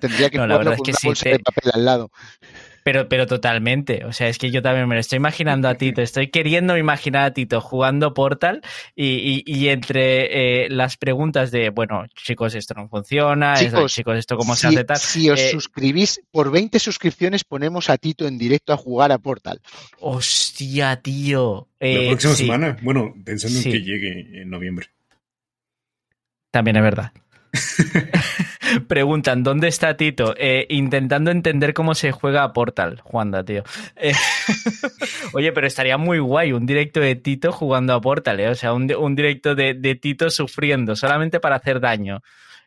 Tendría 0.00 0.30
que 0.30 0.38
no, 0.38 0.46
la 0.46 0.58
verdad 0.58 0.74
es 0.74 0.82
que 0.82 0.92
sí, 0.92 1.12
te... 1.14 1.30
de 1.30 1.38
papel 1.40 1.70
al 1.74 1.84
lado. 1.84 2.12
Pero, 2.84 3.08
pero 3.08 3.26
totalmente. 3.26 4.04
O 4.04 4.12
sea, 4.12 4.28
es 4.28 4.38
que 4.38 4.50
yo 4.50 4.62
también 4.62 4.88
me 4.88 4.94
lo 4.94 5.00
estoy 5.00 5.16
imaginando 5.16 5.68
a 5.68 5.74
Tito. 5.74 6.02
Estoy 6.02 6.28
queriendo 6.28 6.76
imaginar 6.76 7.24
a 7.24 7.32
Tito 7.32 7.60
jugando 7.60 8.14
Portal 8.14 8.62
y, 8.94 9.44
y, 9.46 9.52
y 9.52 9.68
entre 9.68 10.64
eh, 10.64 10.70
las 10.70 10.96
preguntas 10.96 11.50
de, 11.50 11.70
bueno, 11.70 12.06
chicos, 12.14 12.54
esto 12.54 12.74
no 12.74 12.88
funciona, 12.88 13.54
chicos, 13.54 13.66
esto, 13.66 13.88
chicos 13.88 14.16
esto 14.18 14.36
cómo 14.36 14.54
si, 14.54 14.62
se 14.62 14.66
hace 14.68 14.84
tal. 14.84 14.96
Si 14.98 15.30
os 15.30 15.40
eh, 15.40 15.50
suscribís, 15.50 16.20
por 16.30 16.50
20 16.50 16.78
suscripciones 16.78 17.44
ponemos 17.44 17.90
a 17.90 17.98
Tito 17.98 18.26
en 18.26 18.38
directo 18.38 18.72
a 18.72 18.76
jugar 18.76 19.12
a 19.12 19.18
Portal. 19.18 19.60
Hostia, 20.00 21.00
tío. 21.00 21.68
Eh, 21.80 22.04
La 22.04 22.08
próxima 22.10 22.34
sí. 22.34 22.44
semana, 22.44 22.76
bueno, 22.82 23.14
pensando 23.24 23.60
sí. 23.60 23.68
en 23.68 23.72
que 23.72 23.82
llegue 23.82 24.42
en 24.42 24.50
noviembre. 24.50 24.88
También 26.50 26.76
es 26.76 26.82
verdad. 26.82 27.12
Preguntan, 28.88 29.42
¿dónde 29.42 29.68
está 29.68 29.96
Tito? 29.96 30.34
Eh, 30.36 30.66
intentando 30.70 31.30
entender 31.30 31.74
cómo 31.74 31.94
se 31.94 32.12
juega 32.12 32.42
a 32.42 32.52
Portal, 32.52 33.00
Juanda, 33.02 33.44
tío. 33.44 33.62
Eh, 33.96 34.12
oye, 35.32 35.52
pero 35.52 35.66
estaría 35.66 35.98
muy 35.98 36.18
guay 36.18 36.52
un 36.52 36.66
directo 36.66 37.00
de 37.00 37.14
Tito 37.16 37.52
jugando 37.52 37.94
a 37.94 38.00
Portal, 38.00 38.40
¿eh? 38.40 38.48
O 38.48 38.54
sea, 38.54 38.72
un, 38.72 38.92
un 38.94 39.14
directo 39.14 39.54
de, 39.54 39.74
de, 39.74 39.94
Tito 39.94 40.30
sufriendo, 40.30 40.96
solamente 40.96 41.40
para 41.40 41.56
hacer 41.56 41.80
daño. 41.80 42.22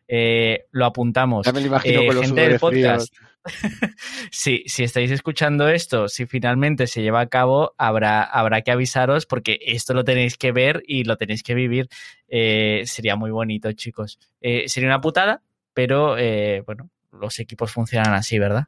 Eh, 0.08 0.66
lo 0.72 0.86
apuntamos. 0.86 1.46
Ya 1.46 1.54
me 1.54 1.62
lo 1.62 1.68
imagino 1.68 2.06
con 2.06 2.16
los 2.16 2.26
gente 2.26 2.42
del 2.42 2.60
podcast. 2.60 3.14
si, 4.32 4.64
si 4.68 4.84
estáis 4.84 5.10
escuchando 5.12 5.70
esto, 5.70 6.08
si 6.08 6.26
finalmente 6.26 6.88
se 6.88 7.02
lleva 7.02 7.22
a 7.22 7.28
cabo, 7.28 7.74
habrá, 7.78 8.24
habrá 8.24 8.62
que 8.62 8.72
avisaros 8.72 9.26
porque 9.26 9.60
esto 9.62 9.94
lo 9.94 10.04
tenéis 10.04 10.38
que 10.38 10.52
ver 10.52 10.84
y 10.86 11.06
lo 11.06 11.18
tenéis 11.18 11.44
que 11.44 11.56
vivir. 11.56 11.88
Eh, 12.28 12.84
sería 12.86 13.16
muy 13.16 13.32
bonito, 13.32 13.72
chicos. 13.72 14.20
Eh, 14.42 14.68
sería 14.68 14.90
una 14.90 15.02
putada, 15.02 15.42
pero 15.74 16.18
eh, 16.18 16.64
bueno, 16.66 16.90
los 17.12 17.40
equipos 17.40 17.72
funcionan 17.72 18.14
así, 18.14 18.40
¿verdad? 18.40 18.68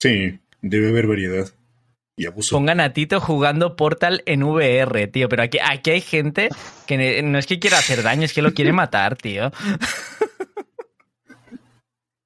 Sí, 0.00 0.40
debe 0.60 0.88
haber 0.88 1.06
variedad. 1.06 1.48
Y 2.14 2.26
abuso. 2.26 2.56
Pongan 2.56 2.80
a 2.80 2.92
Tito 2.92 3.20
jugando 3.20 3.74
Portal 3.74 4.22
en 4.26 4.42
VR, 4.42 5.06
tío. 5.06 5.28
Pero 5.30 5.44
aquí, 5.44 5.58
aquí 5.64 5.90
hay 5.90 6.02
gente 6.02 6.50
que 6.86 7.22
no 7.22 7.38
es 7.38 7.46
que 7.46 7.58
quiera 7.58 7.78
hacer 7.78 8.02
daño, 8.02 8.24
es 8.24 8.34
que 8.34 8.42
lo 8.42 8.52
quiere 8.52 8.72
matar, 8.72 9.16
tío. 9.16 9.50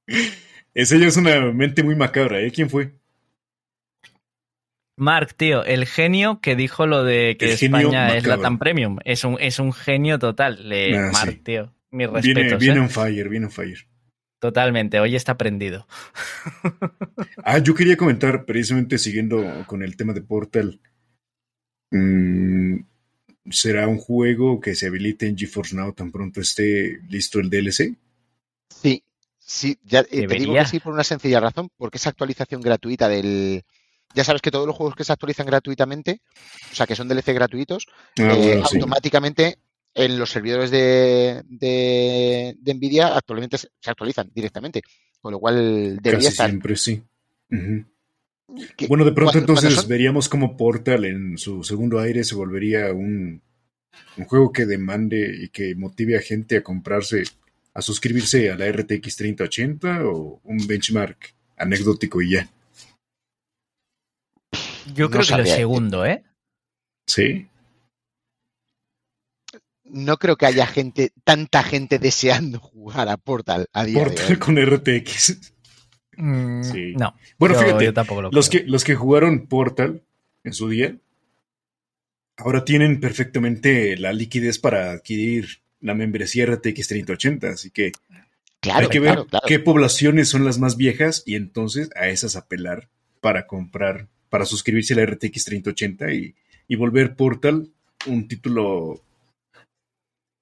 Esa 0.75 0.97
ya 0.97 1.07
es 1.07 1.17
una 1.17 1.41
mente 1.53 1.83
muy 1.83 1.95
macabra, 1.95 2.41
¿eh? 2.41 2.51
¿Quién 2.51 2.69
fue? 2.69 2.93
Mark, 4.97 5.35
tío, 5.35 5.63
el 5.65 5.87
genio 5.87 6.41
que 6.41 6.57
dijo 6.57 6.87
lo 6.87 7.05
de 7.05 7.37
que 7.39 7.53
España 7.53 8.17
es 8.17 8.27
la 8.27 8.39
tan 8.39 8.59
premium. 8.59 8.99
Es 9.05 9.25
un, 9.25 9.37
es 9.41 9.59
un 9.59 9.73
genio 9.73 10.19
total, 10.19 10.69
le, 10.69 10.93
nah, 10.93 11.13
Mark, 11.13 11.33
sí. 11.33 11.37
tío. 11.37 11.76
Mi 11.97 12.05
respeto. 12.05 12.41
Viene, 12.41 12.57
viene 12.57 12.79
¿eh? 12.79 12.83
on 12.83 12.91
fire, 12.91 13.29
viene 13.31 13.47
on 13.47 13.53
fire. 13.53 13.87
Totalmente, 14.39 15.01
hoy 15.01 15.17
está 15.17 15.39
prendido. 15.39 15.87
ah, 17.43 17.59
yo 17.59 17.75
quería 17.75 17.97
comentar, 17.97 18.45
precisamente 18.45 18.99
siguiendo 18.99 19.65
con 19.67 19.83
el 19.83 19.97
tema 19.97 20.13
de 20.13 20.21
Portal. 20.21 20.79
Mmm, 21.91 22.81
¿Será 23.49 23.89
un 23.89 23.97
juego 23.97 24.61
que 24.61 24.75
se 24.75 24.89
habilite 24.89 25.27
en 25.27 25.39
GeForce 25.39 25.75
Now 25.75 25.95
tan 25.95 26.13
pronto 26.13 26.43
esté 26.43 27.01
listo 27.09 27.41
el 27.41 27.49
DLC? 27.49 27.97
Sí, 28.69 29.03
sí, 29.39 29.79
ya 29.83 30.01
eh, 30.01 30.27
te 30.27 30.35
digo 30.35 30.53
que 30.53 30.67
sí 30.67 30.81
por 30.81 30.93
una 30.93 31.05
sencilla 31.05 31.41
razón, 31.41 31.71
porque 31.79 31.97
esa 31.97 32.11
actualización 32.11 32.61
gratuita 32.61 33.09
del, 33.09 33.65
ya 34.15 34.25
sabes 34.25 34.43
que 34.43 34.51
todos 34.51 34.67
los 34.67 34.77
juegos 34.77 34.97
que 34.97 35.05
se 35.05 35.13
actualizan 35.13 35.47
gratuitamente, 35.47 36.21
o 36.73 36.75
sea, 36.75 36.87
que 36.87 36.97
son 36.97 37.09
DLC 37.09 37.33
gratuitos, 37.33 37.87
ah, 38.19 38.35
eh, 38.35 38.37
bueno, 38.37 38.67
automáticamente 38.67 39.51
sí. 39.51 39.66
En 39.97 40.19
los 40.19 40.31
servidores 40.31 40.71
de, 40.71 41.43
de, 41.49 42.55
de, 42.61 42.75
Nvidia 42.75 43.17
actualmente 43.17 43.57
se 43.57 43.69
actualizan 43.87 44.31
directamente, 44.35 44.83
con 45.21 45.33
lo 45.33 45.41
cual 45.41 45.97
debería 45.97 46.19
Casi 46.19 46.27
estar. 46.29 46.51
siempre 46.51 46.77
sí. 46.77 47.03
Uh 47.51 47.55
-huh. 47.57 47.87
Que, 48.77 48.87
bueno, 48.87 49.05
de 49.05 49.13
pronto 49.13 49.33
cuando, 49.33 49.39
entonces 49.41 49.65
cuando 49.71 49.81
son... 49.81 49.89
veríamos 49.89 50.29
como 50.29 50.57
Portal 50.57 51.05
en 51.07 51.39
su 51.39 51.65
segundo 51.65 51.99
aire 51.99 52.25
se 52.25 52.35
volvería 52.35 52.93
un, 52.93 53.43
un 54.19 54.25
juego 54.27 54.53
que 54.53 54.67
demande 54.67 55.35
y 55.43 55.49
que 55.49 55.75
motive 55.75 56.17
a 56.17 56.21
gente 56.21 56.59
a 56.59 56.63
comprarse, 56.63 57.25
a 57.75 57.83
suscribirse 57.83 58.51
a 58.51 58.57
la 58.57 58.71
RTX 58.71 59.17
3080 59.17 60.05
o 60.07 60.41
un 60.45 60.67
benchmark 60.67 61.35
anecdótico 61.57 62.21
y 62.21 62.33
ya. 62.33 62.49
Yo 64.95 65.11
creo 65.11 65.23
no 65.23 65.27
que 65.27 65.37
lo 65.39 65.47
segundo, 65.47 66.07
¿eh? 66.07 66.23
Sí. 67.07 67.49
No 69.89 70.17
creo 70.19 70.37
que 70.37 70.47
haya 70.47 70.67
gente, 70.67 71.13
tanta 71.25 71.63
gente 71.63 71.99
deseando 71.99 72.59
jugar 72.59 73.09
a 73.09 73.17
Portal 73.17 73.69
a 73.73 73.85
día 73.85 73.99
Portal 73.99 74.27
de 74.27 74.33
hoy. 74.33 74.39
con 74.39 74.57
RTX. 74.57 75.55
Mm, 76.17 76.63
sí. 76.63 76.95
No. 76.97 77.15
Bueno, 77.39 77.55
yo, 77.55 77.61
fíjate, 77.63 77.85
yo 77.85 77.95
tampoco 77.95 78.23
lo 78.23 78.31
los, 78.31 78.49
que, 78.49 78.65
los 78.65 78.85
que 78.85 78.95
jugaron 78.95 79.47
Portal 79.47 80.03
en 80.45 80.53
su 80.53 80.69
día, 80.69 80.97
ahora 82.37 82.65
tienen 82.65 83.01
perfectamente 83.01 83.97
la 83.97 84.13
liquidez 84.13 84.59
para 84.59 84.93
adquirir 84.93 85.61
la 85.81 85.95
membresía 85.95 86.47
RTX 86.47 86.89
3080, 86.89 87.49
así 87.49 87.71
que 87.71 87.93
claro, 88.61 88.81
hay 88.81 88.89
que 88.89 89.01
claro, 89.01 89.23
ver 89.23 89.29
claro. 89.29 89.45
qué 89.47 89.59
poblaciones 89.59 90.29
son 90.29 90.45
las 90.45 90.59
más 90.59 90.77
viejas 90.77 91.23
y 91.27 91.35
entonces 91.35 91.91
a 91.97 92.09
esas 92.09 92.37
apelar 92.37 92.89
para 93.21 93.47
comprar 93.47 94.09
para 94.29 94.45
suscribirse 94.45 94.95
a 94.95 94.99
la 94.99 95.07
RTX 95.07 95.45
3080 95.45 96.13
y, 96.13 96.35
y 96.69 96.77
volver 96.77 97.15
Portal 97.15 97.71
un 98.07 98.29
título 98.29 99.03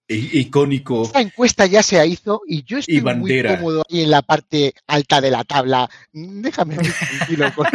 icónico. 0.09 1.05
Esta 1.05 1.21
encuesta 1.21 1.67
ya 1.67 1.83
se 1.83 2.07
hizo 2.07 2.43
y 2.47 2.63
yo 2.65 2.79
estoy 2.79 2.99
y 2.99 3.01
muy 3.01 3.43
cómodo 3.43 3.85
ahí 3.91 4.03
en 4.03 4.11
la 4.11 4.23
parte 4.23 4.75
alta 4.87 5.21
de 5.21 5.31
la 5.31 5.45
tabla. 5.45 5.89
Déjame 6.13 6.77
tranquilo 6.77 7.53
con 7.55 7.67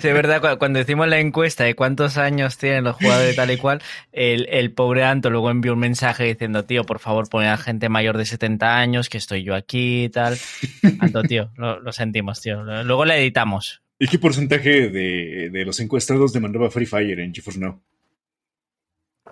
Sí, 0.00 0.08
es 0.08 0.14
verdad, 0.14 0.58
cuando 0.58 0.78
decimos 0.78 1.08
la 1.08 1.18
encuesta 1.18 1.64
de 1.64 1.74
cuántos 1.74 2.16
años 2.16 2.58
tienen 2.58 2.84
los 2.84 2.96
jugadores 2.96 3.36
tal 3.36 3.50
y 3.50 3.56
cual, 3.56 3.82
el, 4.12 4.46
el 4.50 4.72
pobre 4.72 5.04
Anto 5.04 5.30
luego 5.30 5.50
envió 5.50 5.72
un 5.72 5.78
mensaje 5.80 6.24
diciendo, 6.24 6.64
tío, 6.64 6.84
por 6.84 6.98
favor, 6.98 7.28
pone 7.28 7.48
a 7.48 7.56
gente 7.56 7.88
mayor 7.88 8.16
de 8.16 8.24
70 8.24 8.78
años, 8.78 9.08
que 9.08 9.18
estoy 9.18 9.42
yo 9.42 9.54
aquí 9.54 10.04
y 10.04 10.08
tal. 10.08 10.38
Anto, 11.00 11.22
tío, 11.22 11.50
lo, 11.56 11.80
lo 11.80 11.92
sentimos, 11.92 12.40
tío. 12.40 12.62
Luego 12.84 13.04
la 13.04 13.16
editamos. 13.16 13.82
¿Y 13.98 14.08
qué 14.08 14.18
porcentaje 14.18 14.90
de, 14.90 15.50
de 15.50 15.64
los 15.64 15.80
encuestados 15.80 16.32
demandaba 16.32 16.70
Free 16.70 16.86
Fire 16.86 17.18
en 17.20 17.34
GeForce 17.34 17.60
Now? 17.60 17.80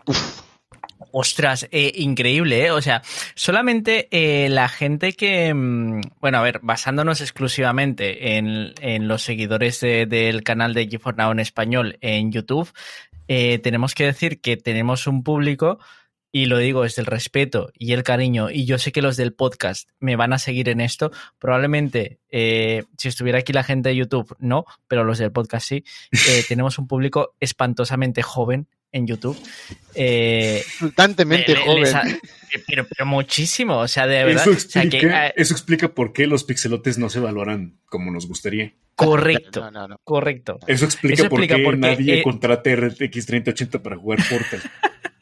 Uf. 0.07 0.44
Ostras, 1.17 1.69
eh, 1.71 1.93
increíble, 1.95 2.67
¿eh? 2.67 2.73
O 2.73 2.83
sea, 2.83 3.01
solamente 3.37 4.09
eh, 4.11 4.49
la 4.49 4.69
gente 4.69 5.13
que, 5.13 5.55
mm, 5.55 6.01
bueno, 6.21 6.39
a 6.39 6.43
ver, 6.43 6.59
basándonos 6.61 7.21
exclusivamente 7.21 8.37
en, 8.37 8.75
en 8.81 9.07
los 9.07 9.23
seguidores 9.23 9.79
de, 9.79 10.07
del 10.07 10.43
canal 10.43 10.75
de 10.75 10.89
GeForce 10.89 11.19
Now 11.19 11.31
en 11.31 11.39
español 11.39 11.99
en 12.01 12.33
YouTube, 12.33 12.69
eh, 13.29 13.61
tenemos 13.61 13.95
que 13.95 14.07
decir 14.07 14.41
que 14.41 14.57
tenemos 14.57 15.07
un 15.07 15.23
público 15.23 15.79
y 16.33 16.47
lo 16.47 16.59
digo 16.59 16.83
desde 16.83 17.03
el 17.03 17.07
respeto 17.07 17.71
y 17.79 17.93
el 17.93 18.03
cariño, 18.03 18.51
y 18.51 18.65
yo 18.65 18.79
sé 18.79 18.91
que 18.91 19.01
los 19.01 19.17
del 19.17 19.35
podcast 19.35 19.89
me 20.01 20.17
van 20.17 20.33
a 20.33 20.41
seguir 20.41 20.69
en 20.69 20.81
esto, 20.81 21.13
probablemente 21.39 22.19
si 22.29 23.07
estuviera 23.07 23.39
aquí 23.39 23.53
la 23.53 23.63
gente 23.63 23.91
de 23.91 23.95
YouTube, 23.95 24.35
no, 24.41 24.65
pero 24.89 25.05
los 25.05 25.19
del 25.19 25.31
podcast 25.31 25.69
sí, 25.69 25.85
tenemos 26.49 26.77
un 26.81 26.89
público 26.89 27.37
espantosamente 27.39 28.23
joven 28.23 28.67
en 28.95 29.09
YouTube. 29.09 29.37
Eh, 29.95 30.63
Insultantemente 30.65 31.55
joven. 31.57 31.95
Ha, 31.95 32.05
pero, 32.67 32.87
pero, 32.87 33.07
muchísimo, 33.07 33.79
o 33.79 33.89
sea, 33.89 34.07
de 34.07 34.25
verdad. 34.25 34.43
Eso 34.43 34.53
explica, 34.53 34.97
o 34.97 35.01
sea, 35.01 35.33
que, 35.33 35.43
eso 35.43 35.53
explica 35.53 35.89
por 35.89 36.13
qué 36.13 36.29
los 36.29 36.45
pixelotes 36.45 36.97
no 36.97 37.11
se 37.11 37.19
valoran 37.19 37.77
como 37.87 38.13
nos 38.13 38.29
gustaría. 38.29 38.73
Correcto, 38.95 39.61
No, 39.61 39.71
no, 39.73 39.89
no. 39.89 40.01
correcto. 40.05 40.61
Eso 40.69 40.85
explica, 40.85 41.15
Eso 41.15 41.25
explica 41.25 41.55
por 41.55 41.59
qué 41.59 41.65
por 41.65 41.75
qué, 41.75 41.81
nadie 41.81 42.21
eh, 42.21 42.23
contrata 42.23 42.71
RTX 42.71 43.27
3080 43.27 43.83
para 43.83 43.97
jugar 43.97 44.21
Portal. 44.31 44.63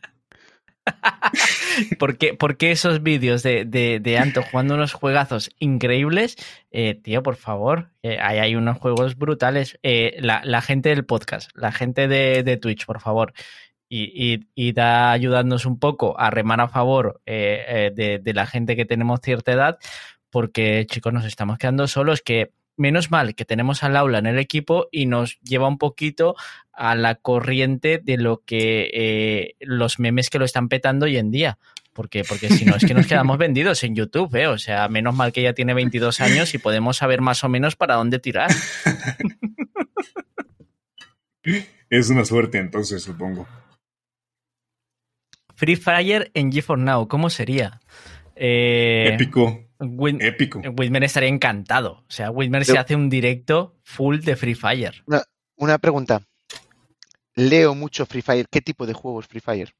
¿Por 1.98 2.18
qué, 2.18 2.34
por 2.34 2.56
qué 2.56 2.72
esos 2.72 3.02
vídeos 3.02 3.42
de, 3.42 3.64
de, 3.64 4.00
de 4.00 4.18
Anto 4.18 4.42
jugando 4.42 4.74
unos 4.74 4.92
juegazos 4.92 5.50
increíbles? 5.58 6.36
Eh, 6.70 6.94
tío, 6.94 7.22
por 7.22 7.36
favor, 7.36 7.90
ahí 8.02 8.38
hay 8.38 8.56
unos 8.56 8.78
juegos 8.78 9.16
brutales. 9.16 9.78
Eh, 9.82 10.16
la, 10.20 10.42
la 10.44 10.60
gente 10.60 10.88
del 10.90 11.04
podcast, 11.04 11.50
la 11.54 11.72
gente 11.72 12.08
de, 12.08 12.42
de 12.42 12.56
Twitch, 12.56 12.86
por 12.86 13.00
favor. 13.00 13.32
Y, 13.88 14.04
y, 14.14 14.46
y 14.54 14.72
da 14.72 15.12
ayudándonos 15.12 15.66
un 15.66 15.78
poco 15.78 16.18
a 16.18 16.30
remar 16.30 16.60
a 16.62 16.68
favor 16.68 17.20
eh, 17.26 17.90
de, 17.94 18.18
de 18.18 18.34
la 18.34 18.46
gente 18.46 18.74
que 18.74 18.86
tenemos 18.86 19.20
cierta 19.20 19.52
edad, 19.52 19.78
porque 20.30 20.86
chicos, 20.88 21.12
nos 21.12 21.26
estamos 21.26 21.58
quedando 21.58 21.86
solos. 21.86 22.22
Que 22.22 22.52
menos 22.76 23.10
mal 23.10 23.34
que 23.34 23.44
tenemos 23.44 23.82
al 23.82 23.96
aula 23.96 24.18
en 24.18 24.26
el 24.26 24.38
equipo 24.38 24.88
y 24.90 25.06
nos 25.06 25.38
lleva 25.40 25.68
un 25.68 25.78
poquito 25.78 26.36
a 26.72 26.94
la 26.94 27.14
corriente 27.16 28.00
de 28.02 28.16
lo 28.16 28.42
que 28.44 28.90
eh, 28.92 29.56
los 29.60 29.98
memes 29.98 30.30
que 30.30 30.38
lo 30.38 30.44
están 30.44 30.68
petando 30.68 31.06
hoy 31.06 31.16
en 31.16 31.30
día. 31.30 31.58
Porque, 31.92 32.24
porque 32.24 32.48
si 32.48 32.64
no, 32.64 32.74
es 32.74 32.86
que 32.86 32.94
nos 32.94 33.06
quedamos 33.06 33.36
vendidos 33.38 33.84
en 33.84 33.94
YouTube, 33.94 34.34
¿eh? 34.34 34.46
O 34.46 34.56
sea, 34.56 34.88
menos 34.88 35.14
mal 35.14 35.32
que 35.32 35.40
ella 35.40 35.52
tiene 35.52 35.74
22 35.74 36.20
años 36.20 36.54
y 36.54 36.58
podemos 36.58 36.96
saber 36.96 37.20
más 37.20 37.44
o 37.44 37.50
menos 37.50 37.76
para 37.76 37.96
dónde 37.96 38.18
tirar. 38.18 38.50
es 41.90 42.08
una 42.08 42.24
suerte, 42.24 42.58
entonces, 42.58 43.02
supongo. 43.02 43.46
Free 45.54 45.76
Fire 45.76 46.30
en 46.32 46.50
GeForce 46.50 46.82
Now, 46.82 47.08
¿cómo 47.08 47.28
sería? 47.28 47.80
Eh, 48.34 49.10
Épico, 49.12 49.68
Win- 49.82 50.22
épico. 50.22 50.60
Whitmer 50.76 51.04
estaría 51.04 51.28
encantado. 51.28 52.04
O 52.08 52.10
sea, 52.10 52.30
Whitmer 52.30 52.64
se 52.64 52.78
hace 52.78 52.94
un 52.96 53.08
directo 53.10 53.76
full 53.82 54.20
de 54.20 54.36
Free 54.36 54.54
Fire. 54.54 55.04
Una 55.56 55.78
pregunta. 55.78 56.22
Leo 57.34 57.74
mucho 57.74 58.06
Free 58.06 58.22
Fire. 58.22 58.46
¿Qué 58.50 58.60
tipo 58.60 58.86
de 58.86 58.92
juego 58.92 59.20
es 59.20 59.26
Free 59.26 59.40
Fire? 59.40 59.74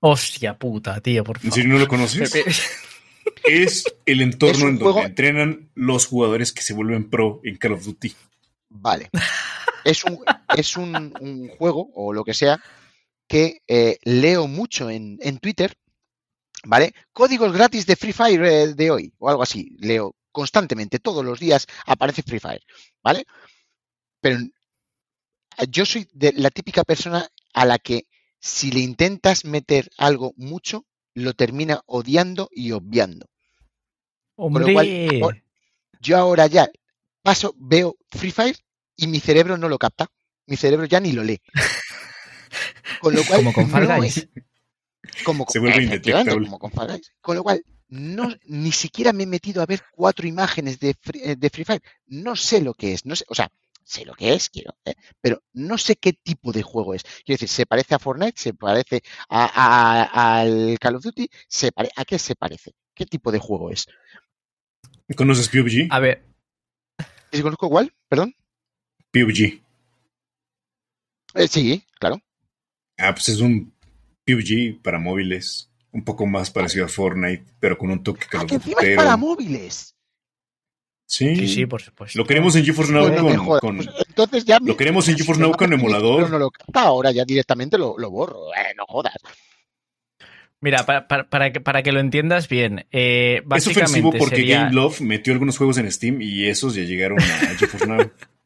Hostia 0.00 0.56
puta, 0.58 1.00
tío, 1.00 1.24
por 1.24 1.36
¿En 1.38 1.42
favor. 1.42 1.54
serio 1.54 1.72
no 1.72 1.78
lo 1.78 1.88
conoces? 1.88 2.30
Pepe- 2.30 2.50
Es 3.44 3.84
el 4.06 4.20
entorno 4.22 4.54
Es 4.56 4.62
en 4.62 4.66
donde 4.78 4.82
juego- 4.84 5.04
entrenan 5.04 5.70
los 5.74 6.06
jugadores 6.06 6.52
que 6.52 6.62
se 6.62 6.74
vuelven 6.74 7.08
pro 7.10 7.40
en 7.44 7.56
Call 7.56 7.72
of 7.72 7.84
Duty. 7.84 8.14
Vale. 8.70 9.10
Es 9.84 10.04
un, 10.04 10.18
es 10.56 10.76
un, 10.76 11.14
un 11.20 11.48
juego, 11.48 11.88
o 11.94 12.12
lo 12.12 12.24
que 12.24 12.34
sea, 12.34 12.60
que 13.26 13.58
eh, 13.66 13.98
leo 14.04 14.46
mucho 14.48 14.90
en, 14.90 15.18
en 15.22 15.38
Twitter, 15.38 15.74
¿vale? 16.64 16.94
Códigos 17.12 17.52
gratis 17.52 17.86
de 17.86 17.96
Free 17.96 18.12
Fire 18.12 18.44
eh, 18.44 18.74
de 18.74 18.90
hoy, 18.90 19.12
o 19.18 19.28
algo 19.28 19.42
así. 19.42 19.76
Leo 19.78 20.14
constantemente, 20.32 20.98
todos 20.98 21.24
los 21.24 21.38
días 21.40 21.66
aparece 21.86 22.22
Free 22.22 22.38
Fire, 22.40 22.62
¿vale? 23.02 23.24
Pero 24.20 24.38
yo 25.68 25.84
soy 25.84 26.08
de 26.12 26.32
la 26.34 26.50
típica 26.50 26.84
persona 26.84 27.28
a 27.54 27.64
la 27.64 27.78
que 27.78 28.06
si 28.40 28.70
le 28.70 28.80
intentas 28.80 29.44
meter 29.44 29.90
algo 29.96 30.32
mucho, 30.36 30.86
lo 31.14 31.34
termina 31.34 31.80
odiando 31.86 32.48
y 32.52 32.70
obviando. 32.72 33.26
lo 34.60 34.72
cual, 34.72 34.86
Yo 36.00 36.16
ahora 36.16 36.46
ya 36.46 36.70
paso, 37.22 37.54
veo 37.58 37.96
Free 38.10 38.30
Fire 38.30 38.56
y 38.96 39.08
mi 39.08 39.18
cerebro 39.18 39.56
no 39.58 39.68
lo 39.68 39.78
capta. 39.78 40.06
Mi 40.46 40.56
cerebro 40.56 40.86
ya 40.86 41.00
ni 41.00 41.12
lo 41.12 41.24
lee. 41.24 41.40
Con 43.00 43.14
lo 43.14 43.24
cual, 43.24 43.38
como 43.38 43.52
con 43.52 43.68
Fall 43.68 43.88
no 43.88 43.96
Guys. 43.96 44.16
es- 44.18 44.28
como 45.24 45.44
con- 45.44 45.52
Se 45.52 45.58
vuelve 45.58 45.84
efectivamente, 45.84 46.30
indetectable. 46.32 46.46
como 46.58 47.08
con 47.20 47.36
lo 47.36 47.42
cual, 47.42 47.64
no, 47.88 48.28
ni 48.44 48.72
siquiera 48.72 49.12
me 49.12 49.22
he 49.24 49.26
metido 49.26 49.62
a 49.62 49.66
ver 49.66 49.82
cuatro 49.92 50.26
imágenes 50.26 50.78
de 50.78 50.94
Free, 51.00 51.20
eh, 51.22 51.36
de 51.36 51.50
Free 51.50 51.64
Fire. 51.64 51.82
No 52.06 52.36
sé 52.36 52.60
lo 52.60 52.74
que 52.74 52.92
es. 52.92 53.06
No 53.06 53.16
sé, 53.16 53.24
o 53.28 53.34
sea, 53.34 53.50
sé 53.82 54.04
lo 54.04 54.14
que 54.14 54.34
es, 54.34 54.50
quiero, 54.50 54.76
¿eh? 54.84 54.94
pero 55.22 55.42
no 55.54 55.78
sé 55.78 55.96
qué 55.96 56.12
tipo 56.12 56.52
de 56.52 56.62
juego 56.62 56.92
es. 56.94 57.02
Quiero 57.24 57.36
decir, 57.38 57.48
se 57.48 57.64
parece 57.66 57.94
a 57.94 57.98
Fortnite, 57.98 58.38
se 58.38 58.52
parece 58.52 59.02
a, 59.30 59.46
a- 59.46 60.40
al 60.40 60.78
Call 60.78 60.96
of 60.96 61.02
Duty, 61.04 61.28
se 61.48 61.72
pare- 61.72 61.90
¿a 61.96 62.04
qué 62.04 62.18
se 62.18 62.34
parece? 62.36 62.74
¿Qué 62.94 63.06
tipo 63.06 63.32
de 63.32 63.38
juego 63.38 63.70
es? 63.70 63.86
¿Conoces 65.16 65.48
PUBG? 65.48 65.86
A 65.90 66.00
ver, 66.00 66.22
¿Es 67.30 67.40
conozco 67.42 67.68
cuál? 67.70 67.92
Perdón. 68.08 68.34
PUBG. 69.10 69.62
Eh, 71.34 71.48
sí, 71.48 71.84
claro. 71.98 72.20
Ah, 72.98 73.12
pues 73.14 73.28
es 73.30 73.40
un 73.40 73.72
PUBG 74.32 74.82
para 74.82 74.98
móviles. 74.98 75.70
Un 75.90 76.04
poco 76.04 76.26
más 76.26 76.50
parecido 76.50 76.84
a 76.84 76.88
Fortnite, 76.88 77.44
pero 77.60 77.78
con 77.78 77.90
un 77.90 78.02
toque 78.02 78.26
Ah, 78.34 78.44
que 78.46 78.56
encima 78.56 78.80
es 78.82 78.96
para 78.96 79.16
móviles. 79.16 79.94
Sí, 81.06 81.34
sí, 81.36 81.48
sí, 81.48 81.66
por 81.66 81.80
supuesto. 81.80 82.18
Lo 82.18 82.26
queremos 82.26 82.54
en 82.54 82.64
GeForce 82.66 82.92
Now 82.92 83.58
con, 83.60 83.78
Pues 83.78 83.88
entonces 84.06 84.44
ya 84.44 84.58
lo 84.62 84.76
queremos 84.76 85.08
en 85.08 85.16
GeForce 85.16 85.40
Now 85.40 85.52
con 85.52 85.72
emulador. 85.72 86.16
pero 86.24 86.28
no 86.28 86.38
lo 86.38 86.50
capta, 86.50 86.82
ahora 86.82 87.10
ya 87.12 87.24
directamente 87.24 87.78
lo, 87.78 87.96
lo 87.98 88.10
borro. 88.10 88.48
Eh, 88.54 88.74
no 88.76 88.84
jodas. 88.86 89.14
Mira, 90.60 90.84
para, 90.84 91.08
para, 91.08 91.30
para 91.30 91.52
que, 91.52 91.60
para 91.60 91.82
que 91.82 91.92
lo 91.92 92.00
entiendas 92.00 92.48
bien, 92.48 92.86
eh, 92.90 93.42
Es 93.56 93.66
ofensivo 93.66 94.10
porque 94.12 94.36
sería... 94.36 94.64
Game 94.64 94.74
Love 94.74 95.00
metió 95.00 95.32
algunos 95.32 95.56
juegos 95.56 95.78
en 95.78 95.90
Steam 95.90 96.20
y 96.20 96.46
esos 96.46 96.74
ya 96.74 96.82
llegaron 96.82 97.18
a 97.20 97.54
GeForce 97.58 97.86
Now. 97.86 98.10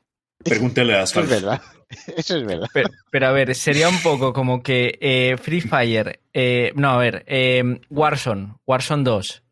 Pregúntale 0.44 0.94
a 0.94 1.02
Eso 1.02 1.20
es 1.20 1.26
Asphalt. 1.26 1.30
verdad. 1.30 1.62
Eso 2.16 2.36
es 2.38 2.44
verdad. 2.44 2.68
Pero, 2.72 2.88
pero 3.10 3.26
a 3.28 3.32
ver, 3.32 3.54
sería 3.54 3.88
un 3.88 4.00
poco 4.02 4.32
como 4.32 4.62
que 4.62 4.98
eh, 5.00 5.36
Free 5.40 5.60
Fire, 5.60 6.20
eh, 6.32 6.72
no, 6.74 6.90
a 6.90 6.96
ver, 6.98 7.24
eh, 7.26 7.80
Warzone, 7.90 8.54
Warzone 8.66 9.04
2 9.04 9.42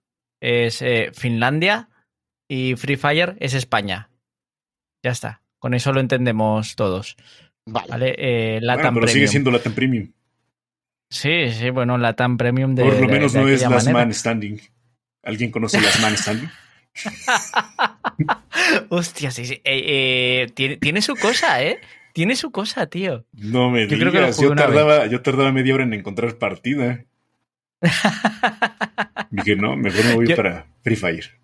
es 0.41 0.81
eh, 0.83 1.11
Finlandia 1.13 1.89
y 2.49 2.77
Free 2.77 2.97
Fire 2.97 3.37
es 3.41 3.53
España. 3.55 4.11
Ya 5.05 5.11
está, 5.11 5.43
con 5.59 5.75
eso 5.75 5.93
lo 5.93 6.01
entendemos 6.01 6.77
todos. 6.77 7.17
Vale. 7.67 7.87
¿Vale? 7.89 8.15
Eh, 8.19 8.59
Bueno, 8.61 8.67
Latam 8.77 8.95
pero 8.95 9.07
sigue 9.09 9.29
siendo 9.29 9.51
Latam 9.51 9.75
Premium. 9.75 10.11
Sí, 11.11 11.51
sí, 11.53 11.71
bueno, 11.71 11.99
Latam 11.99 12.37
Premium 12.39 12.75
de 12.75 12.85
Por 12.85 13.01
lo 13.01 13.09
menos 13.09 13.33
de 13.33 13.41
no 13.43 13.49
es 13.49 13.61
Last 13.63 13.87
manera. 13.87 13.93
Man 14.05 14.15
Standing. 14.15 14.61
¿Alguien 15.23 15.51
conoce 15.51 15.81
Last 15.81 16.01
Man 16.01 16.17
Standing? 16.17 16.49
Hostia, 18.89 19.31
sí, 19.31 19.45
sí. 19.47 19.55
Eh, 19.65 20.43
eh, 20.45 20.47
tiene, 20.55 20.77
tiene 20.77 21.03
su 21.03 21.15
cosa, 21.17 21.63
¿eh? 21.63 21.81
Tiene 22.13 22.35
su 22.37 22.51
cosa, 22.51 22.87
tío. 22.87 23.25
No 23.33 23.71
me 23.71 23.87
Yo 23.87 23.97
creo 23.97 24.11
que 24.13 24.19
lo 24.19 24.27
digas, 24.27 24.41
yo 24.41 24.55
tardaba, 24.55 25.07
yo 25.07 25.23
tardaba 25.23 25.53
media 25.53 25.75
hora 25.75 25.85
en 25.85 25.95
encontrar 25.95 26.37
partida. 26.39 27.05
Dije, 29.31 29.57
no, 29.57 29.77
mejor 29.77 30.05
me 30.07 30.15
voy 30.15 30.27
Yo- 30.29 30.37
para 30.37 30.67
Free 30.83 30.97
Fire. 30.97 31.39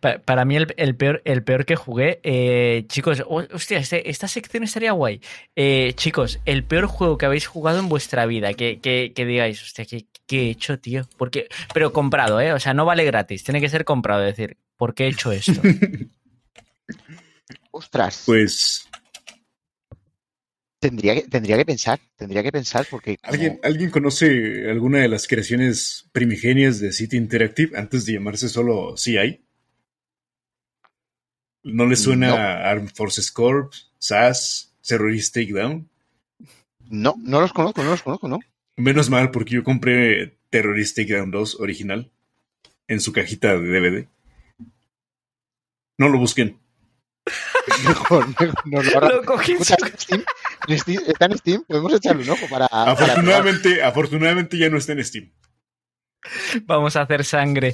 Pa- 0.00 0.18
Para 0.18 0.44
mí 0.46 0.56
el, 0.56 0.72
el 0.78 0.96
peor, 0.96 1.20
el 1.26 1.42
peor 1.44 1.64
que 1.66 1.76
jugué, 1.76 2.18
eh, 2.22 2.84
chicos, 2.88 3.22
ho- 3.26 3.46
hostia, 3.52 3.78
este- 3.78 4.08
esta 4.10 4.26
sección 4.26 4.62
estaría 4.64 4.92
guay. 4.92 5.20
Eh, 5.54 5.92
chicos, 5.96 6.40
el 6.46 6.64
peor 6.64 6.86
juego 6.86 7.18
que 7.18 7.26
habéis 7.26 7.46
jugado 7.46 7.78
en 7.78 7.88
vuestra 7.90 8.24
vida, 8.26 8.54
que, 8.54 8.80
que, 8.80 9.12
que 9.14 9.26
digáis, 9.26 9.62
hostia, 9.62 9.84
¿qué, 9.84 10.06
qué 10.26 10.42
he 10.46 10.50
hecho, 10.50 10.78
tío? 10.78 11.08
Porque, 11.16 11.48
pero 11.72 11.92
comprado, 11.92 12.40
¿eh? 12.40 12.52
O 12.52 12.60
sea, 12.60 12.74
no 12.74 12.84
vale 12.84 13.04
gratis, 13.04 13.44
tiene 13.44 13.60
que 13.60 13.68
ser 13.68 13.84
comprado, 13.84 14.24
es 14.26 14.36
decir, 14.36 14.56
¿por 14.76 14.94
qué 14.94 15.04
he 15.04 15.08
hecho 15.08 15.32
esto? 15.32 15.60
Ostras. 17.70 18.22
Pues, 18.26 18.88
Tendría 20.78 21.14
que, 21.14 21.22
tendría 21.22 21.56
que 21.56 21.64
pensar. 21.64 21.98
Tendría 22.16 22.42
que 22.42 22.52
pensar 22.52 22.86
porque. 22.90 23.16
como- 23.16 23.32
¿alguien, 23.32 23.58
¿alguien 23.62 23.90
conoce 23.90 24.70
alguna 24.70 24.98
de 24.98 25.08
las 25.08 25.26
creaciones 25.26 26.08
primigenias 26.12 26.78
de 26.80 26.92
City 26.92 27.16
Interactive 27.16 27.76
antes 27.78 28.04
de 28.04 28.12
llamarse 28.12 28.48
solo 28.48 28.94
CI? 28.96 29.42
¿No 31.64 31.86
le 31.86 31.96
suena 31.96 32.28
No. 32.28 32.36
a 32.36 32.70
Armed 32.70 32.90
Forces 32.94 33.32
Corp, 33.32 33.72
SAS, 33.98 34.74
Terrorist 34.86 35.34
Takedown? 35.34 35.88
No, 36.90 37.14
no 37.18 37.40
los 37.40 37.52
conozco, 37.52 37.82
no 37.82 37.90
los 37.90 38.02
conozco, 38.02 38.28
¿no? 38.28 38.38
Menos 38.76 39.08
mal, 39.10 39.30
porque 39.30 39.54
yo 39.54 39.64
compré 39.64 40.36
Terrorist 40.50 40.96
Takedown 40.96 41.30
2 41.30 41.60
original 41.60 42.10
en 42.88 43.00
su 43.00 43.12
cajita 43.12 43.56
de 43.58 43.68
DVD. 43.68 44.06
No 45.98 46.08
lo 46.08 46.18
busquen. 46.18 46.58
Mejor, 47.84 48.28
mejor 48.28 48.54
no 48.66 48.82
lo 48.82 48.98
haga. 48.98 49.08
Lo 49.16 49.22
cogí 49.24 49.52
¿está 49.52 49.74
en 49.84 49.98
Steam? 49.98 50.24
¿En 50.68 50.78
Steam? 50.78 51.02
¿Está 51.08 51.24
en 51.26 51.38
Steam? 51.38 51.64
Podemos 51.66 51.92
echarle 51.94 52.22
un 52.22 52.30
ojo 52.30 52.46
para. 52.48 52.66
Afortunadamente, 52.66 53.82
afortunadamente 53.82 54.56
ya 54.58 54.70
no 54.70 54.76
está 54.78 54.92
en 54.92 55.04
Steam. 55.04 55.32
Vamos 56.64 56.94
a 56.96 57.02
hacer 57.02 57.24
sangre. 57.24 57.72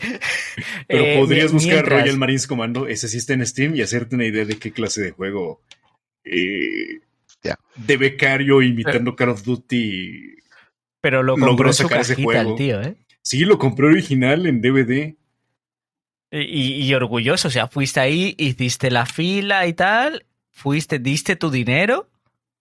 Pero 0.88 1.04
Eh, 1.04 1.16
podrías 1.18 1.52
buscar 1.52 1.72
mientras- 1.74 2.00
Royal 2.02 2.18
Marines 2.18 2.46
Commando, 2.46 2.86
ese 2.86 3.08
sí 3.08 3.18
está 3.18 3.34
en 3.34 3.46
Steam, 3.46 3.74
y 3.76 3.82
hacerte 3.82 4.14
una 4.14 4.24
idea 4.26 4.44
de 4.46 4.58
qué 4.58 4.72
clase 4.72 5.02
de 5.02 5.10
juego 5.10 5.60
eh, 6.24 7.00
Ya. 7.42 7.58
de 7.76 7.96
becario 7.98 8.62
imitando 8.62 9.14
Call 9.16 9.30
of 9.30 9.42
Duty. 9.42 10.36
Pero 11.02 11.22
lo 11.22 11.36
logró 11.36 11.48
compró 11.48 11.68
en 11.68 11.74
su 11.74 11.82
sacar 11.82 12.00
ese 12.00 12.14
cajita 12.14 12.38
el 12.40 12.44
juego. 12.46 12.56
tío, 12.56 12.80
¿eh? 12.80 12.94
Sí, 13.20 13.40
lo 13.44 13.58
compré 13.58 13.88
original 13.88 14.46
en 14.46 14.62
DVD. 14.62 15.14
Y, 16.30 16.82
y 16.84 16.94
orgulloso, 16.94 17.48
o 17.48 17.50
sea, 17.50 17.68
fuiste 17.68 18.00
ahí, 18.00 18.34
hiciste 18.38 18.90
la 18.90 19.04
fila 19.04 19.66
y 19.66 19.74
tal, 19.74 20.24
fuiste, 20.50 20.98
diste 20.98 21.36
tu 21.36 21.50
dinero, 21.50 22.08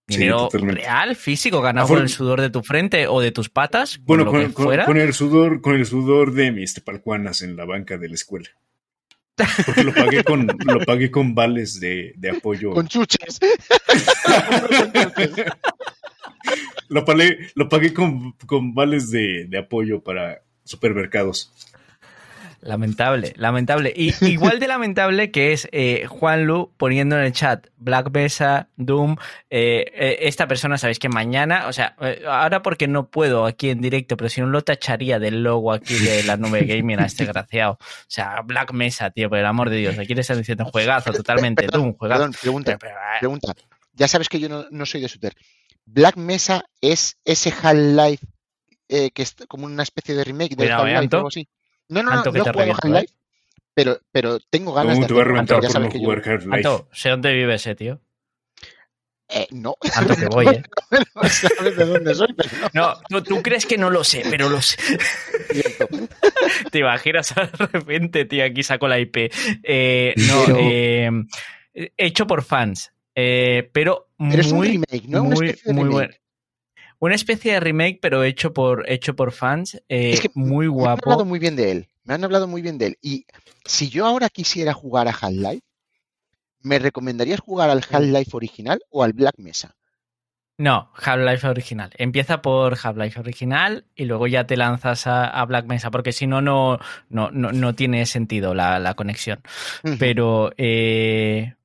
dinero 0.07 0.49
real, 0.51 1.15
físico, 1.15 1.61
ganado 1.61 1.87
Afor- 1.87 1.93
con 1.93 2.01
el 2.01 2.09
sudor 2.09 2.41
de 2.41 2.49
tu 2.49 2.63
frente 2.63 3.07
o 3.07 3.21
de 3.21 3.31
tus 3.31 3.47
patas, 3.49 3.95
con 3.99 4.05
Bueno, 4.07 4.25
con, 4.25 4.41
que 4.47 4.53
con- 4.53 4.65
fuera. 4.65 4.85
con 4.85 4.97
el 4.97 5.13
sudor, 5.13 5.61
con 5.61 5.75
el 5.75 5.85
sudor 5.85 6.33
de 6.33 6.51
mis 6.51 6.73
tepalcuanas 6.73 7.43
en 7.43 7.55
la 7.55 7.63
banca 7.63 7.97
de 7.97 8.09
la 8.09 8.15
escuela. 8.15 8.49
Porque 9.65 9.85
lo 9.85 9.93
pagué 9.93 10.23
con, 10.25 10.45
lo 10.65 10.79
pagué 10.81 11.09
con 11.09 11.33
vales 11.33 11.79
de, 11.79 12.11
de 12.17 12.29
apoyo. 12.31 12.71
Con 12.71 12.87
chuches. 12.89 13.39
lo, 16.91 17.05
pagué, 17.05 17.49
lo 17.55 17.69
pagué 17.69 17.93
con, 17.93 18.33
con 18.45 18.73
vales 18.73 19.09
de, 19.09 19.45
de 19.47 19.57
apoyo 19.57 20.03
para 20.03 20.41
supermercados. 20.63 21.51
Lamentable, 22.63 23.33
lamentable. 23.37 23.91
Y 23.95 24.13
igual 24.23 24.59
de 24.59 24.67
lamentable 24.67 25.31
que 25.31 25.51
es 25.51 25.67
eh, 25.71 26.05
Juan 26.07 26.45
Lu 26.45 26.71
poniendo 26.77 27.17
en 27.17 27.23
el 27.23 27.31
chat 27.31 27.65
Black 27.77 28.11
Mesa, 28.13 28.69
Doom. 28.77 29.15
Eh, 29.49 29.85
eh, 29.95 30.17
esta 30.21 30.47
persona, 30.47 30.77
sabéis 30.77 30.99
que 30.99 31.09
mañana, 31.09 31.65
o 31.67 31.73
sea, 31.73 31.95
eh, 32.01 32.21
ahora 32.27 32.61
porque 32.61 32.87
no 32.87 33.09
puedo 33.09 33.47
aquí 33.47 33.71
en 33.71 33.81
directo, 33.81 34.15
pero 34.15 34.29
si 34.29 34.41
no 34.41 34.47
lo 34.47 34.61
tacharía 34.61 35.17
del 35.17 35.41
logo 35.41 35.73
aquí 35.73 35.95
de 35.95 36.23
la 36.23 36.37
nube 36.37 36.65
gaming 36.65 36.99
a 36.99 37.05
este 37.05 37.23
desgraciado. 37.23 37.79
O 37.81 38.05
sea, 38.07 38.41
Black 38.45 38.73
Mesa, 38.73 39.09
tío, 39.09 39.27
por 39.27 39.39
el 39.39 39.45
amor 39.47 39.71
de 39.71 39.77
Dios. 39.77 39.97
Aquí 39.97 40.13
le 40.13 40.21
están 40.21 40.37
diciendo 40.37 40.65
juegazo 40.65 41.11
totalmente. 41.13 41.63
Perdón, 41.63 41.81
Doom, 41.81 41.93
juegazo. 41.97 42.19
Perdón, 42.19 42.35
pregunta, 42.39 42.77
pregunta. 43.19 43.53
Ya 43.95 44.07
sabes 44.07 44.29
que 44.29 44.39
yo 44.39 44.49
no, 44.49 44.65
no 44.69 44.85
soy 44.85 45.01
de 45.01 45.07
shooter. 45.07 45.33
Black 45.85 46.15
Mesa 46.17 46.63
es 46.81 47.17
ese 47.25 47.51
Half-Life 47.61 48.25
eh, 48.89 49.11
que 49.11 49.23
es 49.23 49.35
como 49.47 49.65
una 49.65 49.83
especie 49.83 50.15
de 50.15 50.23
remake 50.23 50.51
de 50.51 50.55
Cuidado, 50.57 50.87
¿eh, 50.87 50.95
Half-Life 50.95 50.97
o 50.97 51.01
Anto? 51.01 51.17
algo 51.17 51.27
así. 51.29 51.47
No, 51.89 52.03
no, 52.03 52.11
no, 52.11 52.17
Anto, 52.17 52.31
no 52.31 52.39
jugado 52.39 52.59
reviento, 52.59 52.81
Half-Life, 52.87 53.13
pero, 53.73 53.99
pero 54.11 54.39
tengo 54.49 54.73
ganas 54.73 54.95
¿Cómo 54.95 55.01
de 55.01 55.07
te 55.07 55.13
va 55.13 55.19
a 55.19 55.23
hacerlo. 55.23 55.33
reventar 55.33 55.61
Ya 55.63 55.69
sabes 55.69 55.87
no 55.87 55.91
que 55.91 55.99
yo- 55.99 56.05
jugar? 56.05 56.55
Anto, 56.57 56.87
sé 56.93 57.09
dónde 57.09 57.33
vives, 57.33 57.67
eh, 57.67 57.75
tío. 57.75 58.01
eh, 59.29 59.47
no, 59.51 59.75
Anto, 59.95 60.15
que 60.15 60.25
voy, 60.29 60.47
eh. 60.47 60.63
no 61.15 61.23
sabes 61.29 61.77
de 61.77 61.85
dónde 61.85 62.15
soy, 62.15 62.33
pero 62.33 62.49
no. 62.73 62.93
No, 63.09 63.23
tú, 63.23 63.41
crees 63.41 63.65
que 63.65 63.77
no 63.77 63.89
lo 63.89 64.03
sé, 64.03 64.23
pero 64.29 64.49
lo 64.49 64.61
sé. 64.61 64.77
Te 66.71 66.79
imaginas 66.79 67.33
de 67.35 67.45
repente, 67.67 68.25
tío, 68.25 68.43
aquí 68.45 68.63
saco 68.63 68.87
la 68.87 68.99
IP. 68.99 69.31
Eh, 69.63 70.13
no, 70.17 70.43
Pero- 70.45 70.57
eh, 70.59 71.09
hecho 71.97 72.27
por 72.27 72.43
fans. 72.43 72.91
Eh, 73.15 73.69
pero 73.73 74.09
muy, 74.17 74.31
Pero 74.31 74.41
es 74.41 74.51
un 74.51 74.63
remake, 74.63 75.03
no 75.07 75.23
una 75.23 75.35
muy, 75.35 75.47
especie 75.47 75.69
de 75.69 75.73
muy 75.73 75.83
remake. 75.83 75.93
bueno. 75.93 76.13
Una 76.99 77.15
especie 77.15 77.53
de 77.53 77.59
remake, 77.59 77.99
pero 78.01 78.23
hecho 78.23 78.53
por, 78.53 78.87
hecho 78.89 79.15
por 79.15 79.31
fans. 79.31 79.75
eh, 79.89 80.11
Es 80.11 80.21
que 80.21 80.29
muy 80.35 80.67
Me 80.67 80.73
han 80.73 80.79
hablado 80.81 80.97
guapo. 81.05 81.25
muy 81.25 81.39
bien 81.39 81.55
de 81.55 81.71
él. 81.71 81.87
Me 82.03 82.13
han 82.13 82.23
hablado 82.23 82.47
muy 82.47 82.61
bien 82.61 82.77
de 82.77 82.87
él. 82.87 82.97
Y 83.01 83.25
si 83.65 83.89
yo 83.89 84.05
ahora 84.05 84.29
quisiera 84.29 84.73
jugar 84.73 85.07
a 85.07 85.11
Half-Life, 85.11 85.63
¿me 86.61 86.77
recomendarías 86.79 87.39
jugar 87.39 87.69
al 87.71 87.83
Half-Life 87.89 88.29
original 88.33 88.81
o 88.91 89.03
al 89.03 89.13
Black 89.13 89.35
Mesa? 89.37 89.75
No, 90.59 90.91
Half-Life 90.95 91.47
original. 91.47 91.89
Empieza 91.97 92.43
por 92.43 92.77
Half-Life 92.83 93.19
original 93.19 93.85
y 93.95 94.05
luego 94.05 94.27
ya 94.27 94.45
te 94.45 94.55
lanzas 94.55 95.07
a, 95.07 95.25
a 95.27 95.43
Black 95.45 95.65
Mesa, 95.65 95.89
porque 95.89 96.11
si 96.11 96.27
no, 96.27 96.39
no, 96.43 96.77
no, 97.09 97.31
no, 97.31 97.73
tiene 97.73 98.05
sentido 98.05 98.53
la, 98.53 98.77
la 98.77 98.93
conexión. 98.93 99.41
Pero 99.97 100.51
eh, 100.57 101.55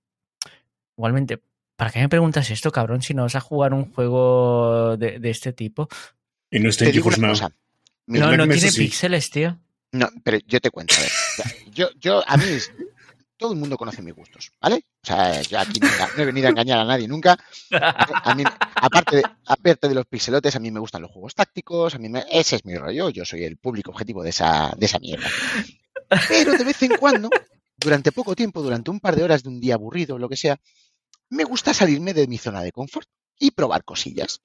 igualmente, 0.96 1.40
¿para 1.76 1.90
qué 1.90 1.98
me 2.00 2.08
preguntas 2.08 2.50
esto, 2.50 2.70
cabrón? 2.72 3.02
Si 3.02 3.14
no 3.14 3.22
vas 3.22 3.34
a 3.36 3.40
jugar 3.40 3.74
un 3.74 3.92
juego 3.92 4.96
de, 4.96 5.18
de 5.18 5.30
este 5.30 5.52
tipo. 5.52 5.88
Y 6.50 6.58
no 6.60 6.68
está 6.70 6.84
en 6.86 6.92
digo 6.92 7.10
GeForce 7.10 7.20
Now. 7.20 7.50
No, 8.06 8.36
no 8.36 8.44
tiene 8.48 8.70
sí. 8.70 8.78
píxeles, 8.84 9.30
tío. 9.30 9.58
No, 9.92 10.08
pero 10.22 10.38
yo 10.46 10.60
te 10.60 10.70
cuento, 10.70 10.94
a 10.96 11.00
ver. 11.00 11.10
O 11.10 11.42
sea, 11.42 11.52
Yo, 11.72 11.88
yo, 11.98 12.22
a 12.26 12.36
mí, 12.36 12.44
es- 12.44 12.70
todo 13.38 13.52
el 13.52 13.58
mundo 13.58 13.76
conoce 13.76 14.00
mis 14.00 14.14
gustos, 14.14 14.50
¿vale? 14.60 14.76
O 15.02 15.06
sea, 15.06 15.42
yo 15.42 15.58
aquí 15.58 15.78
nunca- 15.80 16.08
no 16.16 16.22
he 16.22 16.26
venido 16.26 16.46
a 16.46 16.50
engañar 16.50 16.78
a 16.78 16.84
nadie 16.84 17.06
nunca. 17.08 17.36
A 17.70 18.34
mí, 18.34 18.44
aparte 18.76 19.16
de, 19.16 19.22
aparte 19.46 19.88
de 19.88 19.94
los 19.94 20.06
pixelotes, 20.06 20.56
a 20.56 20.60
mí 20.60 20.70
me 20.70 20.80
gustan 20.80 21.02
los 21.02 21.10
juegos 21.10 21.34
tácticos, 21.34 21.94
a 21.94 21.98
mí 21.98 22.08
me- 22.08 22.24
ese 22.30 22.56
es 22.56 22.64
mi 22.64 22.76
rollo, 22.76 23.10
yo 23.10 23.24
soy 23.26 23.44
el 23.44 23.56
público 23.58 23.90
objetivo 23.90 24.22
de 24.22 24.30
esa, 24.30 24.72
de 24.76 24.86
esa 24.86 24.98
mierda. 24.98 25.28
Pero 26.28 26.52
de 26.56 26.64
vez 26.64 26.82
en 26.82 26.96
cuando, 26.96 27.28
durante 27.76 28.12
poco 28.12 28.34
tiempo, 28.34 28.62
durante 28.62 28.90
un 28.90 29.00
par 29.00 29.16
de 29.16 29.24
horas 29.24 29.42
de 29.42 29.48
un 29.50 29.60
día 29.60 29.74
aburrido 29.74 30.18
lo 30.18 30.28
que 30.28 30.36
sea, 30.36 30.58
me 31.30 31.44
gusta 31.44 31.74
salirme 31.74 32.14
de 32.14 32.26
mi 32.26 32.38
zona 32.38 32.62
de 32.62 32.72
confort 32.72 33.08
y 33.38 33.50
probar 33.50 33.84
cosillas. 33.84 34.40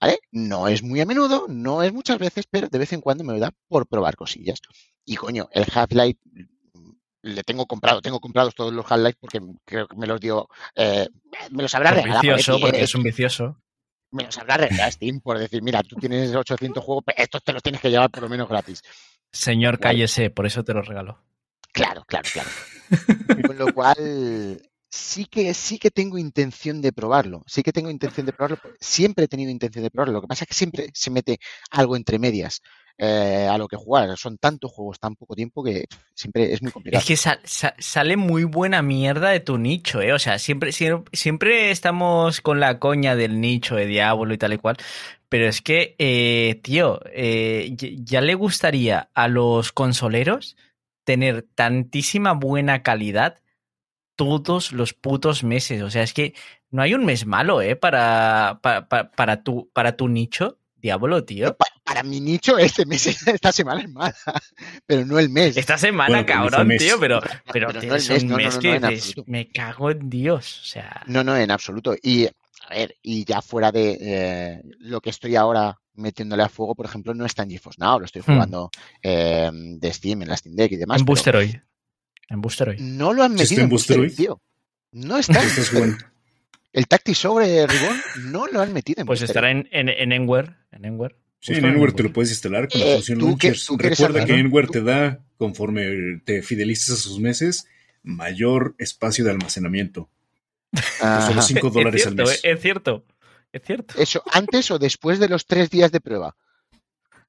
¿Vale? 0.00 0.18
No 0.30 0.68
es 0.68 0.82
muy 0.82 1.00
a 1.00 1.06
menudo, 1.06 1.46
no 1.48 1.82
es 1.82 1.92
muchas 1.92 2.18
veces, 2.18 2.44
pero 2.50 2.68
de 2.68 2.78
vez 2.78 2.92
en 2.92 3.00
cuando 3.00 3.24
me 3.24 3.38
da 3.38 3.50
por 3.68 3.86
probar 3.86 4.14
cosillas. 4.16 4.60
Y 5.04 5.16
coño, 5.16 5.48
el 5.52 5.64
Half-Life 5.72 6.18
mm, 6.24 6.90
le 7.22 7.42
tengo 7.44 7.64
comprado, 7.66 8.02
tengo 8.02 8.20
comprados 8.20 8.54
todos 8.54 8.74
los 8.74 8.84
Half-Life 8.90 9.16
porque 9.18 9.40
creo 9.64 9.88
que 9.88 9.96
me 9.96 10.06
los 10.06 10.20
dio, 10.20 10.48
eh, 10.74 11.08
me 11.50 11.62
los 11.62 11.74
habrá 11.74 11.90
Por 11.90 12.02
regalado. 12.02 12.20
vicioso, 12.22 12.52
Epic, 12.52 12.62
porque 12.62 12.80
eh, 12.80 12.84
es 12.84 12.94
un 12.94 13.02
vicioso. 13.04 13.62
me 14.10 14.24
los 14.24 14.36
habrá 14.36 14.58
regalado 14.58 14.92
Steam 14.92 15.20
por 15.20 15.38
decir, 15.38 15.62
mira, 15.62 15.82
tú 15.82 15.96
tienes 15.96 16.34
800 16.34 16.84
juegos, 16.84 17.04
estos 17.16 17.42
te 17.42 17.52
los 17.54 17.62
tienes 17.62 17.80
que 17.80 17.90
llevar 17.90 18.10
por 18.10 18.22
lo 18.22 18.28
menos 18.28 18.48
gratis. 18.48 18.82
Señor, 19.32 19.78
cállese, 19.80 20.28
por 20.30 20.44
eso 20.46 20.62
te 20.62 20.74
lo 20.74 20.82
regalo. 20.82 21.22
Claro, 21.72 22.04
claro, 22.06 22.28
claro. 22.32 22.48
Con 23.46 23.58
lo 23.58 23.72
cual, 23.74 24.62
sí 24.90 25.26
que, 25.26 25.52
sí 25.54 25.78
que 25.78 25.90
tengo 25.90 26.18
intención 26.18 26.80
de 26.80 26.92
probarlo. 26.92 27.42
Sí 27.46 27.62
que 27.62 27.72
tengo 27.72 27.90
intención 27.90 28.26
de 28.26 28.32
probarlo. 28.32 28.58
Siempre 28.80 29.24
he 29.24 29.28
tenido 29.28 29.50
intención 29.50 29.82
de 29.84 29.90
probarlo. 29.90 30.14
Lo 30.14 30.20
que 30.22 30.28
pasa 30.28 30.44
es 30.44 30.48
que 30.48 30.54
siempre 30.54 30.90
se 30.94 31.10
mete 31.10 31.38
algo 31.70 31.96
entre 31.96 32.18
medias 32.18 32.60
eh, 32.98 33.46
a 33.50 33.58
lo 33.58 33.68
que 33.68 33.76
jugar. 33.76 34.16
Son 34.16 34.38
tantos 34.38 34.72
juegos, 34.72 34.98
tan 34.98 35.16
poco 35.16 35.34
tiempo 35.34 35.62
que 35.62 35.84
siempre 36.14 36.52
es 36.52 36.62
muy 36.62 36.72
complicado. 36.72 37.00
Es 37.00 37.06
que 37.06 37.16
sa- 37.16 37.40
sa- 37.44 37.74
sale 37.78 38.16
muy 38.16 38.44
buena 38.44 38.80
mierda 38.82 39.30
de 39.30 39.40
tu 39.40 39.58
nicho, 39.58 40.00
¿eh? 40.00 40.12
O 40.12 40.18
sea, 40.18 40.38
siempre, 40.38 40.72
siempre, 40.72 41.10
siempre 41.12 41.70
estamos 41.70 42.40
con 42.40 42.60
la 42.60 42.78
coña 42.78 43.16
del 43.16 43.40
nicho 43.40 43.76
de 43.76 43.86
Diablo 43.86 44.32
y 44.32 44.38
tal 44.38 44.54
y 44.54 44.58
cual. 44.58 44.76
Pero 45.28 45.46
es 45.48 45.60
que, 45.60 45.96
eh, 45.98 46.60
tío, 46.62 47.00
eh, 47.12 47.74
ya 47.76 48.20
le 48.20 48.34
gustaría 48.34 49.10
a 49.12 49.28
los 49.28 49.72
consoleros 49.72 50.56
tener 51.04 51.42
tantísima 51.54 52.32
buena 52.32 52.82
calidad 52.82 53.40
todos 54.16 54.72
los 54.72 54.92
putos 54.94 55.44
meses. 55.44 55.82
O 55.82 55.90
sea, 55.90 56.02
es 56.02 56.12
que 56.12 56.34
no 56.70 56.82
hay 56.82 56.94
un 56.94 57.04
mes 57.04 57.26
malo, 57.26 57.62
¿eh? 57.62 57.76
Para, 57.76 58.58
para, 58.62 58.88
para, 58.88 59.10
para 59.12 59.42
tu, 59.42 59.70
para 59.72 59.96
tu 59.96 60.08
nicho, 60.08 60.58
Diablo, 60.76 61.24
tío. 61.24 61.56
Pa- 61.56 61.66
para 61.84 62.02
mi 62.02 62.20
nicho, 62.20 62.58
este 62.58 62.84
mes, 62.84 63.06
esta 63.28 63.52
semana 63.52 63.80
es 63.82 63.88
mala, 63.88 64.14
pero 64.86 65.04
no 65.06 65.18
el 65.20 65.28
mes. 65.30 65.56
Esta 65.56 65.78
semana, 65.78 66.08
Bueno, 66.08 66.26
cabrón, 66.26 66.68
tío, 66.76 66.98
pero, 66.98 67.20
pero, 67.52 67.68
Pero 67.68 67.80
tío, 67.80 67.90
no 67.90 67.94
el 67.96 68.00
es 68.02 68.10
mes, 68.10 68.22
un 68.24 68.28
no, 68.30 68.36
mes 68.36 68.54
no, 68.56 68.60
que 68.60 68.80
dices, 68.80 69.14
me 69.26 69.48
cago 69.52 69.90
en 69.92 70.10
Dios. 70.10 70.60
O 70.62 70.66
sea, 70.66 71.02
No, 71.06 71.22
no, 71.22 71.36
en 71.36 71.50
absoluto. 71.52 71.94
Y, 72.02 72.26
a 72.26 72.30
ver, 72.70 72.96
y 73.02 73.24
ya 73.24 73.40
fuera 73.40 73.70
de 73.70 73.96
eh, 74.00 74.62
lo 74.80 75.00
que 75.00 75.10
estoy 75.10 75.36
ahora 75.36 75.78
metiéndole 75.94 76.42
a 76.42 76.48
fuego, 76.48 76.74
por 76.74 76.86
ejemplo, 76.86 77.14
no 77.14 77.24
está 77.24 77.44
en 77.44 77.50
GeForce 77.50 77.80
Now, 77.80 78.00
lo 78.00 78.04
estoy 78.04 78.22
Hmm. 78.22 78.32
jugando 78.32 78.70
eh, 79.02 79.48
de 79.52 79.92
Steam, 79.92 80.22
en 80.22 80.28
la 80.28 80.36
Steam 80.36 80.56
Deck 80.56 80.72
y 80.72 80.76
demás. 80.76 80.98
en 81.00 81.04
pero 81.06 81.12
Boosteroid. 81.14 81.54
En 82.28 82.40
Boosteroid. 82.40 82.80
No 82.80 83.12
lo 83.12 83.22
han 83.22 83.36
¿Sí 83.38 83.42
está 83.44 83.54
metido 83.54 83.60
en 83.60 83.64
en 83.64 83.70
Boosteroid, 83.70 84.08
Boosteroid? 84.08 84.26
tío. 84.26 84.42
No 84.92 85.18
está. 85.18 85.40
Boosteroid. 85.40 85.68
jugando. 85.70 86.04
El 86.72 86.86
Tactics 86.88 87.18
sobre 87.18 87.66
Ribbon 87.66 88.00
no 88.32 88.46
lo 88.48 88.60
han 88.60 88.72
metido 88.72 89.00
en 89.00 89.06
Pues 89.06 89.20
Boosteroid. 89.20 89.30
estará 89.30 89.50
en, 89.50 89.88
en, 89.88 89.88
en 89.88 90.12
Enware. 90.12 90.56
En 90.72 90.84
Enware. 90.84 91.16
Sí, 91.40 91.52
en 91.54 91.64
Enware 91.64 91.92
te 91.92 92.02
lo 92.02 92.12
puedes 92.12 92.30
instalar 92.30 92.68
con 92.68 92.80
la 92.80 92.86
Eh, 92.86 92.94
función 92.96 93.18
tú 93.18 93.38
que- 93.38 93.52
tú 93.52 93.76
Recuerda 93.78 94.24
que 94.26 94.34
Enware 94.34 94.66
te 94.68 94.82
da, 94.82 95.24
conforme 95.38 96.20
te 96.24 96.42
fidelizas 96.42 96.90
a 96.98 97.00
sus 97.00 97.20
meses, 97.20 97.66
mayor 98.02 98.74
espacio 98.78 99.24
de 99.24 99.30
almacenamiento. 99.30 100.10
Ajá. 101.00 101.28
Solo 101.28 101.42
5 101.42 101.70
dólares 101.70 102.00
es 102.02 102.06
al 102.08 102.14
mes. 102.16 102.30
eh, 102.44 102.50
es 102.52 102.60
cierto. 102.60 103.04
Es 103.52 103.62
cierto. 103.64 103.94
Eso, 103.98 104.22
antes 104.32 104.70
o 104.70 104.78
después 104.78 105.18
de 105.18 105.28
los 105.28 105.46
tres 105.46 105.70
días 105.70 105.92
de 105.92 106.00
prueba. 106.00 106.36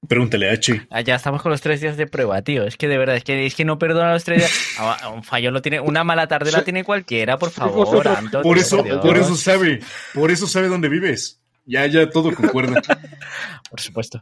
Pregúntale 0.08 0.50
a 0.50 0.54
H. 0.54 0.88
Ah, 0.92 1.02
ya 1.02 1.16
estamos 1.16 1.42
con 1.42 1.52
los 1.52 1.60
tres 1.62 1.82
días 1.82 1.98
de 1.98 2.06
prueba, 2.08 2.42
tío. 2.44 2.64
Es 2.66 2.78
que 2.78 2.88
de 2.88 2.98
verdad, 2.98 3.16
es 3.16 3.24
que, 3.24 3.46
es 3.46 3.56
que 3.56 3.66
no 3.66 3.80
perdona 3.80 4.14
los 4.14 4.24
tres 4.24 4.40
días. 4.40 4.52
Ah, 4.80 5.10
Un 5.10 5.24
fallo 5.24 5.50
lo 5.52 5.62
tiene, 5.62 5.80
una 5.80 6.04
mala 6.04 6.28
tarde 6.28 6.52
la 6.52 6.64
tiene 6.64 6.84
cualquiera, 6.84 7.38
por 7.40 7.50
favor, 7.50 8.08
Anto, 8.08 8.44
Por 8.44 8.60
eso, 8.60 8.84
Dios. 8.84 9.00
por 9.02 9.18
eso 9.18 9.36
sabe, 9.36 9.80
por 10.14 10.30
eso 10.30 10.46
sabe 10.48 10.68
dónde 10.68 10.88
vives. 10.88 11.40
Ya, 11.66 11.86
ya 11.88 12.10
todo 12.10 12.34
concuerda. 12.34 12.80
Por 13.70 13.82
supuesto. 13.82 14.22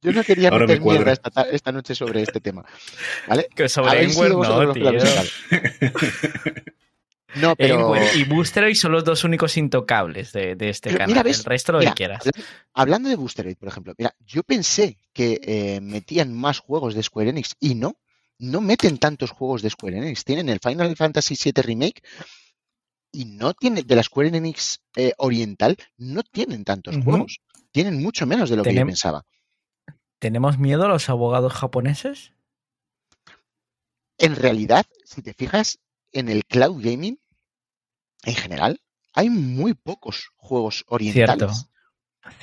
Yo 0.00 0.10
no 0.12 0.24
quería 0.24 0.48
Ahora 0.48 0.66
me 0.66 0.72
meter 0.78 0.80
mierda 0.82 0.96
cuadra. 0.98 1.12
esta, 1.12 1.30
ta- 1.30 1.42
esta 1.50 1.70
noche 1.72 1.94
sobre 1.94 2.22
este 2.22 2.40
tema. 2.40 2.64
¿Vale? 3.28 3.46
Que 3.54 3.68
sobre 3.68 4.06
vosotros 4.06 4.68
no, 4.68 4.72
tío. 4.72 4.92
No, 7.36 7.56
pero. 7.56 7.80
Enware 7.80 8.16
y 8.16 8.24
Boosteroid 8.24 8.74
son 8.74 8.92
los 8.92 9.04
dos 9.04 9.24
únicos 9.24 9.56
intocables 9.56 10.32
de, 10.32 10.54
de 10.56 10.68
este 10.68 10.88
Pero 10.90 10.98
canal. 10.98 11.08
mira, 11.08 11.22
ves, 11.22 11.38
El 11.38 11.44
resto 11.44 11.72
lo 11.72 11.78
mira, 11.78 11.92
que 11.92 11.96
quieras. 11.96 12.26
habla- 12.26 12.44
Hablando 12.74 13.08
de 13.08 13.16
Boosteroid, 13.16 13.56
por 13.56 13.68
ejemplo, 13.68 13.94
mira, 13.98 14.14
yo 14.20 14.42
pensé 14.42 14.98
que 15.12 15.40
eh, 15.42 15.80
metían 15.80 16.32
más 16.34 16.58
juegos 16.58 16.94
de 16.94 17.02
Square 17.02 17.30
Enix 17.30 17.54
y 17.60 17.74
no, 17.74 17.96
no 18.38 18.60
meten 18.60 18.98
tantos 18.98 19.30
juegos 19.30 19.62
de 19.62 19.70
Square 19.70 19.98
Enix. 19.98 20.24
Tienen 20.24 20.48
el 20.48 20.58
Final 20.60 20.94
Fantasy 20.96 21.34
VII 21.42 21.62
Remake 21.62 22.02
y 23.12 23.24
no 23.26 23.52
tienen, 23.54 23.86
de 23.86 23.94
la 23.96 24.02
Square 24.02 24.28
Enix 24.36 24.80
eh, 24.96 25.12
oriental, 25.18 25.76
no 25.98 26.22
tienen 26.22 26.64
tantos 26.64 26.96
juegos. 27.04 27.38
Tienen 27.70 28.02
mucho 28.02 28.26
menos 28.26 28.50
de 28.50 28.56
lo 28.56 28.62
que 28.64 28.74
yo 28.74 28.84
pensaba. 28.86 29.22
¿Tenemos 30.18 30.58
miedo 30.58 30.84
a 30.84 30.88
los 30.88 31.08
abogados 31.08 31.52
japoneses? 31.52 32.32
En 34.18 34.36
realidad, 34.36 34.86
si 35.04 35.22
te 35.22 35.34
fijas 35.34 35.78
en 36.12 36.28
el 36.28 36.44
cloud 36.44 36.82
gaming, 36.82 37.18
en 38.24 38.34
general, 38.34 38.80
hay 39.12 39.30
muy 39.30 39.74
pocos 39.74 40.30
juegos 40.36 40.84
orientales. 40.88 41.68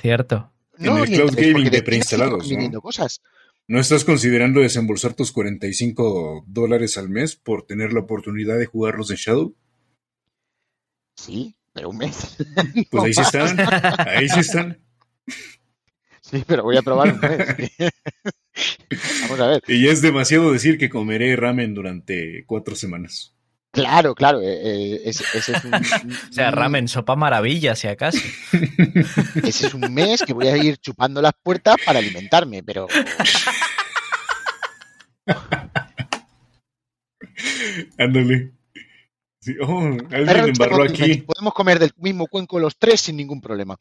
Cierto. 0.00 0.52
En 0.78 0.84
el 0.84 0.92
cloud 0.92 1.02
orientales, 1.02 1.36
gaming 1.36 1.54
porque 1.54 1.70
de 1.70 1.82
preinstalados, 1.82 2.50
¿no? 2.50 2.80
cosas. 2.80 3.22
¿No 3.66 3.78
estás 3.78 4.04
considerando 4.04 4.60
desembolsar 4.60 5.14
tus 5.14 5.30
45 5.30 6.44
dólares 6.46 6.98
al 6.98 7.08
mes 7.08 7.36
por 7.36 7.66
tener 7.66 7.92
la 7.92 8.00
oportunidad 8.00 8.58
de 8.58 8.66
jugarlos 8.66 9.10
en 9.10 9.16
Shadow? 9.16 9.54
Sí, 11.14 11.54
pero 11.72 11.90
un 11.90 11.98
mes. 11.98 12.36
Pues 12.90 13.04
ahí 13.04 13.14
sí 13.14 13.20
están, 13.20 13.60
ahí 14.08 14.28
sí 14.28 14.40
están. 14.40 14.80
Sí, 16.20 16.44
pero 16.46 16.62
voy 16.62 16.76
a 16.76 16.82
probar 16.82 17.12
un 17.12 17.20
mes. 17.20 17.72
Vamos 19.22 19.40
a 19.40 19.46
ver. 19.46 19.62
Y 19.68 19.88
es 19.88 20.02
demasiado 20.02 20.52
decir 20.52 20.78
que 20.78 20.88
comeré 20.90 21.36
ramen 21.36 21.74
durante 21.74 22.44
cuatro 22.46 22.74
semanas. 22.74 23.34
Claro, 23.72 24.14
claro. 24.16 24.40
eh, 24.42 24.60
eh, 24.64 25.00
ese, 25.04 25.24
ese 25.34 25.52
es 25.52 25.64
un, 25.64 25.74
O 26.30 26.32
sea, 26.32 26.50
ramen, 26.50 26.88
sopa 26.88 27.14
maravilla, 27.14 27.76
si 27.76 27.86
acaso. 27.86 28.18
Ese 29.44 29.66
es 29.68 29.74
un 29.74 29.92
mes 29.94 30.22
que 30.22 30.32
voy 30.32 30.48
a 30.48 30.56
ir 30.56 30.78
chupando 30.78 31.22
las 31.22 31.32
puertas 31.42 31.76
para 31.84 32.00
alimentarme, 32.00 32.62
pero 32.64 32.88
Ándale. 37.98 38.52
Sí, 39.40 39.54
oh, 39.62 39.96
alguien 40.10 40.48
embarró 40.50 40.82
aquí. 40.82 41.22
podemos 41.22 41.54
comer 41.54 41.78
del 41.78 41.92
mismo 41.96 42.26
cuenco 42.26 42.58
los 42.58 42.76
tres 42.76 43.00
sin 43.00 43.16
ningún 43.16 43.40
problema. 43.40 43.78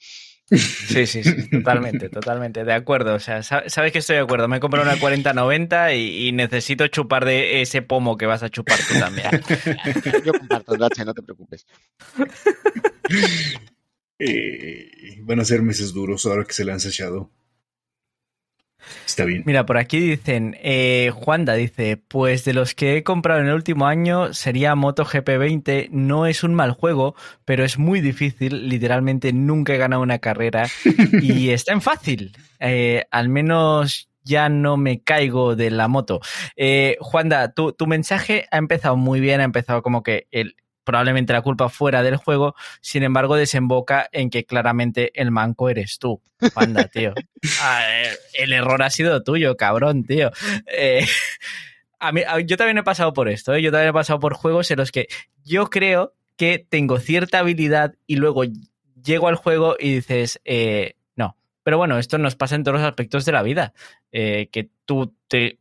Sí, 0.51 1.05
sí, 1.05 1.23
sí, 1.23 1.49
totalmente, 1.49 2.09
totalmente, 2.09 2.63
de 2.63 2.73
acuerdo. 2.73 3.13
O 3.15 3.19
sea, 3.19 3.43
sa- 3.43 3.63
sabes 3.67 3.91
que 3.91 3.99
estoy 3.99 4.15
de 4.15 4.23
acuerdo. 4.23 4.47
Me 4.47 4.57
he 4.57 4.59
comprado 4.59 4.89
una 4.89 4.99
4090 4.99 5.93
y, 5.93 6.27
y 6.27 6.31
necesito 6.31 6.87
chupar 6.87 7.25
de 7.25 7.61
ese 7.61 7.81
pomo 7.83 8.17
que 8.17 8.25
vas 8.25 8.41
a 8.41 8.49
chupar 8.49 8.79
tú 8.79 8.99
también. 8.99 9.29
Yo 10.25 10.33
comparto, 10.33 10.75
Drache, 10.75 11.05
no 11.05 11.13
te 11.13 11.21
preocupes. 11.21 11.65
Eh, 14.21 15.17
van 15.21 15.39
a 15.39 15.45
ser 15.45 15.61
meses 15.61 15.93
duros 15.93 16.25
ahora 16.25 16.43
que 16.43 16.51
se 16.53 16.65
lanza 16.65 16.89
Shadow. 16.91 17.29
Está 19.05 19.25
bien. 19.25 19.43
Mira, 19.45 19.65
por 19.65 19.77
aquí 19.77 19.99
dicen, 19.99 20.57
eh, 20.61 21.11
Juanda 21.13 21.53
dice, 21.53 21.97
pues 21.97 22.45
de 22.45 22.53
los 22.53 22.75
que 22.75 22.97
he 22.97 23.03
comprado 23.03 23.41
en 23.41 23.47
el 23.47 23.53
último 23.53 23.87
año 23.87 24.33
sería 24.33 24.75
MotoGP 24.75 25.27
20, 25.37 25.89
no 25.91 26.25
es 26.25 26.43
un 26.43 26.53
mal 26.53 26.71
juego, 26.71 27.15
pero 27.45 27.63
es 27.63 27.77
muy 27.77 28.01
difícil, 28.01 28.69
literalmente 28.69 29.33
nunca 29.33 29.73
he 29.73 29.77
ganado 29.77 30.01
una 30.01 30.19
carrera 30.19 30.67
y 31.21 31.49
está 31.49 31.73
en 31.73 31.81
fácil, 31.81 32.35
Eh, 32.59 33.05
al 33.11 33.29
menos 33.29 34.09
ya 34.23 34.49
no 34.49 34.77
me 34.77 35.01
caigo 35.01 35.55
de 35.55 35.71
la 35.71 35.87
moto. 35.87 36.19
Eh, 36.55 36.97
Juanda, 36.99 37.53
tu, 37.53 37.71
tu 37.71 37.87
mensaje 37.87 38.45
ha 38.51 38.57
empezado 38.57 38.95
muy 38.95 39.19
bien, 39.19 39.41
ha 39.41 39.45
empezado 39.45 39.81
como 39.81 40.03
que 40.03 40.27
el, 40.31 40.55
probablemente 40.89 41.33
la 41.33 41.41
culpa 41.41 41.69
fuera 41.69 42.01
del 42.03 42.15
juego, 42.17 42.55
sin 42.81 43.03
embargo 43.03 43.35
desemboca 43.35 44.09
en 44.11 44.29
que 44.29 44.45
claramente 44.45 45.11
el 45.19 45.29
manco 45.31 45.69
eres 45.69 45.99
tú, 45.99 46.21
Juanda, 46.53 46.87
tío. 46.93 47.13
Ah, 47.61 47.83
el 48.33 48.53
error 48.53 48.81
ha 48.81 48.89
sido 48.89 49.23
tuyo, 49.23 49.55
cabrón, 49.55 50.03
tío. 50.03 50.31
Eh, 50.67 51.05
a 51.99 52.11
mí, 52.11 52.21
a- 52.27 52.39
yo 52.39 52.57
también 52.57 52.77
he 52.79 52.83
pasado 52.83 53.13
por 53.13 53.29
esto, 53.29 53.53
¿eh? 53.53 53.61
yo 53.61 53.71
también 53.71 53.89
he 53.89 53.93
pasado 53.93 54.19
por 54.19 54.33
juegos 54.33 54.71
en 54.71 54.77
los 54.77 54.91
que 54.91 55.07
yo 55.43 55.69
creo 55.69 56.13
que 56.37 56.65
tengo 56.69 56.99
cierta 56.99 57.39
habilidad 57.39 57.95
y 58.07 58.15
luego 58.15 58.43
llego 59.03 59.27
al 59.27 59.35
juego 59.35 59.75
y 59.79 59.93
dices, 59.95 60.39
eh, 60.45 60.95
no. 61.15 61.35
Pero 61.63 61.77
bueno, 61.77 61.97
esto 61.99 62.17
nos 62.17 62.35
pasa 62.35 62.55
en 62.55 62.63
todos 62.63 62.79
los 62.79 62.87
aspectos 62.87 63.25
de 63.25 63.31
la 63.31 63.43
vida, 63.43 63.73
eh, 64.11 64.49
que 64.51 64.69
tú 64.85 65.15
te 65.27 65.59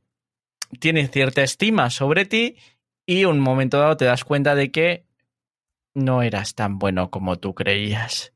tienes 0.81 1.11
cierta 1.11 1.43
estima 1.43 1.91
sobre 1.91 2.25
ti 2.27 2.57
y 3.07 3.25
un 3.25 3.41
momento 3.41 3.79
dado 3.79 3.97
te 3.97 4.05
das 4.05 4.23
cuenta 4.25 4.55
de 4.55 4.71
que 4.71 5.05
no 5.95 6.23
eras 6.23 6.55
tan 6.55 6.79
bueno 6.79 7.11
como 7.11 7.39
tú 7.39 7.55
creías. 7.55 8.33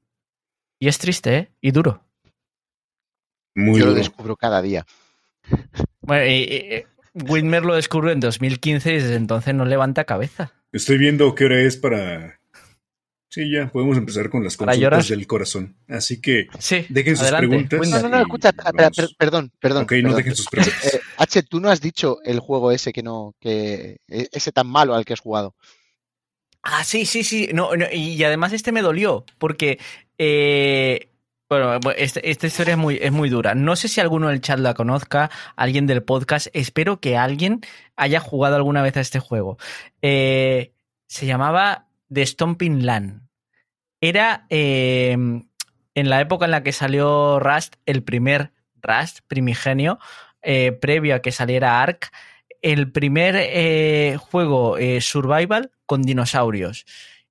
Y 0.78 0.88
es 0.88 0.98
triste, 0.98 1.36
¿eh? 1.36 1.52
Y 1.60 1.70
duro. 1.70 2.04
Muy 3.54 3.78
Yo 3.78 3.86
lo 3.86 3.94
descubro 3.94 4.36
cada 4.36 4.62
día. 4.62 4.86
Bueno, 6.00 6.26
y, 6.26 6.84
Whitmer 7.14 7.64
lo 7.64 7.74
descubrió 7.74 8.12
en 8.12 8.20
2015 8.20 8.90
y 8.90 8.94
desde 8.94 9.14
entonces 9.14 9.54
no 9.54 9.64
levanta 9.64 10.04
cabeza. 10.04 10.52
Estoy 10.72 10.98
viendo 10.98 11.34
qué 11.34 11.44
hora 11.44 11.60
es 11.60 11.76
para. 11.76 12.40
Sí, 13.28 13.50
ya 13.50 13.68
podemos 13.68 13.96
empezar 13.96 14.28
con 14.28 14.44
las 14.44 14.56
consultas 14.56 15.08
del 15.08 15.26
corazón. 15.26 15.76
Así 15.88 16.20
que 16.20 16.48
Sí, 16.58 16.84
dejen 16.90 17.16
sus 17.16 17.22
adelante, 17.22 17.48
preguntas. 17.48 17.90
No, 17.90 18.02
no, 18.02 18.08
no, 18.08 18.22
escucha, 18.22 18.52
perdón, 19.18 19.52
perdón. 19.58 19.84
Ok, 19.84 19.92
no 20.02 20.14
dejen 20.14 20.34
sus 20.36 20.46
preguntas. 20.48 20.94
Eh, 20.94 21.00
H, 21.16 21.42
tú 21.44 21.60
no 21.60 21.70
has 21.70 21.80
dicho 21.80 22.18
el 22.24 22.40
juego 22.40 22.72
ese 22.72 22.92
que 22.92 23.02
no, 23.02 23.34
que 23.40 24.00
e- 24.08 24.28
ese 24.32 24.52
tan 24.52 24.66
malo 24.66 24.94
al 24.94 25.04
que 25.04 25.14
has 25.14 25.20
jugado. 25.20 25.54
Ah, 26.62 26.84
sí, 26.84 27.06
sí, 27.06 27.24
sí. 27.24 27.48
No, 27.52 27.70
y 27.92 28.22
además 28.24 28.52
este 28.52 28.72
me 28.72 28.82
dolió, 28.82 29.24
porque. 29.38 29.78
eh, 30.18 31.08
bueno, 31.48 31.78
este- 31.96 32.30
esta 32.30 32.46
historia 32.46 32.72
es 32.72 32.78
muy, 32.78 32.98
es 33.02 33.12
muy 33.12 33.28
dura. 33.28 33.54
No 33.54 33.76
sé 33.76 33.88
si 33.88 34.00
alguno 34.00 34.28
del 34.28 34.40
chat 34.40 34.58
la 34.58 34.72
conozca, 34.72 35.30
alguien 35.54 35.86
del 35.86 36.02
podcast. 36.02 36.46
Espero 36.54 36.98
que 37.00 37.18
alguien 37.18 37.60
haya 37.94 38.20
jugado 38.20 38.56
alguna 38.56 38.80
vez 38.80 38.96
a 38.96 39.00
este 39.00 39.18
juego. 39.20 39.58
Eh, 40.00 40.72
se 41.08 41.26
llamaba 41.26 41.88
The 42.10 42.24
Stomping 42.24 42.86
Land. 42.86 43.20
Era 44.00 44.46
eh, 44.48 45.12
en 45.12 46.10
la 46.10 46.20
época 46.22 46.46
en 46.46 46.52
la 46.52 46.62
que 46.62 46.72
salió 46.72 47.38
Rust, 47.38 47.76
el 47.84 48.02
primer 48.02 48.52
Rust 48.80 49.20
primigenio, 49.28 49.98
eh, 50.40 50.72
previo 50.72 51.14
a 51.16 51.20
que 51.20 51.32
saliera 51.32 51.82
Ark, 51.82 52.10
el 52.62 52.90
primer 52.90 53.34
eh, 53.36 54.16
juego 54.18 54.78
eh, 54.78 55.00
survival 55.00 55.70
con 55.84 56.02
dinosaurios. 56.02 56.86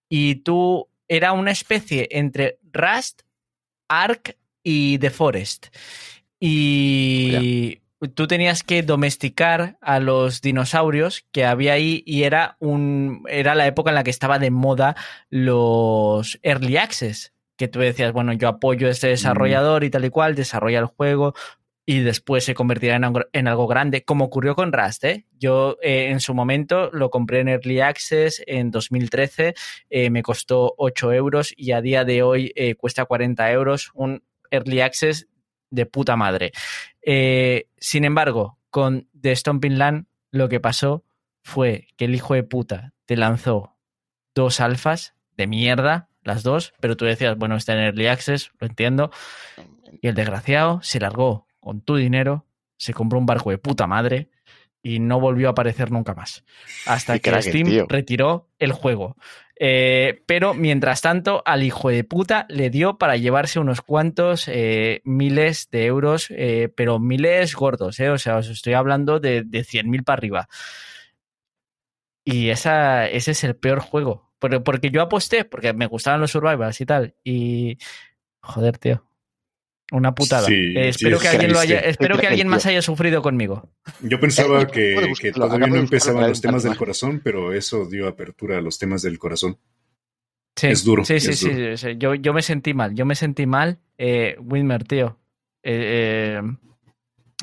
Y 0.08 0.36
tú 0.36 0.90
era 1.08 1.32
una 1.32 1.52
especie 1.52 2.08
entre 2.12 2.60
Rust, 2.72 3.22
Ark 3.88 4.38
y 4.64 4.98
The 5.00 5.10
Forest. 5.10 5.68
Y 6.40 7.82
tú 8.10 8.28
tenías 8.28 8.64
que 8.64 8.82
domesticar 8.82 9.78
a 9.82 10.00
los 10.00 10.42
dinosaurios 10.42 11.26
que 11.32 11.46
había 11.46 11.74
ahí 11.74 12.04
y 12.06 12.24
era 12.24 12.58
un 12.60 13.24
era 13.30 13.56
la 13.56 13.68
época 13.68 13.92
en 13.92 13.96
la 13.96 14.04
que 14.04 14.10
estaba 14.10 14.40
de 14.40 14.50
moda 14.50 14.96
los 15.30 16.40
early 16.42 16.78
access 16.78 17.32
que 17.58 17.68
tú 17.68 17.80
decías 17.80 18.12
bueno 18.12 18.34
yo 18.34 18.48
apoyo 18.48 18.88
a 18.88 18.92
este 18.92 19.08
desarrollador 19.08 19.84
y 19.84 19.92
tal 19.92 20.06
y 20.06 20.10
cual 20.10 20.34
desarrolla 20.34 20.80
el 20.80 20.86
juego 20.86 21.36
y 21.86 22.02
después 22.02 22.46
se 22.46 22.54
convertirá 22.54 22.96
en 22.96 23.48
algo, 23.48 23.68
grande, 23.68 24.04
como 24.04 24.26
ocurrió 24.26 24.56
con 24.56 24.72
Rust. 24.72 25.04
¿eh? 25.04 25.26
Yo 25.40 25.78
eh, 25.82 26.10
en 26.10 26.20
su 26.20 26.34
momento 26.34 26.90
lo 26.92 27.10
compré 27.10 27.40
en 27.40 27.50
Early 27.50 27.82
Access 27.82 28.42
en 28.46 28.72
2013, 28.72 29.56
eh, 29.90 30.10
me 30.10 30.22
costó 30.22 30.74
8 30.78 31.14
euros 31.14 31.54
y 31.58 31.72
a 31.72 31.82
día 31.82 32.06
de 32.06 32.24
hoy 32.24 32.52
eh, 32.56 32.76
cuesta 32.76 33.06
40 33.06 33.52
euros, 33.52 33.92
un 33.94 34.24
Early 34.52 34.82
Access 34.82 35.28
de 35.72 35.86
puta 35.86 36.16
madre. 36.16 36.52
Eh, 37.02 37.68
sin 37.78 38.06
embargo, 38.06 38.60
con 38.70 39.10
The 39.20 39.36
Stomping 39.36 39.78
Land 39.78 40.06
lo 40.30 40.50
que 40.50 40.60
pasó 40.60 41.04
fue 41.44 41.88
que 41.98 42.06
el 42.06 42.14
hijo 42.14 42.36
de 42.36 42.44
puta 42.44 42.94
te 43.06 43.18
lanzó 43.18 43.76
dos 44.36 44.60
alfas 44.60 45.16
de 45.36 45.48
mierda, 45.48 46.10
las 46.24 46.44
dos, 46.44 46.74
pero 46.80 46.96
tú 46.96 47.06
decías, 47.06 47.36
bueno, 47.38 47.56
está 47.56 47.74
en 47.74 47.80
Early 47.80 48.08
Access, 48.08 48.52
lo 48.60 48.68
entiendo, 48.68 49.12
y 50.02 50.08
el 50.08 50.16
desgraciado 50.16 50.80
se 50.84 51.00
largó 51.00 51.48
con 51.62 51.80
tu 51.80 51.96
dinero, 51.96 52.46
se 52.78 52.94
compró 52.94 53.18
un 53.18 53.26
barco 53.26 53.52
de 53.52 53.58
puta 53.58 53.88
madre 53.88 54.30
y 54.84 55.00
no 55.00 55.20
volvió 55.20 55.48
a 55.48 55.52
aparecer 55.52 55.92
nunca 55.92 56.14
más. 56.14 56.44
Hasta 56.86 57.14
que 57.20 57.30
crack 57.30 57.44
Steam 57.44 57.68
tío. 57.68 57.86
retiró 57.88 58.50
el 58.60 58.74
juego. 58.74 59.16
Eh, 59.56 60.24
pero 60.26 60.56
mientras 60.56 61.02
tanto, 61.02 61.44
al 61.46 61.64
hijo 61.64 61.90
de 61.90 62.04
puta 62.04 62.48
le 62.50 62.70
dio 62.72 62.98
para 62.98 63.16
llevarse 63.16 63.60
unos 63.60 63.82
cuantos 63.82 64.48
eh, 64.48 65.02
miles 65.06 65.70
de 65.72 65.86
euros, 65.86 66.28
eh, 66.32 66.74
pero 66.76 67.00
miles 67.00 67.56
gordos, 67.56 68.00
o 68.00 68.18
sea, 68.18 68.38
os 68.38 68.50
estoy 68.50 68.74
hablando 68.74 69.20
de, 69.20 69.44
de 69.44 69.60
100.000 69.62 70.04
para 70.04 70.18
arriba. 70.18 70.50
Y 72.24 72.50
esa, 72.50 73.08
ese 73.08 73.32
es 73.32 73.44
el 73.44 73.56
peor 73.56 73.80
juego. 73.80 74.32
Pero 74.40 74.64
porque 74.64 74.90
yo 74.90 75.02
aposté, 75.04 75.46
porque 75.46 75.74
me 75.74 75.86
gustaban 75.86 76.20
los 76.20 76.32
survivals 76.32 76.82
y 76.82 76.86
tal. 76.86 77.16
Y. 77.24 77.78
Joder, 78.42 78.80
tío. 78.80 79.06
Una 79.92 80.16
putada. 80.16 80.48
Sí, 80.48 80.54
Eh, 80.76 80.84
sí, 80.94 81.06
espero 81.06 81.18
es 81.18 81.22
que 81.22 81.28
alguien 81.28 81.52
lo 81.54 81.60
haya, 81.60 81.80
espero 81.82 82.18
que 82.18 82.28
alguien 82.28 82.48
más 82.48 82.66
haya 82.66 82.82
sufrido 82.82 83.22
conmigo. 83.22 83.70
Yo 84.02 84.20
pensaba 84.20 84.62
Eh, 84.64 84.68
que, 85.20 85.32
todavía 85.34 85.68
no 85.68 85.76
empezaban 85.76 86.28
los 86.30 86.40
temas 86.42 86.64
del 86.64 86.78
corazón, 86.78 87.20
pero 87.24 87.54
eso 87.54 87.86
dio 87.86 88.08
apertura 88.08 88.58
a 88.58 88.62
los 88.62 88.80
temas 88.80 89.02
del 89.02 89.20
corazón. 89.20 89.58
Sí, 90.56 90.68
Es 90.68 90.84
duro, 90.84 91.04
Sí, 91.06 91.20
sí, 91.20 91.32
es 91.32 91.40
sí. 91.40 91.50
duro. 91.50 91.78
sí. 91.78 91.88
Yo, 91.98 92.16
yo 92.16 92.34
me 92.34 92.42
sentí 92.42 92.74
mal. 92.74 92.96
Yo 92.96 93.06
me 93.06 93.16
sentí 93.16 93.46
mal. 93.46 93.80
Eh, 93.98 94.36
Wilmer, 94.40 94.84
tío. 94.86 95.18
Eh, 95.64 96.40
eh, 96.40 96.42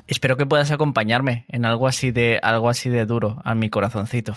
espero 0.06 0.36
que 0.36 0.46
puedas 0.46 0.70
acompañarme 0.70 1.44
en 1.48 1.64
algo 1.66 1.86
así 1.86 2.10
de 2.10 2.38
algo 2.42 2.68
así 2.70 2.88
de 2.90 3.04
duro 3.06 3.40
a 3.44 3.54
mi 3.54 3.68
corazoncito. 3.70 4.36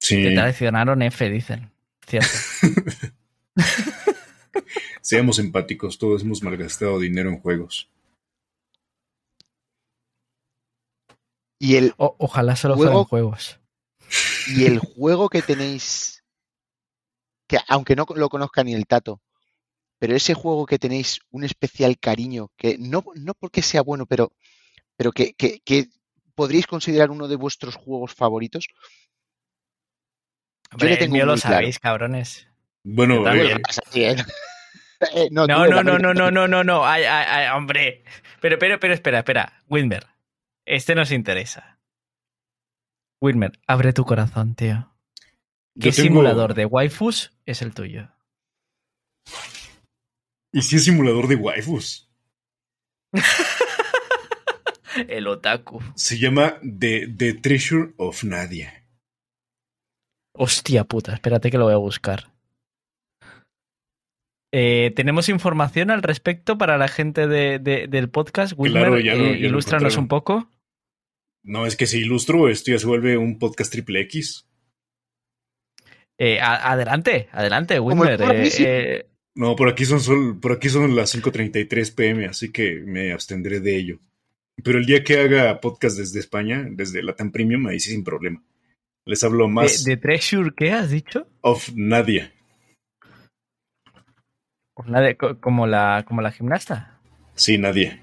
Sí, 0.00 0.22
Te 0.22 0.34
traicionaron 0.34 1.02
F, 1.02 1.28
dicen. 1.30 1.70
Cierto. 2.06 2.28
seamos 5.08 5.38
empáticos, 5.38 5.96
todos 5.96 6.20
hemos 6.20 6.42
malgastado 6.42 6.98
dinero 6.98 7.30
en 7.30 7.40
juegos. 7.40 7.88
Y 11.58 11.76
el, 11.76 11.94
O- 11.96 12.14
ojalá 12.18 12.56
solo 12.56 12.74
Juego- 12.76 12.90
fueran 12.90 13.04
juegos. 13.08 13.60
y 14.54 14.66
el 14.66 14.78
juego 14.78 15.30
que 15.30 15.40
tenéis, 15.40 16.22
que 17.48 17.56
aunque 17.68 17.96
no 17.96 18.04
lo 18.16 18.28
conozca 18.28 18.62
ni 18.62 18.74
el 18.74 18.86
tato, 18.86 19.22
pero 19.98 20.14
ese 20.14 20.34
juego 20.34 20.66
que 20.66 20.78
tenéis 20.78 21.20
un 21.30 21.42
especial 21.42 21.98
cariño, 21.98 22.50
que 22.58 22.76
no, 22.78 23.02
no 23.14 23.32
porque 23.32 23.62
sea 23.62 23.80
bueno, 23.80 24.04
pero 24.04 24.30
pero 24.96 25.10
que, 25.12 25.32
que, 25.32 25.60
que 25.60 25.88
podríais 26.34 26.66
considerar 26.66 27.10
uno 27.10 27.28
de 27.28 27.36
vuestros 27.36 27.76
juegos 27.76 28.14
favoritos. 28.14 28.66
Yo 30.76 30.86
le 30.86 30.92
el 30.92 30.98
tengo 30.98 31.14
mío 31.14 31.24
lo 31.24 31.34
claro. 31.36 31.54
sabéis, 31.56 31.78
cabrones. 31.78 32.46
Bueno, 32.84 33.26
eh, 33.32 33.56
¿eh? 35.00 35.28
No, 35.30 35.46
no, 35.46 35.66
no, 35.66 35.82
no, 35.82 35.98
no, 35.98 36.30
no, 36.30 36.48
no, 36.48 36.64
no. 36.64 36.86
Ay, 36.86 37.04
ay, 37.04 37.26
ay, 37.28 37.56
hombre. 37.56 38.04
Pero, 38.40 38.58
pero, 38.58 38.78
pero, 38.80 38.94
espera, 38.94 39.18
espera. 39.18 39.62
Wilmer, 39.68 40.06
este 40.66 40.94
nos 40.94 41.10
interesa. 41.12 41.78
Wilmer, 43.20 43.58
abre 43.66 43.92
tu 43.92 44.04
corazón, 44.04 44.54
tío. 44.54 44.94
¿Qué 45.74 45.90
tengo- 45.92 46.02
simulador 46.02 46.54
de 46.54 46.64
waifus 46.66 47.32
es 47.46 47.62
el 47.62 47.74
tuyo? 47.74 48.08
¿Y 50.52 50.62
si 50.62 50.76
es 50.76 50.84
simulador 50.84 51.28
de 51.28 51.36
waifus? 51.36 52.08
El 55.08 55.28
otaku. 55.28 55.80
Se 55.94 56.18
llama 56.18 56.58
The, 56.62 57.06
The 57.16 57.34
Treasure 57.34 57.92
of 57.98 58.24
Nadia. 58.24 58.84
Hostia 60.34 60.84
puta, 60.84 61.12
espérate 61.14 61.50
que 61.50 61.58
lo 61.58 61.64
voy 61.64 61.74
a 61.74 61.78
buscar. 61.78 62.32
Eh, 64.52 64.92
¿Tenemos 64.96 65.28
información 65.28 65.90
al 65.90 66.02
respecto 66.02 66.56
para 66.56 66.78
la 66.78 66.88
gente 66.88 67.26
de- 67.26 67.58
de- 67.58 67.86
del 67.86 68.08
podcast? 68.08 68.54
Wilmer, 68.56 68.82
Claro, 68.82 69.00
ya 69.00 69.12
eh, 69.14 69.38
ya 69.40 69.46
ilústranos 69.46 69.96
un 69.96 70.08
poco. 70.08 70.50
No, 71.44 71.66
es 71.66 71.76
que 71.76 71.86
si 71.86 71.98
ilustro, 71.98 72.48
esto 72.48 72.70
ya 72.72 72.78
se 72.78 72.86
vuelve 72.86 73.16
un 73.16 73.38
podcast 73.38 73.70
triple 73.70 74.00
X. 74.02 74.48
Eh, 76.18 76.40
a- 76.40 76.72
adelante, 76.72 77.28
adelante, 77.32 77.74
el 77.74 77.80
Wilmer. 77.80 78.18
No, 79.34 79.54
por 79.54 79.68
aquí 79.68 79.84
son 79.84 80.00
sol- 80.00 80.40
por 80.40 80.52
aquí 80.52 80.68
son 80.68 80.96
las 80.96 81.10
5:33 81.10 81.90
pm, 81.92 82.26
así 82.26 82.50
que 82.50 82.80
me 82.84 83.12
abstendré 83.12 83.60
de 83.60 83.76
ello. 83.76 84.00
Pero 84.64 84.78
el 84.78 84.86
día 84.86 85.04
que 85.04 85.20
haga 85.20 85.60
podcast 85.60 85.96
desde 85.96 86.18
España, 86.18 86.66
desde 86.68 87.02
Latam 87.04 87.30
Premium, 87.30 87.66
ahí 87.68 87.78
sí 87.78 87.90
sin 87.92 88.02
problema. 88.02 88.42
Les 89.06 89.22
hablo 89.22 89.46
más 89.48 89.84
de, 89.84 89.92
de 89.92 89.96
Treasure, 89.96 90.50
¿qué 90.56 90.72
has 90.72 90.90
dicho? 90.90 91.28
of 91.42 91.70
Nadia. 91.76 92.32
Como 95.40 95.66
la, 95.66 96.02
como 96.04 96.22
la 96.22 96.30
gimnasta. 96.32 96.98
Sí, 97.34 97.58
Nadia. 97.58 98.00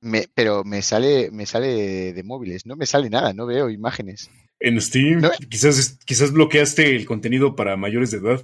Me- 0.00 0.26
pero 0.34 0.62
me 0.64 0.82
sale, 0.82 1.30
me 1.32 1.46
sale 1.46 1.66
de, 1.68 2.12
de 2.12 2.22
móviles, 2.22 2.66
no 2.66 2.76
me 2.76 2.86
sale 2.86 3.10
nada, 3.10 3.32
no 3.32 3.46
veo 3.46 3.70
imágenes. 3.70 4.30
En 4.60 4.80
Steam, 4.80 5.20
No. 5.20 5.30
quizás, 5.50 5.98
quizás 6.04 6.32
bloqueaste 6.32 6.94
el 6.96 7.06
contenido 7.06 7.56
para 7.56 7.76
mayores 7.76 8.10
de 8.10 8.18
edad. 8.18 8.42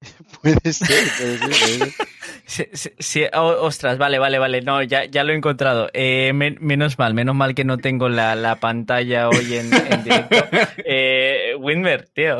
Puede 0.42 0.72
ser, 0.72 0.86
puede 1.18 1.38
ser, 1.38 1.38
puede 1.38 1.54
ser. 1.54 1.94
Sí, 2.46 2.64
sí, 2.72 2.90
sí, 2.98 3.22
oh, 3.32 3.58
ostras, 3.60 3.96
vale, 3.96 4.18
vale, 4.18 4.40
vale. 4.40 4.60
No, 4.60 4.82
ya, 4.82 5.04
ya 5.04 5.22
lo 5.22 5.32
he 5.32 5.36
encontrado. 5.36 5.88
Eh, 5.92 6.32
men- 6.34 6.58
menos 6.60 6.98
mal, 6.98 7.14
menos 7.14 7.36
mal 7.36 7.54
que 7.54 7.64
no 7.64 7.78
tengo 7.78 8.08
la, 8.08 8.34
la 8.34 8.56
pantalla 8.58 9.28
hoy 9.28 9.54
en, 9.54 9.72
en 9.72 10.02
directo. 10.02 10.36
Eh, 10.84 11.54
Winmer, 11.60 12.08
tío. 12.12 12.38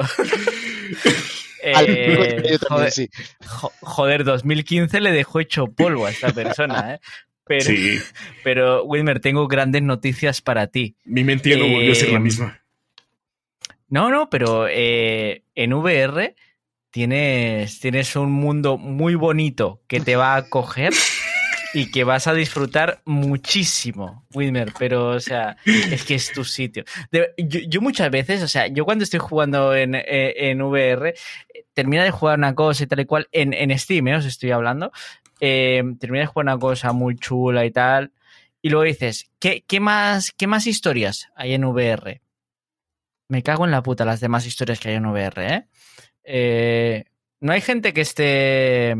Al- 1.74 1.86
Eh, 1.88 2.26
yo 2.50 2.58
también, 2.58 2.58
joder, 2.68 2.92
sí. 2.92 3.08
jo- 3.44 3.72
joder, 3.80 4.24
2015 4.24 5.00
le 5.00 5.12
dejó 5.12 5.40
hecho 5.40 5.66
polvo 5.66 6.06
a 6.06 6.10
esta 6.10 6.32
persona, 6.32 6.94
¿eh? 6.94 7.00
Pero, 7.44 7.64
Sí, 7.64 7.98
pero 8.44 8.84
Winmer, 8.84 9.20
tengo 9.20 9.48
grandes 9.48 9.82
noticias 9.82 10.40
para 10.40 10.68
ti. 10.68 10.94
mi 11.04 11.24
mente 11.24 11.50
ya 11.50 11.56
no 11.56 11.66
volvió 11.68 11.92
a 11.92 11.94
ser 11.96 12.08
la 12.10 12.18
Eh, 12.18 12.22
misma. 12.22 12.60
No, 13.88 14.08
no, 14.10 14.30
pero 14.30 14.66
eh, 14.68 15.42
en 15.56 15.72
VR 15.72 16.36
tienes, 16.90 17.80
tienes 17.80 18.14
un 18.16 18.30
mundo 18.30 18.78
muy 18.78 19.14
bonito 19.16 19.80
que 19.88 20.00
te 20.00 20.14
va 20.16 20.34
a 20.34 20.38
acoger 20.38 20.92
y 21.74 21.90
que 21.90 22.04
vas 22.04 22.26
a 22.28 22.34
disfrutar 22.34 23.00
muchísimo, 23.04 24.26
Wilmer. 24.34 24.72
Pero, 24.78 25.08
o 25.10 25.20
sea, 25.20 25.56
es 25.64 26.04
que 26.04 26.14
es 26.14 26.32
tu 26.32 26.44
sitio. 26.44 26.84
De- 27.10 27.32
yo, 27.38 27.60
yo 27.68 27.80
muchas 27.80 28.10
veces, 28.10 28.42
o 28.44 28.48
sea, 28.48 28.68
yo 28.68 28.84
cuando 28.84 29.02
estoy 29.04 29.18
jugando 29.20 29.74
en, 29.74 29.94
eh, 29.96 30.50
en 30.50 30.62
VR, 30.62 31.14
eh, 31.80 31.82
termina 31.82 32.04
de 32.04 32.10
jugar 32.10 32.38
una 32.38 32.54
cosa 32.54 32.84
y 32.84 32.86
tal 32.86 33.00
y 33.00 33.06
cual, 33.06 33.28
en, 33.32 33.52
en 33.52 33.76
Steam, 33.78 34.08
eh, 34.08 34.16
os 34.16 34.24
estoy 34.24 34.50
hablando, 34.50 34.92
eh, 35.40 35.82
termina 35.98 36.22
de 36.22 36.26
jugar 36.26 36.44
una 36.44 36.58
cosa 36.58 36.92
muy 36.92 37.16
chula 37.16 37.64
y 37.64 37.70
tal, 37.70 38.12
y 38.62 38.68
luego 38.68 38.84
dices, 38.84 39.30
¿qué, 39.38 39.64
qué, 39.66 39.80
más, 39.80 40.32
¿qué 40.32 40.46
más 40.46 40.66
historias 40.66 41.28
hay 41.34 41.54
en 41.54 41.64
VR? 41.64 42.20
Me 43.28 43.42
cago 43.42 43.64
en 43.64 43.70
la 43.70 43.82
puta 43.82 44.04
las 44.04 44.20
demás 44.20 44.46
historias 44.46 44.80
que 44.80 44.90
hay 44.90 44.96
en 44.96 45.06
VR, 45.06 45.54
¿eh? 45.54 45.66
Eh, 46.24 47.04
no 47.40 47.52
hay 47.52 47.60
gente 47.60 47.92
que 47.92 48.02
esté... 48.02 48.94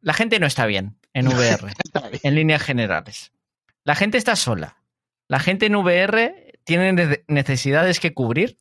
La 0.00 0.12
gente 0.14 0.38
no 0.40 0.46
está 0.46 0.66
bien 0.66 0.96
en 1.12 1.28
VR, 1.34 1.72
en 2.22 2.34
líneas 2.34 2.62
generales. 2.62 3.32
La 3.84 3.94
gente 3.94 4.18
está 4.18 4.36
sola. 4.36 4.78
La 5.28 5.38
gente 5.38 5.66
en 5.66 5.76
VR 5.76 6.58
tiene 6.64 6.92
ne- 6.92 7.24
necesidades 7.28 8.00
que 8.00 8.14
cubrir 8.14 8.58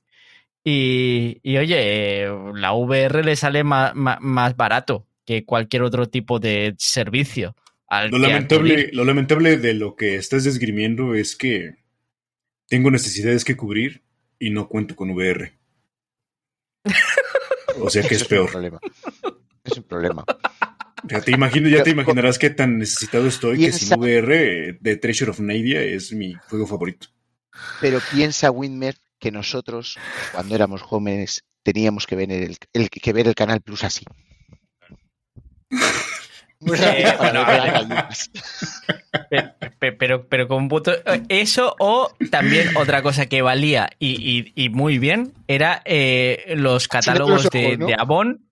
y, 0.63 1.39
y, 1.43 1.57
oye, 1.57 2.27
la 2.55 2.73
VR 2.73 3.23
le 3.23 3.35
sale 3.35 3.63
ma- 3.63 3.93
ma- 3.93 4.19
más 4.21 4.55
barato 4.55 5.07
que 5.25 5.45
cualquier 5.45 5.83
otro 5.83 6.07
tipo 6.09 6.39
de 6.39 6.75
servicio. 6.77 7.55
al 7.87 8.09
Lo 8.11 8.17
lamentable, 8.17 8.89
lo 8.93 9.03
lamentable 9.05 9.57
de 9.57 9.73
lo 9.73 9.95
que 9.95 10.15
estás 10.15 10.43
desgrimiendo 10.43 11.15
es 11.15 11.35
que 11.35 11.75
tengo 12.67 12.91
necesidades 12.91 13.43
que 13.45 13.57
cubrir 13.57 14.03
y 14.39 14.49
no 14.49 14.67
cuento 14.67 14.95
con 14.95 15.11
VR. 15.11 15.53
O 17.79 17.89
sea 17.89 18.03
que 18.07 18.15
es 18.15 18.21
un 18.23 18.27
peor. 18.27 18.51
problema. 18.51 18.79
Es 19.63 19.77
un 19.77 19.83
problema. 19.83 20.25
Ya 21.05 21.21
te, 21.21 21.31
imagino, 21.31 21.67
ya 21.67 21.83
te 21.83 21.89
imaginarás 21.89 22.39
qué 22.39 22.49
tan 22.49 22.77
necesitado 22.77 23.27
estoy 23.27 23.57
que 23.57 23.71
sin 23.73 23.99
VR, 23.99 24.77
The 24.81 24.95
Treasure 24.97 25.31
of 25.31 25.39
Nadia 25.39 25.81
es 25.81 26.13
mi 26.13 26.33
juego 26.49 26.65
favorito. 26.65 27.07
Pero 27.81 27.99
piensa, 28.11 28.51
Winmer, 28.51 28.95
que 29.23 29.31
nosotros, 29.31 29.97
cuando 30.33 30.53
éramos 30.53 30.81
jóvenes, 30.81 31.45
teníamos 31.63 32.05
que 32.05 32.17
ver 32.17 32.29
el, 32.29 32.57
el- 32.73 32.89
que 32.89 33.13
ver 33.13 33.27
el 33.27 33.35
Canal 33.35 33.61
Plus 33.61 33.85
así. 33.85 34.03
Rápido 36.65 37.09
Eh, 37.09 37.15
para 37.17 37.17
bueno, 37.17 37.33
no 37.33 37.41
a 37.41 37.51
ver 37.51 37.61
ver. 37.61 37.71
las 37.73 37.73
gallinas. 37.73 38.31
Pe- 39.29 39.69
pe- 39.79 39.91
Pero, 39.93 40.27
pero 40.27 40.47
con 40.47 40.67
puto. 40.69 40.93
eh, 40.93 41.23
Eso 41.29 41.75
o 41.79 42.13
también 42.31 42.75
otra 42.77 43.01
cosa 43.01 43.25
que 43.27 43.41
valía 43.41 43.89
y, 43.99 44.11
y- 44.55 44.65
y 44.65 44.69
muy 44.69 44.97
bien 44.99 45.33
era 45.47 45.81
eh, 45.85 46.53
los 46.55 46.87
catálogos 46.87 47.49
de, 47.49 47.65
ojos, 47.65 47.79
¿no? 47.79 47.87
de 47.87 47.95
Avon, 47.97 48.49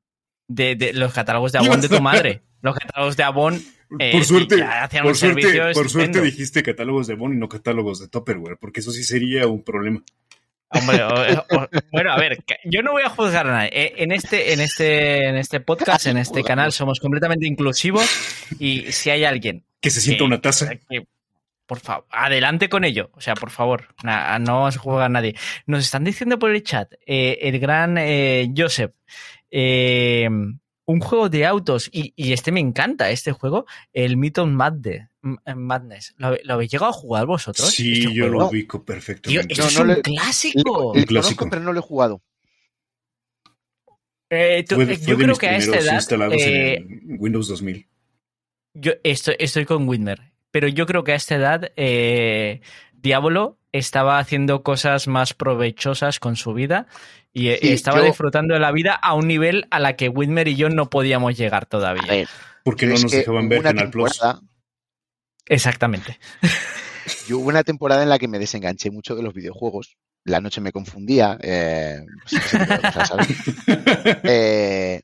de, 0.48 0.76
de- 0.76 0.94
los 0.94 1.14
catálogos 1.14 1.52
de 1.54 1.60
Avon 1.66 1.80
de 1.82 1.90
tu 1.90 2.02
madre. 2.02 2.42
Los 2.62 2.76
catálogos 2.78 3.16
de 3.18 3.24
Avon. 3.24 3.62
eh, 4.00 4.12
por 4.12 4.26
suerte, 4.26 4.58
por 5.02 5.16
suerte, 5.16 5.74
por 5.74 5.90
suerte 5.90 6.22
dijiste 6.22 6.64
catálogos 6.64 7.08
de 7.08 7.16
Bon 7.16 7.34
y 7.34 7.38
no 7.38 7.48
catálogos 7.50 8.00
de 8.00 8.08
Tupperware, 8.10 8.58
porque 8.60 8.82
eso 8.82 8.92
sí 8.92 9.04
sería 9.04 9.48
un 9.48 9.64
problema. 9.64 10.02
Hombre, 10.74 11.04
o- 11.04 11.46
o- 11.58 11.68
bueno, 11.92 12.12
a 12.14 12.18
ver, 12.18 12.44
yo 12.66 12.82
no 12.82 12.92
voy 12.94 13.04
a 13.04 13.10
juzgar 13.10 13.48
a 13.48 13.52
nadie. 13.52 13.70
Eh, 13.74 13.94
En 13.98 14.12
este, 14.12 14.54
en 14.54 14.62
este, 14.62 15.28
en 15.28 15.36
este 15.38 15.60
podcast, 15.60 16.08
en 16.08 16.18
este 16.18 16.44
canal, 16.44 16.72
somos 16.72 17.00
completamente 17.00 17.46
inclusivos 17.48 18.10
y 18.60 18.92
si 18.92 19.10
hay 19.10 19.26
alguien 19.26 19.66
Que 19.82 19.90
se 19.90 20.00
sienta 20.02 20.20
que- 20.20 20.24
una 20.26 20.42
taza. 20.42 20.70
que- 20.90 21.06
por 21.66 21.80
favor, 21.80 22.06
adelante 22.10 22.68
con 22.70 22.84
ello. 22.84 23.10
O 23.14 23.22
sea, 23.22 23.34
por 23.34 23.50
favor, 23.50 23.96
na- 24.04 24.38
no 24.40 24.56
vamos 24.60 24.76
a 24.76 24.80
jugar 24.80 25.04
a 25.06 25.10
nadie. 25.10 25.36
Nos 25.66 25.84
están 25.86 26.04
diciendo 26.04 26.38
por 26.38 26.52
el 26.52 26.64
chat, 26.64 26.92
eh, 27.06 27.40
el 27.42 27.60
gran 27.60 27.98
eh, 27.98 28.50
Joseph, 28.56 28.92
eh, 29.50 30.28
un 30.92 31.00
juego 31.00 31.30
de 31.30 31.46
autos, 31.46 31.90
y, 31.92 32.14
y 32.16 32.34
este 32.34 32.52
me 32.52 32.60
encanta, 32.60 33.10
este 33.10 33.32
juego, 33.32 33.66
el 33.94 34.18
Meet 34.18 34.38
on 34.40 34.56
Madde- 34.56 35.10
M- 35.24 35.38
Madness. 35.56 36.14
¿Lo, 36.18 36.36
lo 36.44 36.54
habéis 36.56 36.72
llegado 36.72 36.90
a 36.90 36.94
jugar 36.94 37.26
vosotros? 37.28 37.70
Sí, 37.70 37.94
Este 37.94 38.14
yo 38.14 38.24
juego? 38.26 38.40
lo 38.40 38.48
ubico 38.50 38.80
Tío, 38.80 38.86
perfectamente. 38.86 39.54
esto 39.54 39.64
No, 39.64 39.70
es 39.70 39.76
no 39.76 39.82
un 39.82 39.88
le- 39.90 40.02
clásico. 40.02 40.92
Le 40.96 41.06
clásico. 41.06 41.36
conozco, 41.38 41.50
pero 41.50 41.62
no 41.64 41.74
lo 41.74 41.80
he 41.80 41.84
jugado. 41.84 42.22
Eh, 44.30 44.64
tú- 44.68 44.76
Fue, 44.76 44.84
eh, 44.86 44.98
fue 44.98 45.08
yo 45.08 45.18
de 45.18 45.24
creo 45.24 45.28
mis 45.30 45.40
que 45.40 45.48
a 45.48 45.58
esta 45.58 45.78
edad... 45.80 45.94
instalados 45.96 46.36
eh, 46.42 46.76
en 46.76 47.16
Windows 47.20 47.48
2000. 47.50 47.88
Yo 48.74 48.94
estoy, 49.04 49.36
estoy 49.40 49.66
con 49.66 49.88
Whitmer, 49.88 50.32
pero 50.52 50.68
yo 50.70 50.86
creo 50.86 51.04
que 51.04 51.12
a 51.12 51.16
esta 51.16 51.36
edad 51.36 51.72
eh, 51.76 52.62
Diablo 52.94 53.58
estaba 53.74 54.20
haciendo 54.20 54.64
cosas 54.64 55.08
más 55.08 55.34
provechosas 55.34 56.20
con 56.20 56.36
su 56.38 56.54
vida 56.54 56.88
y 57.34 57.50
eh, 57.50 57.60
Sí, 57.62 57.70
estaba 57.74 58.00
yo- 58.00 58.06
disfrutando 58.06 58.54
de 58.54 58.60
la 58.60 58.72
vida 58.72 58.94
a 58.94 59.14
un 59.14 59.28
nivel 59.28 59.68
a 59.72 59.80
la 59.80 59.96
que 59.96 60.10
Whitmer 60.10 60.48
y 60.48 60.56
yo 60.56 60.70
no 60.70 60.90
podíamos 60.90 61.38
llegar 61.38 61.64
A 61.64 61.68
todavía. 61.68 62.04
ver, 62.08 62.28
Porque 62.64 62.86
no 62.86 62.94
nos 62.94 63.12
dejaban 63.12 63.48
ver 63.50 63.62
Canal 63.62 63.90
Plus. 63.90 64.20
Exactamente. 65.48 66.20
Yo 67.28 67.40
hubo 67.40 67.50
una 67.50 67.64
temporada 67.64 68.04
en 68.04 68.10
la 68.10 68.20
que 68.20 68.28
me 68.28 68.38
desenganché 68.38 68.92
mucho 68.92 69.16
de 69.16 69.24
los 69.24 69.34
videojuegos. 69.34 69.98
La 70.24 70.40
noche 70.40 70.62
me 70.62 70.72
confundía. 70.72 71.38
eh, 71.42 71.98
pues. 72.30 72.42
Eh, 74.24 75.02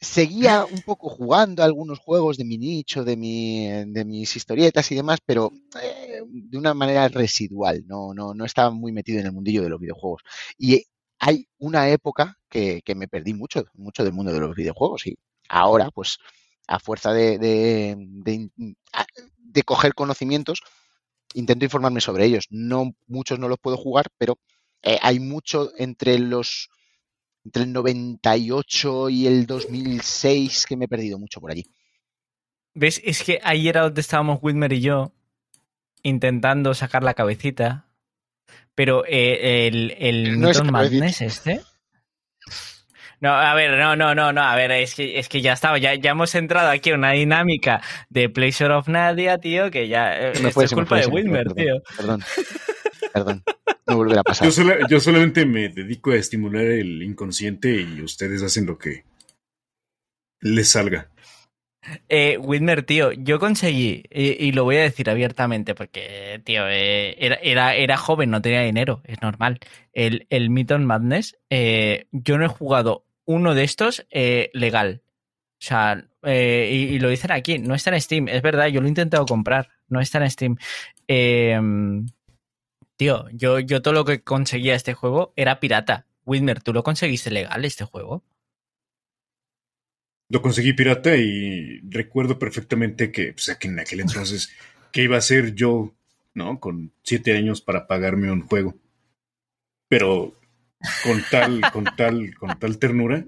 seguía 0.00 0.64
un 0.70 0.82
poco 0.82 1.08
jugando 1.08 1.62
a 1.62 1.66
algunos 1.66 1.98
juegos 2.00 2.36
de 2.36 2.44
mi 2.44 2.58
nicho, 2.58 3.02
de, 3.02 3.16
mi, 3.16 3.66
de 3.86 4.04
mis 4.04 4.36
historietas 4.36 4.90
y 4.92 4.94
demás, 4.94 5.20
pero 5.24 5.50
eh, 5.82 6.20
de 6.30 6.58
una 6.58 6.74
manera 6.74 7.08
residual. 7.08 7.82
No, 7.86 8.12
no, 8.14 8.34
no 8.34 8.44
estaba 8.44 8.70
muy 8.70 8.92
metido 8.92 9.18
en 9.20 9.26
el 9.26 9.32
mundillo 9.32 9.62
de 9.62 9.70
los 9.70 9.80
videojuegos. 9.80 10.22
Y 10.58 10.84
hay 11.18 11.48
una 11.58 11.88
época 11.90 12.38
que, 12.48 12.82
que 12.84 12.94
me 12.94 13.08
perdí 13.08 13.34
mucho, 13.34 13.64
mucho 13.74 14.04
del 14.04 14.12
mundo 14.12 14.32
de 14.32 14.40
los 14.40 14.54
videojuegos. 14.56 15.06
Y 15.06 15.16
ahora, 15.48 15.90
pues, 15.90 16.18
a 16.66 16.78
fuerza 16.78 17.12
de, 17.12 17.38
de, 17.38 17.96
de- 17.98 18.50
de 19.38 19.62
coger 19.62 19.94
conocimientos, 19.94 20.62
intento 21.34 21.64
informarme 21.64 22.00
sobre 22.00 22.24
ellos. 22.26 22.46
No, 22.50 22.94
muchos 23.06 23.38
no 23.38 23.48
los 23.48 23.58
puedo 23.58 23.76
jugar, 23.76 24.06
pero 24.18 24.38
eh, 24.82 24.98
hay 25.02 25.20
mucho 25.20 25.72
entre 25.76 26.18
los 26.18 26.68
entre 27.44 27.64
el 27.64 27.72
98 27.72 29.08
y 29.10 29.26
el 29.26 29.46
2006 29.46 30.66
que 30.66 30.76
me 30.76 30.86
he 30.86 30.88
perdido 30.88 31.18
mucho 31.18 31.40
por 31.40 31.50
allí. 31.50 31.64
¿Ves? 32.74 33.00
Es 33.04 33.22
que 33.24 33.40
ahí 33.42 33.68
era 33.68 33.82
donde 33.82 34.00
estábamos 34.00 34.38
Whitmer 34.42 34.72
y 34.72 34.80
yo 34.80 35.12
intentando 36.02 36.74
sacar 36.74 37.04
la 37.04 37.14
cabecita. 37.14 37.87
Pero 38.78 39.02
eh, 39.08 39.66
el, 39.66 39.96
el 39.98 40.38
No 40.40 40.48
es 40.50 40.62
Mythos 40.62 40.72
cabecita. 40.72 40.98
Madness 41.00 41.20
este. 41.20 41.60
No, 43.20 43.32
a 43.32 43.52
ver, 43.54 43.76
no, 43.76 43.96
no, 43.96 44.14
no, 44.14 44.32
no, 44.32 44.40
a 44.40 44.54
ver, 44.54 44.70
es 44.70 44.94
que, 44.94 45.18
es 45.18 45.28
que 45.28 45.40
ya 45.42 45.54
estaba, 45.54 45.78
ya, 45.78 45.96
ya 45.96 46.12
hemos 46.12 46.32
entrado 46.36 46.70
aquí 46.70 46.90
en 46.90 46.98
una 47.00 47.10
dinámica 47.10 47.82
de 48.08 48.28
Pleasure 48.28 48.72
of 48.74 48.86
Nadia, 48.86 49.38
tío, 49.38 49.72
que 49.72 49.88
ya 49.88 50.16
eh, 50.16 50.34
Se 50.36 50.42
me 50.42 50.48
esto 50.50 50.54
fue, 50.54 50.64
es 50.66 50.72
culpa 50.72 50.88
fue, 50.90 51.00
de 51.00 51.06
Whitmer, 51.08 51.52
tío. 51.52 51.82
perdón, 51.96 52.22
Perdón. 53.12 53.42
No 53.88 53.96
volverá 53.96 54.20
a 54.20 54.22
pasar. 54.30 54.46
Yo, 54.46 54.52
sola- 54.52 54.76
yo 54.88 55.00
solamente 55.00 55.44
me 55.44 55.68
dedico 55.70 56.12
a 56.12 56.16
estimular 56.16 56.64
el 56.64 57.02
inconsciente 57.02 57.68
y 57.80 58.00
ustedes 58.02 58.44
hacen 58.44 58.66
lo 58.66 58.78
que 58.78 59.02
les 60.40 60.68
salga. 60.70 61.10
Eh, 62.08 62.38
Whitmer, 62.38 62.82
tío, 62.84 63.12
yo 63.12 63.38
conseguí, 63.38 64.04
y, 64.10 64.52
lo 64.52 64.64
voy 64.64 64.76
a 64.76 64.82
decir 64.82 65.10
abiertamente, 65.10 65.74
porque, 65.74 66.40
tío, 66.44 66.68
eh, 66.68 67.16
era, 67.42 67.74
era, 67.74 67.96
joven, 67.96 68.30
no 68.30 68.42
tenía 68.42 68.62
dinero, 68.62 69.00
es 69.04 69.20
normal. 69.22 69.58
El, 69.92 70.26
el 70.30 70.50
Mythos 70.50 70.80
Madness, 70.80 71.38
eh, 71.50 72.06
yo 72.12 72.38
no 72.38 72.44
he 72.44 72.48
jugado 72.48 73.04
uno 73.24 73.54
de 73.54 73.64
estos 73.64 74.06
eh, 74.10 74.50
legal. 74.52 75.02
O 75.60 75.64
sea, 75.64 76.04
y, 76.24 76.98
lo 76.98 77.08
dicen 77.08 77.32
aquí, 77.32 77.58
no 77.58 77.74
está 77.74 77.90
en 77.90 78.00
Steam, 78.00 78.28
es 78.28 78.42
verdad, 78.42 78.68
yo 78.68 78.80
lo 78.80 78.86
he 78.86 78.90
intentado 78.90 79.26
comprar, 79.26 79.68
no 79.88 80.00
está 80.00 80.18
en 80.18 80.30
Steam. 80.30 80.56
Eh, 81.08 81.58
tío, 82.96 83.26
yo, 83.32 83.58
yo 83.60 83.80
todo 83.80 83.94
lo 83.94 84.04
que 84.04 84.22
conseguía 84.22 84.74
este 84.74 84.94
juego 84.94 85.32
era 85.36 85.60
pirata. 85.60 86.06
Whitmer, 86.26 86.62
¿tú 86.62 86.74
lo 86.74 86.82
conseguiste 86.82 87.30
legal 87.30 87.64
este 87.64 87.84
juego? 87.84 88.22
Lo 90.30 90.42
conseguí 90.42 90.74
pirata 90.74 91.16
y 91.16 91.80
recuerdo 91.88 92.38
perfectamente 92.38 93.10
que, 93.10 93.32
pues, 93.32 93.56
en 93.60 93.78
aquel 93.78 94.00
entonces, 94.00 94.50
¿qué 94.92 95.02
iba 95.02 95.16
a 95.16 95.20
hacer 95.20 95.54
yo, 95.54 95.94
no? 96.34 96.60
Con 96.60 96.92
siete 97.02 97.36
años 97.36 97.62
para 97.62 97.86
pagarme 97.86 98.30
un 98.30 98.42
juego. 98.42 98.76
Pero 99.88 100.38
con 101.02 101.24
tal, 101.30 101.62
con 101.72 101.84
tal, 101.96 102.34
con 102.34 102.58
tal 102.58 102.78
ternura, 102.78 103.24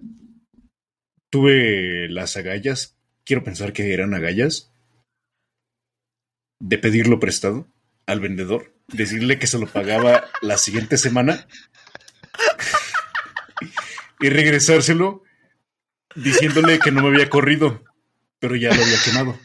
tuve 1.30 2.08
las 2.08 2.36
agallas, 2.36 2.96
quiero 3.24 3.44
pensar 3.44 3.72
que 3.72 3.92
eran 3.94 4.14
agallas, 4.14 4.70
de 6.60 6.76
pedirlo 6.76 7.18
prestado 7.18 7.66
al 8.06 8.20
vendedor, 8.20 8.74
decirle 8.88 9.38
que 9.38 9.46
se 9.46 9.58
lo 9.58 9.66
pagaba 9.66 10.24
la 10.42 10.58
siguiente 10.58 10.98
semana 10.98 11.46
y 14.20 14.28
regresárselo 14.28 15.22
diciéndole 16.14 16.78
que 16.78 16.90
no 16.90 17.02
me 17.02 17.08
había 17.08 17.28
corrido, 17.30 17.82
pero 18.38 18.56
ya 18.56 18.74
lo 18.74 18.82
había 18.82 18.98
quemado. 19.04 19.38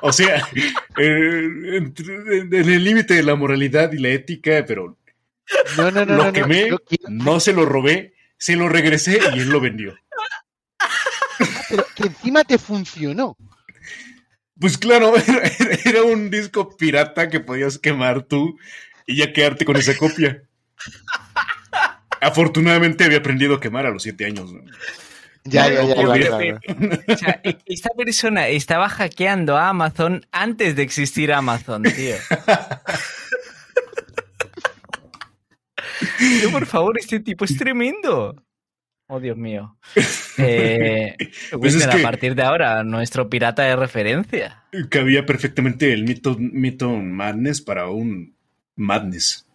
O 0.00 0.12
sea, 0.12 0.48
eh, 0.96 1.48
entre- 1.76 2.38
en 2.40 2.54
el 2.54 2.84
límite 2.84 3.14
de 3.14 3.22
la 3.22 3.34
moralidad 3.34 3.92
y 3.92 3.98
la 3.98 4.08
ética, 4.08 4.64
pero 4.66 4.96
No, 5.76 5.90
no, 5.90 6.04
no, 6.06 6.16
lo 6.16 6.16
no, 6.16 6.24
no, 6.26 6.32
quemé, 6.32 6.60
quiero- 6.62 6.78
no 7.10 7.40
se 7.40 7.52
lo 7.52 7.66
robé, 7.66 8.14
se 8.38 8.56
lo 8.56 8.68
regresé 8.68 9.18
y 9.34 9.40
él 9.40 9.50
lo 9.50 9.60
vendió. 9.60 9.94
pero 11.68 11.84
que 11.94 12.04
encima 12.04 12.42
te 12.44 12.56
funcionó. 12.58 13.36
Pues 14.58 14.78
claro, 14.78 15.12
era, 15.26 15.50
era 15.84 16.02
un 16.04 16.30
disco 16.30 16.76
pirata 16.76 17.28
que 17.28 17.40
podías 17.40 17.78
quemar 17.78 18.22
tú 18.22 18.58
y 19.06 19.16
ya 19.16 19.32
quedarte 19.32 19.64
con 19.64 19.76
esa 19.76 19.96
copia. 19.96 20.42
Afortunadamente 22.20 23.04
había 23.04 23.18
aprendido 23.18 23.54
a 23.56 23.60
quemar 23.60 23.86
a 23.86 23.90
los 23.90 24.02
siete 24.02 24.26
años. 24.26 24.52
¿no? 24.52 24.60
Ya, 25.44 25.68
No, 25.68 25.74
ya, 25.74 25.82
no 25.82 25.88
ya, 25.88 25.94
podía. 25.94 26.26
claro, 26.28 26.58
claro. 26.76 27.02
O 27.08 27.16
sea, 27.16 27.40
e- 27.44 27.56
esta 27.66 27.90
persona 27.96 28.48
estaba 28.48 28.88
hackeando 28.88 29.56
a 29.56 29.70
Amazon 29.70 30.26
antes 30.32 30.76
de 30.76 30.82
existir 30.82 31.32
Amazon, 31.32 31.82
tío. 31.84 32.16
Tío, 36.18 36.50
por 36.50 36.66
favor, 36.66 36.98
este 36.98 37.20
tipo 37.20 37.44
es 37.44 37.56
tremendo. 37.56 38.42
Oh, 39.08 39.18
Dios 39.18 39.36
mío. 39.36 39.76
Eh, 40.38 41.16
Pues 41.58 41.74
es 41.74 41.80
Wilmer, 41.82 41.88
que- 41.96 42.00
a 42.00 42.02
partir 42.02 42.34
de 42.34 42.42
ahora, 42.42 42.84
nuestro 42.84 43.28
pirata 43.28 43.62
de 43.64 43.76
referencia. 43.76 44.62
Cabía 44.88 45.26
perfectamente 45.26 45.92
el 45.92 46.04
mito, 46.04 46.36
mito 46.38 46.90
Madness 46.90 47.60
para 47.60 47.88
un 47.88 48.36
Madness. 48.76 49.46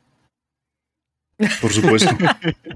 Por 1.61 1.71
supuesto. 1.71 2.15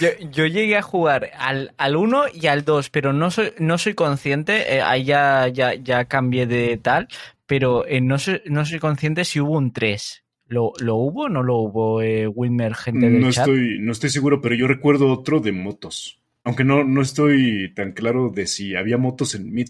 Yo, 0.00 0.08
yo 0.32 0.46
llegué 0.46 0.76
a 0.76 0.82
jugar 0.82 1.30
al, 1.38 1.74
al 1.76 1.96
1 1.96 2.24
y 2.32 2.46
al 2.46 2.64
2, 2.64 2.88
pero 2.90 3.12
no 3.12 3.30
soy, 3.30 3.52
no 3.58 3.76
soy 3.76 3.92
consciente, 3.94 4.74
eh, 4.76 4.80
ahí 4.82 5.04
ya, 5.04 5.48
ya, 5.48 5.74
ya 5.74 6.06
cambié 6.06 6.46
de 6.46 6.78
tal, 6.78 7.08
pero 7.46 7.86
eh, 7.86 8.00
no, 8.00 8.18
soy, 8.18 8.40
no 8.46 8.64
soy 8.64 8.78
consciente 8.78 9.24
si 9.24 9.38
hubo 9.40 9.52
un 9.58 9.72
3. 9.72 10.24
¿Lo, 10.48 10.72
lo 10.80 10.94
hubo 10.96 11.24
o 11.24 11.28
no 11.28 11.42
lo 11.42 11.56
hubo, 11.58 12.00
eh, 12.02 12.26
Wilmer, 12.26 12.74
gente 12.74 13.10
del 13.10 13.20
No 13.22 13.30
chat? 13.30 13.46
estoy, 13.48 13.78
no 13.80 13.92
estoy 13.92 14.10
seguro, 14.10 14.40
pero 14.40 14.54
yo 14.54 14.66
recuerdo 14.66 15.12
otro 15.12 15.40
de 15.40 15.52
motos. 15.52 16.20
Aunque 16.44 16.62
no, 16.64 16.84
no 16.84 17.02
estoy 17.02 17.74
tan 17.74 17.92
claro 17.92 18.30
de 18.30 18.46
si 18.46 18.76
había 18.76 18.96
motos 18.96 19.34
en 19.34 19.52
Sí, 19.54 19.64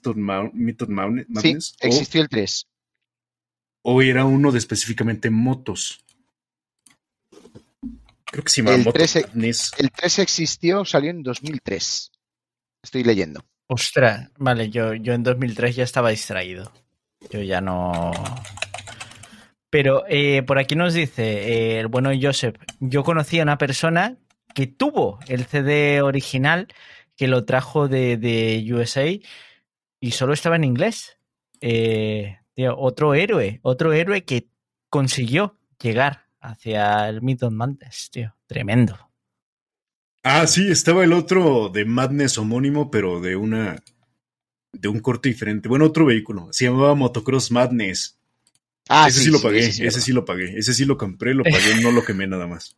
Madness 0.88 1.76
o- 1.82 1.86
existió 1.86 2.20
el 2.20 2.28
3. 2.28 2.66
o, 3.82 4.02
era 4.02 4.24
uno 4.24 4.52
de 4.52 4.58
específicamente 4.58 5.30
motos. 5.30 6.04
El 8.36 8.78
Motos 8.78 8.92
13 8.92 9.26
Madness. 9.28 9.72
El 9.78 9.90
3 9.90 10.18
existió, 10.20 10.84
salió 10.84 11.10
en 11.10 11.22
2003. 11.22 12.12
Estoy 12.82 13.04
leyendo. 13.04 13.44
Ostras, 13.68 14.30
vale, 14.38 14.70
yo, 14.70 14.94
yo 14.94 15.12
en 15.12 15.22
2003 15.22 15.76
ya 15.76 15.84
estaba 15.84 16.10
distraído. 16.10 16.72
Yo 17.30 17.42
ya 17.42 17.60
no. 17.60 18.12
Pero 19.70 20.04
eh, 20.08 20.42
por 20.42 20.58
aquí 20.58 20.76
nos 20.76 20.94
dice 20.94 21.22
eh, 21.24 21.80
el 21.80 21.88
bueno 21.88 22.10
Joseph. 22.20 22.56
Yo 22.78 23.02
conocí 23.02 23.40
a 23.40 23.42
una 23.42 23.58
persona 23.58 24.16
que 24.54 24.66
tuvo 24.66 25.18
el 25.26 25.44
CD 25.46 26.00
original, 26.02 26.68
que 27.16 27.26
lo 27.26 27.44
trajo 27.44 27.88
de, 27.88 28.16
de 28.16 28.64
USA 28.72 29.06
y 30.00 30.10
solo 30.12 30.32
estaba 30.34 30.56
en 30.56 30.64
inglés. 30.64 31.18
Eh, 31.60 32.38
tío, 32.54 32.78
otro 32.78 33.14
héroe, 33.14 33.60
otro 33.62 33.92
héroe 33.92 34.24
que 34.24 34.48
consiguió 34.88 35.58
llegar 35.80 36.25
hacia 36.50 37.08
el 37.08 37.22
Mythos 37.22 37.52
Mantis, 37.52 38.10
tío. 38.10 38.34
Tremendo. 38.46 38.98
Ah, 40.22 40.46
sí, 40.46 40.68
estaba 40.70 41.04
el 41.04 41.12
otro 41.12 41.68
de 41.68 41.84
Madness 41.84 42.38
homónimo, 42.38 42.90
pero 42.90 43.20
de 43.20 43.36
una. 43.36 43.82
de 44.72 44.88
un 44.88 45.00
corte 45.00 45.28
diferente. 45.30 45.68
Bueno, 45.68 45.86
otro 45.86 46.06
vehículo. 46.06 46.48
Se 46.52 46.66
llamaba 46.66 46.94
Motocross 46.94 47.50
Madness. 47.50 48.18
Ah, 48.88 49.08
ese 49.08 49.20
sí, 49.20 49.30
lo 49.30 49.40
pagué, 49.40 49.66
ese 49.66 49.86
ese 49.86 50.00
sí, 50.00 50.12
lo 50.12 50.24
pagué. 50.24 50.58
Ese 50.58 50.74
sí 50.74 50.84
lo 50.84 50.96
compré, 50.98 51.34
lo 51.34 51.46
pagué, 51.48 51.76
no 51.82 51.92
lo 51.92 52.04
quemé 52.04 52.26
nada 52.26 52.46
más. 52.46 52.76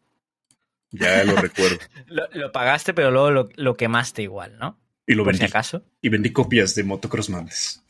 Ya 0.90 1.24
lo 1.24 1.36
recuerdo. 1.36 1.78
Lo, 2.06 2.26
lo 2.32 2.52
pagaste, 2.52 2.94
pero 2.94 3.10
luego 3.10 3.30
lo, 3.30 3.48
lo 3.56 3.76
quemaste 3.76 4.22
igual, 4.22 4.58
¿no? 4.58 4.80
Y 5.06 5.14
lo 5.14 5.24
Por 5.24 5.36
si 5.36 5.44
vendí. 5.44 5.44
acaso. 5.44 5.84
Y 6.02 6.08
vendí 6.10 6.32
copias 6.32 6.74
de 6.74 6.84
Motocross 6.84 7.30
Madness. 7.30 7.84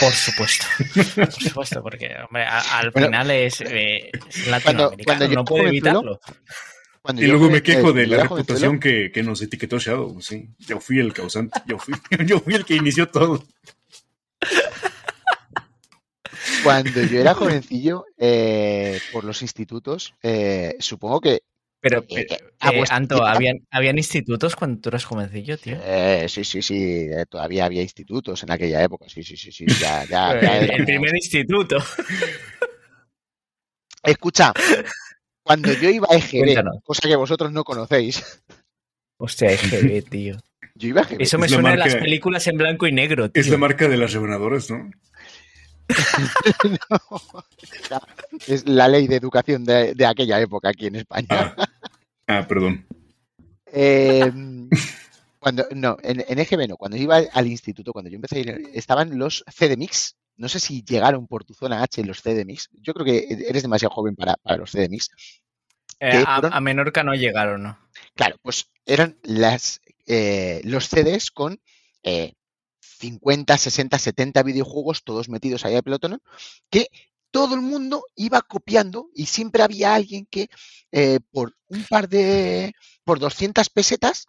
Por 0.00 0.12
supuesto. 0.12 0.66
Por 1.14 1.32
supuesto, 1.32 1.82
porque 1.82 2.10
hombre, 2.24 2.44
a- 2.44 2.78
al 2.78 2.90
Bueno, 2.90 3.06
final 3.08 3.30
es, 3.30 3.60
eh, 3.62 4.10
es 4.12 4.42
cuando 4.42 4.50
latinoamericano, 4.50 5.24
yo 5.26 5.34
no 5.34 5.44
puede 5.44 5.68
evitarlo. 5.68 6.20
Cuando 7.02 7.22
Y 7.22 7.26
luego 7.28 7.48
me 7.48 7.62
quejo 7.62 7.90
eh, 7.90 7.92
de 7.92 8.06
la 8.08 8.22
reputación 8.24 8.80
que, 8.80 9.10
que 9.12 9.22
nos 9.22 9.40
etiquetó 9.40 9.78
Shadow. 9.78 10.20
Sí, 10.20 10.48
yo 10.58 10.80
fui 10.80 10.98
el 10.98 11.12
causante. 11.12 11.60
Yo 11.66 11.78
fui, 11.78 11.94
yo 12.26 12.40
fui 12.40 12.54
el 12.54 12.64
que 12.64 12.74
inició 12.74 13.08
todo. 13.08 13.42
Cuando 16.62 17.02
yo 17.04 17.20
era 17.20 17.34
jovencillo, 17.34 18.04
eh, 18.18 19.00
por 19.12 19.24
los 19.24 19.40
institutos, 19.42 20.14
eh, 20.22 20.74
supongo 20.80 21.20
que 21.20 21.42
Pero, 21.80 22.04
eh, 22.08 22.26
pero, 22.28 22.50
a 22.60 22.70
eh, 22.72 22.84
Anto, 22.90 23.24
¿habían, 23.24 23.58
¿habían 23.70 23.98
institutos 23.98 24.56
cuando 24.56 24.80
tú 24.80 24.88
eras 24.88 25.04
jovencillo, 25.04 25.58
tío? 25.58 25.76
Eh, 25.82 26.26
sí, 26.28 26.44
sí, 26.44 26.62
sí, 26.62 27.08
eh, 27.10 27.26
todavía 27.28 27.66
había 27.66 27.82
institutos 27.82 28.42
en 28.42 28.50
aquella 28.50 28.82
época, 28.82 29.06
sí, 29.08 29.22
sí, 29.22 29.36
sí, 29.36 29.52
sí, 29.52 29.66
ya, 29.80 30.04
ya, 30.04 30.40
ya 30.40 30.58
el, 30.58 30.84
primer 30.84 31.14
instituto. 31.14 31.76
Escucha, 34.02 34.52
cuando 35.42 35.72
yo 35.72 35.90
iba 35.90 36.06
a 36.10 36.14
EGB, 36.16 36.44
Cuéntanos. 36.44 36.76
cosa 36.84 37.08
que 37.08 37.16
vosotros 37.16 37.52
no 37.52 37.64
conocéis, 37.64 38.42
Hostia, 39.18 39.52
EGB, 39.52 40.08
tío. 40.08 40.36
yo 40.74 40.88
iba 40.88 41.02
a 41.02 41.04
EGB. 41.04 41.22
Eso 41.22 41.38
me 41.38 41.46
Es 41.46 41.52
la 41.52 41.56
suena 41.56 41.70
de 41.72 41.76
las 41.76 41.96
películas 41.96 42.46
en 42.46 42.56
blanco 42.56 42.86
y 42.86 42.92
negro, 42.92 43.30
tío. 43.30 43.40
Es 43.40 43.48
la 43.48 43.58
marca 43.58 43.88
de 43.88 43.96
las 43.96 44.12
rebanadoras, 44.12 44.70
¿no? 44.70 44.90
Es 48.46 48.66
la 48.66 48.88
ley 48.88 49.06
de 49.06 49.16
educación 49.16 49.64
de, 49.64 49.94
de 49.94 50.06
aquella 50.06 50.40
época 50.40 50.70
aquí 50.70 50.86
en 50.86 50.96
España. 50.96 51.26
Ah, 51.30 51.65
ah, 52.26 52.46
perdón. 52.46 52.86
Eh, 53.72 54.32
cuando, 55.38 55.66
no, 55.74 55.96
en, 56.02 56.24
en 56.26 56.38
EGB 56.38 56.68
no, 56.68 56.76
cuando 56.76 56.96
iba 56.96 57.16
al 57.32 57.46
instituto, 57.46 57.92
cuando 57.92 58.10
yo 58.10 58.16
empecé 58.16 58.36
a 58.36 58.40
ir, 58.40 58.70
estaban 58.74 59.18
los 59.18 59.44
CDMix, 59.46 60.16
no 60.36 60.48
sé 60.48 60.60
si 60.60 60.82
llegaron 60.82 61.26
por 61.26 61.44
tu 61.44 61.54
zona 61.54 61.82
H 61.82 62.04
los 62.04 62.22
CDMix. 62.22 62.68
Yo 62.72 62.94
creo 62.94 63.06
que 63.06 63.26
eres 63.48 63.62
demasiado 63.62 63.94
joven 63.94 64.14
para, 64.16 64.34
para 64.36 64.58
los 64.58 64.70
CDMix. 64.70 65.10
Eh, 66.00 66.22
a, 66.26 66.36
a, 66.36 66.60
Menorca 66.60 67.02
no 67.02 67.14
llegaron, 67.14 67.62
¿no? 67.62 67.78
Claro, 68.14 68.36
pues 68.42 68.70
eran 68.84 69.16
las, 69.22 69.80
eh, 70.06 70.60
los 70.64 70.88
CDs 70.88 71.30
con 71.30 71.60
eh, 72.02 72.34
50, 72.80 73.56
60, 73.56 73.98
70 73.98 74.42
videojuegos, 74.42 75.04
todos 75.04 75.28
metidos 75.28 75.64
ahí 75.64 75.74
a 75.74 75.82
pelotón, 75.82 76.20
que 76.70 76.88
todo 77.36 77.54
el 77.54 77.60
mundo 77.60 78.06
iba 78.14 78.40
copiando 78.40 79.10
y 79.12 79.26
siempre 79.26 79.62
había 79.62 79.94
alguien 79.94 80.26
que 80.30 80.48
eh, 80.90 81.20
por 81.30 81.54
un 81.68 81.84
par 81.84 82.08
de, 82.08 82.72
por 83.04 83.18
200 83.18 83.68
pesetas 83.68 84.24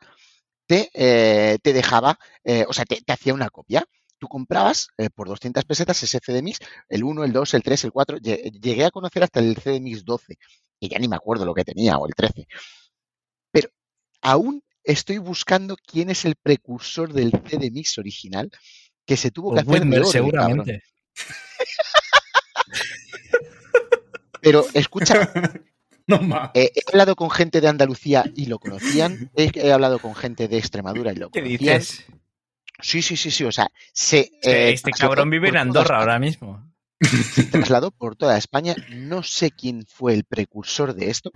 te, 0.65 0.89
eh, 0.93 1.57
te 1.63 1.71
dejaba, 1.71 2.19
eh, 2.43 2.65
o 2.67 2.73
sea, 2.73 2.84
te, 2.84 2.99
te, 2.99 3.13
hacía 3.13 3.34
una 3.34 3.49
copia. 3.49 3.85
Tú 4.17 4.27
comprabas 4.27 4.89
eh, 4.97 5.09
por 5.09 5.29
200 5.29 5.63
pesetas 5.63 6.03
ese 6.03 6.19
CDMix, 6.19 6.59
el 6.89 7.05
1, 7.05 7.23
el 7.23 7.31
2, 7.31 7.53
el 7.53 7.63
3, 7.63 7.85
el 7.85 7.91
4, 7.93 8.17
llegué 8.17 8.84
a 8.84 8.91
conocer 8.91 9.23
hasta 9.23 9.39
el 9.39 9.55
CDMix 9.55 10.03
12, 10.03 10.35
y 10.81 10.89
ya 10.89 10.99
ni 10.99 11.07
me 11.07 11.15
acuerdo 11.15 11.45
lo 11.45 11.53
que 11.53 11.63
tenía, 11.63 11.97
o 11.97 12.07
el 12.07 12.13
13. 12.13 12.45
Pero 13.51 13.69
aún 14.21 14.61
estoy 14.84 15.19
buscando 15.19 15.77
quién 15.77 16.09
es 16.09 16.25
el 16.25 16.35
precursor 16.35 17.13
del 17.13 17.31
CDMix 17.31 17.99
original 17.99 18.51
que 19.05 19.15
se 19.15 19.31
tuvo 19.31 19.55
que 19.55 19.63
pues 19.63 19.79
hacer 19.79 19.89
de 19.89 19.97
oro, 19.97 20.07
seguramente. 20.07 20.84
Pero 24.41 24.65
escucha, 24.73 25.31
no 26.07 26.22
más. 26.22 26.52
Eh, 26.53 26.72
he 26.76 26.81
hablado 26.91 27.15
con 27.15 27.30
gente 27.30 27.61
de 27.61 27.68
Andalucía 27.68 28.23
y 28.35 28.45
lo 28.45 28.60
conocían. 28.60 29.31
He, 29.35 29.52
he, 29.53 29.72
hablado 29.72 29.99
con 29.99 30.15
gente 30.15 30.48
de 30.48 30.57
Extremadura 30.57 31.11
y 31.11 31.15
lo 31.15 31.30
¿Qué 31.30 31.41
conocían. 31.41 31.80
dices? 31.80 32.06
Sí, 32.80 33.02
sí, 33.02 33.18
sí, 33.18 33.31
sí. 33.31 33.44
O 33.44 33.52
sea, 33.52 33.69
se. 33.94 34.31
Eh, 34.41 34.72
este 34.72 34.91
cabrón 34.91 35.30
vive 35.30 35.49
en 35.49 35.57
Andorra 35.57 35.99
ahora 35.99 36.19
mismo. 36.19 36.64
Se 36.99 37.44
trasladó 37.44 37.91
por 37.91 38.15
toda 38.15 38.38
España. 38.38 38.76
No 38.89 39.23
sé 39.23 39.52
quién 39.52 39.85
fue 39.85 40.14
el 40.14 40.23
precursor 40.23 40.94
de 40.94 41.10
esto. 41.10 41.31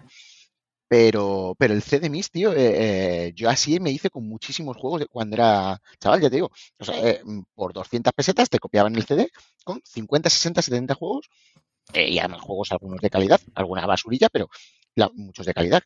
Pero, 0.91 1.55
pero 1.57 1.73
el 1.73 1.83
CDMIS, 1.83 2.31
tío, 2.31 2.51
eh, 2.51 2.57
eh, 3.27 3.33
yo 3.33 3.49
así 3.49 3.79
me 3.79 3.91
hice 3.91 4.09
con 4.09 4.27
muchísimos 4.27 4.75
juegos 4.75 4.99
de 4.99 5.05
cuando 5.05 5.37
era 5.37 5.81
chaval, 6.01 6.19
ya 6.19 6.29
te 6.29 6.35
digo. 6.35 6.51
O 6.79 6.83
sea, 6.83 6.95
eh, 7.07 7.21
por 7.55 7.71
200 7.71 8.11
pesetas 8.11 8.49
te 8.49 8.59
copiaban 8.59 8.93
el 8.97 9.05
CD 9.05 9.31
con 9.63 9.81
50, 9.85 10.29
60, 10.29 10.61
70 10.61 10.93
juegos. 10.95 11.29
Eh, 11.93 12.09
y 12.09 12.19
además 12.19 12.41
juegos 12.41 12.73
algunos 12.73 12.99
de 12.99 13.09
calidad, 13.09 13.39
alguna 13.55 13.85
basurilla, 13.85 14.27
pero 14.27 14.49
la, 14.95 15.09
muchos 15.15 15.45
de 15.45 15.53
calidad. 15.53 15.81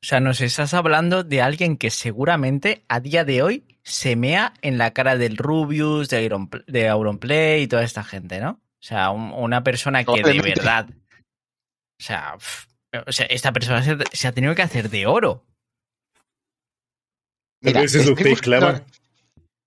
O 0.00 0.06
sea, 0.06 0.20
nos 0.20 0.40
estás 0.40 0.72
hablando 0.72 1.24
de 1.24 1.42
alguien 1.42 1.76
que 1.76 1.90
seguramente 1.90 2.84
a 2.86 3.00
día 3.00 3.24
de 3.24 3.42
hoy 3.42 3.64
se 3.82 4.14
mea 4.14 4.54
en 4.62 4.78
la 4.78 4.92
cara 4.92 5.16
del 5.16 5.38
Rubius, 5.38 6.08
de, 6.08 6.22
Iron, 6.22 6.48
de 6.68 6.88
Auronplay 6.88 7.62
y 7.62 7.66
toda 7.66 7.82
esta 7.82 8.04
gente, 8.04 8.38
¿no? 8.38 8.50
O 8.50 8.86
sea, 8.86 9.10
un, 9.10 9.32
una 9.32 9.64
persona 9.64 10.04
que 10.04 10.22
de 10.22 10.40
verdad. 10.40 10.88
O 10.88 12.04
sea, 12.04 12.36
pff, 12.38 12.67
o 13.06 13.12
sea, 13.12 13.26
esta 13.26 13.52
persona 13.52 13.82
se, 13.82 13.96
se, 14.12 14.28
ha 14.28 14.32
tenido 14.32 14.54
que 14.54 14.62
hacer 14.62 14.90
de 14.90 15.06
oro. 15.06 15.44
Mira, 17.60 17.82
es 17.82 18.06
lo 18.06 18.14
que 18.14 18.34
clava. 18.36 18.84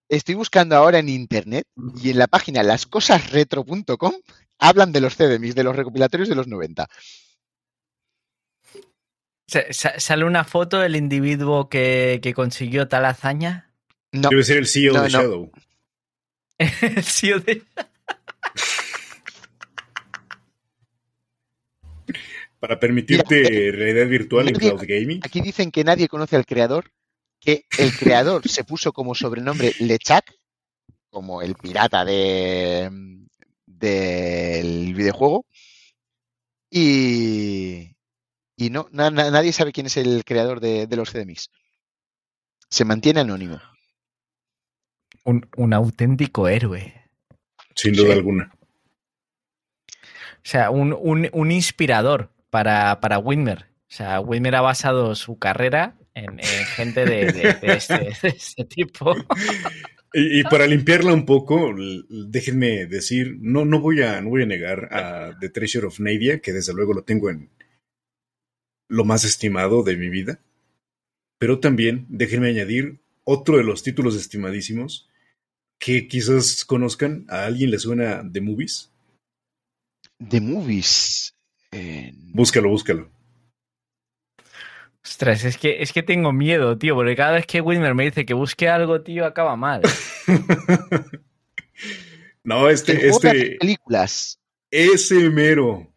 Estoy 0.10 0.36
buscando 0.36 0.76
ahora 0.76 1.00
en 1.00 1.10
internet 1.10 1.66
y 2.02 2.10
en 2.10 2.18
la 2.18 2.28
página 2.28 2.64
lascosasretro.com 2.64 4.14
hablan 4.60 4.92
de 4.92 5.02
los 5.02 5.16
CDMix, 5.16 5.56
de 5.56 5.64
los 5.64 5.76
recopilatorios 5.76 6.30
de 6.30 6.36
los 6.36 6.48
90. 6.48 6.88
¿Sale 9.48 10.24
una 10.24 10.46
foto 10.46 10.80
del 10.80 10.96
individuo 10.96 11.68
que, 11.68 12.20
que 12.22 12.34
consiguió 12.34 12.88
tal 12.88 13.06
hazaña? 13.06 13.74
No. 14.12 14.30
Debe 14.30 14.44
ser 14.44 14.58
el 14.58 14.68
CEO 14.68 14.94
no, 14.94 15.04
de 15.04 15.10
no. 15.10 15.20
Shadow. 15.22 15.52
el 16.58 17.04
CEO 17.04 17.40
de. 17.40 17.64
Para 22.62 22.80
permitirte 22.80 23.42
Mira, 23.42 23.76
realidad 23.76 24.08
virtual 24.08 24.46
nadie, 24.46 24.70
en 24.70 24.78
cloud 24.78 24.88
gaming. 24.88 25.20
Aquí 25.24 25.42
dicen 25.42 25.72
que 25.72 25.84
nadie 25.84 26.08
conoce 26.08 26.36
al 26.36 26.46
creador, 26.46 26.92
que 27.40 27.66
el 27.80 27.92
creador 27.98 28.48
se 28.48 28.64
puso 28.64 28.94
como 28.94 29.16
sobrenombre 29.16 29.74
Lechak, 29.80 30.32
como 31.10 31.42
el 31.42 31.56
pirata 31.56 32.06
de 32.06 32.88
del 33.66 34.94
videojuego, 34.94 35.48
y, 36.70 37.96
y 38.56 38.70
no, 38.70 38.88
na, 38.92 39.10
nadie 39.10 39.54
sabe 39.54 39.72
quién 39.72 39.88
es 39.88 39.98
el 39.98 40.24
creador 40.24 40.60
de, 40.60 40.86
de, 40.86 40.96
los 40.96 41.10
CDMix. 41.10 41.50
Se 42.70 42.86
mantiene 42.86 43.22
anónimo. 43.22 43.60
Un, 45.24 45.50
un 45.58 45.74
auténtico 45.74 46.48
héroe. 46.48 47.10
Sin 47.74 47.94
duda 47.94 48.10
sí. 48.10 48.14
alguna. 48.20 48.54
O 49.90 50.44
sea, 50.44 50.70
un, 50.70 50.94
un, 50.94 51.28
un 51.34 51.52
inspirador 51.52 52.30
para, 52.52 53.00
para. 53.00 53.18
O 53.18 53.56
sea, 53.88 54.22
Widmer 54.22 54.56
ha 54.56 54.62
basado 54.62 55.16
su 55.16 55.40
carrera 55.40 55.98
en, 56.14 56.40
en 56.40 56.66
gente 56.76 57.06
de, 57.06 57.32
de, 57.32 57.54
de, 57.54 57.74
este, 57.74 57.98
de, 58.22 58.30
este, 58.30 58.66
tipo. 58.66 59.16
Y, 60.14 60.42
y, 60.42 60.44
para 60.44 60.68
limpiarla 60.68 61.14
un 61.14 61.26
poco, 61.26 61.74
déjenme 62.10 62.86
decir, 62.86 63.38
no, 63.40 63.66
no, 63.66 63.80
voy 63.80 64.02
a, 64.02 64.22
no 64.22 64.30
voy 64.30 64.44
a 64.44 64.46
negar 64.46 64.94
a 64.94 65.38
The 65.40 65.50
Treasure 65.50 65.88
of 65.88 66.00
Nadia, 66.00 66.40
que 66.40 66.54
desde 66.54 66.74
luego 66.74 66.94
lo 66.94 67.04
tengo 67.04 67.30
en 67.30 67.50
lo 68.90 69.06
más 69.06 69.24
estimado 69.24 69.84
de 69.84 69.96
mi 69.96 70.10
vida. 70.10 70.40
Pero 71.40 71.60
también 71.60 72.06
déjenme 72.10 72.50
añadir 72.50 73.00
otro 73.24 73.58
de 73.58 73.64
los 73.64 73.84
títulos 73.84 74.16
estimadísimos 74.16 75.10
que 75.80 76.08
quizás 76.08 76.66
conozcan. 76.66 77.26
¿A 77.30 77.46
alguien 77.46 77.72
le 77.72 77.80
suena 77.80 78.24
The 78.32 78.42
Movies? 78.42 78.92
The 80.30 80.42
Movies. 80.42 81.34
Eh... 81.72 82.14
Búscalo, 82.34 82.70
búscalo. 82.70 83.10
Ostras, 85.04 85.44
es 85.44 85.58
que, 85.58 85.82
es 85.82 85.92
que 85.94 86.04
tengo 86.04 86.32
miedo, 86.32 86.78
tío, 86.78 86.96
porque 86.96 87.16
cada 87.16 87.34
vez 87.34 87.46
que 87.46 87.60
Wilmer 87.60 87.96
me 87.96 88.06
dice 88.06 88.26
que 88.26 88.34
busque 88.34 88.70
algo, 88.70 89.02
tío, 89.02 89.26
acaba 89.26 89.56
mal. 89.56 89.82
no, 92.44 92.70
este, 92.70 93.08
este. 93.08 93.58
películas. 93.60 94.40
Ese 94.70 95.30
mero. 95.30 95.88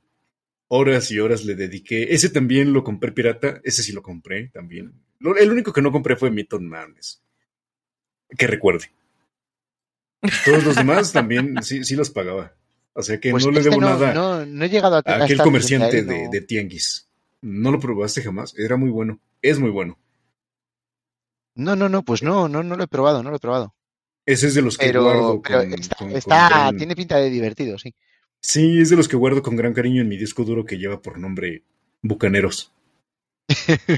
Horas 0.68 1.10
y 1.12 1.20
horas 1.20 1.44
le 1.44 1.55
dediqué. 1.55 2.14
Ese 2.14 2.30
también 2.30 2.72
lo 2.72 2.82
compré 2.82 3.12
pirata. 3.12 3.60
Ese 3.62 3.82
sí 3.82 3.92
lo 3.92 4.02
compré 4.02 4.48
también. 4.48 4.92
El 5.38 5.52
único 5.52 5.72
que 5.72 5.82
no 5.82 5.92
compré 5.92 6.16
fue 6.16 6.30
Mython 6.30 6.66
Madness. 6.66 7.22
Que 8.36 8.46
recuerde. 8.46 8.90
Todos 10.44 10.64
los 10.64 10.76
demás 10.76 11.12
también 11.12 11.62
sí, 11.62 11.84
sí 11.84 11.94
los 11.94 12.10
pagaba. 12.10 12.56
O 12.95 13.03
sea 13.03 13.19
que 13.19 13.31
pues 13.31 13.45
no 13.45 13.51
le 13.51 13.61
debo 13.61 13.81
no, 13.81 13.89
nada 13.89 14.15
no, 14.15 14.47
no, 14.47 14.65
he 14.65 14.69
llegado 14.69 14.97
a, 14.97 15.03
a 15.05 15.25
aquel 15.25 15.39
comerciante 15.39 15.99
ahí, 15.99 16.05
de, 16.05 16.29
de, 16.31 16.41
Tianguis. 16.41 17.09
¿No 17.43 17.73
lo 17.73 17.81
probaste 17.81 18.23
jamás? 18.23 18.55
Era 18.57 18.77
muy 18.77 18.91
bueno. 18.91 19.21
Es 19.43 19.59
muy 19.59 19.71
bueno. 19.71 19.99
No, 21.57 21.77
no, 21.77 21.89
no, 21.89 22.05
pues 22.05 22.23
no, 22.23 22.49
no, 22.49 22.62
no 22.62 22.77
lo 22.77 22.85
he 22.85 22.89
probado, 22.89 23.23
no 23.23 23.31
lo 23.31 23.37
he 23.37 23.41
probado. 23.41 23.75
Ese 24.27 24.47
es 24.47 24.55
de 24.55 24.62
los 24.62 24.79
que 24.79 24.87
pero, 24.87 25.03
guardo 25.03 25.43
pero 25.43 25.61
con, 25.61 25.75
está, 25.75 25.97
con, 25.97 26.11
está 26.12 26.49
con 26.49 26.49
gran... 26.49 26.77
tiene 26.77 26.97
pinta 26.97 27.19
de 27.19 27.31
divertido, 27.31 27.79
sí. 27.79 27.95
Sí, 28.41 28.81
es 28.81 28.91
de 28.91 28.97
los 28.97 29.09
que 29.09 29.16
guardo 29.16 29.43
con 29.43 29.57
gran 29.57 29.75
cariño 29.75 30.03
en 30.03 30.09
mi 30.09 30.16
disco 30.16 30.45
duro 30.45 30.65
que 30.65 30.79
lleva 30.79 31.03
por 31.03 31.19
nombre 31.19 31.62
Bucaneros. 32.03 32.73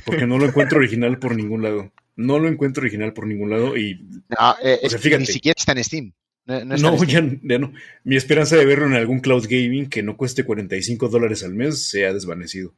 Porque 0.04 0.26
no 0.26 0.38
lo 0.38 0.46
encuentro 0.46 0.78
original 0.78 1.18
por 1.18 1.34
ningún 1.36 1.62
lado. 1.62 1.92
No 2.16 2.38
lo 2.38 2.48
encuentro 2.48 2.82
original 2.82 3.12
por 3.12 3.26
ningún 3.26 3.50
lado 3.50 3.76
y... 3.76 4.00
No, 4.28 4.56
eh, 4.62 4.80
o 4.82 4.88
sea, 4.88 4.98
fíjate. 4.98 5.20
Ni 5.20 5.26
siquiera 5.26 5.54
está 5.56 5.72
en 5.72 5.84
Steam. 5.84 6.12
No, 6.46 6.64
no, 6.64 6.76
no 6.76 7.04
ya, 7.04 7.22
ya, 7.42 7.58
no. 7.58 7.72
Mi 8.04 8.16
esperanza 8.16 8.56
de 8.56 8.64
verlo 8.64 8.86
en 8.86 8.94
algún 8.94 9.20
cloud 9.20 9.46
gaming 9.48 9.88
que 9.88 10.02
no 10.02 10.16
cueste 10.16 10.44
45 10.44 11.08
dólares 11.08 11.42
al 11.42 11.54
mes 11.54 11.88
se 11.88 12.06
ha 12.06 12.12
desvanecido. 12.12 12.72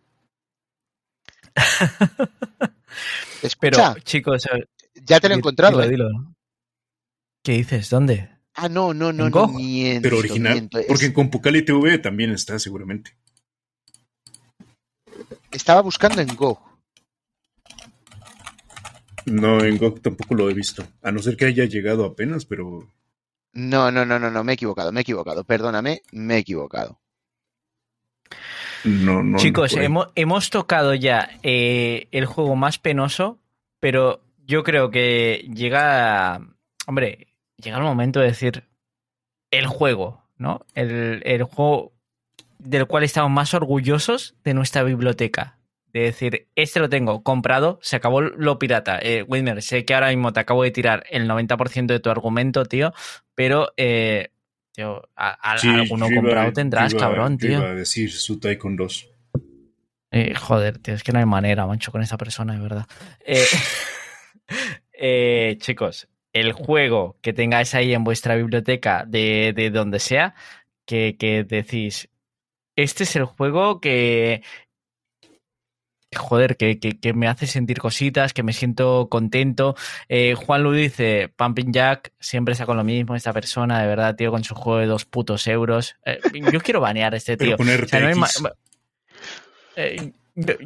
Pero, 3.61 3.95
chicos, 4.01 4.49
ya 4.95 5.21
te 5.21 5.29
lo 5.29 5.35
he 5.35 5.39
encontrado. 5.39 5.83
Dilo, 5.83 5.85
¿eh? 5.85 5.91
dilo. 5.91 6.35
¿Qué 7.45 7.53
dices? 7.53 7.91
¿Dónde? 7.91 8.31
Ah, 8.55 8.69
no, 8.69 8.93
no, 8.93 9.13
no, 9.13 9.31
no 9.31 9.49
miento, 9.49 10.03
Pero 10.03 10.19
original, 10.19 10.55
miento. 10.55 10.81
porque 10.89 11.07
en 11.07 11.13
Compucali 11.13 11.65
TV 11.65 11.99
también 11.99 12.31
está 12.31 12.59
seguramente. 12.59 13.17
Estaba 15.53 15.81
buscando 15.81 16.21
en 16.21 16.35
Go. 16.35 16.61
No, 19.27 19.63
en 19.63 19.79
GOG 19.79 20.01
tampoco 20.01 20.35
lo 20.35 20.51
he 20.51 20.55
visto. 20.55 20.85
A 21.03 21.13
no 21.13 21.21
ser 21.21 21.37
que 21.37 21.45
haya 21.45 21.67
llegado 21.67 22.05
apenas, 22.05 22.45
pero. 22.45 22.91
No, 23.53 23.91
no, 23.91 24.05
no, 24.05 24.19
no, 24.19 24.31
no, 24.31 24.45
me 24.45 24.53
he 24.53 24.55
equivocado, 24.55 24.93
me 24.93 25.01
he 25.01 25.03
equivocado. 25.03 25.45
Perdóname, 25.45 26.03
me 26.13 26.37
he 26.37 26.39
equivocado. 26.39 27.01
No, 28.85 29.23
no. 29.23 29.39
Chicos, 29.39 29.75
no 29.75 29.83
hemos, 29.83 30.09
hemos, 30.15 30.51
tocado 30.51 30.95
ya 30.95 31.31
eh, 31.43 32.09
el 32.13 32.27
juego 32.27 32.55
más 32.57 32.79
penoso, 32.79 33.39
pero 33.81 34.21
yo 34.47 34.63
creo 34.63 34.91
que 34.91 35.49
llega. 35.53 36.41
Hombre, 36.87 37.29
llega 37.57 37.79
el 37.79 37.83
momento 37.83 38.21
de 38.21 38.27
decir 38.27 38.65
el 39.51 39.67
juego, 39.67 40.23
¿no? 40.37 40.65
El, 40.75 41.23
el 41.25 41.43
juego 41.43 41.93
del 42.59 42.87
cual 42.87 43.05
estamos 43.05 43.31
más 43.31 43.55
orgullosos 43.55 44.37
de 44.45 44.55
nuestra 44.55 44.83
biblioteca. 44.83 45.59
De 45.93 46.01
decir, 46.01 46.49
este 46.55 46.81
lo 46.81 46.89
tengo 46.89 47.23
comprado, 47.23 47.79
se 47.83 47.97
acabó 47.97 48.21
lo 48.21 48.59
pirata. 48.59 48.99
Eh, 49.01 49.25
sé 49.61 49.85
que 49.85 49.95
ahora 49.95 50.09
mismo 50.09 50.33
te 50.33 50.41
acabo 50.41 50.63
de 50.63 50.71
tirar 50.71 51.05
el 51.11 51.29
90% 51.29 51.87
de 51.87 52.01
tu 52.01 52.11
argumento, 52.11 52.67
tío, 52.67 52.93
pero 53.39 53.73
eh, 53.77 54.33
tío, 54.73 55.01
a- 55.15 55.53
a- 55.53 55.59
Sí, 55.59 55.69
alguno 55.69 56.09
comprado 56.13 56.53
tendrás, 56.53 56.91
iba- 56.91 56.99
cabrón, 56.99 57.39
tío. 57.39 57.53
Iba 57.61 57.71
a 57.71 57.75
decir 57.77 58.11
su 58.13 58.41
Tycoon 58.41 58.75
2. 58.75 59.09
Eh, 60.11 60.35
joder, 60.35 60.79
tío, 60.79 60.95
es 60.95 61.05
que 61.05 61.13
no 61.13 61.21
hay 61.21 61.25
manera, 61.25 61.65
mancho, 61.65 61.93
con 61.93 62.03
esta 62.03 62.17
persona, 62.17 62.55
de 62.55 62.61
verdad. 62.61 62.87
Eh, 63.25 63.45
eh, 64.93 65.57
chicos, 65.61 66.09
el 66.33 66.51
juego 66.53 67.17
que 67.23 67.33
tengáis 67.33 67.77
ahí 67.77 67.95
en 67.95 68.03
vuestra 68.03 68.35
biblioteca, 68.35 69.05
de, 69.07 69.53
de 69.55 69.71
donde 69.71 70.01
sea, 70.01 70.35
que, 70.85 71.17
que 71.17 71.45
decís, 71.45 72.09
este 72.75 73.05
es 73.05 73.15
el 73.15 73.25
juego 73.25 73.81
que... 73.81 74.43
Joder, 76.17 76.57
que, 76.57 76.79
que, 76.79 76.99
que 76.99 77.13
me 77.13 77.29
hace 77.29 77.47
sentir 77.47 77.79
cositas, 77.81 78.33
que 78.33 78.43
me 78.43 78.55
siento 78.55 79.09
contento. 79.11 79.77
Eh, 80.09 80.35
Juan 80.35 80.63
Lu 80.63 80.73
dice, 80.73 81.29
Pumping 81.37 81.71
Jack 81.73 82.13
siempre 82.19 82.53
está 82.53 82.65
con 82.65 82.79
lo 82.79 82.85
mismo, 82.85 83.15
esta 83.15 83.33
persona, 83.35 83.81
de 83.83 83.89
verdad, 83.89 84.17
tío, 84.17 84.31
con 84.31 84.43
su 84.43 84.55
juego 84.55 84.79
de 84.81 84.87
dos 84.87 85.05
putos 85.05 85.47
euros. 85.47 85.97
Eh, 86.07 86.19
yo 86.53 86.61
quiero 86.61 86.81
banear 86.81 87.13
a 87.13 87.19
este 87.19 87.37
tío. 87.37 87.57
O 87.85 87.89
sea, 87.89 88.01
no 88.01 88.07
eh, 89.77 90.13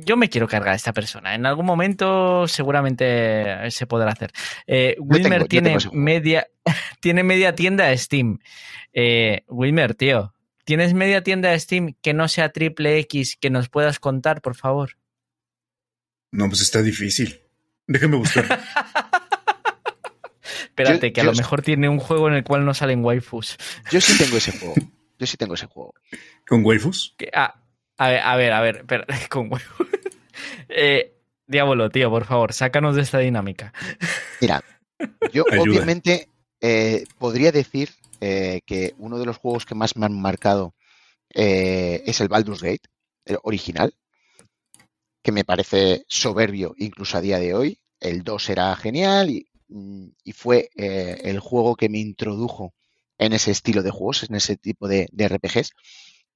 yo- 0.04 0.16
me 0.16 0.28
quiero 0.28 0.46
cargar 0.46 0.74
a 0.74 0.76
esta 0.76 0.92
persona. 0.92 1.34
En 1.34 1.44
algún 1.44 1.66
momento 1.66 2.46
seguramente 2.46 3.70
se 3.70 3.86
podrá 3.86 4.12
hacer. 4.12 4.30
Eh, 4.66 4.96
Wilmer 5.00 5.40
tengo- 5.40 5.48
tiene 5.48 5.70
media 5.92 6.46
tiene 7.00 7.22
media 7.24 7.54
tienda 7.54 7.86
de 7.86 7.98
Steam. 7.98 8.38
Eh, 8.92 9.42
Wilmer, 9.48 9.94
tío, 9.94 10.34
¿tienes 10.64 10.94
media 10.94 11.22
tienda 11.22 11.50
de 11.50 11.58
Steam 11.58 11.94
que 12.00 12.14
no 12.14 12.28
sea 12.28 12.50
triple 12.50 12.98
X 13.00 13.36
que 13.40 13.50
nos 13.50 13.68
puedas 13.68 13.98
contar, 13.98 14.40
por 14.40 14.54
favor? 14.54 14.92
No, 16.32 16.48
pues 16.48 16.62
está 16.62 16.82
difícil. 16.82 17.40
Déjame 17.86 18.16
buscar. 18.16 18.44
Espérate, 20.42 21.08
Yo- 21.08 21.12
que 21.12 21.20
a 21.20 21.24
yo- 21.24 21.30
lo 21.30 21.36
mejor 21.36 21.62
tiene 21.62 21.88
un 21.88 21.98
juego 21.98 22.28
en 22.28 22.34
el 22.34 22.44
cual 22.44 22.64
no 22.64 22.74
salen 22.74 23.04
waifus. 23.04 23.56
Yo 23.90 24.00
sí 24.00 24.16
tengo 24.18 24.36
ese 24.36 24.52
juego. 24.58 24.74
Yo 25.18 25.26
sí 25.26 25.36
tengo 25.36 25.54
ese 25.54 25.66
juego. 25.66 25.94
¿Con 26.46 26.64
waifus? 26.64 27.14
Que- 27.18 27.30
ah, 27.34 27.54
a 27.98 28.08
ver, 28.08 28.20
a 28.22 28.36
ver, 28.36 28.52
a 28.52 28.60
ver, 28.60 28.76
espera, 28.78 29.06
con 29.30 29.52
waifus. 29.52 29.86
Eh, 30.68 31.14
Diablo, 31.46 31.90
tío, 31.90 32.08
por 32.10 32.24
favor, 32.24 32.52
sácanos 32.52 32.96
de 32.96 33.02
esta 33.02 33.18
dinámica. 33.18 33.72
Mira, 34.40 34.62
yo 35.32 35.44
Ayuda. 35.50 35.62
obviamente 35.62 36.28
eh, 36.60 37.04
podría 37.18 37.52
decir 37.52 37.90
eh, 38.20 38.60
que 38.64 38.94
uno 38.96 39.18
de 39.18 39.26
los 39.26 39.36
juegos 39.36 39.66
que 39.66 39.74
más 39.74 39.96
me 39.96 40.06
han 40.06 40.18
marcado 40.18 40.74
eh, 41.34 42.02
es 42.06 42.20
el 42.20 42.28
Baldur's 42.28 42.62
Gate, 42.62 42.88
el 43.26 43.38
original, 43.42 43.94
que 45.22 45.32
me 45.32 45.44
parece 45.44 46.04
soberbio 46.08 46.74
incluso 46.78 47.16
a 47.16 47.20
día 47.20 47.38
de 47.38 47.54
hoy. 47.54 47.78
El 48.00 48.24
2 48.24 48.50
era 48.50 48.74
genial 48.76 49.30
y, 49.30 49.46
mm, 49.68 50.08
fue 50.34 50.70
eh, 50.76 51.20
el 51.24 51.38
juego 51.40 51.76
que 51.76 51.88
me 51.88 51.98
introdujo 51.98 52.74
en 53.18 53.32
ese 53.32 53.52
estilo 53.52 53.82
de 53.82 53.90
juegos, 53.90 54.24
en 54.24 54.34
ese 54.34 54.56
tipo 54.56 54.88
de, 54.88 55.08
RPGs. 55.16 55.70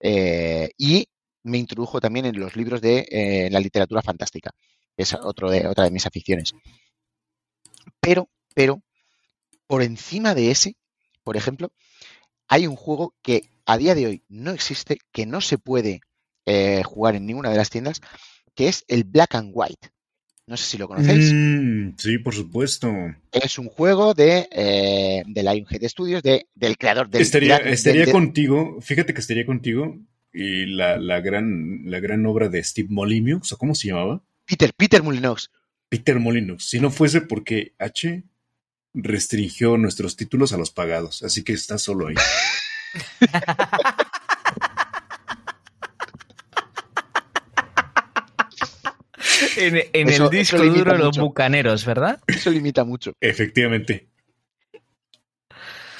eh, 0.01 0.71
y 0.79 1.09
me 1.43 1.59
introdujo 1.59 2.01
también 2.01 2.27
en 2.27 2.39
los 2.41 2.57
libros 2.57 2.81
de 2.81 3.07
eh, 3.11 3.49
la 3.51 3.61
literatura 3.61 4.03
fantástica, 4.03 4.51
que 4.97 5.03
es 5.05 5.15
otro 5.15 5.51
de, 5.51 5.67
otra 5.69 5.85
de 5.85 5.91
mis 5.93 6.07
aficiones. 6.07 6.53
Pero, 8.01 8.29
pero, 8.55 8.83
por 9.67 9.83
encima 9.83 10.35
de 10.35 10.51
ese, 10.51 10.77
por 11.25 11.37
ejemplo, 11.37 11.73
hay 12.49 12.67
un 12.67 12.77
juego 12.77 13.15
que 13.23 13.51
a 13.65 13.79
día 13.79 13.95
de 13.95 14.07
hoy 14.07 14.25
no 14.29 14.53
existe, 14.53 14.99
que 15.13 15.27
no 15.27 15.41
se 15.41 15.59
puede 15.59 16.01
jugar 16.85 17.17
en 17.17 17.27
ninguna 17.27 17.51
de 17.51 17.57
las 17.57 17.71
tiendas, 17.71 18.01
que 18.57 18.67
es 18.69 18.85
el 18.89 19.05
Black 19.05 19.37
and 19.37 19.53
White. 19.55 19.91
No 20.49 20.57
sé 20.57 20.65
si 20.65 20.79
lo 20.79 20.87
conocéis. 20.89 21.33
Mm, 21.35 21.95
sí, 21.99 22.19
por 22.19 22.33
supuesto. 22.35 22.93
Es 23.33 23.59
un 23.59 23.69
juego 23.69 24.15
de, 24.15 24.49
eh, 24.53 25.23
de 25.27 25.43
Lionhead 25.43 25.83
Studios, 25.89 26.23
de, 26.23 26.47
del 26.55 26.77
creador 26.79 27.09
del 27.11 27.23
estaría 27.23 27.59
gran- 27.59 27.73
estaría 27.73 28.05
del- 28.05 28.13
contigo, 28.13 28.79
fíjate 28.81 29.13
que 29.13 29.21
estaría 29.21 29.45
contigo 29.45 29.99
y 30.33 30.67
la, 30.67 30.99
la 30.99 31.21
gran, 31.21 31.83
la 31.91 31.99
gran 32.01 32.25
obra 32.27 32.49
de 32.49 32.63
Steve 32.63 32.89
Molyneux, 32.91 33.51
¿o 33.53 33.59
cómo 33.59 33.75
se 33.75 33.89
llamaba? 33.89 34.23
Peter, 34.45 34.73
Peter 34.77 35.03
Molyneux. 35.03 35.51
Peter 35.89 36.19
Molyneux. 36.21 36.63
Si 36.65 36.79
no 36.79 36.91
fuese 36.93 37.21
porque 37.23 37.75
H 37.79 38.23
restringió 38.95 39.77
nuestros 39.79 40.15
títulos 40.17 40.53
a 40.53 40.59
los 40.59 40.71
pagados, 40.71 41.23
así 41.25 41.43
que 41.43 41.53
está 41.55 41.77
solo 41.79 42.07
ahí. 42.09 42.15
En, 49.57 49.77
en 49.93 50.09
Eso- 50.09 50.25
el 50.25 50.31
disco 50.31 50.59
duro 50.59 50.93
de 50.93 50.99
los 50.99 51.19
bucaneros, 51.19 51.85
¿verdad? 51.85 52.21
Eso 52.27 52.51
limita 52.51 52.85
mucho. 52.85 53.13
Efectivamente. 53.21 54.09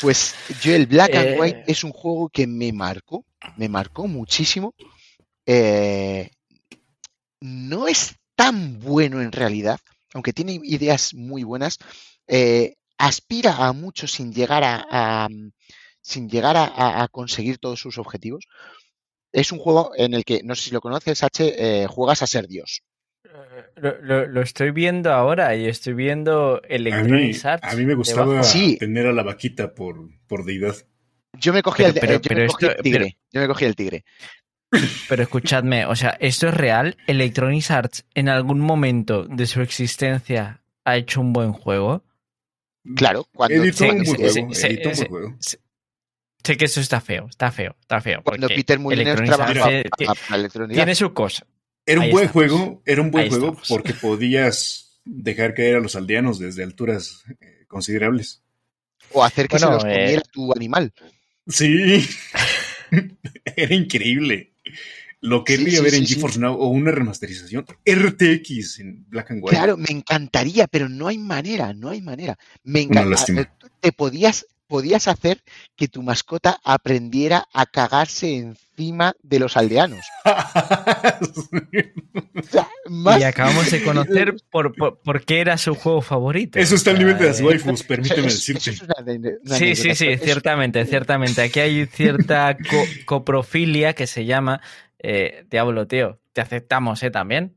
Pues 0.01 0.35
yo 0.63 0.75
el 0.75 0.87
Black 0.87 1.15
Eh. 1.15 1.19
and 1.19 1.41
White 1.41 1.65
es 1.67 1.83
un 1.85 1.93
juego 1.93 2.29
que 2.29 2.47
me 2.47 2.73
marcó, 2.73 3.25
me 3.57 3.69
marcó 3.69 4.07
muchísimo. 4.07 4.75
Eh, 5.47 6.31
no 7.41 7.89
es 7.89 8.15
tan 8.35 8.79
bueno 8.81 9.23
en 9.23 9.33
realidad, 9.33 9.79
aunque 10.13 10.33
tiene 10.33 10.61
ideas 10.63 11.15
muy 11.15 11.43
buenas. 11.45 11.79
eh, 12.29 12.75
aspira 12.99 13.55
a 13.67 13.73
mucho 13.73 14.09
sin 14.09 14.33
llegar 14.33 14.65
a, 14.65 14.85
a- 14.91 15.29
sin 16.01 16.29
llegar 16.29 16.57
a, 16.57 16.65
a- 16.65 17.03
a 17.05 17.09
conseguir 17.09 17.59
todos 17.59 17.79
sus 17.79 17.99
objetivos. 17.99 18.47
Es 19.33 19.53
un 19.53 19.59
juego 19.61 19.93
en 19.97 20.13
el 20.15 20.25
que, 20.25 20.41
no 20.43 20.55
sé 20.57 20.63
si 20.65 20.71
lo 20.73 20.81
conoces, 20.81 21.23
H, 21.23 21.55
eh, 21.57 21.87
juegas 21.87 22.23
a 22.23 22.27
ser 22.27 22.49
Dios. 22.49 22.83
Lo, 23.77 24.01
lo- 24.03 24.27
lo 24.27 24.41
estoy 24.43 24.71
viendo 24.71 25.13
ahora 25.13 25.55
y 25.57 25.67
estoy 25.67 25.95
viendo 25.95 26.61
Electronic 26.69 27.45
Arts. 27.45 27.67
a 27.73 27.77
mí 27.77 27.85
me 27.85 27.95
gustaba. 27.95 28.43
Sí. 28.43 28.77
tener 28.79 29.07
a 29.07 29.13
la 29.13 29.23
vaquita 29.23 29.75
por, 29.75 30.09
por 30.27 30.45
deidad. 30.45 30.75
Yo 31.39 31.53
me 31.53 31.63
cogí, 31.63 31.83
Pero- 31.83 31.89
el, 31.89 31.95
de- 31.95 32.01
pero- 32.01 32.13
eh, 32.13 32.17
yo 32.17 32.29
pero 32.29 32.41
me 32.41 32.47
cogí 32.47 32.65
esto- 32.67 32.77
el 32.79 32.83
tigre. 32.83 32.99
pero- 33.05 33.17
Yo 33.33 33.41
me 33.41 33.49
cogí 33.49 33.65
el 33.65 33.77
tigre. 33.77 34.05
Pero 35.09 35.23
escuchadme, 35.23 35.87
o 35.87 35.95
sea, 35.95 36.17
¿esto 36.21 36.49
es 36.49 36.55
real? 36.55 36.97
¿Electronic 37.07 37.71
Arts 37.71 38.05
en 38.15 38.29
algún 38.29 38.61
momento 38.61 39.25
de 39.25 39.47
su 39.47 39.61
existencia 39.61 40.63
ha 40.85 40.97
hecho 40.97 41.21
un 41.21 41.33
buen 41.33 41.53
juego? 41.53 42.03
Claro, 42.97 43.27
cuando, 43.35 43.63
Editó 43.63 43.85
un 43.85 44.03
buen 44.05 44.07
juego. 44.07 44.55
Sé 46.45 46.57
que 46.57 46.65
eso 46.67 46.81
está 46.81 47.01
feo, 47.01 47.27
está 47.29 47.51
feo, 47.51 47.75
está 47.81 48.01
feo. 48.01 48.23
cuando 48.23 48.47
Peter 48.49 48.79
Molyneux 48.79 49.17
trabajaba 49.25 49.65
para, 49.67 49.83
tiene- 49.83 50.13
para 50.29 50.37
Electronic 50.41 50.75
tiene 50.77 50.91
Arts. 50.93 50.99
su 50.99 51.13
cosa. 51.13 51.45
Era 51.87 52.01
un 52.01 52.07
Ahí 52.07 52.11
buen 52.11 52.27
estamos. 52.27 52.33
juego, 52.33 52.83
era 52.85 53.03
un 53.03 53.11
buen 53.11 53.25
Ahí 53.25 53.31
juego 53.31 53.61
estamos. 53.61 53.69
porque 53.69 53.95
podías 53.95 55.01
dejar 55.05 55.55
caer 55.55 55.77
a 55.77 55.81
los 55.81 55.97
aldeanos 55.97 56.39
desde 56.39 56.65
alturas 56.65 57.25
eh, 57.41 57.65
considerables. 57.69 58.43
O 59.11 59.25
hacer 59.25 59.49
que 59.49 59.59
Bueno, 59.59 59.67
se 59.67 59.71
los 59.71 59.85
eh, 59.85 59.89
comiera 59.89 60.23
tu 60.31 60.53
animal. 60.53 60.93
Sí, 61.49 62.07
era 63.57 63.75
increíble. 63.75 64.53
Lo 65.21 65.45
Sí, 65.45 65.45
querría 65.45 65.71
sí, 65.71 65.83
ver 65.83 65.95
en 65.95 66.07
sí, 66.07 66.07
sí. 66.07 66.15
GeForce 66.15 66.39
Now 66.41 66.55
o 66.55 66.69
una 66.69 66.91
remasterización 66.93 67.67
RTX 67.87 68.81
en 68.81 69.09
Black 69.09 69.31
and 69.33 69.43
White. 69.43 69.57
Claro, 69.57 69.77
me 69.77 69.91
encantaría, 69.91 70.67
pero 70.67 70.89
no 70.89 71.09
hay 71.09 71.19
manera, 71.19 71.73
no 71.73 71.91
hay 71.91 72.01
manera. 72.03 72.39
Me 72.65 72.83
Una 72.89 73.03
encanta. 73.03 73.11
lástima. 73.11 73.49
Te 73.81 73.93
podías, 73.93 74.47
podías 74.67 75.09
hacer 75.09 75.43
que 75.77 75.89
tu 75.89 76.03
mascota 76.03 76.61
aprendiera 76.65 77.47
a 77.53 77.67
cagarse 77.67 78.55
encima 78.77 79.15
de 79.23 79.39
los 79.39 79.57
aldeanos. 79.57 80.01
O 82.39 82.43
sea, 82.43 82.69
más- 82.89 83.21
Y 83.21 83.25
acabamos 83.25 83.71
de 83.71 83.83
conocer 83.83 84.35
por, 84.51 84.75
por, 84.75 84.99
por 85.01 85.25
qué 85.25 85.41
era 85.41 85.57
su 85.59 85.75
juego 85.75 86.03
favorito. 86.03 86.59
Eso 86.59 86.75
está 86.75 86.91
al 86.91 86.99
nivel 86.99 87.19
de 87.19 87.27
las 87.27 87.41
waifus, 87.41 87.83
permíteme 87.83 88.27
eso- 88.29 88.37
eso 88.37 88.53
decirte. 88.55 88.71
es 88.71 88.83
una 88.83 88.95
ane- 88.95 89.39
una 89.45 89.57
Sí, 89.57 89.75
sí, 89.75 89.95
sí, 89.95 90.17
ciertamente, 90.19 90.85
ciertamente. 90.87 91.43
Aquí 91.43 91.61
hay 91.61 91.87
cierta 91.87 92.57
co- 92.57 92.85
coprofilia 93.07 93.95
que 93.95 94.07
se 94.07 94.25
llama 94.25 94.61
eh, 94.99 95.45
Diablo, 95.51 95.87
tío. 95.87 96.21
Te 96.33 96.41
aceptamos, 96.41 97.03
¿eh? 97.03 97.11
También. 97.11 97.57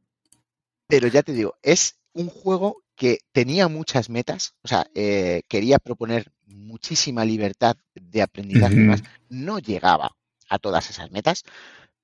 Pero 0.87 1.07
ya 1.07 1.21
te 1.21 1.33
digo, 1.33 1.55
es 1.61 1.99
un 2.13 2.29
juego 2.29 2.83
que 2.95 3.19
tenía 3.31 3.67
muchas 3.67 4.09
metas, 4.09 4.55
o 4.61 4.67
sea, 4.67 4.87
eh, 4.95 5.43
quería 5.47 5.79
proponer 5.79 6.31
muchísima 6.47 7.23
libertad 7.23 7.77
de 7.93 8.21
aprendizaje 8.21 8.73
y 8.73 8.77
Ujú. 8.77 8.83
demás. 8.83 9.03
No 9.29 9.59
llegaba 9.59 10.15
a 10.49 10.59
todas 10.59 10.89
esas 10.89 11.11
metas, 11.11 11.43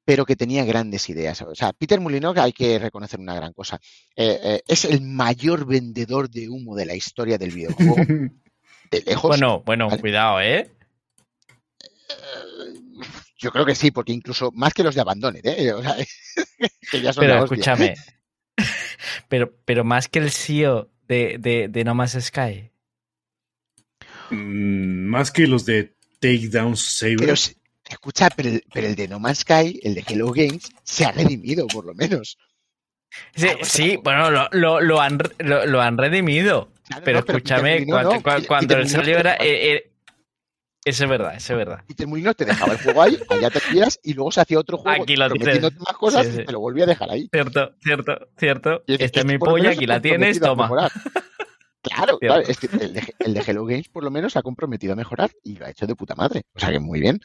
pero 0.06 0.26
que 0.26 0.36
tenía 0.36 0.64
grandes 0.66 1.10
ideas. 1.10 1.42
O 1.42 1.56
sea, 1.56 1.74
Peter 1.74 2.00
Molyneux 2.00 2.38
hay 2.38 2.54
que 2.54 2.78
reconocer 2.80 3.20
una 3.20 3.36
gran 3.36 3.54
cosa. 3.54 3.80
Eh, 4.16 4.40
eh, 4.44 4.62
es 4.68 4.86
el 4.86 5.02
mayor 5.02 5.66
vendedor 5.66 6.30
de 6.30 6.48
humo 6.48 6.76
de 6.76 6.86
la 6.86 6.96
historia 6.96 7.38
del 7.38 7.52
videojuego, 7.52 7.96
de 8.92 9.02
lejos. 9.06 9.30
Bueno, 9.30 9.64
bueno, 9.66 9.88
Vale. 9.90 10.02
cuidado, 10.02 10.42
¿eh? 10.42 10.72
Eh, 12.10 12.80
Yo 13.38 13.52
creo 13.52 13.66
que 13.66 13.76
sí, 13.76 13.92
porque 13.92 14.14
incluso 14.14 14.52
más 14.52 14.74
que 14.74 14.84
los 14.84 14.96
de 14.96 15.02
Abandoned, 15.02 15.42
¿eh? 15.44 15.74
O 15.74 15.82
sea, 15.82 15.96
que 16.92 17.02
ya 17.02 17.12
son 17.12 17.22
Pero 17.22 17.44
escúchame. 17.44 17.96
pero, 19.28 19.54
pero 19.66 19.84
más 19.84 20.08
que 20.08 20.20
el 20.20 20.32
CEO 20.32 20.92
de, 21.08 21.38
de, 21.40 21.68
de 21.68 21.84
No 21.84 21.96
Man's 21.96 22.18
Sky. 22.22 22.72
Mm, 24.32 25.08
Más 25.08 25.32
que 25.32 25.48
los 25.48 25.66
de 25.66 25.96
Takedown 26.20 26.78
Saber. 26.78 27.18
Pero, 27.18 27.34
escucha, 27.96 28.30
pero 28.36 28.50
el, 28.50 28.64
pero 28.74 28.88
el 28.88 28.96
de 28.96 29.08
No 29.08 29.20
Man's 29.20 29.40
Sky, 29.40 29.80
el 29.84 29.96
de 29.96 30.04
Hello 30.08 30.32
Games, 30.32 30.70
se 30.84 31.06
ha 31.06 31.12
redimido, 31.12 31.68
por 31.68 31.86
lo 31.86 31.94
menos. 31.94 32.38
Sí, 33.36 33.48
Ah, 33.48 33.52
bueno, 33.54 33.66
sí, 33.66 33.88
pero- 33.90 34.02
bueno, 34.04 34.32
lo, 34.32 34.50
lo, 34.52 34.82
lo 34.82 35.02
han, 35.02 35.18
lo, 35.40 35.66
lo 35.66 35.82
han 35.82 35.98
redimido. 35.98 36.70
Claro, 36.88 37.04
Pero 37.04 37.20
no, 37.22 37.26
escúchame, 37.28 37.86
cuando, 37.86 38.14
no, 38.14 38.22
cuando, 38.24 38.48
cuando 38.48 38.86
salió 38.88 39.18
era, 39.18 39.34
eh, 39.36 39.74
eh, 39.74 39.92
Eso 40.84 41.06
es 41.06 41.10
verdad, 41.10 41.36
eso 41.36 41.54
es 41.54 41.58
verdad. 41.58 41.84
Peter 41.88 42.06
Molino 42.08 42.34
te 42.36 42.46
dejaba 42.46 42.74
el 42.74 42.80
juego 42.80 43.02
ahí, 43.02 43.18
allá 43.30 43.50
te 43.50 43.60
tiras 43.62 44.00
y 44.04 44.14
luego 44.14 44.32
se 44.32 44.42
hacía 44.42 44.60
otro 44.60 44.78
juego 44.78 45.02
Aquí 45.04 45.16
lo 45.16 45.26
prometiéndote 45.28 45.76
tienes. 45.78 45.88
más 45.88 45.98
cosas 45.98 46.26
Sí, 46.28 46.34
sí. 46.34 46.42
y 46.42 46.46
te 46.46 46.52
lo 46.52 46.60
volvía 46.60 46.84
a 46.84 46.88
dejar 46.88 47.10
ahí. 47.10 47.28
Cierto, 47.32 47.74
cierto, 47.82 48.28
cierto. 48.38 48.84
Y 48.86 49.02
Esta 49.04 49.22
es 49.22 49.26
mi 49.26 49.38
polla, 49.40 49.72
aquí 49.72 49.88
la 49.88 50.00
tienes, 50.02 50.40
toma. 50.40 50.68
Claro, 51.82 52.20
claro, 52.20 52.42
es 52.48 52.58
que 52.60 52.68
el 52.68 52.94
de, 52.94 53.14
el 53.20 53.34
de 53.34 53.40
Hello 53.48 53.66
Games 53.66 53.88
por 53.90 54.04
lo 54.04 54.12
menos 54.12 54.34
se 54.34 54.40
ha 54.40 54.44
comprometido 54.44 54.94
a 54.94 54.96
mejorar 54.96 55.32
y 55.44 55.56
lo 55.56 55.66
ha 55.66 55.70
hecho 55.72 55.88
de 55.88 55.96
puta 55.96 56.14
madre. 56.16 56.44
O 56.54 56.60
sea 56.60 56.70
que 56.72 56.80
muy 56.80 57.00
bien. 57.00 57.20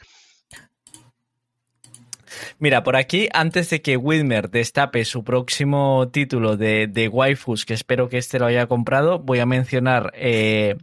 Mira, 2.59 2.83
por 2.83 2.95
aquí, 2.95 3.29
antes 3.33 3.69
de 3.69 3.81
que 3.81 3.97
Widmer 3.97 4.49
destape 4.49 5.05
su 5.05 5.23
próximo 5.23 6.09
título 6.11 6.57
de, 6.57 6.87
de 6.87 7.07
waifus, 7.07 7.65
que 7.65 7.73
espero 7.73 8.09
que 8.09 8.17
este 8.17 8.39
lo 8.39 8.45
haya 8.45 8.67
comprado, 8.67 9.19
voy 9.19 9.39
a 9.39 9.45
mencionar 9.45 10.11
eh, 10.15 10.77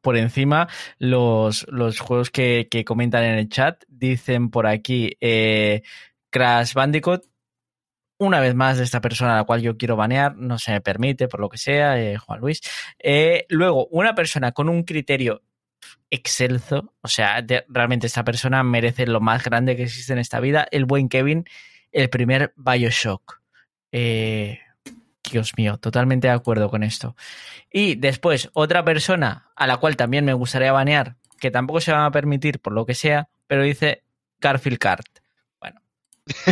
por 0.00 0.16
encima 0.16 0.68
los, 0.98 1.66
los 1.68 2.00
juegos 2.00 2.30
que, 2.30 2.68
comentan 2.86 3.24
en 3.24 3.34
el 3.34 3.48
chat. 3.48 3.82
Dicen 3.88 4.50
por 4.50 4.66
aquí 4.66 5.16
eh, 5.20 5.82
Crash 6.30 6.74
Bandicoot. 6.74 7.24
Una 8.20 8.40
vez 8.40 8.54
más 8.56 8.80
esta 8.80 9.00
persona 9.00 9.34
a 9.34 9.36
la 9.36 9.44
cual 9.44 9.62
yo 9.62 9.76
quiero 9.76 9.94
banear, 9.94 10.36
no 10.36 10.58
se 10.58 10.72
me 10.72 10.80
permite, 10.80 11.28
por 11.28 11.38
lo 11.38 11.48
que 11.48 11.56
sea, 11.56 12.00
eh, 12.00 12.16
Juan 12.16 12.40
Luis. 12.40 12.60
Luego, 13.48 13.86
una 13.92 14.16
persona 14.16 14.50
con 14.50 14.68
un 14.68 14.82
criterio 14.82 15.42
excelso, 16.10 16.94
o 17.00 17.08
sea, 17.08 17.44
realmente 17.68 18.06
esta 18.06 18.24
persona 18.24 18.62
merece 18.62 19.06
lo 19.06 19.20
más 19.20 19.44
grande 19.44 19.76
que 19.76 19.84
existe 19.84 20.12
en 20.12 20.18
esta 20.18 20.40
vida, 20.40 20.66
el 20.70 20.84
buen 20.84 21.08
Kevin, 21.08 21.44
el 21.92 22.08
primer 22.10 22.52
Bioshock. 22.56 23.40
Eh, 23.92 24.60
Dios 25.30 25.52
mío, 25.56 25.78
totalmente 25.78 26.28
de 26.28 26.34
acuerdo 26.34 26.70
con 26.70 26.82
esto. 26.82 27.16
Y 27.70 27.96
después, 27.96 28.50
otra 28.54 28.84
persona 28.84 29.50
a 29.56 29.66
la 29.66 29.76
cual 29.76 29.96
también 29.96 30.24
me 30.24 30.32
gustaría 30.32 30.72
banear, 30.72 31.16
que 31.38 31.50
tampoco 31.50 31.80
se 31.80 31.92
va 31.92 32.06
a 32.06 32.10
permitir 32.10 32.60
por 32.60 32.72
lo 32.72 32.86
que 32.86 32.94
sea, 32.94 33.28
pero 33.46 33.62
dice 33.62 34.04
Garfield 34.40 34.78
Kart. 34.78 35.06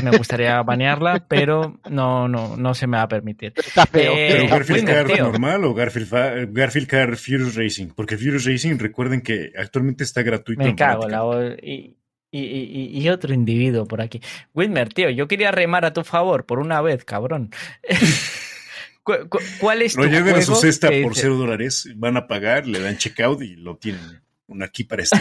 Me 0.02 0.16
gustaría 0.16 0.62
banearla, 0.62 1.26
pero 1.28 1.80
no, 1.90 2.28
no, 2.28 2.56
no 2.56 2.74
se 2.74 2.86
me 2.86 2.96
va 2.96 3.04
a 3.04 3.08
permitir. 3.08 3.52
Está 3.56 3.86
feo. 3.86 4.12
Eh, 4.16 4.28
¿Pero 4.32 4.48
Garfield 4.48 4.86
Car 4.86 5.06
tío. 5.06 5.24
normal 5.24 5.64
o 5.64 5.74
Garfield, 5.74 6.06
fa- 6.08 6.32
Garfield 6.48 6.86
Car 6.88 7.16
Furious 7.16 7.54
Racing? 7.54 7.88
Porque 7.94 8.16
Furious 8.16 8.44
Racing, 8.44 8.78
recuerden 8.78 9.20
que 9.20 9.52
actualmente 9.56 10.04
está 10.04 10.22
gratuito. 10.22 10.62
Me 10.62 10.70
en 10.70 10.76
cago 10.76 11.08
la 11.08 11.56
y, 11.62 11.96
y, 12.30 12.40
y- 12.40 12.98
y 13.00 13.08
otro 13.08 13.32
individuo 13.34 13.86
por 13.86 14.00
aquí. 14.00 14.20
Whitmer, 14.54 14.92
tío, 14.92 15.10
yo 15.10 15.28
quería 15.28 15.50
remar 15.52 15.84
a 15.84 15.92
tu 15.92 16.04
favor 16.04 16.44
por 16.46 16.58
una 16.58 16.80
vez, 16.82 17.04
cabrón. 17.04 17.50
¿Cu- 19.02 19.28
cu- 19.28 19.38
¿Cuál 19.60 19.82
es 19.82 19.94
tu 19.94 20.02
Lo 20.02 20.08
lleven 20.08 20.34
a 20.34 20.40
su 20.42 20.46
juego 20.52 20.60
cesta 20.62 20.88
por 20.88 20.96
dice- 21.10 21.20
cero 21.22 21.36
dólares, 21.36 21.88
van 21.94 22.16
a 22.16 22.26
pagar, 22.26 22.66
le 22.66 22.80
dan 22.80 22.96
checkout 22.98 23.40
y 23.42 23.54
lo 23.56 23.76
tienen. 23.76 24.20
Un 24.48 24.62
aquí 24.62 24.84
para 24.84 25.02
este. 25.04 25.18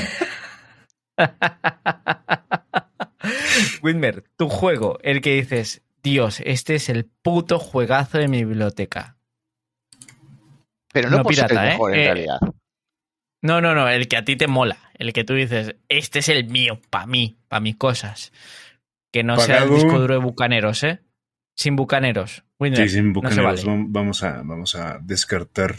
Whitmer, 3.81 4.23
tu 4.37 4.49
juego, 4.49 4.97
el 5.01 5.21
que 5.21 5.35
dices, 5.35 5.81
Dios, 6.03 6.41
este 6.45 6.75
es 6.75 6.89
el 6.89 7.05
puto 7.05 7.59
juegazo 7.59 8.17
de 8.17 8.27
mi 8.27 8.43
biblioteca. 8.45 9.17
Pero 10.93 11.09
no, 11.09 11.17
no 11.17 11.23
por 11.23 11.35
ser 11.35 11.47
pirata, 11.47 11.63
el 11.65 11.69
¿eh? 11.69 11.71
mejor 11.73 11.93
en 11.93 11.99
Eh, 11.99 12.03
realidad. 12.05 12.39
No, 13.43 13.61
no, 13.61 13.75
no, 13.75 13.87
el 13.89 14.07
que 14.07 14.17
a 14.17 14.25
ti 14.25 14.35
te 14.37 14.47
mola, 14.47 14.77
el 14.95 15.13
que 15.13 15.23
tú 15.23 15.33
dices, 15.33 15.75
este 15.87 16.19
es 16.19 16.29
el 16.29 16.47
mío, 16.49 16.79
para 16.89 17.05
mí, 17.05 17.37
para 17.47 17.59
mis 17.59 17.75
cosas. 17.75 18.31
Que 19.13 19.23
no 19.23 19.37
sea 19.39 19.63
el 19.63 19.69
disco 19.69 19.99
duro 19.99 20.15
de 20.15 20.19
bucaneros, 20.19 20.83
¿eh? 20.83 21.01
Sin 21.57 21.75
bucaneros. 21.75 22.43
Whitmer, 22.59 22.89
Sí, 22.89 22.95
sin 22.95 23.07
no 23.13 23.29
se 23.29 23.41
bucaneros. 23.41 23.65
vale. 23.65 23.85
Vamos 23.89 24.23
a, 24.23 24.41
vamos 24.43 24.75
a 24.75 24.99
descartar. 25.01 25.75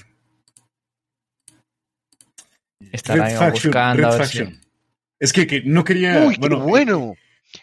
Estará 2.92 3.50
buscando 3.50 4.08
a 4.08 4.16
ver 4.16 4.26
si- 4.26 4.60
Es 5.18 5.32
que, 5.32 5.46
que 5.46 5.62
no 5.62 5.82
quería. 5.84 6.24
Uy, 6.26 6.34
qué 6.34 6.40
bueno, 6.40 6.60
bueno. 6.60 7.14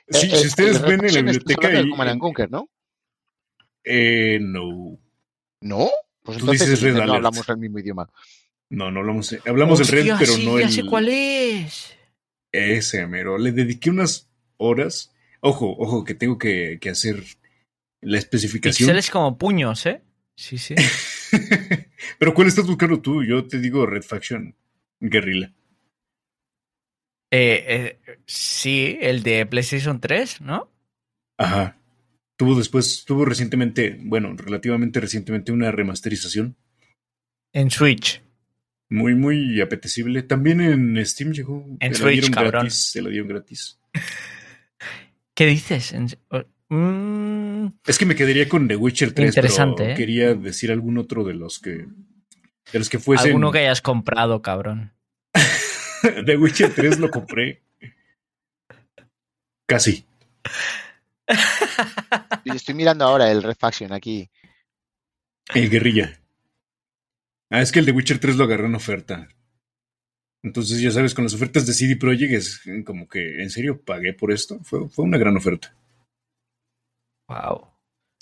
Si, 0.09 0.27
Eh, 0.27 0.29
si 0.29 0.43
eh, 0.43 0.47
ustedes 0.47 0.77
el 0.77 0.83
ven 0.83 1.05
en 1.05 1.13
la 1.13 1.21
biblioteca. 1.21 1.67
and 1.69 2.19
Conquer, 2.19 2.51
¿no? 2.51 2.69
eh, 3.83 4.39
no. 4.41 4.99
¿No? 5.61 5.89
Pues 6.23 6.37
Tú 6.37 6.43
entonces 6.45 6.69
dices 6.69 6.81
Red 6.83 6.93
no 6.95 7.03
Alert. 7.03 7.15
hablamos 7.17 7.49
el 7.49 7.57
mismo 7.57 7.79
idioma. 7.79 8.09
No, 8.69 8.91
no 8.91 9.01
hablamos. 9.01 9.35
Hablamos 9.45 9.79
del 9.79 9.87
Red, 9.87 10.15
pero 10.19 10.33
sí, 10.33 10.45
no 10.45 10.59
ya 10.59 10.65
el. 10.67 10.71
sé 10.71 10.85
cuál 10.85 11.09
es. 11.09 11.93
Ese, 12.51 13.05
mero. 13.07 13.37
Le 13.37 13.51
dediqué 13.51 13.89
unas 13.89 14.29
horas. 14.57 15.13
Ojo, 15.41 15.75
ojo, 15.77 16.03
que 16.05 16.15
tengo 16.15 16.37
que, 16.37 16.77
que 16.81 16.89
hacer 16.89 17.23
la 18.01 18.17
especificación. 18.17 18.87
Pixeles 18.87 19.09
como 19.09 19.37
puños, 19.37 19.85
¿eh? 19.85 20.01
Sí, 20.35 20.57
sí. 20.57 20.75
pero 22.19 22.33
¿cuál 22.33 22.47
estás 22.47 22.65
buscando 22.65 22.99
tú? 23.01 23.23
Yo 23.23 23.45
te 23.47 23.59
digo 23.59 23.85
Red 23.85 24.03
Faction 24.03 24.55
Guerrilla. 24.99 25.51
Eh, 27.35 27.97
eh, 28.05 28.17
sí, 28.27 28.95
el 29.01 29.23
de 29.23 29.45
PlayStation 29.47 29.99
3, 29.99 30.41
¿no? 30.41 30.69
Ajá. 31.39 31.79
Tuvo 32.37 32.55
después, 32.55 33.05
tuvo 33.05 33.25
recientemente, 33.25 33.97
bueno, 34.03 34.35
relativamente 34.37 34.99
recientemente 34.99 35.51
una 35.51 35.71
remasterización 35.71 36.55
En 37.51 37.71
Switch. 37.71 38.21
muy, 38.89 39.15
muy 39.15 39.59
apetecible. 39.61 40.21
También 40.21 40.61
en 40.61 41.03
Steam 41.05 41.31
llegó. 41.31 41.65
En 41.79 41.91
te 41.93 41.97
Switch, 41.97 42.29
cabrón. 42.29 42.51
gratis. 42.51 42.91
Se 42.91 43.01
la 43.01 43.09
dieron 43.09 43.27
gratis. 43.27 43.79
¿Qué 45.33 45.47
dices? 45.47 45.95
Mm, 46.69 47.65
Es 47.87 47.97
que 47.97 48.05
me 48.05 48.15
quedaría 48.15 48.47
con 48.47 48.67
The 48.67 48.75
Witcher 48.75 49.11
3, 49.11 49.29
Interesante, 49.29 49.83
pero 49.83 49.93
¿eh? 49.93 49.95
quería 49.95 50.35
decir 50.35 50.71
algún 50.71 50.99
otro 50.99 51.23
de 51.23 51.33
los 51.33 51.57
que 51.57 51.87
de 52.71 52.79
los 52.79 52.89
que 52.89 52.99
fuesen. 52.99 53.27
alguno 53.29 53.51
que 53.51 53.59
hayas 53.59 53.81
comprado, 53.81 54.43
cabrón. 54.43 54.93
The 56.25 56.37
Witcher 56.37 56.73
3 56.73 56.99
lo 56.99 57.09
compré. 57.09 57.61
Casi. 59.65 60.05
Y 62.43 62.55
estoy 62.55 62.75
mirando 62.75 63.05
ahora 63.05 63.31
el 63.31 63.41
Red 63.41 63.55
Faction 63.57 63.93
aquí. 63.93 64.29
El 65.53 65.69
guerrilla. 65.69 66.19
Ah, 67.49 67.61
es 67.61 67.71
que 67.71 67.79
el 67.79 67.85
de 67.85 67.91
Witcher 67.91 68.19
3 68.19 68.35
lo 68.35 68.43
agarré 68.43 68.65
en 68.65 68.75
oferta. 68.75 69.29
Entonces, 70.43 70.81
ya 70.81 70.91
sabes, 70.91 71.13
con 71.13 71.23
las 71.23 71.33
ofertas 71.33 71.65
de 71.65 71.73
CD 71.73 71.95
Projekt 71.95 72.33
es 72.33 72.61
como 72.85 73.07
que, 73.07 73.41
¿en 73.41 73.49
serio 73.49 73.81
pagué 73.81 74.13
por 74.13 74.31
esto? 74.31 74.59
Fue, 74.63 74.89
fue 74.89 75.05
una 75.05 75.17
gran 75.17 75.37
oferta. 75.37 75.73
Wow. 77.29 77.69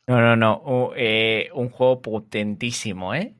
No, 0.07 0.21
no, 0.21 0.35
no. 0.35 0.91
Eh, 0.95 1.49
un 1.53 1.69
juego 1.69 2.01
potentísimo, 2.01 3.15
¿eh? 3.15 3.33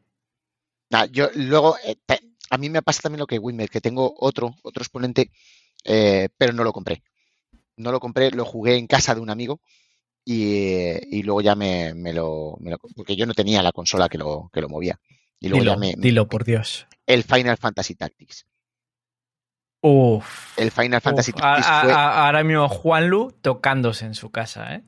Nah, 0.92 1.06
yo 1.06 1.30
luego, 1.36 1.76
eh, 1.86 1.96
te- 2.06 2.31
a 2.52 2.58
mí 2.58 2.70
me 2.70 2.82
pasa 2.84 3.02
también 3.02 3.20
lo 3.22 3.28
que 3.28 3.40
Winmer, 3.40 3.70
que 3.70 3.82
tengo 3.82 4.14
otro, 4.20 4.54
otro 4.62 4.84
exponente, 4.84 5.32
eh, 5.86 6.30
pero 6.38 6.54
no 6.54 6.64
lo 6.64 6.72
compré. 6.74 7.02
No 7.78 7.92
lo 7.92 8.00
compré, 8.00 8.30
lo 8.32 8.46
jugué 8.46 8.76
en 8.78 8.86
casa 8.88 9.16
de 9.16 9.22
un 9.22 9.30
amigo 9.32 9.60
y, 10.24 11.18
y 11.18 11.24
luego 11.24 11.42
ya 11.42 11.56
me, 11.56 11.94
me 11.96 12.14
lo, 12.14 12.58
me 12.60 12.72
lo- 12.72 12.78
Porque 12.96 13.16
yo 13.16 13.26
no 13.26 13.34
tenía 13.34 13.64
la 13.64 13.72
consola 13.72 14.08
que 14.10 14.18
lo, 14.20 14.50
que 14.54 14.62
lo 14.62 14.70
movía. 14.70 15.00
Y 15.40 15.48
luego 15.50 15.64
Dilo, 15.64 15.74
ya 15.74 15.80
me. 15.80 15.94
dilo, 15.98 16.28
por 16.28 16.44
Dios. 16.44 16.86
El 17.08 17.24
Final 17.24 17.58
Fantasy 17.58 17.96
Tactics. 17.96 18.46
Uf. 19.82 20.58
El 20.60 20.72
Final 20.72 21.02
Fantasy 21.02 21.32
Uf, 21.32 21.40
Tactics 21.42 21.68
a- 21.68 21.82
fue, 21.82 21.92
a- 21.94 22.26
ahora 22.26 22.44
mismo 22.44 22.68
Juanlu 22.70 23.32
tocándose 23.42 24.06
en 24.06 24.14
su 24.16 24.30
casa, 24.32 24.76
¿eh? 24.76 24.84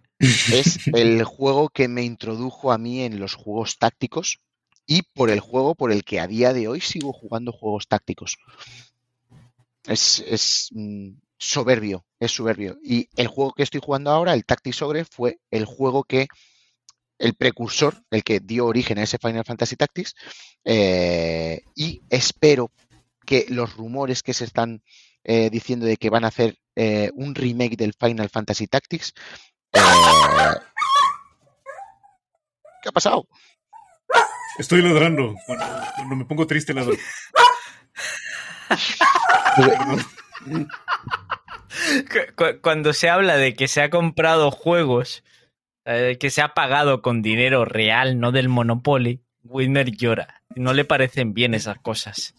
es 0.52 0.88
el 0.94 1.23
juego 1.23 1.69
que 1.69 1.88
me 1.88 2.03
introdujo 2.03 2.72
a 2.72 2.77
mí 2.77 3.02
en 3.02 3.19
los 3.19 3.34
juegos 3.35 3.77
tácticos 3.77 4.40
y 4.86 5.04
por 5.14 5.30
el 5.30 5.40
juego 5.40 5.76
por 5.76 5.92
el 5.92 6.04
que 6.04 6.20
a 6.20 6.28
día 6.28 6.54
de 6.54 6.68
hoy 6.68 6.82
sigo 6.82 7.14
jugando 7.14 7.52
juegos 7.52 7.88
tácticos. 7.88 8.38
Es, 9.86 10.24
es, 10.28 10.70
mm, 10.72 11.12
soberbio, 11.38 12.06
es 12.20 12.32
soberbio. 12.32 12.78
Y 12.84 13.10
el 13.16 13.28
juego 13.28 13.54
que 13.54 13.64
estoy 13.64 13.82
jugando 13.84 14.12
ahora, 14.12 14.34
el 14.34 14.46
Tactics 14.46 14.82
Ogre, 14.82 15.06
fue 15.06 15.40
el 15.52 15.66
juego 15.66 16.04
que, 16.04 16.28
el 17.20 17.36
precursor, 17.36 18.04
el 18.12 18.24
que 18.24 18.40
dio 18.40 18.66
origen 18.66 18.98
a 18.98 19.04
ese 19.04 19.18
Final 19.18 19.46
Fantasy 19.46 19.76
Tactics. 19.76 20.16
eh, 20.66 21.62
y 21.76 22.02
espero 22.10 22.72
que 23.26 23.46
los 23.50 23.76
rumores 23.76 24.24
que 24.24 24.34
se 24.34 24.46
están 24.46 24.84
eh, 25.24 25.50
diciendo 25.50 25.86
de 25.86 25.98
que 25.98 26.10
van 26.10 26.26
a 26.26 26.28
hacer 26.28 26.58
eh, 26.76 27.10
un 27.16 27.36
remake 27.36 27.78
del 27.78 27.94
Final 27.94 28.30
Fantasy 28.30 28.68
Tactics. 28.68 29.14
¿Qué 29.72 29.80
ha 32.90 32.92
pasado? 32.92 33.28
Estoy 34.60 34.82
ladrando. 34.82 35.36
Cuando, 35.46 36.16
me 36.16 36.26
pongo 36.26 36.46
triste 36.48 36.74
ladro. 36.74 36.94
Cu- 42.10 42.34
cu- 42.36 42.62
Cuando 42.62 42.94
se 42.94 43.10
habla 43.10 43.36
de 43.38 43.54
que 43.56 43.68
se 43.68 43.82
ha 43.82 43.90
comprado 43.90 44.52
juegos, 44.52 45.24
eh, 45.86 46.18
que 46.20 46.30
se 46.30 46.42
ha 46.42 46.54
pagado 46.54 47.02
con 47.02 47.22
dinero 47.22 47.66
real, 47.66 48.20
no 48.20 48.32
del 48.32 48.50
Monopoly, 48.50 49.24
Winner 49.44 49.92
llora. 49.92 50.42
No 50.56 50.74
le 50.74 50.86
parecen 50.86 51.34
bien 51.34 51.54
esas 51.54 51.78
cosas. 51.80 52.36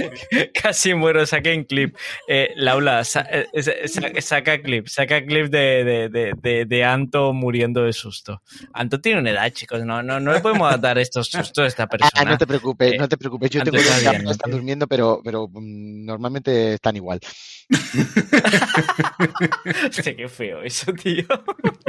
Casi 0.62 0.94
muero, 0.94 1.26
saquen 1.26 1.64
clip. 1.64 1.96
Eh, 2.28 2.52
Laura, 2.56 3.04
sa- 3.04 3.26
eh, 3.30 3.46
sa- 3.62 4.20
saca 4.20 4.60
clip, 4.62 4.86
saca 4.88 5.24
clip 5.24 5.46
de, 5.46 6.08
de, 6.10 6.32
de, 6.40 6.64
de, 6.64 6.84
Anto 6.84 7.32
muriendo 7.32 7.82
de 7.84 7.92
susto. 7.92 8.42
Anto 8.72 9.00
tiene 9.00 9.20
una 9.20 9.30
edad, 9.30 9.50
chicos, 9.52 9.84
no, 9.84 10.02
no, 10.02 10.20
no 10.20 10.32
le 10.32 10.40
podemos 10.40 10.80
dar 10.80 10.98
estos 10.98 11.28
sustos 11.28 11.64
a 11.64 11.66
esta 11.66 11.86
persona. 11.86 12.10
Ah, 12.14 12.24
no 12.24 12.38
te 12.38 12.46
preocupes, 12.46 12.92
Eh, 12.92 12.98
no 12.98 13.08
te 13.08 13.16
preocupes. 13.16 13.50
Yo 13.50 13.60
antes 13.60 13.72
tengo 13.72 13.84
está 13.96 14.10
bien, 14.12 14.28
están 14.28 14.50
durmiendo, 14.50 14.86
pero, 14.86 15.20
pero 15.24 15.48
mm, 15.48 16.04
normalmente 16.04 16.74
están 16.74 16.96
igual. 16.96 17.20
Hostia, 19.88 20.16
qué 20.16 20.28
feo 20.28 20.62
eso, 20.62 20.92
tío. 20.92 21.24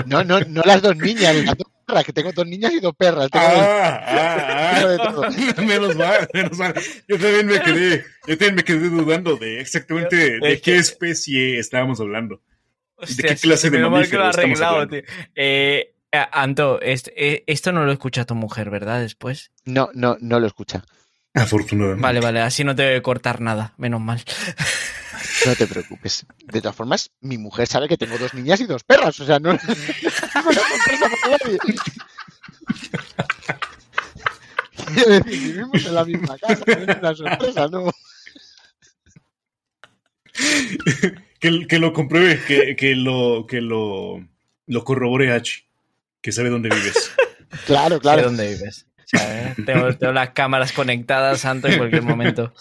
No, 0.05 0.23
no, 0.23 0.39
no 0.41 0.61
las 0.63 0.81
dos 0.81 0.95
niñas, 0.97 1.35
las 1.35 1.57
dos 1.57 1.67
que 2.05 2.13
tengo 2.13 2.31
dos 2.33 2.45
niñas 2.45 2.73
y 2.73 2.79
dos 2.79 2.93
perras. 2.95 3.29
Tengo 3.29 3.45
Ah, 3.47 4.01
ah, 4.05 4.87
de 4.87 4.95
ah. 4.95 4.97
todo. 4.97 5.21
menos 5.65 5.95
mal, 5.95 6.27
menos 6.33 6.57
mal. 6.57 6.73
Yo 7.07 7.17
también 7.17 7.47
me 7.47 7.61
quedé, 7.61 8.05
yo 8.27 8.37
también 8.37 8.55
me 8.55 8.63
quedé 8.63 8.89
dudando 8.89 9.35
de 9.37 9.61
exactamente 9.61 10.39
de 10.39 10.61
qué 10.61 10.77
especie 10.77 11.59
estábamos 11.59 11.99
hablando. 11.99 12.41
Hostia, 12.95 13.29
qué 13.29 13.35
clase 13.35 13.67
sí, 13.67 13.69
de 13.69 13.77
menos 13.77 13.91
mal 13.91 14.09
que 14.09 14.15
lo 14.15 14.23
ha 14.23 14.31
mamífero 14.31 14.31
estamos 14.31 14.61
arreglado, 14.61 14.75
hablando? 14.81 14.97
tío. 14.97 15.31
Eh, 15.35 15.93
Anto, 16.31 16.79
eh, 16.81 17.43
esto 17.45 17.71
no 17.71 17.85
lo 17.85 17.91
escucha 17.91 18.25
tu 18.25 18.33
mujer, 18.35 18.69
¿verdad? 18.69 19.01
Después. 19.01 19.51
No, 19.65 19.89
no, 19.93 20.17
no 20.19 20.39
lo 20.39 20.47
escucha. 20.47 20.83
Afortunadamente. 21.33 22.01
Vale, 22.01 22.19
vale, 22.19 22.41
así 22.41 22.63
no 22.63 22.75
te 22.75 22.81
debe 22.83 23.01
cortar 23.03 23.41
nada, 23.41 23.73
menos 23.77 24.01
mal. 24.01 24.23
No 25.45 25.55
te 25.55 25.67
preocupes. 25.67 26.25
De 26.45 26.61
todas 26.61 26.75
formas, 26.75 27.11
mi 27.21 27.37
mujer 27.37 27.67
sabe 27.67 27.87
que 27.87 27.97
tengo 27.97 28.17
dos 28.17 28.33
niñas 28.33 28.59
y 28.59 28.65
dos 28.65 28.83
perras. 28.83 29.19
O 29.19 29.25
sea, 29.25 29.39
no, 29.39 29.53
no 29.53 29.59
es 29.59 30.23
una 30.33 30.43
sorpresa 30.53 31.09
para 31.21 31.37
nadie. 31.37 31.57
Quiero 34.93 35.09
decir, 35.11 35.41
vivimos 35.41 35.85
en 35.85 35.95
la 35.95 36.05
misma 36.05 36.37
casa, 36.37 36.63
no 36.65 36.73
es 36.73 36.97
una 36.97 37.15
sorpresa, 37.15 37.67
¿no? 37.67 37.91
Que, 41.39 41.67
que 41.67 41.79
lo 41.79 41.93
compruebe, 41.93 42.41
que, 42.47 42.75
que 42.75 42.95
lo, 42.95 43.45
que 43.47 43.61
lo, 43.61 44.25
lo 44.65 44.83
corrobore 44.83 45.31
H, 45.33 45.65
que 46.21 46.31
sabe 46.31 46.49
dónde 46.49 46.69
vives. 46.69 47.11
Claro, 47.65 47.99
claro. 47.99 48.23
dónde 48.23 48.47
vives. 48.53 48.87
O 48.99 49.03
sea, 49.05 49.49
eh, 49.51 49.55
tengo, 49.65 49.95
tengo 49.95 50.13
las 50.13 50.31
cámaras 50.31 50.73
conectadas, 50.73 51.45
Anto, 51.45 51.67
en 51.67 51.77
cualquier 51.77 52.03
momento. 52.03 52.53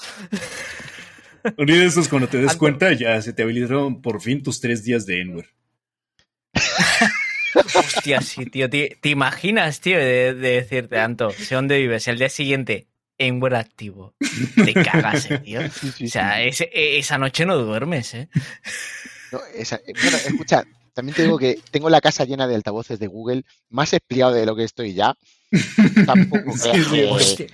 Un 1.56 1.66
día 1.66 1.76
de 1.76 1.86
estos, 1.86 2.08
cuando 2.08 2.28
te 2.28 2.38
des 2.38 2.48
Anto. 2.52 2.58
cuenta, 2.58 2.92
ya 2.92 3.20
se 3.22 3.32
te 3.32 3.42
habilitaron 3.42 4.00
por 4.02 4.20
fin 4.20 4.42
tus 4.42 4.60
tres 4.60 4.84
días 4.84 5.06
de 5.06 5.20
Enwer. 5.20 5.46
Hostia, 7.74 8.20
sí, 8.20 8.46
tío. 8.46 8.68
¿Te, 8.68 8.96
te 9.00 9.08
imaginas, 9.08 9.80
tío, 9.80 9.96
de, 9.98 10.34
de 10.34 10.50
decirte, 10.60 10.98
Anto, 10.98 11.30
sé 11.32 11.54
dónde 11.54 11.78
vives? 11.78 12.06
El 12.08 12.18
día 12.18 12.28
siguiente, 12.28 12.86
en 13.18 13.40
buen 13.40 13.54
activo. 13.54 14.14
Te 14.54 14.72
cagas, 14.74 15.30
eh, 15.30 15.38
tío. 15.38 15.60
Sí, 15.80 15.90
sí, 15.96 16.04
O 16.06 16.08
sea, 16.08 16.38
sí. 16.52 16.64
e- 16.72 16.98
esa 16.98 17.18
noche 17.18 17.46
no 17.46 17.56
duermes, 17.56 18.14
¿eh? 18.14 18.28
No, 19.32 19.40
esa- 19.54 19.76
eh, 19.86 19.92
bueno, 20.02 20.16
escucha, 20.26 20.64
también 20.94 21.14
te 21.16 21.22
digo 21.22 21.38
que 21.38 21.58
tengo 21.70 21.88
la 21.90 22.00
casa 22.00 22.24
llena 22.24 22.46
de 22.46 22.54
altavoces 22.54 22.98
de 22.98 23.06
Google, 23.06 23.42
más 23.70 23.92
empleado 23.92 24.32
de 24.32 24.46
lo 24.46 24.54
que 24.56 24.64
estoy 24.64 24.94
ya. 24.94 25.14
Tampoco 26.06 26.52
Sí, 26.52 26.84
sí. 26.84 27.46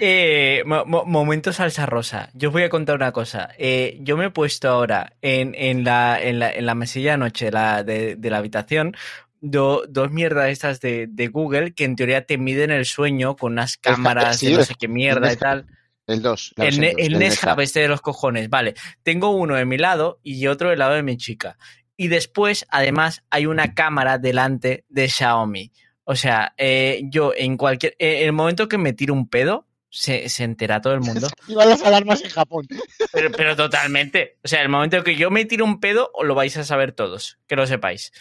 Eh, 0.00 0.62
mo- 0.66 0.84
mo- 0.84 1.04
momento 1.04 1.52
salsa 1.52 1.86
rosa. 1.86 2.30
Yo 2.34 2.48
os 2.48 2.52
voy 2.52 2.62
a 2.62 2.68
contar 2.68 2.96
una 2.96 3.12
cosa. 3.12 3.50
Eh, 3.58 3.98
yo 4.00 4.16
me 4.16 4.26
he 4.26 4.30
puesto 4.30 4.68
ahora 4.68 5.14
en, 5.22 5.54
en, 5.56 5.84
la, 5.84 6.20
en, 6.20 6.38
la, 6.38 6.50
en 6.52 6.66
la 6.66 6.74
mesilla 6.74 7.12
de 7.12 7.18
noche 7.18 7.46
de 7.46 7.50
la, 7.52 7.84
de, 7.84 8.16
de 8.16 8.30
la 8.30 8.38
habitación 8.38 8.94
do- 9.40 9.84
dos 9.88 10.10
mierdas 10.10 10.48
estas 10.50 10.80
de, 10.80 11.06
de 11.08 11.28
Google 11.28 11.72
que 11.74 11.84
en 11.84 11.96
teoría 11.96 12.24
te 12.24 12.38
miden 12.38 12.70
el 12.70 12.84
sueño 12.84 13.36
con 13.36 13.52
unas 13.52 13.76
cámaras 13.76 14.38
sí, 14.38 14.46
de 14.46 14.52
no 14.52 14.64
sé 14.64 14.74
qué 14.78 14.88
mierda 14.88 15.32
y 15.32 15.36
tal. 15.36 15.66
El 16.06 16.20
2. 16.22 16.54
El, 16.68 16.80
Ne- 16.80 16.94
el 16.98 17.18
Nest 17.18 17.42
Hub 17.54 17.60
este 17.60 17.80
de 17.80 17.88
los 17.88 18.00
cojones. 18.00 18.50
Vale, 18.50 18.74
tengo 19.02 19.30
uno 19.30 19.54
de 19.54 19.64
mi 19.64 19.78
lado 19.78 20.18
y 20.22 20.46
otro 20.48 20.70
del 20.70 20.78
lado 20.80 20.94
de 20.94 21.02
mi 21.02 21.16
chica. 21.16 21.56
Y 21.96 22.08
después, 22.08 22.66
además, 22.70 23.22
hay 23.30 23.46
una 23.46 23.74
cámara 23.74 24.18
delante 24.18 24.84
de 24.88 25.08
Xiaomi. 25.08 25.70
O 26.04 26.16
sea, 26.16 26.54
eh, 26.56 27.02
yo 27.04 27.32
en 27.36 27.56
cualquier... 27.56 27.94
En 27.98 28.24
el 28.26 28.32
momento 28.32 28.68
que 28.68 28.78
me 28.78 28.92
tiro 28.92 29.14
un 29.14 29.28
pedo, 29.28 29.68
se, 29.92 30.28
se 30.30 30.44
entera 30.44 30.80
todo 30.80 30.94
el 30.94 31.00
mundo. 31.00 31.28
Iban 31.48 31.68
las 31.68 31.82
alarmas 31.82 32.24
en 32.24 32.30
Japón. 32.30 32.66
Pero, 33.12 33.30
pero 33.30 33.54
totalmente. 33.54 34.38
O 34.42 34.48
sea, 34.48 34.62
el 34.62 34.70
momento 34.70 35.04
que 35.04 35.16
yo 35.16 35.30
me 35.30 35.44
tiro 35.44 35.64
un 35.64 35.80
pedo, 35.80 36.10
os 36.14 36.26
lo 36.26 36.34
vais 36.34 36.56
a 36.56 36.64
saber 36.64 36.92
todos. 36.92 37.38
Que 37.46 37.56
lo 37.56 37.66
sepáis. 37.66 38.12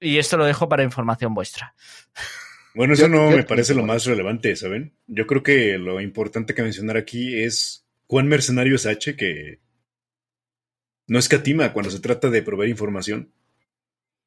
Y 0.00 0.18
esto 0.18 0.36
lo 0.36 0.46
dejo 0.46 0.68
para 0.68 0.84
información 0.84 1.34
vuestra. 1.34 1.74
Bueno, 2.74 2.94
eso 2.94 3.08
no 3.08 3.30
me 3.30 3.42
parece 3.42 3.74
lo 3.74 3.84
más 3.84 4.04
relevante, 4.04 4.54
¿saben? 4.54 4.94
Yo 5.08 5.26
creo 5.26 5.42
que 5.42 5.76
lo 5.78 6.00
importante 6.00 6.54
que 6.54 6.62
mencionar 6.62 6.96
aquí 6.96 7.42
es 7.42 7.84
cuán 8.06 8.28
mercenario 8.28 8.76
es 8.76 8.86
H 8.86 9.16
que 9.16 9.58
no 11.08 11.18
escatima 11.18 11.72
cuando 11.72 11.90
se 11.90 11.98
trata 11.98 12.30
de 12.30 12.42
proveer 12.42 12.70
información 12.70 13.32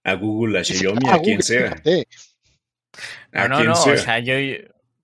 a 0.04 0.16
Google, 0.16 0.60
a 0.60 0.64
Xiaomi, 0.66 1.10
a 1.10 1.20
quien 1.20 1.42
sea. 1.42 1.82
A 3.32 3.48
no, 3.48 3.56
quien 3.56 3.70
no, 3.70 3.76
sea. 3.76 3.94
o 3.94 3.98
sea, 3.98 4.20
yo. 4.20 4.34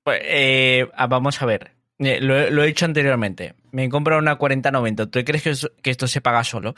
pues, 0.04 0.20
eh, 0.24 0.90
ah, 0.96 1.08
vamos 1.08 1.42
a 1.42 1.46
ver. 1.46 1.77
Eh, 2.00 2.20
Lo, 2.22 2.40
he- 2.40 2.52
lo 2.52 2.64
he 2.64 2.68
dicho 2.68 2.86
anteriormente. 2.86 3.56
Me 3.72 3.86
he 3.86 3.90
comprado 3.90 4.20
una 4.22 4.36
4090. 4.36 5.08
¿Tú 5.08 5.24
crees 5.24 5.44
que, 5.44 5.50
eso- 5.52 5.72
que 5.82 5.90
esto 5.92 6.08
se 6.08 6.22
paga 6.22 6.44
solo? 6.44 6.76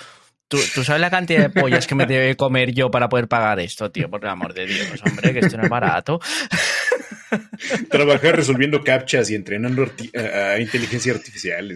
¿Tú, 0.48 0.58
tú 0.74 0.84
sabes 0.84 1.00
la 1.02 1.12
cantidad 1.12 1.42
de 1.42 1.50
pollas 1.62 1.86
que 1.86 1.94
me 1.94 2.06
debe 2.08 2.36
comer 2.36 2.72
yo 2.74 2.90
para 2.90 3.08
poder 3.08 3.28
pagar 3.28 3.60
esto, 3.60 3.92
tío? 3.92 4.10
Por 4.10 4.24
el 4.24 4.30
amor 4.32 4.54
de 4.56 4.66
Dios, 4.66 5.02
hombre, 5.04 5.32
que 5.34 5.40
esto 5.40 5.58
no 5.58 5.64
es 5.66 5.70
barato. 5.70 6.20
Trabajar 7.90 8.36
resolviendo 8.36 8.84
captchas 8.84 9.30
y 9.30 9.36
entrenando 9.36 9.86
arti- 9.86 10.10
a, 10.18 10.54
a 10.54 10.60
inteligencia 10.60 11.14
artificial. 11.14 11.68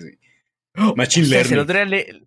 Machine 0.95 1.25
Ostras, 1.25 1.51
el 1.51 1.67
learning. 1.67 2.25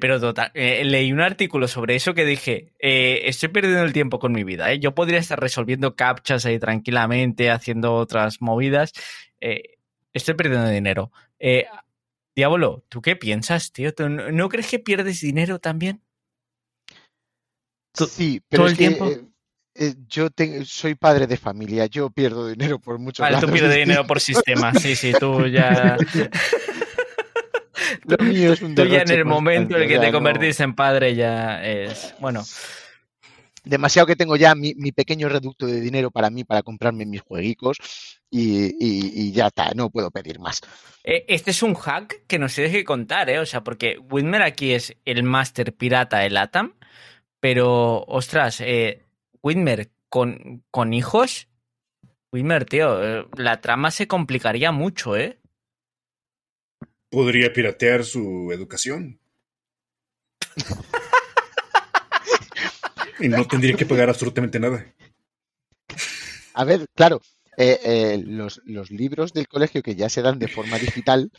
pero 0.00 0.18
total, 0.20 0.50
eh, 0.54 0.82
leí 0.84 1.12
un 1.12 1.20
artículo 1.20 1.68
sobre 1.68 1.94
eso 1.94 2.14
que 2.14 2.24
dije, 2.24 2.72
eh, 2.80 3.22
estoy 3.26 3.50
perdiendo 3.50 3.82
el 3.84 3.92
tiempo 3.92 4.18
con 4.18 4.32
mi 4.32 4.42
vida, 4.42 4.72
¿eh? 4.72 4.80
Yo 4.80 4.94
podría 4.96 5.18
estar 5.20 5.38
resolviendo 5.40 5.94
captchas 5.94 6.44
ahí 6.46 6.58
tranquilamente, 6.58 7.50
haciendo 7.50 7.94
otras 7.94 8.40
movidas. 8.40 8.92
Estoy 10.14 10.34
perdiendo 10.34 10.68
dinero. 10.68 11.12
Eh, 11.38 11.66
Diablo, 12.34 12.84
¿tú 12.88 13.02
qué 13.02 13.16
piensas, 13.16 13.72
tío? 13.72 13.94
¿Tú 13.94 14.08
no, 14.08 14.30
no 14.32 14.48
crees 14.48 14.68
que 14.68 14.78
pierdes 14.78 15.20
dinero 15.20 15.58
también? 15.58 16.00
Sí, 17.94 18.40
pero 18.48 18.62
todo 18.62 18.66
es 18.66 18.72
el 18.72 18.78
que, 18.78 18.88
tiempo. 18.88 19.08
eh, 19.08 19.24
eh, 19.76 19.94
yo 20.08 20.30
te- 20.30 20.64
soy 20.64 20.94
padre 20.94 21.26
de 21.26 21.36
familia, 21.36 21.86
yo 21.86 22.10
pierdo 22.10 22.48
dinero 22.48 22.78
por 22.80 22.98
muchos 22.98 23.24
Vale, 23.24 23.38
tú 23.38 23.52
pierdes 23.52 23.76
dinero 23.76 24.04
por 24.08 24.20
sistema. 24.20 24.74
Sí, 24.74 24.96
sí, 24.96 25.12
tú 25.18 25.46
ya, 25.46 25.96
Lo 28.06 28.24
mío 28.24 28.52
es 28.52 28.62
un 28.62 28.74
tú 28.74 28.84
ya 28.86 29.02
en 29.02 29.10
el 29.10 29.24
momento 29.24 29.76
en 29.76 29.82
el 29.82 29.88
que 29.88 29.98
te 29.98 30.06
no- 30.06 30.12
convertís 30.12 30.58
en 30.60 30.74
padre 30.74 31.14
ya 31.14 31.64
es... 31.64 32.14
Bueno, 32.20 32.42
demasiado 33.64 34.06
que 34.06 34.16
tengo 34.16 34.36
ya 34.36 34.54
mi, 34.54 34.74
mi 34.74 34.92
pequeño 34.92 35.28
reducto 35.28 35.66
de 35.66 35.80
dinero 35.80 36.10
para 36.10 36.30
mí, 36.30 36.44
para 36.44 36.62
comprarme 36.62 37.06
mis 37.06 37.22
jueguicos 37.22 37.78
y, 38.36 38.66
y- 38.84 39.28
y 39.28 39.32
ya 39.32 39.46
está, 39.46 39.70
no 39.74 39.90
puedo 39.90 40.10
pedir 40.10 40.40
más. 40.40 40.60
Eh, 41.04 41.24
Este 41.28 41.52
es 41.52 41.62
un 41.62 41.74
hack 41.74 42.26
que 42.26 42.38
nos 42.38 42.54
tienes 42.54 42.72
que 42.72 42.84
contar, 42.84 43.30
¿eh? 43.30 43.38
O 43.38 43.46
sea, 43.46 43.62
porque 43.62 43.96
Widmer 44.10 44.42
aquí 44.42 44.72
es 44.72 44.96
el 45.04 45.22
máster 45.22 45.72
pirata 45.74 46.18
del 46.18 46.36
ATAM, 46.36 46.74
pero, 47.40 48.02
ostras, 48.08 48.60
eh, 48.60 49.02
Widmer 49.42 49.90
con, 50.08 50.64
con 50.70 50.92
hijos, 50.94 51.48
Widmer, 52.32 52.64
tío, 52.64 53.20
eh, 53.20 53.26
la 53.36 53.60
trama 53.60 53.90
se 53.92 54.08
complicaría 54.08 54.72
mucho, 54.72 55.16
¿eh? 55.16 55.38
Podría 57.10 57.52
piratear 57.52 58.02
su 58.04 58.50
educación. 58.52 59.20
y 63.20 63.28
no 63.28 63.46
tendría 63.46 63.76
que 63.76 63.86
pagar 63.86 64.08
absolutamente 64.08 64.58
nada. 64.58 64.84
A 66.54 66.64
ver, 66.64 66.86
claro, 66.94 67.20
eh, 67.56 67.80
eh, 67.84 68.22
los, 68.26 68.60
los 68.64 68.90
libros 68.90 69.32
del 69.32 69.48
colegio 69.48 69.82
que 69.82 69.94
ya 69.94 70.08
se 70.08 70.22
dan 70.22 70.38
de 70.38 70.48
forma 70.48 70.78
digital 70.78 71.30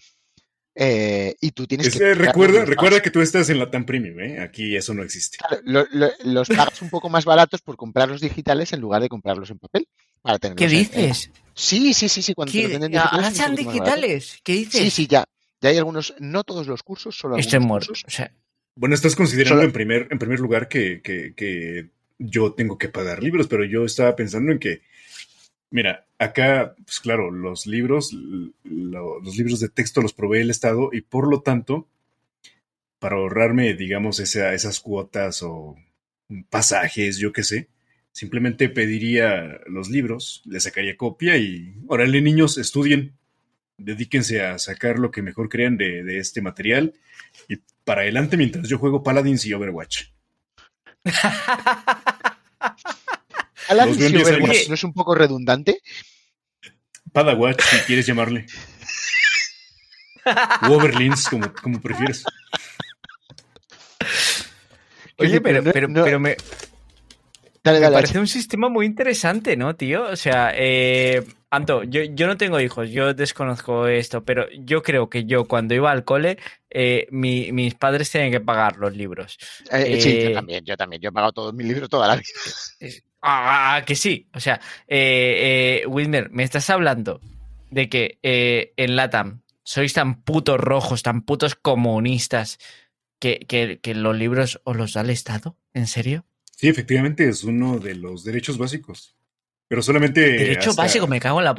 eh, 0.77 1.35
y 1.39 1.51
tú 1.51 1.67
tienes 1.67 1.87
Es- 1.87 1.97
que... 1.97 2.13
recuerda, 2.15 2.65
recuerda 2.65 3.01
que 3.01 3.09
tú 3.11 3.21
estás 3.21 3.49
en 3.49 3.59
la 3.59 3.71
TAM 3.71 3.85
Premium, 3.85 4.19
¿eh? 4.19 4.41
Aquí 4.41 4.75
eso 4.75 4.93
no 4.93 5.03
existe. 5.03 5.37
Claro, 5.37 5.61
lo- 5.63 5.87
lo- 5.91 6.11
los 6.25 6.49
pagas 6.49 6.81
un 6.81 6.89
poco 6.89 7.09
más 7.09 7.23
baratos 7.23 7.61
por 7.61 7.77
comprarlos 7.77 8.19
digitales 8.19 8.73
en 8.73 8.81
lugar 8.81 9.01
de 9.01 9.07
comprarlos 9.09 9.49
en 9.51 9.59
papel. 9.59 9.87
Para 10.21 10.37
tenerlos 10.39 10.59
¿Qué 10.69 10.75
en- 10.77 10.79
dices? 10.81 11.31
Sí, 11.53 11.93
sí, 11.93 12.09
sí, 12.09 12.21
sí, 12.21 12.33
cuando 12.33 12.51
te 12.51 12.61
¿Qué? 12.61 12.67
venden 12.67 12.91
digitales. 13.55 14.39
¿Qué 14.43 14.53
dices? 14.53 14.81
Sí, 14.81 14.89
sí, 14.89 15.07
ya. 15.07 15.23
Ya 15.61 15.69
hay 15.69 15.77
algunos, 15.77 16.13
no 16.19 16.43
todos 16.43 16.67
los 16.67 16.83
cursos, 16.83 17.15
solo 17.17 17.37
Estoy 17.37 17.57
algunos 17.57 17.67
muerto. 17.69 17.87
cursos. 17.89 18.03
O 18.07 18.11
sea, 18.11 18.31
Bueno, 18.77 18.93
estás 18.95 19.15
considerando 19.15 19.55
Solo- 19.59 19.67
en 19.67 19.71
primer, 19.71 20.07
en 20.11 20.19
primer 20.19 20.39
lugar 20.41 20.67
que, 20.67 21.01
que- 21.01 21.33
que 21.33 21.89
yo 22.19 22.53
tengo 22.53 22.77
que 22.77 22.89
pagar 22.89 23.23
libros, 23.23 23.47
pero 23.47 23.63
yo 23.63 23.85
estaba 23.85 24.13
pensando 24.17 24.51
en 24.51 24.59
que, 24.59 24.81
mira, 25.75 26.07
acá, 26.17 26.75
pues 26.85 26.99
claro, 26.99 27.29
los 27.31 27.67
libros, 27.67 28.13
los 28.63 29.37
libros 29.37 29.59
de 29.59 29.69
texto 29.69 30.01
los 30.01 30.13
provee 30.13 30.39
el 30.41 30.49
Estado 30.49 30.89
y 30.93 31.01
por 31.01 31.27
lo 31.29 31.41
tanto, 31.41 31.87
para 32.99 33.15
ahorrarme, 33.17 33.73
digamos, 33.75 34.19
esa- 34.19 34.53
esas 34.53 34.79
cuotas 34.79 35.43
o 35.43 35.75
pasajes, 36.49 37.17
yo 37.17 37.31
qué 37.33 37.43
sé, 37.43 37.69
simplemente 38.11 38.69
pediría 38.69 39.59
los 39.67 39.89
libros, 39.89 40.41
les 40.45 40.63
sacaría 40.63 40.97
copia 40.97 41.37
y, 41.37 41.75
órale, 41.87 42.21
niños, 42.21 42.57
estudien. 42.57 43.13
Dedíquense 43.77 44.41
a 44.43 44.59
sacar 44.59 44.99
lo 44.99 45.11
que 45.11 45.21
mejor 45.21 45.49
crean 45.49 45.77
de, 45.77 46.03
de 46.03 46.19
este 46.19 46.41
material 46.41 46.93
y 47.49 47.57
para 47.85 48.01
adelante 48.03 48.37
mientras 48.37 48.69
yo 48.69 48.77
juego 48.79 49.03
Paladins 49.03 49.45
y 49.45 49.53
Overwatch. 49.53 50.05
Paladins 53.67 53.97
veo 53.97 54.07
en 54.07 54.13
y 54.13 54.17
10 54.17 54.27
Overwatch, 54.27 54.51
años. 54.57 54.69
¿no 54.69 54.73
es 54.75 54.83
un 54.83 54.93
poco 54.93 55.15
redundante? 55.15 55.81
Padawatch, 57.11 57.61
si 57.61 57.77
quieres 57.79 58.05
llamarle. 58.05 58.45
O 60.63 60.73
Overlins, 60.73 61.27
como, 61.29 61.53
como 61.53 61.79
prefieres. 61.79 62.23
Oye, 65.17 65.39
pero, 65.39 65.61
pero 65.61 65.61
no- 65.63 65.71
pero, 65.73 65.87
no- 65.87 66.03
pero 66.03 66.19
me, 66.19 66.35
Dale, 67.63 67.79
me 67.79 67.83
dale, 67.83 67.93
parece 67.95 68.19
un 68.19 68.27
sistema 68.27 68.69
muy 68.69 68.85
interesante, 68.85 69.55
¿no, 69.57 69.75
tío? 69.75 70.03
O 70.03 70.15
sea, 70.15 70.51
eh, 70.55 71.23
Anto, 71.49 71.83
yo, 71.83 72.01
yo 72.03 72.27
no 72.27 72.37
tengo 72.37 72.59
hijos, 72.59 72.89
yo 72.89 73.13
desconozco 73.13 73.87
esto, 73.87 74.23
pero 74.23 74.47
yo 74.51 74.83
creo 74.83 75.09
que 75.09 75.25
yo 75.25 75.45
cuando 75.45 75.73
iba 75.73 75.89
al 75.89 76.03
cole, 76.03 76.37
eh, 76.69 77.07
mi- 77.11 77.51
mis 77.51 77.73
padres 77.75 78.11
tenían 78.11 78.31
que 78.31 78.41
pagar 78.41 78.77
los 78.77 78.95
libros. 78.95 79.37
Eh, 79.71 79.99
sí, 80.01 80.23
yo 80.25 80.33
también, 80.33 80.65
yo 80.65 80.75
también. 80.77 81.01
Yo 81.01 81.09
he 81.09 81.13
pagado 81.13 81.31
todos 81.33 81.53
mis 81.53 81.65
libros 81.67 81.89
toda 81.89 82.07
la 82.07 82.15
vida. 82.17 82.27
Ah, 83.27 83.81
que 83.85 83.95
sí. 83.95 84.27
O 84.33 84.39
sea, 84.39 84.59
eh, 84.87 85.81
eh, 85.83 85.87
Wilmer, 85.87 86.29
me 86.29 86.43
estás 86.43 86.69
hablando 86.69 87.19
de 87.71 87.89
que 87.89 88.19
eh, 88.21 88.73
en 88.77 88.95
Latam 88.95 89.41
sois 89.63 89.93
tan 89.93 90.21
putos 90.21 90.59
rojos, 90.59 91.01
tan 91.01 91.23
putos 91.23 91.55
comunistas, 91.55 92.59
que, 93.19 93.39
que- 93.47 93.79
que 93.81 93.95
los 93.95 94.15
libros 94.15 94.61
os 94.63 94.75
los 94.77 94.93
da 94.93 95.01
el 95.01 95.09
Estado. 95.09 95.57
¿En 95.73 95.87
serio? 95.87 96.25
Sí, 96.55 96.67
efectivamente 96.67 97.27
es 97.27 97.43
uno 97.43 97.79
de 97.79 97.95
los 97.95 98.23
derechos 98.23 98.57
básicos. 98.59 99.15
Pero 99.67 99.81
solamente. 99.81 100.21
Derecho 100.21 100.69
hasta- 100.69 100.83
básico, 100.83 101.07
me 101.07 101.19
cago 101.19 101.39
en 101.39 101.45
la... 101.45 101.55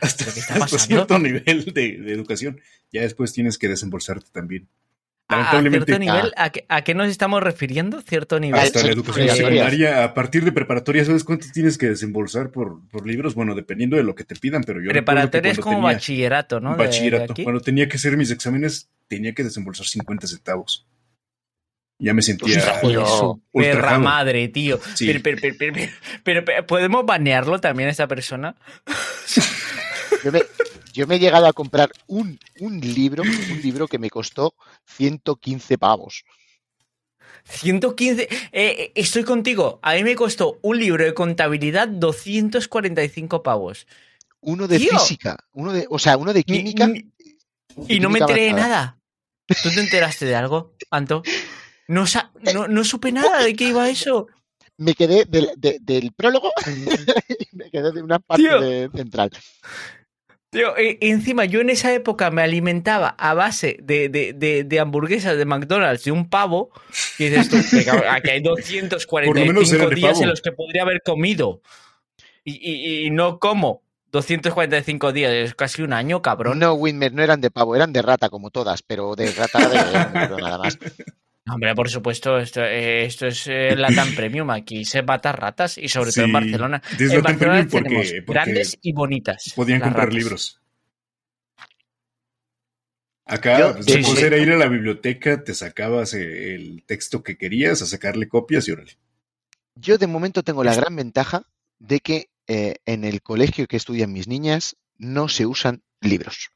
hasta, 0.00 0.24
¿Pero 0.24 0.32
qué 0.34 0.40
está 0.40 0.54
hasta 0.54 0.58
pasando? 0.66 0.86
cierto 0.96 1.18
nivel 1.18 1.64
de, 1.74 1.98
de 1.98 2.12
educación. 2.14 2.60
Ya 2.90 3.02
después 3.02 3.32
tienes 3.34 3.58
que 3.58 3.68
desembolsarte 3.68 4.30
también. 4.32 4.68
A, 5.30 5.60
cierto 5.60 5.98
nivel, 5.98 6.32
¿a 6.36 6.50
qué, 6.50 6.64
a 6.68 6.82
qué 6.82 6.94
nos 6.94 7.08
estamos 7.08 7.42
refiriendo? 7.42 8.00
¿Cierto 8.02 8.38
nivel? 8.40 8.60
hasta 8.60 8.80
sí, 8.80 8.86
la 8.86 8.92
educación 8.92 9.28
obligatorias. 9.28 9.64
secundaria, 9.70 10.04
a 10.04 10.14
partir 10.14 10.44
de 10.44 10.52
preparatoria, 10.52 11.04
¿sabes 11.04 11.24
cuánto 11.24 11.46
tienes 11.52 11.78
que 11.78 11.88
desembolsar 11.88 12.50
por, 12.50 12.86
por 12.88 13.06
libros? 13.06 13.34
Bueno, 13.34 13.54
dependiendo 13.54 13.96
de 13.96 14.02
lo 14.02 14.14
que 14.14 14.24
te 14.24 14.34
pidan, 14.36 14.62
pero 14.64 14.80
yo 14.82 14.90
Preparatoria 14.90 15.52
es 15.52 15.58
como 15.58 15.76
tenía 15.76 15.92
bachillerato, 15.94 16.60
¿no? 16.60 16.70
De- 16.70 16.76
de 16.78 16.84
bachillerato, 16.84 17.32
aquí. 17.32 17.42
cuando 17.44 17.60
tenía 17.60 17.88
que 17.88 17.96
hacer 17.96 18.16
mis 18.16 18.30
exámenes, 18.30 18.88
tenía 19.08 19.32
que 19.34 19.44
desembolsar 19.44 19.86
50 19.86 20.26
centavos. 20.26 20.86
Ya 22.02 22.14
me 22.14 22.22
sentía 22.22 22.60
su 22.82 23.42
perra 23.52 23.98
madre, 23.98 24.48
tío. 24.48 24.80
Sí. 24.94 25.06
Pero, 25.06 25.20
pero- 25.22 25.36
pero- 25.40 25.54
pero- 25.58 25.74
pero- 26.24 26.44
pero, 26.44 26.66
¿podemos 26.66 27.04
banearlo 27.04 27.58
también 27.60 27.88
a 27.88 27.92
esta 27.92 28.06
persona? 28.08 28.56
Yo 30.24 30.32
me, 30.32 30.40
yo 30.92 31.06
me 31.06 31.16
he 31.16 31.18
llegado 31.18 31.46
a 31.46 31.52
comprar 31.52 31.90
un, 32.06 32.38
un 32.60 32.80
libro, 32.80 33.22
un 33.22 33.60
libro 33.62 33.86
que 33.88 33.98
me 33.98 34.10
costó 34.10 34.54
115 34.86 35.78
pavos. 35.78 36.24
115. 37.44 38.22
Eh, 38.22 38.28
eh, 38.52 38.92
estoy 38.94 39.24
contigo. 39.24 39.78
A 39.82 39.94
mí 39.94 40.04
me 40.04 40.14
costó 40.14 40.58
un 40.62 40.78
libro 40.78 41.04
de 41.04 41.14
contabilidad 41.14 41.88
245 41.88 43.42
pavos. 43.42 43.86
Uno 44.40 44.66
de 44.68 44.78
Tío. 44.78 44.90
física, 44.92 45.36
uno 45.52 45.72
de, 45.72 45.86
o 45.90 45.98
sea, 45.98 46.16
uno 46.16 46.32
de 46.32 46.44
química. 46.44 46.90
y 47.88 48.00
no 48.00 48.10
me 48.10 48.18
enteré 48.20 48.44
de 48.44 48.52
nada. 48.52 48.98
¿Tú 49.62 49.70
te 49.70 49.80
enteraste 49.80 50.26
de 50.26 50.36
algo, 50.36 50.74
Anto? 50.90 51.22
No, 51.88 52.04
no, 52.54 52.68
no 52.68 52.84
supe 52.84 53.10
nada 53.12 53.42
de 53.42 53.54
qué 53.54 53.64
iba 53.68 53.88
eso. 53.88 54.28
Me 54.76 54.94
quedé 54.94 55.26
del, 55.26 55.50
de- 55.58 55.78
del 55.80 56.12
prólogo 56.12 56.52
y 57.28 57.56
me 57.56 57.70
quedé 57.70 57.92
de 57.92 58.02
una 58.02 58.18
parte 58.18 58.42
de- 58.60 58.88
central. 58.94 59.30
Tío, 60.50 60.76
e- 60.76 60.98
encima 61.00 61.44
yo 61.44 61.60
en 61.60 61.70
esa 61.70 61.94
época 61.94 62.30
me 62.32 62.42
alimentaba 62.42 63.10
a 63.18 63.34
base 63.34 63.78
de, 63.82 64.08
de, 64.08 64.32
de, 64.32 64.64
de 64.64 64.80
hamburguesas 64.80 65.36
de 65.36 65.44
McDonald's 65.44 66.02
de 66.04 66.10
un 66.10 66.28
pavo. 66.28 66.70
Y 67.18 67.28
dices 67.28 67.48
tú, 67.48 67.56
"Me 67.76 67.84
cago- 67.84 68.02
aquí 68.10 68.30
hay 68.30 68.42
Por 68.42 68.58
lo 68.58 69.34
menos 69.46 69.70
245 69.70 69.76
eran 69.76 69.88
de 69.90 69.94
días 69.94 70.20
en 70.20 70.28
los 70.28 70.42
que 70.42 70.50
podría 70.52 70.82
haber 70.82 71.02
comido. 71.02 71.62
Y, 72.42 72.58
y- 72.60 73.06
y 73.06 73.10
no 73.10 73.38
como 73.38 73.82
245 74.10 75.12
días, 75.12 75.30
es 75.32 75.54
casi 75.54 75.82
un 75.82 75.92
año, 75.92 76.20
cabrón. 76.20 76.58
No, 76.58 76.74
Winmer, 76.74 77.12
no 77.12 77.22
eran 77.22 77.40
de 77.40 77.52
pavo, 77.52 77.76
eran 77.76 77.92
de 77.92 78.02
rata 78.02 78.28
como 78.28 78.50
todas, 78.50 78.82
pero 78.82 79.14
de 79.14 79.30
rata 79.30 79.68
de 79.68 80.42
nada 80.42 80.58
más. 80.58 80.78
Hombre, 81.48 81.74
por 81.74 81.88
supuesto, 81.88 82.38
esto, 82.38 82.62
eh, 82.62 83.04
esto 83.04 83.26
es 83.26 83.46
eh, 83.46 83.74
Latam 83.76 84.14
Premium. 84.14 84.50
Aquí 84.50 84.84
se 84.84 85.02
mata 85.02 85.32
ratas 85.32 85.78
y 85.78 85.88
sobre 85.88 86.12
todo 86.12 86.24
en 86.26 86.32
Barcelona. 86.32 86.82
es 86.92 87.00
En 87.00 87.08
Latam 87.08 87.22
Barcelona 87.22 87.38
Premium 87.38 87.68
porque- 87.70 87.88
tenemos 87.88 88.06
porque 88.26 88.32
grandes 88.40 88.78
y 88.82 88.92
bonitas. 88.92 89.52
podían 89.56 89.80
comprar 89.80 90.06
ratas. 90.06 90.14
libros. 90.14 90.56
Acá, 93.24 93.58
Yo- 93.58 93.72
pues, 93.74 93.86
sí, 93.86 93.92
la 93.94 94.02
cosa 94.02 94.20
sí. 94.20 94.26
era 94.26 94.36
ir 94.38 94.50
a 94.50 94.56
la 94.56 94.66
biblioteca, 94.68 95.44
te 95.44 95.54
sacabas 95.54 96.14
eh, 96.14 96.54
el 96.54 96.82
texto 96.84 97.22
que 97.22 97.36
querías, 97.38 97.80
a 97.82 97.86
sacarle 97.86 98.28
copias 98.28 98.66
y 98.68 98.72
órale. 98.72 98.98
Yo 99.76 99.98
de 99.98 100.06
momento 100.08 100.42
tengo 100.42 100.64
la 100.64 100.74
gran 100.74 100.94
ventaja 100.96 101.44
de 101.78 102.00
que 102.00 102.30
eh, 102.48 102.76
en 102.86 103.04
el 103.04 103.22
colegio 103.22 103.66
que 103.68 103.76
estudian 103.76 104.12
mis 104.12 104.26
niñas 104.26 104.76
no 104.98 105.28
se 105.28 105.46
usan 105.46 105.82
libros. 106.00 106.50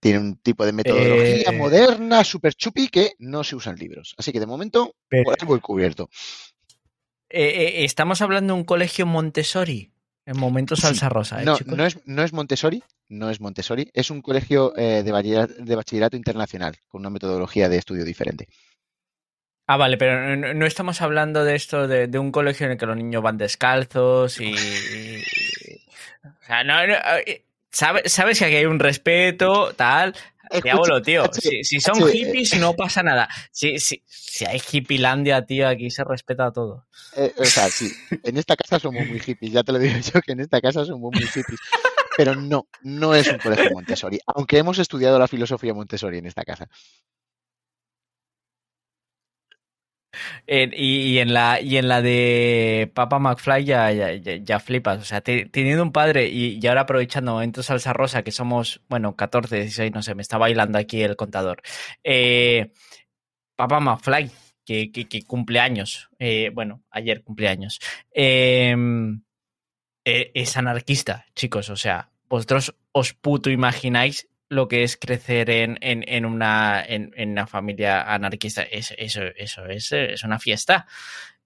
Tiene 0.00 0.18
un 0.20 0.36
tipo 0.36 0.64
de 0.64 0.72
metodología 0.72 1.50
Eh. 1.50 1.56
moderna, 1.56 2.22
super 2.24 2.54
chupi, 2.54 2.88
que 2.88 3.12
no 3.18 3.42
se 3.42 3.56
usan 3.56 3.76
libros. 3.76 4.14
Así 4.16 4.32
que 4.32 4.40
de 4.40 4.46
momento, 4.46 4.94
Pero- 5.08 5.24
por 5.24 5.34
ahí 5.40 5.46
voy 5.46 5.60
cubierto. 5.60 6.08
Eh, 7.30 7.44
eh, 7.80 7.84
estamos 7.84 8.22
hablando 8.22 8.54
de 8.54 8.60
un 8.60 8.64
colegio 8.64 9.06
Montessori. 9.06 9.92
En 10.24 10.38
momento 10.38 10.76
Sí. 10.76 10.82
salsa 10.82 11.08
rosa, 11.08 11.40
¿eh, 11.42 11.44
No, 11.44 11.56
no 11.64 11.86
es, 11.86 11.98
no 12.06 12.22
es 12.22 12.32
Montessori, 12.34 12.82
no 13.08 13.30
es 13.30 13.40
Montessori, 13.40 13.90
es 13.94 14.10
un 14.10 14.20
colegio 14.20 14.70
de, 14.76 15.10
bachillerato, 15.10 15.54
de 15.54 15.74
bachillerato 15.74 16.16
internacional, 16.18 16.76
con 16.86 17.00
una 17.00 17.08
metodología 17.10 17.68
de 17.70 17.78
estudio 17.78 18.04
diferente. 18.04 18.46
Ah, 19.66 19.78
vale, 19.78 19.96
pero 19.96 20.36
no, 20.54 20.66
estamos 20.66 21.00
hablando 21.02 21.44
de 21.44 21.54
esto 21.54 21.88
de, 21.88 22.06
de 22.08 22.18
un 22.18 22.30
colegio 22.30 22.66
en 22.66 22.72
el 22.72 22.78
que 22.78 22.86
los 22.86 22.96
niños 22.96 23.22
van 23.22 23.36
descalzos 23.38 24.38
y. 24.40 24.50
y- 24.54 25.22
o 26.24 26.44
sea, 26.46 26.62
no, 26.64 26.86
no, 26.86 26.94
sabe- 27.70 28.08
sabes 28.08 28.38
que 28.38 28.44
aquí 28.46 28.56
hay 28.56 28.66
un 28.66 28.78
respeto, 28.78 29.72
tal. 29.74 30.14
Diablo, 30.62 31.02
tío. 31.02 31.24
Si, 31.32 31.62
si 31.62 31.78
son 31.80 31.94
hippies, 32.10 32.58
no 32.58 32.72
pasa 32.74 33.02
nada. 33.02 33.28
Si, 33.52 33.78
si, 33.78 34.02
si 34.06 34.46
hay 34.46 34.60
hippielandia, 34.72 35.44
tío, 35.44 35.68
aquí 35.68 35.90
se 35.90 36.04
respeta 36.04 36.50
todo. 36.52 36.86
Eh, 37.16 37.34
o 37.36 37.44
sea, 37.44 37.68
sí, 37.68 37.90
en 38.24 38.38
esta 38.38 38.56
casa 38.56 38.78
somos 38.78 39.06
muy 39.06 39.20
hippies, 39.20 39.52
ya 39.52 39.62
te 39.62 39.72
lo 39.72 39.78
digo 39.78 39.94
yo 40.14 40.20
que 40.22 40.32
en 40.32 40.40
esta 40.40 40.60
casa 40.62 40.84
somos 40.86 41.12
muy 41.12 41.26
hippies. 41.26 41.60
Pero 42.16 42.34
no, 42.34 42.66
no 42.82 43.14
es 43.14 43.28
un 43.28 43.38
colegio 43.38 43.70
Montessori, 43.72 44.18
aunque 44.26 44.58
hemos 44.58 44.78
estudiado 44.78 45.18
la 45.18 45.28
filosofía 45.28 45.72
Montessori 45.74 46.18
en 46.18 46.26
esta 46.26 46.42
casa. 46.44 46.66
Y, 50.46 51.18
en 51.18 51.32
la, 51.34 51.60
y 51.60 51.76
en 51.76 51.88
la 51.88 52.00
de 52.02 52.90
Papa 52.94 53.18
McFly 53.18 53.64
ya, 53.64 53.92
ya, 53.92 54.12
ya- 54.14 54.36
flipas. 54.60 54.98
O 55.00 55.04
sea, 55.04 55.20
te- 55.20 55.46
teniendo 55.46 55.82
un 55.82 55.92
padre 55.92 56.28
y, 56.28 56.58
y 56.60 56.66
ahora 56.66 56.82
aprovechando 56.82 57.32
momentos 57.32 57.66
salsa 57.66 57.92
rosa, 57.92 58.22
que 58.22 58.32
somos, 58.32 58.80
bueno, 58.88 59.16
14, 59.16 59.56
16, 59.56 59.92
no 59.92 60.02
sé, 60.02 60.14
me 60.14 60.22
está 60.22 60.38
bailando 60.38 60.78
aquí 60.78 61.02
el 61.02 61.16
contador. 61.16 61.62
Eh, 62.04 62.72
Papa 63.56 63.80
McFly, 63.80 64.30
que, 64.64 64.90
cumple 65.26 65.60
años. 65.60 66.08
eh, 66.18 66.50
bueno, 66.54 66.82
ayer 66.90 67.22
cumpleaños. 67.22 67.78
Eh, 68.12 68.74
eh, 70.04 70.30
es 70.34 70.56
anarquista, 70.56 71.26
chicos. 71.34 71.70
O 71.70 71.76
sea, 71.76 72.10
vosotros 72.28 72.74
os 72.92 73.12
puto 73.14 73.50
imagináis 73.50 74.28
lo 74.48 74.66
que 74.68 74.82
es 74.82 74.96
crecer 74.96 75.50
en, 75.50 75.78
en, 75.80 76.04
en 76.06 76.24
una, 76.24 76.82
en, 76.84 77.12
una 77.30 77.46
familia 77.46 78.02
anarquista. 78.12 78.62
Es- 78.62 78.94
eso, 78.96 79.22
eso 79.36 79.66
es, 79.66 79.92
es 79.92 80.24
una 80.24 80.38
fiesta. 80.38 80.86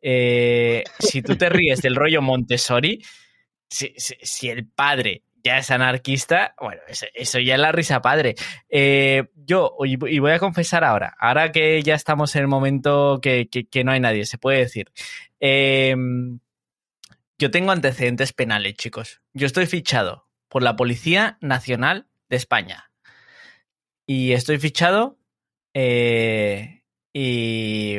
Eh, 0.01 0.85
si 0.99 1.23
tú 1.23 1.37
te 1.37 1.49
ríes 1.49 1.83
del 1.83 1.97
rollo 1.97 2.23
Montessori, 2.23 3.05
si, 3.69 3.93
si- 3.97 4.49
el 4.49 4.67
padre 4.67 5.23
ya 5.45 5.59
es 5.59 5.71
anarquista, 5.73 6.55
bueno, 6.61 6.81
eso, 6.89 7.39
ya 7.41 7.55
es 7.55 7.61
la 7.61 7.73
risa 7.73 8.01
padre. 8.01 8.37
Eh, 8.69 9.25
yo, 9.35 9.77
y 9.85 10.19
voy 10.21 10.31
a 10.33 10.39
confesar 10.39 10.85
ahora, 10.85 11.17
ahora 11.19 11.51
que 11.51 11.83
ya 11.83 11.95
estamos 11.97 12.37
en 12.37 12.43
el 12.43 12.49
momento 12.49 13.19
que, 13.21 13.49
que- 13.49 13.67
que 13.67 13.83
no 13.83 13.91
hay 13.93 13.99
nadie, 14.01 14.25
se 14.27 14.39
puede 14.39 14.59
decir. 14.59 14.93
Eh, 15.41 15.97
yo 17.39 17.51
tengo 17.51 17.73
antecedentes 17.73 18.33
penales, 18.33 18.75
chicos. 18.75 19.21
Yo 19.33 19.47
estoy 19.47 19.67
fichado 19.67 20.29
por 20.49 20.63
la 20.63 20.77
Policía 20.77 21.39
Nacional 21.41 22.07
de 22.29 22.37
España. 22.37 22.92
Y 24.07 24.33
estoy 24.33 24.59
fichado 24.59 25.19
eh, 25.75 26.83
y 27.13 27.97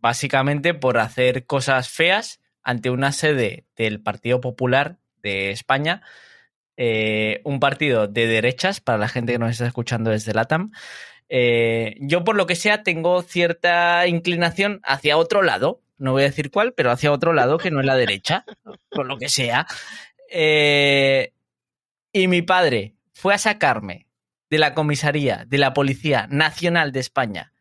básicamente 0.00 0.74
por 0.74 0.98
hacer 0.98 1.46
cosas 1.46 1.88
feas 1.88 2.40
ante 2.62 2.90
una 2.90 3.12
sede 3.12 3.64
del 3.76 4.00
Partido 4.00 4.40
Popular 4.40 4.98
de 5.22 5.50
España, 5.50 6.02
eh, 6.76 7.40
un 7.44 7.60
partido 7.60 8.06
de 8.08 8.26
derechas 8.26 8.80
para 8.80 8.98
la 8.98 9.08
gente 9.08 9.32
que 9.32 9.38
nos 9.38 9.52
está 9.52 9.66
escuchando 9.66 10.10
desde 10.10 10.34
LATAM. 10.34 10.72
Eh, 11.28 11.96
yo 12.00 12.24
por 12.24 12.36
lo 12.36 12.46
que 12.46 12.56
sea 12.56 12.82
tengo 12.82 13.22
cierta 13.22 14.06
inclinación 14.06 14.80
hacia 14.82 15.18
otro 15.18 15.42
lado, 15.42 15.82
no 15.98 16.12
voy 16.12 16.22
a 16.22 16.26
decir 16.26 16.50
cuál, 16.50 16.74
pero 16.74 16.90
hacia 16.90 17.12
otro 17.12 17.32
lado 17.32 17.58
que 17.58 17.70
no 17.70 17.80
es 17.80 17.86
la 17.86 17.96
derecha, 17.96 18.44
por 18.90 19.06
lo 19.06 19.18
que 19.18 19.28
sea. 19.28 19.66
Eh, 20.30 21.32
y 22.12 22.28
mi 22.28 22.42
padre 22.42 22.94
fue 23.12 23.34
a 23.34 23.38
sacarme 23.38 24.07
de 24.50 24.58
la 24.58 24.74
comisaría 24.74 25.44
de 25.46 25.58
la 25.58 25.74
Policía 25.74 26.26
Nacional 26.30 26.92
de 26.92 27.00
España 27.00 27.52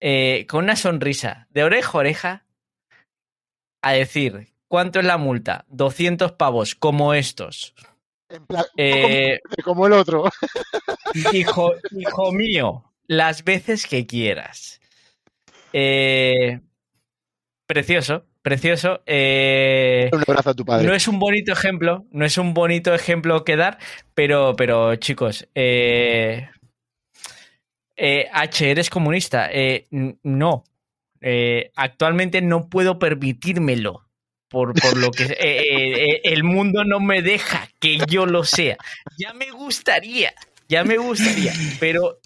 eh, 0.00 0.46
con 0.48 0.64
una 0.64 0.76
sonrisa 0.76 1.46
de 1.50 1.64
oreja 1.64 1.90
a 1.92 1.98
oreja 1.98 2.46
a 3.82 3.92
decir, 3.92 4.52
¿cuánto 4.68 5.00
es 5.00 5.06
la 5.06 5.16
multa? 5.16 5.64
200 5.68 6.32
pavos, 6.32 6.74
como 6.74 7.14
estos. 7.14 7.74
En 8.28 8.44
plan, 8.46 8.64
Eh, 8.76 9.40
como, 9.64 9.86
el 9.86 9.92
otro. 9.94 10.24
hijo, 11.32 11.72
hijo 11.92 12.32
mío, 12.32 12.92
las 13.06 13.44
veces 13.44 13.86
que 13.86 14.06
quieras. 14.06 14.80
Eh, 15.72 16.60
precioso, 17.66 18.26
precioso. 18.46 19.02
Eh, 19.06 20.08
Un 20.12 20.22
abrazo 20.24 20.50
a 20.50 20.54
tu 20.54 20.64
padre. 20.64 20.86
no 20.86 20.94
es 20.94 21.08
un 21.08 21.18
bonito 21.18 21.50
ejemplo, 21.50 22.06
no 22.12 22.24
es 22.24 22.38
un 22.38 22.54
bonito 22.54 22.94
ejemplo 22.94 23.44
que 23.44 23.56
dar, 23.56 23.78
pero, 24.14 24.54
pero 24.54 24.94
chicos, 24.94 25.48
eh, 25.56 26.48
eh, 27.96 28.28
H, 28.32 28.70
¿eres 28.70 28.88
comunista? 28.88 29.48
Eh, 29.50 29.86
no. 30.22 30.62
Eh, 31.20 31.72
actualmente 31.74 32.40
no 32.40 32.68
puedo 32.68 33.00
permitírmelo. 33.00 34.06
Por, 34.48 34.80
por 34.80 34.96
lo 34.96 35.10
que 35.10 35.24
eh, 35.40 36.20
el 36.22 36.44
mundo 36.44 36.84
no 36.84 37.00
me 37.00 37.22
deja 37.22 37.68
que 37.80 37.98
yo 38.06 38.26
lo 38.26 38.44
sea. 38.44 38.76
Ya 39.18 39.32
me 39.34 39.50
gustaría, 39.50 40.32
ya 40.68 40.84
me 40.84 40.98
gustaría, 40.98 41.52
pero 41.80 42.20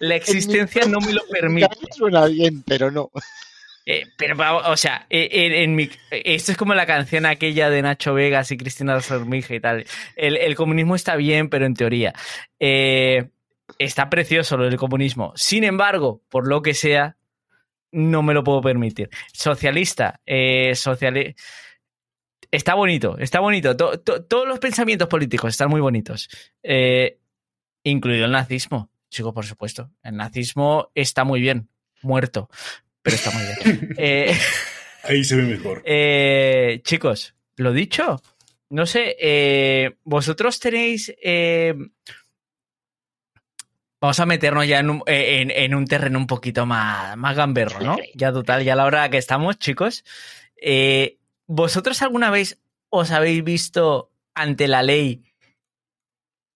la 0.00 0.16
existencia 0.16 0.84
no 0.86 0.98
me 0.98 1.12
lo 1.12 1.22
permite. 1.30 1.68
Suena 1.96 2.26
bien, 2.26 2.64
pero 2.66 2.90
no. 2.90 3.12
Eh, 3.86 4.06
pero, 4.16 4.36
o 4.70 4.76
sea, 4.76 5.06
eh, 5.10 5.66
mi, 5.68 5.88
esto 6.10 6.52
es 6.52 6.58
como 6.58 6.74
la 6.74 6.86
canción 6.86 7.26
aquella 7.26 7.70
de 7.70 7.82
Nacho 7.82 8.14
Vegas 8.14 8.50
y 8.52 8.56
Cristina 8.56 9.00
Sormija 9.00 9.54
y 9.54 9.60
tal. 9.60 9.84
El, 10.16 10.36
el 10.36 10.54
comunismo 10.54 10.94
está 10.94 11.16
bien, 11.16 11.48
pero 11.48 11.66
en 11.66 11.74
teoría. 11.74 12.12
Eh, 12.58 13.30
está 13.78 14.10
precioso 14.10 14.56
lo 14.56 14.64
del 14.64 14.76
comunismo. 14.76 15.32
Sin 15.36 15.64
embargo, 15.64 16.22
por 16.28 16.46
lo 16.46 16.62
que 16.62 16.74
sea, 16.74 17.16
no 17.92 18.22
me 18.22 18.34
lo 18.34 18.44
puedo 18.44 18.60
permitir. 18.60 19.08
Socialista, 19.32 20.20
eh, 20.26 20.72
sociali- 20.74 21.34
Está 22.52 22.74
bonito, 22.74 23.16
está 23.18 23.38
bonito. 23.40 23.76
To- 23.76 24.00
to- 24.00 24.24
todos 24.24 24.46
los 24.46 24.58
pensamientos 24.58 25.08
políticos 25.08 25.50
están 25.50 25.70
muy 25.70 25.80
bonitos. 25.80 26.28
Eh, 26.64 27.18
incluido 27.84 28.24
el 28.24 28.32
nazismo. 28.32 28.90
Chico, 29.08 29.32
por 29.32 29.46
supuesto. 29.46 29.90
El 30.02 30.16
nazismo 30.16 30.90
está 30.94 31.22
muy 31.24 31.40
bien. 31.40 31.68
Muerto. 32.02 32.48
Pero 33.02 33.16
está 33.16 33.30
muy 33.30 33.42
bien. 33.42 33.94
Eh, 33.98 34.36
Ahí 35.04 35.24
se 35.24 35.36
ve 35.36 35.42
mejor. 35.44 35.82
eh, 35.84 36.80
chicos, 36.84 37.34
lo 37.56 37.72
dicho. 37.72 38.20
No 38.68 38.86
sé, 38.86 39.16
eh, 39.20 39.96
vosotros 40.04 40.60
tenéis. 40.60 41.12
eh, 41.22 41.74
vamos 44.00 44.20
a 44.20 44.26
meternos 44.26 44.66
ya 44.66 44.78
en 44.78 44.90
un, 44.90 45.02
en- 45.06 45.50
en 45.50 45.74
un 45.74 45.86
terreno 45.86 46.18
un 46.18 46.26
poquito 46.26 46.66
más, 46.66 47.16
más 47.16 47.36
gamberro, 47.36 47.80
¿no? 47.80 47.96
Ya 48.14 48.32
total, 48.32 48.64
ya 48.64 48.74
a 48.74 48.76
la 48.76 48.84
hora 48.84 49.10
que 49.10 49.18
estamos, 49.18 49.58
chicos. 49.58 50.04
Eh, 50.56 51.18
¿Vosotros 51.46 52.00
alguna 52.02 52.30
vez 52.30 52.60
os 52.90 53.10
habéis 53.10 53.42
visto 53.44 54.10
ante 54.34 54.68
la 54.68 54.82
ley 54.82 55.24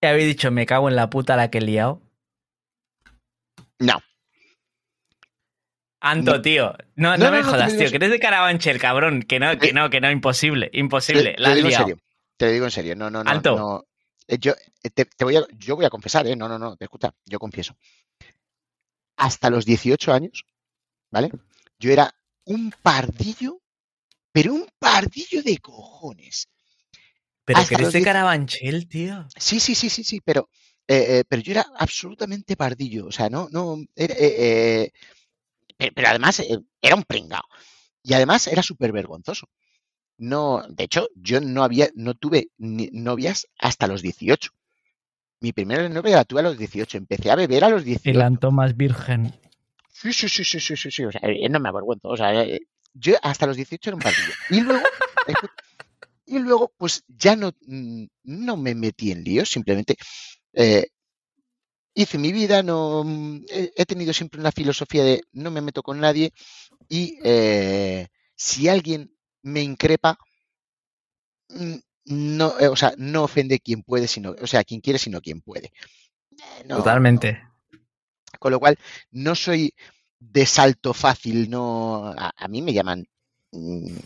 y 0.01 0.07
habéis 0.07 0.27
dicho, 0.29 0.51
me 0.51 0.67
cago 0.67 0.89
en 0.89 0.97
la 0.97 1.11
puta 1.11 1.37
la 1.37 1.51
que 1.51 1.59
he 1.59 1.63
liado? 1.63 2.01
No. 3.79 4.01
Anto, 6.07 6.43
tío. 6.43 6.75
No, 6.97 7.13
no, 7.13 7.17
No, 7.17 7.25
no, 7.25 7.31
me 7.33 7.43
no 7.43 7.51
jodas, 7.51 7.77
tío. 7.79 7.89
Que 7.89 7.97
eres 7.97 8.11
de 8.11 8.21
Carabanchel, 8.21 8.79
cabrón. 8.79 9.23
Que 9.23 9.41
no, 9.41 9.59
que 9.59 9.69
Eh, 9.69 9.73
no, 9.73 9.89
que 9.89 10.01
no, 10.03 10.11
imposible. 10.11 10.69
Imposible. 10.75 11.33
Te, 11.35 11.41
La 11.41 11.49
te 11.51 11.55
digo 11.57 11.69
en 11.69 11.75
serio. 11.75 11.99
Te 12.37 12.47
lo 12.47 12.53
digo 12.53 12.65
en 12.67 12.71
serio. 12.71 12.95
No, 12.95 13.11
no, 13.11 13.25
no. 13.25 13.31
Alto. 13.31 13.57
no. 13.57 13.85
Eh, 14.29 14.37
Yo, 14.39 14.53
eh, 14.83 14.91
te, 14.91 15.07
te 15.07 15.25
voy 15.25 15.37
a, 15.37 15.47
yo 15.57 15.77
voy 15.77 15.87
a 15.87 15.91
confesar, 15.91 16.27
¿eh? 16.27 16.37
No, 16.37 16.47
no, 16.47 16.59
no. 16.59 16.77
Te 16.77 16.85
escucha. 16.85 17.15
Yo 17.25 17.39
confieso. 17.39 17.75
Hasta 19.17 19.49
los 19.49 19.65
18 19.65 20.13
años, 20.13 20.45
¿vale? 21.11 21.31
Yo 21.79 21.91
era 21.91 22.13
un 22.45 22.73
pardillo, 22.83 23.61
pero 24.33 24.53
un 24.53 24.67
pardillo 24.79 25.43
de 25.43 25.59
cojones. 25.59 26.49
Pero 27.45 27.61
hasta 27.61 27.77
que 27.77 27.83
eres 27.83 27.93
de 27.95 28.03
Carabanchel, 28.03 28.89
tío. 28.89 29.27
Sí, 29.39 29.61
sí, 29.61 29.75
sí, 29.75 29.89
sí, 29.89 30.03
sí, 30.03 30.21
pero, 30.25 30.49
eh, 30.89 31.07
eh, 31.21 31.25
pero 31.29 31.43
yo 31.43 31.53
era 31.53 31.67
absolutamente 31.79 32.57
pardillo. 32.57 33.07
O 33.07 33.13
sea, 33.13 33.29
no, 33.31 33.49
no. 33.51 33.79
era, 33.95 34.15
eh, 34.19 34.93
pero, 35.77 36.09
además 36.09 36.41
eh, 36.41 36.59
era 36.81 36.95
un 36.97 37.03
pringao. 37.05 37.43
Y 38.03 38.15
además 38.15 38.47
era 38.47 38.63
súper 38.63 38.93
vergonzoso. 38.93 39.49
No, 40.19 40.63
de 40.69 40.85
hecho, 40.85 41.09
yo 41.17 41.41
no 41.41 41.65
había, 41.65 41.89
no 41.95 42.15
tuve 42.15 42.49
ni- 42.59 42.91
novias 42.93 43.49
hasta 43.59 43.87
los 43.87 44.03
18. 44.03 44.51
Mi 45.41 45.53
primera 45.53 45.89
novia 45.89 46.17
la 46.17 46.25
tuve 46.25 46.41
a 46.41 46.45
los 46.45 46.59
18. 46.59 46.99
Empecé 46.99 47.31
a 47.31 47.37
beber 47.37 47.65
a 47.65 47.69
los 47.69 47.85
18. 47.85 48.21
Anto 48.23 48.51
más 48.51 48.77
virgen. 48.77 49.35
Sí, 49.93 50.13
sí, 50.13 50.29
sí, 50.29 50.45
sí, 50.45 50.61
sí, 50.61 50.77
sí, 50.77 50.91
sí. 50.91 51.05
O 51.05 51.11
sea, 51.13 51.21
eh, 51.25 51.49
no 51.49 51.61
me 51.61 51.69
avergüenzo. 51.69 52.09
O 52.09 52.17
sea, 52.17 52.43
eh, 52.45 52.61
yo 52.93 53.17
hasta 53.23 53.47
los 53.47 53.57
18 53.57 53.91
era 53.91 53.97
un 53.97 54.03
pardillo. 54.03 54.33
Y 54.51 54.61
luego, 54.61 54.85
y 56.27 56.39
luego, 56.39 56.73
pues 56.77 57.05
ya 57.09 57.37
no, 57.37 57.53
mm, 57.67 58.05
no 58.25 58.57
me 58.57 58.75
metí 58.75 59.11
en 59.11 59.25
líos, 59.25 59.49
simplemente 59.51 59.97
eh, 60.53 60.87
hice 61.95 62.19
mi 62.19 62.33
vida, 62.33 62.63
no 62.63 63.05
mm, 63.05 63.45
he, 63.49 63.87
tenido 63.87 64.13
siempre 64.13 64.41
una 64.41 64.53
filosofía 64.53 65.05
de 65.05 65.23
no 65.33 65.51
me 65.51 65.61
meto 65.61 65.83
con 65.83 66.01
nadie 66.01 66.33
y 66.89 67.19
eh, 67.25 68.09
si 68.37 68.69
alguien 68.69 69.15
me 69.43 69.63
increpa, 69.63 70.19
mm, 71.49 71.75
no, 72.07 72.59
eh, 72.59 72.69
o 72.69 72.77
sea, 72.77 72.95
no 72.99 73.25
ofende 73.25 73.61
quien 73.61 73.83
puede, 73.83 74.09
sino, 74.09 74.35
o 74.41 74.47
sea, 74.47 74.65
quien 74.65 74.81
quiere, 74.81 74.99
sino 74.99 75.21
quien 75.21 75.41
puede. 75.41 75.73
Eh, 76.33 76.65
no, 76.67 76.77
Totalmente. 76.77 77.43
con 78.39 78.53
lo 78.53 78.61
cual, 78.61 78.79
no 79.11 79.35
soy 79.35 79.73
de 80.19 80.47
salto 80.47 80.93
fácil, 80.93 81.49
no. 81.49 82.07
A, 82.17 82.33
a 82.37 82.49
mí 82.49 82.61
me 82.63 82.73
llaman. 82.73 83.07
mm, 83.53 83.97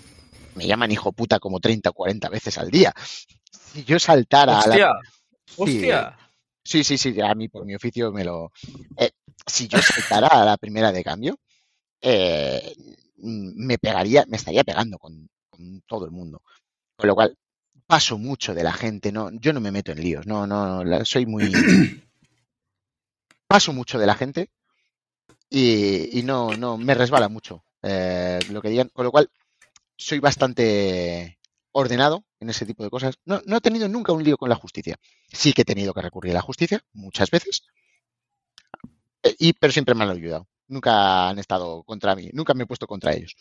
Me 0.55 0.67
llaman 0.67 0.91
hijo 0.93 1.13
puta 1.13 1.39
como 1.39 1.61
30 1.61 1.91
o 1.91 1.93
40 1.93 2.29
veces 2.29 2.59
al 2.59 2.71
día. 2.71 2.93
Si 3.51 3.85
yo 3.85 3.99
saltara 3.99 4.61
a 4.61 4.69
Hostia, 4.69 4.87
la. 4.87 5.01
Sí, 5.47 5.55
hostia. 5.57 6.19
sí, 6.19 6.28
sí, 6.85 6.99
sí, 6.99 7.21
a 7.21 7.35
mí 7.35 7.49
por 7.49 7.65
mi 7.65 7.75
oficio 7.75 8.13
me 8.13 8.25
lo. 8.25 8.53
eh, 8.97 9.11
si 9.47 9.69
yo 9.69 9.81
saltara 9.83 10.29
a 10.29 10.45
la 10.45 10.57
primera 10.57 10.93
de 10.93 11.05
cambio, 11.05 11.39
eh, 12.03 12.75
me 13.19 13.79
pegaría, 13.79 14.25
me 14.29 14.37
estaría 14.39 14.65
pegando 14.65 14.99
con, 14.99 15.29
con 15.51 15.83
todo 15.87 16.05
el 16.07 16.13
mundo. 16.13 16.43
Con 16.97 17.09
lo 17.09 17.15
cual, 17.17 17.37
paso 17.87 18.19
mucho 18.19 18.55
de 18.55 18.65
la 18.65 18.73
gente, 18.75 19.13
no, 19.13 19.31
yo 19.33 19.53
no 19.55 19.61
me 19.61 19.73
meto 19.73 19.93
en 19.93 20.03
líos, 20.03 20.27
no, 20.27 20.47
no, 20.47 20.85
la- 20.85 21.05
soy 21.07 21.27
muy. 21.27 21.63
paso 23.47 23.73
mucho 23.73 23.99
de 23.99 24.07
la 24.07 24.15
gente 24.15 24.51
y, 25.51 26.19
y 26.19 26.23
no, 26.23 26.57
no, 26.57 26.77
me 26.79 26.95
resbala 26.95 27.29
mucho 27.29 27.65
eh, 27.83 28.39
lo 28.51 28.61
que 28.61 28.71
digan, 28.71 28.91
con 28.93 29.05
lo 29.05 29.11
cual 29.11 29.31
soy 29.97 30.21
bastante 30.21 31.38
ordenado 31.73 32.25
en 32.41 32.51
ese 32.51 32.67
tipo 32.67 32.83
de 32.85 32.91
cosas. 32.91 33.19
No, 33.25 33.41
no 33.47 33.57
he 33.57 33.61
tenido 33.61 33.89
nunca 33.89 34.13
un 34.13 34.25
lío 34.25 34.37
con 34.37 34.49
la 34.49 34.57
justicia. 34.57 34.97
Sí 35.33 35.53
que 35.53 35.63
he 35.63 35.65
tenido 35.65 35.93
que 35.95 36.03
recurrir 36.03 36.33
a 36.33 36.37
la 36.37 36.41
justicia 36.43 36.81
muchas 36.93 37.31
veces, 37.31 37.63
eh, 39.23 39.35
y, 39.39 39.53
pero 39.55 39.73
siempre 39.73 39.95
me 39.95 40.05
han 40.05 40.11
ayudado. 40.11 40.49
Nunca 40.69 41.29
han 41.29 41.39
estado 41.39 41.83
contra 41.85 42.15
mí, 42.15 42.31
nunca 42.33 42.55
me 42.55 42.65
he 42.65 42.67
puesto 42.67 42.87
contra 42.87 43.13
ellos. 43.15 43.35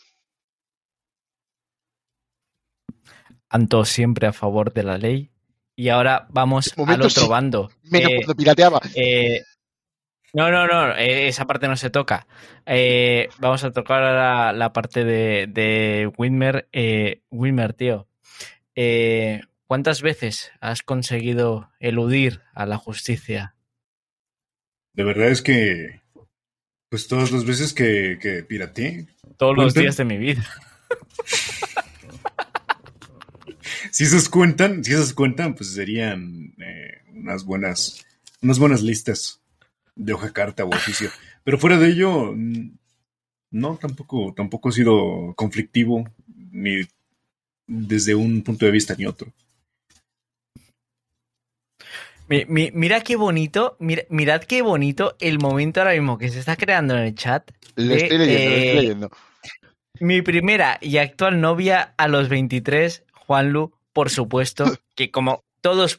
Anto 3.50 3.84
siempre 3.84 4.26
a 4.26 4.32
favor 4.32 4.72
de 4.72 4.82
la 4.82 4.98
ley. 4.98 5.30
Y 5.74 5.88
ahora 5.90 6.26
vamos 6.30 6.74
al 6.86 7.02
otro 7.02 7.22
sí. 7.22 7.28
bando. 7.28 7.70
Menos 7.82 8.10
Eh, 8.10 8.16
cuando 8.16 8.34
pirateaba. 8.34 8.80
eh, 8.94 9.42
no, 10.34 10.50
no, 10.50 10.66
no, 10.66 10.94
eh, 10.96 11.28
esa 11.28 11.46
parte 11.46 11.68
no 11.68 11.76
se 11.76 11.88
toca. 11.90 12.26
Eh, 12.66 13.28
vamos 13.38 13.64
a 13.64 13.70
tocar 13.72 14.02
ahora 14.02 14.52
la 14.52 14.72
parte 14.72 15.04
de, 15.04 15.46
de 15.48 16.10
Whitmer, 16.16 17.74
tío. 17.74 18.07
Eh, 18.74 19.40
¿Cuántas 19.66 20.02
veces 20.02 20.50
has 20.60 20.82
conseguido 20.82 21.70
eludir 21.80 22.42
a 22.54 22.66
la 22.66 22.78
justicia? 22.78 23.54
De 24.94 25.04
verdad 25.04 25.28
es 25.28 25.42
que. 25.42 26.00
Pues 26.88 27.06
todas 27.06 27.32
las 27.32 27.44
veces 27.44 27.74
que, 27.74 28.18
que 28.20 28.42
pirateé. 28.42 29.08
Todos 29.36 29.56
los 29.56 29.74
días 29.74 29.96
de 29.98 30.04
mi 30.04 30.16
vida. 30.16 30.44
Si 33.90 34.04
esas 34.04 34.28
cuentan, 34.28 34.84
si 34.84 34.92
esas 34.92 35.12
cuentan, 35.12 35.54
pues 35.54 35.72
serían 35.72 36.54
eh, 36.58 37.02
unas 37.14 37.44
buenas. 37.44 38.04
Unas 38.40 38.58
buenas 38.58 38.82
listas 38.82 39.40
de 39.96 40.12
hoja 40.12 40.32
carta 40.32 40.64
o 40.64 40.68
oficio. 40.68 41.10
Pero 41.42 41.58
fuera 41.58 41.78
de 41.78 41.88
ello, 41.88 42.32
no, 43.50 43.76
tampoco, 43.76 44.32
tampoco 44.36 44.68
he 44.68 44.72
sido 44.72 45.34
conflictivo, 45.34 46.08
ni 46.52 46.82
desde 47.68 48.14
un 48.14 48.42
punto 48.42 48.66
de 48.66 48.72
vista 48.72 48.94
ni 48.98 49.06
otro. 49.06 49.30
Mi- 52.28 52.44
mi- 52.46 52.70
mira 52.72 53.00
qué 53.00 53.16
bonito, 53.16 53.76
mira- 53.78 54.04
mirad 54.10 54.42
qué 54.42 54.60
bonito 54.60 55.16
el 55.20 55.38
momento 55.38 55.80
ahora 55.80 55.92
mismo 55.94 56.18
que 56.18 56.28
se 56.28 56.40
está 56.40 56.56
creando 56.56 56.94
en 56.94 57.04
el 57.04 57.14
chat. 57.14 57.50
Lo 57.76 57.84
de, 57.94 57.96
estoy 57.96 58.18
leyendo, 58.18 58.50
lo 58.50 58.56
eh, 58.56 58.60
estoy 58.60 58.80
leyendo. 58.82 59.10
Mi 60.00 60.22
primera 60.22 60.78
y 60.80 60.98
actual 60.98 61.40
novia 61.40 61.94
a 61.96 62.06
los 62.08 62.28
23, 62.28 63.04
Juanlu, 63.12 63.72
por 63.92 64.10
supuesto, 64.10 64.64
que 64.94 65.10
como, 65.10 65.42
todos, 65.62 65.98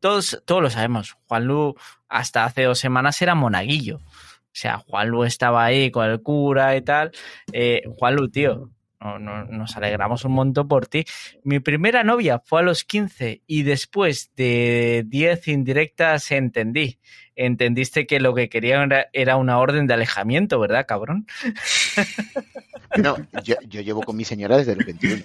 todos, 0.00 0.42
todos 0.46 0.62
lo 0.62 0.70
sabemos. 0.70 1.16
Juanlu 1.26 1.76
hasta 2.08 2.44
hace 2.44 2.62
dos 2.62 2.78
semanas 2.78 3.20
era 3.20 3.34
monaguillo. 3.34 3.96
O 3.98 4.60
sea, 4.60 4.78
Juanlu 4.78 5.24
estaba 5.24 5.64
ahí 5.64 5.90
con 5.90 6.06
el 6.06 6.22
cura 6.22 6.76
y 6.76 6.82
tal. 6.82 7.12
Eh, 7.52 7.82
Juanlu, 7.98 8.28
tío, 8.30 8.70
no, 9.00 9.18
no, 9.18 9.44
nos 9.44 9.76
alegramos 9.76 10.24
un 10.24 10.32
montón 10.32 10.66
por 10.68 10.86
ti. 10.86 11.04
Mi 11.44 11.60
primera 11.60 12.02
novia 12.04 12.40
fue 12.44 12.60
a 12.60 12.64
los 12.64 12.84
15 12.84 13.42
y 13.46 13.62
después 13.62 14.32
de 14.36 15.04
10 15.06 15.48
indirectas 15.48 16.30
entendí. 16.30 16.98
Entendiste 17.36 18.06
que 18.06 18.18
lo 18.18 18.34
que 18.34 18.48
querían 18.48 18.90
era, 19.12 19.36
una 19.36 19.58
orden 19.58 19.86
de 19.86 19.94
alejamiento, 19.94 20.58
¿verdad, 20.58 20.86
cabrón? 20.86 21.26
No, 22.96 23.16
yo, 23.44 23.54
yo 23.68 23.82
llevo 23.82 24.02
con 24.02 24.16
mi 24.16 24.24
señora 24.24 24.56
desde 24.56 24.74
los 24.74 24.86
21. 24.86 25.22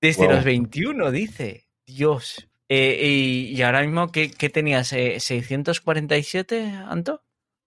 Desde 0.00 0.26
Wow. 0.26 0.36
los 0.36 0.44
21, 0.44 1.10
dice. 1.10 1.66
Dios. 1.84 2.48
Eh, 2.68 3.00
y, 3.02 3.56
y 3.56 3.62
ahora 3.62 3.82
mismo, 3.82 4.10
¿qué, 4.12 4.30
qué 4.30 4.48
tenías? 4.50 4.92
Eh, 4.92 5.16
¿647, 5.16 6.86
Anto? 6.88 7.22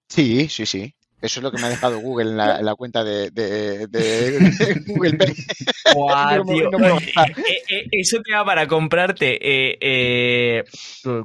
Sí, 0.07 0.47
sí, 0.47 0.65
sí. 0.65 0.95
Eso 1.19 1.39
es 1.39 1.43
lo 1.43 1.51
que 1.51 1.57
me 1.57 1.65
ha 1.65 1.69
dejado 1.69 1.97
Google 1.99 2.29
en 2.29 2.37
la, 2.37 2.59
en 2.59 2.65
la 2.65 2.75
cuenta 2.75 3.03
de, 3.03 3.31
de- 3.31 3.87
de- 3.87 4.39
de 4.39 4.83
Google 4.85 5.13
Pay. 5.13 5.33
Guau, 5.93 6.37
No 6.37 6.45
me- 6.45 6.53
tío. 6.53 6.69
no 6.71 6.77
me 6.79 6.91
gusta. 6.91 7.23
Eh, 7.23 7.63
eh, 7.69 7.87
eso 7.91 8.21
te 8.21 8.33
va 8.33 8.45
para 8.45 8.67
comprarte. 8.67 9.35
eh, 9.41 9.77
eh, 9.81 10.63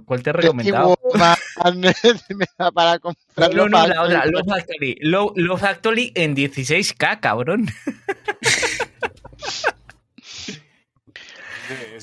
¿Cuál 0.07 0.23
te 0.23 0.31
he 0.31 0.33
recomendado? 0.33 0.97
Me 1.75 2.47
da 2.59 2.73
para 2.73 2.99
comprarlo. 2.99 3.69
No, 3.69 3.69
no, 3.69 3.87
la 3.87 4.03
otra, 4.03 4.25
Love 4.27 4.47
Factory. 4.49 4.97
Love, 5.01 5.33
Love 5.37 5.61
Factory 5.61 6.13
en 6.15 6.35
16K, 6.37 7.21
cabrón. 7.21 7.67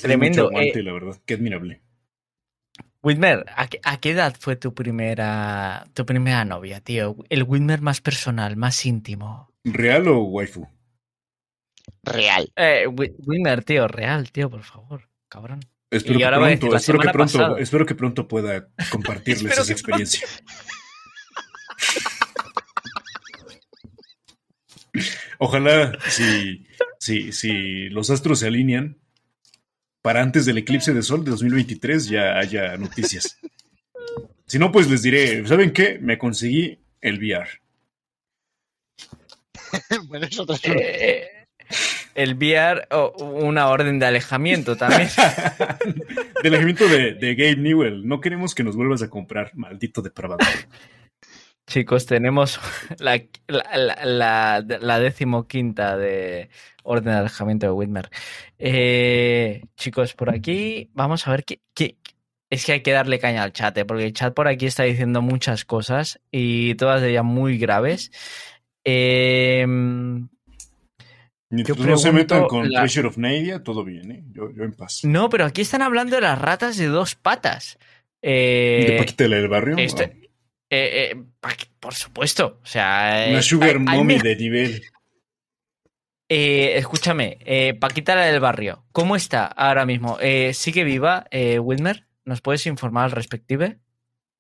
Tremendo, 0.02 0.49
la 0.52 0.94
verdad. 0.94 1.18
Qué 1.26 1.34
admirable. 1.34 1.82
Whitmer, 3.02 3.46
¿a 3.56 3.68
qué, 3.68 3.80
a 3.84 4.00
qué 4.00 4.12
edad 4.12 4.36
fue 4.38 4.58
tu 4.58 4.74
primera, 4.74 5.88
tu 5.94 6.06
primera 6.06 6.44
novia, 6.44 6.82
tío? 6.82 7.16
El 7.30 7.44
Whitmer 7.44 7.82
más 7.82 8.02
personal, 8.02 8.58
más 8.58 8.86
íntimo. 8.86 9.54
¿Real 9.64 10.08
o 10.10 10.24
waifu? 10.24 10.68
Real. 12.04 12.52
Eh, 12.56 12.86
tío, 13.66 13.88
real, 13.88 14.32
tío, 14.32 14.50
por 14.50 14.64
favor, 14.64 15.10
cabrón. 15.30 15.62
Espero 15.92 16.16
Y 16.16 16.18
que 16.20 16.26
ahora 16.26 16.38
voy 16.40 16.48
a 16.48 16.50
decir, 16.52 16.70
pronto, 16.70 16.74
la 16.74 16.78
espero 16.80 17.00
que 17.00 17.10
pronto, 17.10 17.58
espero 17.58 17.86
que 17.86 17.96
pronto 17.96 18.28
pueda 18.28 18.68
compartirles 18.92 19.58
esa 19.58 19.72
experiencia. 19.72 20.28
Ojalá 25.40 25.98
si, 26.10 26.68
si, 27.00 27.32
si 27.32 27.88
los 27.90 28.10
astros 28.10 28.40
se 28.40 28.48
alinean, 28.48 28.98
para 30.02 30.22
antes 30.22 30.46
del 30.46 30.58
eclipse 30.58 30.94
de 30.94 31.02
sol 31.02 31.24
de 31.24 31.32
2023 31.32 32.08
ya 32.08 32.38
haya 32.38 32.78
noticias. 32.78 33.38
Si 34.46 34.58
no, 34.58 34.72
pues 34.72 34.90
les 34.90 35.02
diré, 35.02 35.46
¿saben 35.46 35.72
qué? 35.72 36.00
Me 36.00 36.18
conseguí 36.18 36.80
el 37.02 37.20
VR. 37.20 37.48
bueno, 40.08 40.26
es 40.26 40.40
otra 40.40 40.58
Eh, 40.64 41.40
el 42.16 42.34
VR 42.36 42.88
o 42.92 43.14
una 43.24 43.68
orden 43.68 44.00
de 44.00 44.08
alejamiento 44.08 44.76
también. 44.76 45.10
Del 46.44 46.54
alejamiento 46.54 46.88
de, 46.88 47.14
de 47.14 47.36
Gabe 47.36 47.58
Newell. 47.58 48.08
No 48.08 48.20
queremos 48.20 48.56
que 48.56 48.64
nos 48.64 48.76
vuelvas 48.76 49.02
a 49.02 49.10
comprar, 49.10 49.52
maldito 49.56 50.02
depravado. 50.02 50.40
Chicos, 51.70 52.06
tenemos 52.08 52.60
la, 53.00 53.22
la, 53.48 53.78
la, 53.78 53.96
la, 54.04 54.66
la 54.82 55.00
decimoquinta 55.00 55.96
de 55.98 56.50
orden 56.84 57.14
de 57.14 57.20
alejamiento 57.20 57.68
de 57.68 57.72
Whitmer. 57.72 58.10
Eh, 58.58 59.62
chicos, 59.78 60.14
por 60.16 60.32
aquí 60.32 60.90
vamos 60.94 61.28
a 61.28 61.32
ver 61.32 61.44
qué, 61.46 61.62
qué- 61.76 61.96
Es 62.50 62.66
que 62.66 62.72
hay 62.74 62.82
que 62.82 62.91
darle 62.91 63.20
caña 63.20 63.44
al 63.44 63.54
chat, 63.54 63.78
¿eh? 63.78 63.86
porque 63.86 64.06
el 64.06 64.14
chat 64.14 64.34
por 64.34 64.48
aquí 64.48 64.66
está 64.66 64.84
diciendo 64.84 65.22
muchas 65.22 65.64
cosas 65.64 66.20
y 66.32 66.74
todas 66.74 67.02
de 67.02 67.12
ellas 67.12 67.24
muy 67.24 67.60
graves. 67.60 68.12
Eh, 68.84 69.64
Mientras 71.52 71.78
no 71.80 71.98
se 71.98 72.12
metan 72.12 72.46
con 72.48 72.72
la- 72.72 72.80
Treasure 72.82 73.08
of 73.10 73.18
Nadia, 73.18 73.64
todo 73.64 73.84
bien, 73.84 74.12
¿eh? 74.12 74.24
Yo, 74.32 74.52
yo 74.56 74.64
en 74.64 74.74
paz. 74.74 75.02
no, 75.04 75.30
pero 75.30 75.46
aquí 75.46 75.62
están 75.62 75.84
hablando 75.84 76.16
de 76.16 76.22
las 76.24 76.40
ratas 76.40 76.78
de 76.78 76.88
dos 76.88 77.14
patas. 77.16 77.78
Eh, 78.24 78.86
¿De 78.88 78.98
Paquita 78.98 79.28
del 79.28 79.48
barrio? 79.48 79.78
este-. 79.78 80.28
Eh, 80.70 81.12
eh, 81.14 81.24
por 81.80 81.94
supuesto. 81.96 82.60
O 82.64 82.66
sea, 82.66 83.28
eh, 83.28 83.32
Una 83.32 83.41
Sugar 83.41 83.76
hay- 83.88 83.98
Mommy 83.98 84.20
de 84.20 84.36
nivel. 84.36 84.84
Eh, 86.32 86.78
escúchame, 86.78 87.40
eh, 87.41 87.74
Paquita 87.74 88.16
la 88.16 88.26
del 88.26 88.40
barrio, 88.40 88.86
¿cómo 88.91 89.16
está 89.16 89.46
ahora 89.48 89.86
mismo? 89.86 90.18
¿Sigue 90.54 90.84
viva, 90.84 91.26
Whitmer? 91.60 92.06
¿Nos 92.26 92.41
puedes 92.41 92.68
informar 92.68 93.06
al 93.06 93.12
respective? 93.12 93.80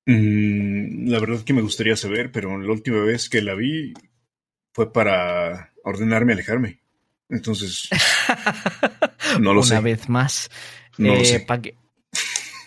Mm, 0.05 1.09
la 1.09 1.19
verdad 1.19 1.43
que 1.43 1.53
me 1.53 1.61
gustaría 1.63 1.95
saber, 1.95 2.31
pero 2.31 2.57
la 2.59 2.71
última 2.71 2.99
vez 3.03 3.27
que 3.29 3.41
la 3.41 3.55
vi 3.55 3.93
fue 4.73 4.93
para 4.93 5.73
ordenarme 5.83 6.33
alejarme. 6.33 6.79
Entonces, 7.29 7.89
no 9.39 9.53
lo 9.53 9.61
Una 9.61 9.63
sé. 9.63 9.79
vez 9.81 10.09
más. 10.09 10.49
No 10.97 11.15
lo 11.15 11.25
sé. 11.25 11.45
Paqui- 11.45 11.75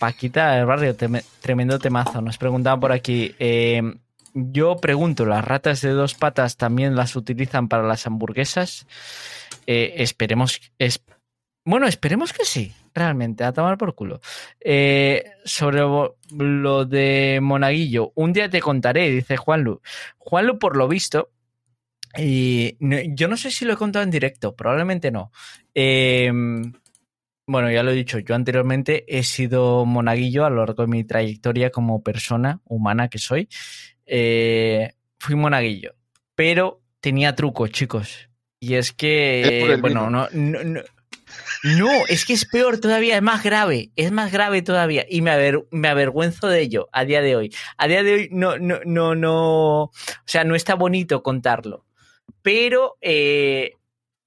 Paquita 0.03 0.55
del 0.57 0.67
barrio, 0.67 0.97
tremendo 1.41 1.79
temazo. 1.79 2.21
Nos 2.21 2.37
preguntaban 2.37 2.81
por 2.81 2.91
aquí. 2.91 3.37
eh, 3.39 3.81
yo 4.35 4.79
pregunto, 4.79 5.25
¿las 5.27 5.45
ratas 5.45 5.81
de 5.81 5.91
dos 5.91 6.15
patas 6.15 6.57
también 6.57 6.97
las 6.97 7.15
utilizan 7.15 7.69
para 7.69 7.85
las 7.85 8.05
hamburguesas? 8.05 8.89
Eh, 9.65 9.95
esperemos. 9.99 10.61
Es, 10.77 11.05
bueno, 11.65 11.87
esperemos 11.87 12.33
que 12.33 12.45
sí, 12.45 12.73
realmente, 12.93 13.45
a 13.45 13.53
tomar 13.53 13.79
por 13.79 13.95
culo. 13.95 14.21
Eh, 14.59 15.23
sobre 15.45 15.79
lo- 15.79 16.85
de 16.85 17.39
Monaguillo, 17.41 18.11
un 18.17 18.33
día 18.33 18.51
te 18.51 18.61
contaré, 18.61 19.09
dice 19.09 19.37
Juanlu. 19.37 19.83
Juanlu, 20.19 20.59
por 20.59 20.77
lo 20.77 20.89
visto, 20.89 21.31
y 22.19 22.77
yo 23.15 23.29
no 23.29 23.37
sé 23.37 23.53
si 23.53 23.65
lo 23.65 23.75
he 23.75 23.77
contado 23.77 24.03
en 24.03 24.11
directo, 24.11 24.57
probablemente 24.57 25.13
no. 25.13 25.31
Eh, 25.77 26.33
bueno, 27.47 27.71
ya 27.71 27.83
lo 27.83 27.91
he 27.91 27.95
dicho, 27.95 28.19
yo 28.19 28.35
anteriormente 28.35 29.05
he 29.09 29.23
sido 29.23 29.85
monaguillo 29.85 30.45
a 30.45 30.51
lo 30.51 30.57
largo 30.65 30.83
de 30.85 30.89
mi 30.89 31.05
trayectoria 31.05 31.71
como 31.71 32.03
persona 32.03 32.61
humana 32.65 33.09
que 33.09 33.19
soy. 33.19 33.49
Eh, 34.07 34.93
fui 35.19 35.35
monaguillo, 35.35 35.95
pero 36.35 36.83
tenía 37.01 37.35
trucos, 37.35 37.71
chicos. 37.71 38.29
Y 38.61 38.75
es 38.75 38.93
que, 38.93 39.79
bueno, 39.81 40.09
no, 40.11 40.29
no, 40.33 40.63
no, 40.65 40.81
no, 41.65 41.91
es 42.09 42.25
que 42.25 42.33
es 42.33 42.45
peor 42.45 42.79
todavía, 42.79 43.17
es 43.17 43.23
más 43.23 43.43
grave, 43.43 43.91
es 43.97 44.13
más 44.13 44.31
grave 44.31 44.63
todavía 44.63 45.05
y 45.09 45.21
me, 45.23 45.31
aver- 45.33 45.67
me 45.71 45.89
avergüenzo 45.89 46.47
de 46.49 46.61
ello 46.61 46.89
a 46.93 47.05
día 47.05 47.23
de 47.23 47.35
hoy. 47.37 47.55
A 47.77 47.89
día 47.89 48.03
de 48.05 48.13
hoy 48.15 48.29
no, 48.31 48.59
no, 48.59 48.79
no, 48.85 49.15
no, 49.17 49.83
o 49.85 49.93
sea, 50.27 50.45
no 50.45 50.55
está 50.55 50.75
bonito 50.75 51.23
contarlo, 51.23 51.87
pero 52.43 52.97
eh, 53.01 53.73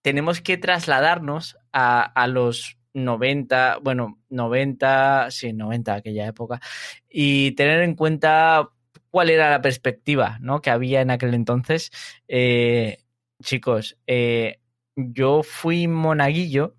tenemos 0.02 0.42
que 0.42 0.58
trasladarnos 0.58 1.58
a, 1.72 2.02
a 2.02 2.28
los 2.28 2.78
90, 2.95 3.80
bueno, 3.81 4.19
90, 4.30 5.30
sí, 5.30 5.53
90 5.53 5.93
aquella 5.93 6.27
época, 6.27 6.59
y 7.09 7.51
tener 7.51 7.81
en 7.81 7.95
cuenta 7.95 8.69
cuál 9.11 9.30
era 9.30 9.49
la 9.49 9.61
perspectiva 9.61 10.38
¿no? 10.41 10.61
que 10.61 10.72
había 10.72 11.01
en 11.01 11.11
aquel 11.11 11.34
entonces. 11.34 11.91
Eh, 12.27 13.03
chicos, 13.43 13.97
eh, 14.07 14.59
yo 14.95 15.43
fui 15.43 15.88
monaguillo 15.88 16.76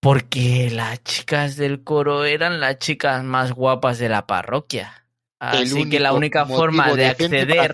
porque 0.00 0.70
las 0.72 1.02
chicas 1.04 1.56
del 1.56 1.84
coro 1.84 2.24
eran 2.24 2.58
las 2.58 2.78
chicas 2.78 3.22
más 3.22 3.52
guapas 3.52 3.98
de 3.98 4.08
la 4.08 4.26
parroquia. 4.26 5.06
Así 5.38 5.88
que 5.88 6.00
la 6.00 6.12
única 6.12 6.46
forma 6.46 6.88
de 6.88 6.90
para 6.90 7.10
acceder. 7.10 7.72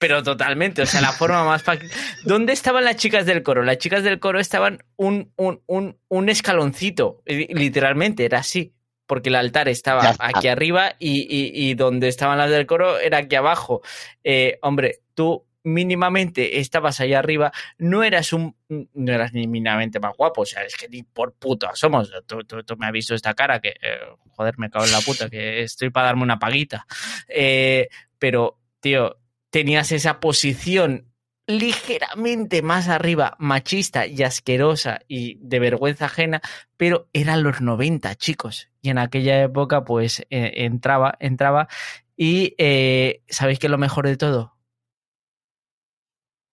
Pero 0.00 0.22
totalmente, 0.22 0.80
o 0.80 0.86
sea, 0.86 1.02
la 1.02 1.12
forma 1.12 1.44
más 1.44 1.62
fácil. 1.62 1.90
¿Dónde 2.24 2.54
estaban 2.54 2.84
las 2.84 2.96
chicas 2.96 3.26
del 3.26 3.42
coro? 3.42 3.62
Las 3.62 3.76
chicas 3.76 4.02
del 4.02 4.18
coro 4.18 4.40
estaban 4.40 4.82
un, 4.96 5.30
un, 5.36 5.62
un, 5.66 5.98
un 6.08 6.28
escaloncito, 6.30 7.22
literalmente, 7.26 8.24
era 8.24 8.38
así, 8.38 8.72
porque 9.06 9.28
el 9.28 9.34
altar 9.34 9.68
estaba 9.68 10.08
aquí 10.20 10.48
arriba 10.48 10.94
y, 10.98 11.20
y- 11.28 11.52
y 11.70 11.74
donde 11.74 12.08
estaban 12.08 12.38
las 12.38 12.48
del 12.50 12.64
coro 12.66 12.98
era 12.98 13.18
aquí 13.18 13.36
abajo. 13.36 13.82
Eh, 14.24 14.58
hombre, 14.62 15.00
tú 15.14 15.44
mínimamente 15.64 16.60
estabas 16.60 16.98
allá 17.00 17.18
arriba, 17.18 17.52
no 17.76 18.02
eras 18.02 18.32
un 18.32 18.56
no 18.68 19.12
eras 19.12 19.34
ni 19.34 19.46
mínimamente 19.46 20.00
más 20.00 20.16
guapo, 20.16 20.40
o 20.42 20.46
sea, 20.46 20.62
es 20.64 20.76
que 20.76 20.88
ni 20.88 21.02
por 21.02 21.34
puto 21.34 21.68
somos. 21.74 22.10
Tú, 22.26 22.42
tú- 22.44 22.62
tú 22.62 22.76
me 22.78 22.86
has 22.86 22.92
visto 22.92 23.14
esta 23.14 23.34
cara 23.34 23.60
que, 23.60 23.68
eh, 23.82 23.98
joder, 24.30 24.58
me 24.58 24.70
cago 24.70 24.86
en 24.86 24.92
la 24.92 25.00
puta, 25.02 25.28
que 25.28 25.60
estoy 25.62 25.90
para 25.90 26.06
darme 26.06 26.22
una 26.22 26.38
paguita. 26.38 26.86
Eh, 27.28 27.88
pero, 28.18 28.58
tío, 28.80 29.18
tenías 29.50 29.92
esa 29.92 30.20
posición 30.20 31.10
ligeramente 31.46 32.62
más 32.62 32.88
arriba, 32.88 33.36
machista 33.38 34.06
y 34.06 34.22
asquerosa 34.22 35.00
y 35.08 35.36
de 35.40 35.58
vergüenza 35.58 36.06
ajena, 36.06 36.40
pero 36.76 37.08
eran 37.12 37.42
los 37.42 37.60
90, 37.60 38.14
chicos. 38.14 38.68
Y 38.82 38.90
en 38.90 38.98
aquella 38.98 39.42
época, 39.42 39.84
pues, 39.84 40.20
eh, 40.30 40.52
entraba, 40.56 41.16
entraba. 41.20 41.68
Y, 42.16 42.54
eh, 42.58 43.22
¿sabéis 43.28 43.58
qué 43.58 43.66
es 43.66 43.70
lo 43.70 43.78
mejor 43.78 44.06
de 44.06 44.16
todo? 44.16 44.56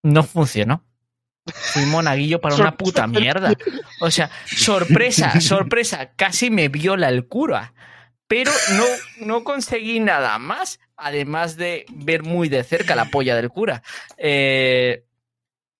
No 0.02 0.22
funcionó. 0.22 0.84
fui 1.46 1.86
monaguillo 1.86 2.40
para 2.40 2.56
una 2.56 2.76
puta 2.76 3.06
mierda. 3.06 3.52
O 4.00 4.10
sea, 4.10 4.30
sorpresa, 4.44 5.40
sorpresa, 5.40 6.12
casi 6.14 6.50
me 6.50 6.68
viola 6.68 7.08
el 7.08 7.26
cura. 7.26 7.72
Pero 8.26 8.52
no, 8.76 9.26
no 9.26 9.44
conseguí 9.44 10.00
nada 10.00 10.38
más, 10.38 10.78
además 10.98 11.56
de 11.56 11.86
ver 11.94 12.22
muy 12.22 12.48
de 12.48 12.62
cerca 12.64 12.94
la 12.96 13.06
polla 13.06 13.34
del 13.36 13.48
cura. 13.48 13.82
Eh, 14.16 15.04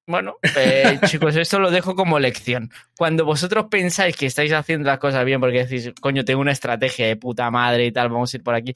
bueno, 0.06 0.36
eh, 0.56 0.98
chicos, 1.06 1.36
esto 1.36 1.58
lo 1.58 1.70
dejo 1.70 1.94
como 1.94 2.18
lección. 2.18 2.70
Cuando 2.96 3.24
vosotros 3.26 3.66
pensáis 3.70 4.16
que 4.16 4.26
estáis 4.26 4.52
haciendo 4.52 4.86
las 4.88 4.98
cosas 4.98 5.24
bien 5.24 5.40
porque 5.40 5.66
decís, 5.66 5.92
coño, 6.00 6.24
tengo 6.24 6.40
una 6.40 6.52
estrategia 6.52 7.06
de 7.06 7.16
puta 7.16 7.50
madre 7.50 7.84
y 7.86 7.92
tal, 7.92 8.08
vamos 8.08 8.32
a 8.32 8.36
ir 8.38 8.42
por 8.42 8.54
aquí, 8.54 8.72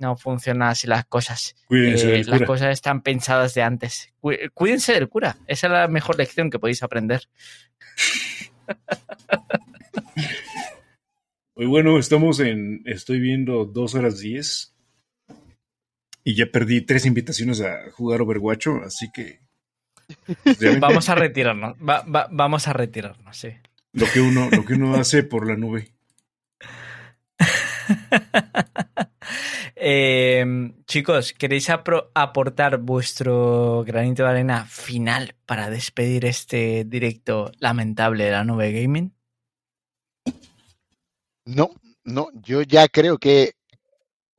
no 0.00 0.16
funcionan 0.16 0.68
así 0.70 0.86
las 0.86 1.04
cosas. 1.06 1.54
Cuídense 1.66 2.20
Eh, 2.20 2.24
las 2.24 2.42
cosas 2.42 2.72
están 2.72 3.02
pensadas 3.02 3.54
de 3.54 3.62
antes. 3.62 4.12
Cu- 4.20 4.32
Cuídense 4.54 4.94
del 4.94 5.08
cura. 5.08 5.36
Esa 5.46 5.66
es 5.68 5.72
la 5.72 5.86
mejor 5.88 6.16
lección 6.18 6.50
que 6.50 6.58
podéis 6.58 6.82
aprender. 6.82 7.28
Muy 11.56 11.66
bueno, 11.66 11.98
estamos 11.98 12.40
en. 12.40 12.82
Estoy 12.84 13.20
viendo 13.20 13.64
dos 13.64 13.94
horas 13.94 14.18
diez. 14.20 14.74
Y 16.28 16.34
ya 16.34 16.44
perdí 16.44 16.82
tres 16.82 17.06
invitaciones 17.06 17.62
a 17.62 17.90
jugar 17.92 18.20
Overwatch, 18.20 18.66
así 18.84 19.10
que. 19.10 19.40
pues, 20.44 20.78
Vamos 20.78 21.08
a 21.08 21.14
retirarnos. 21.14 21.74
Va- 21.78 22.02
va- 22.02 22.28
vamos 22.30 22.68
a 22.68 22.74
retirarnos, 22.74 23.34
sí. 23.34 23.48
lo, 23.92 24.04
que 24.12 24.20
uno, 24.20 24.50
lo 24.50 24.62
que 24.62 24.74
uno 24.74 24.94
hace 24.96 25.22
por 25.22 25.46
la 25.46 25.56
nube. 25.56 25.90
Eh, 29.80 30.44
chicos, 30.86 31.32
¿queréis 31.32 31.70
aportar 31.70 32.78
vuestro 32.78 33.84
granito 33.86 34.24
de 34.24 34.28
arena 34.30 34.64
final 34.64 35.36
para 35.46 35.70
despedir 35.70 36.24
este 36.24 36.84
directo 36.84 37.52
lamentable 37.60 38.24
de 38.24 38.30
la 38.32 38.42
nube 38.44 38.72
gaming? 38.72 39.14
No, 41.44 41.70
no, 42.04 42.28
yo 42.42 42.62
ya 42.62 42.88
creo 42.88 43.18
que 43.18 43.52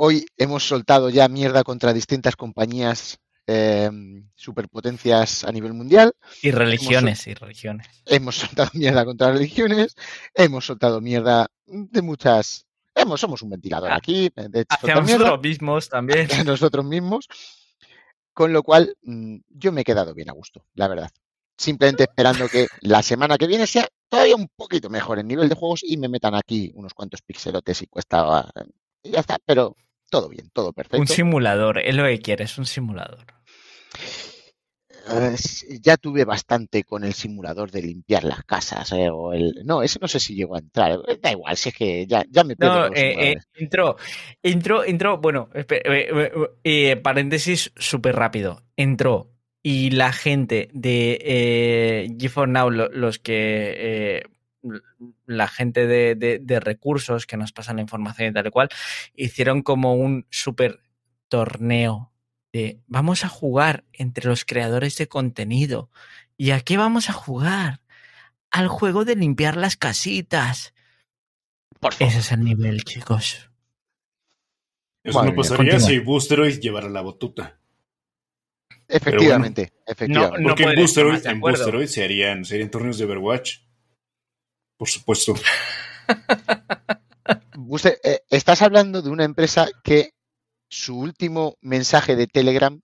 hoy 0.02 0.26
hemos 0.38 0.66
soltado 0.66 1.10
ya 1.10 1.28
mierda 1.28 1.64
contra 1.64 1.92
distintas 1.94 2.38
compañías 2.38 3.20
eh, 3.48 3.90
superpotencias 4.36 5.44
a 5.44 5.52
nivel 5.52 5.74
mundial. 5.74 6.14
Y 6.42 6.52
religiones, 6.52 7.28
y 7.28 7.34
religiones. 7.34 7.88
Hemos 8.06 8.38
soltado 8.38 8.70
mierda 8.74 9.04
contra 9.04 9.32
religiones. 9.32 9.96
Hemos 10.34 10.66
soltado 10.66 11.02
mierda 11.02 11.48
de 11.66 12.02
muchas. 12.02 12.66
Hemos, 12.96 13.20
somos 13.20 13.42
un 13.42 13.50
ventilador 13.50 13.92
Ah, 13.92 13.98
aquí. 13.98 14.30
De 14.36 14.66
Hacia 14.70 15.02
mierda 15.02 15.26
nosotros 15.26 15.42
mismos 15.42 15.90
también. 15.90 16.28
a 16.32 16.44
nosotros 16.46 16.86
mismos. 16.86 17.28
Con 18.34 18.54
lo 18.54 18.64
cual, 18.64 18.96
mm, 19.02 19.38
yo 19.50 19.72
me 19.74 19.82
he 19.82 19.84
quedado 19.84 20.14
bien 20.14 20.30
a 20.30 20.34
gusto, 20.34 20.66
la 20.76 20.88
verdad. 20.88 21.10
Simplemente 21.58 22.04
esperando 22.04 22.48
que 22.48 22.68
la 22.82 23.04
semana 23.04 23.38
que 23.38 23.48
viene 23.48 23.68
sea 23.68 23.86
todavía 24.08 24.38
un 24.38 24.48
poquito 24.56 24.90
mejor 24.90 25.20
en 25.20 25.28
nivel 25.28 25.50
de 25.50 25.56
juegos 25.56 25.82
y 25.84 25.98
me 25.98 26.08
metan 26.08 26.36
aquí 26.36 26.72
unos 26.76 26.94
cuantos 26.94 27.22
pixelotes 27.22 27.82
y 27.82 27.88
cuesta. 27.88 28.50
Y 29.04 29.12
ya 29.12 29.20
está, 29.20 29.38
pero 29.46 29.76
todo 30.10 30.30
bien, 30.30 30.50
todo 30.54 30.70
Un 30.70 30.74
perfecto. 30.76 31.14
simulador, 31.14 31.80
es 31.80 31.96
lo 31.96 32.06
que 32.06 32.20
quieres, 32.20 32.58
un 32.58 32.66
simulador. 32.66 33.26
Eh, 35.12 35.36
ya 35.82 35.98
tuve 35.98 36.24
bastante 36.26 36.84
con 36.84 37.04
el 37.04 37.14
simulador 37.14 37.72
de 37.72 37.82
limpiar 37.82 38.24
las 38.24 38.44
casas. 38.44 38.92
eh, 38.92 39.10
o 39.12 39.34
el... 39.34 39.54
No, 39.66 39.82
ese 39.82 39.98
no 40.00 40.08
sé 40.08 40.20
si 40.20 40.36
llegó 40.36 40.56
a 40.56 40.60
entrar. 40.60 41.00
eh, 41.08 41.18
Da 41.22 41.32
igual, 41.32 41.58
si 41.58 41.70
es 41.70 41.76
que 41.76 42.06
ya, 42.06 42.24
ya 42.30 42.44
me 42.44 42.56
pierdo 42.56 42.78
No, 42.90 42.96
eh, 42.96 43.16
eh, 43.32 43.36
entró, 43.56 43.98
entró, 44.44 44.84
entró, 44.84 45.18
bueno, 45.18 45.50
paréntesis 47.02 47.72
súper 47.76 48.16
rápido, 48.16 48.64
entró 48.76 49.32
y 49.62 49.92
la 49.92 50.12
gente 50.14 50.70
de 50.74 51.18
eh, 51.22 52.16
GeForce 52.20 52.52
Now, 52.52 52.70
lo- 52.70 52.90
los 52.90 53.20
que, 53.20 54.24
la 55.26 55.48
gente 55.48 55.88
de, 55.88 56.16
de- 56.16 56.40
de 56.40 56.60
recursos 56.60 57.26
que 57.26 57.38
nos 57.38 57.52
pasan 57.54 57.78
la 57.78 57.82
información 57.82 58.30
y 58.30 58.34
tal 58.34 58.48
y 58.48 58.52
cual, 58.52 58.70
hicieron 59.16 59.62
como 59.62 59.96
un 59.96 60.26
súper 60.30 60.80
torneo 61.30 62.12
de 62.52 62.82
vamos 62.88 63.24
a 63.24 63.30
jugar 63.30 63.86
entre 63.94 64.28
los 64.28 64.44
creadores 64.44 64.98
de 64.98 65.08
contenido. 65.08 65.90
¿Y 66.36 66.52
a 66.52 66.60
qué 66.62 66.78
vamos 66.78 67.10
a 67.10 67.14
jugar? 67.14 67.82
Al 68.52 68.68
juego 68.68 69.06
de 69.06 69.16
limpiar 69.16 69.56
las 69.58 69.78
casitas. 69.78 70.74
Por 71.80 71.94
favor. 71.94 72.08
Ese 72.10 72.20
es 72.20 72.32
el 72.32 72.44
nivel, 72.44 72.84
chicos. 72.84 73.52
Eso 75.04 75.20
Madre 75.20 75.32
no 75.32 75.36
pasaría 75.38 75.80
si 75.80 76.00
Boosteroid 76.00 76.60
llevara 76.60 76.90
la 76.90 77.02
batuta. 77.02 77.60
Efectivamente, 78.88 79.72
efectivamente. 79.86 80.42
No 80.42 80.50
Porque 80.50 80.64
en 80.64 80.76
Boosteroid, 80.76 81.26
en. 81.28 81.40
Boosteroid 81.40 81.88
se 81.88 82.04
harían, 82.04 82.44
se 82.44 82.56
harían 82.56 82.72
torneos 82.72 82.98
de 82.98 83.06
Overwatch. 83.06 83.60
Por 84.80 84.88
supuesto. 84.88 85.36
Usted, 87.68 87.98
eh, 88.02 88.22
estás 88.30 88.62
hablando 88.62 89.02
de 89.02 89.10
una 89.10 89.26
empresa 89.26 89.68
que 89.84 90.14
su 90.70 90.98
último 90.98 91.58
mensaje 91.60 92.16
de 92.16 92.28
Telegram 92.28 92.80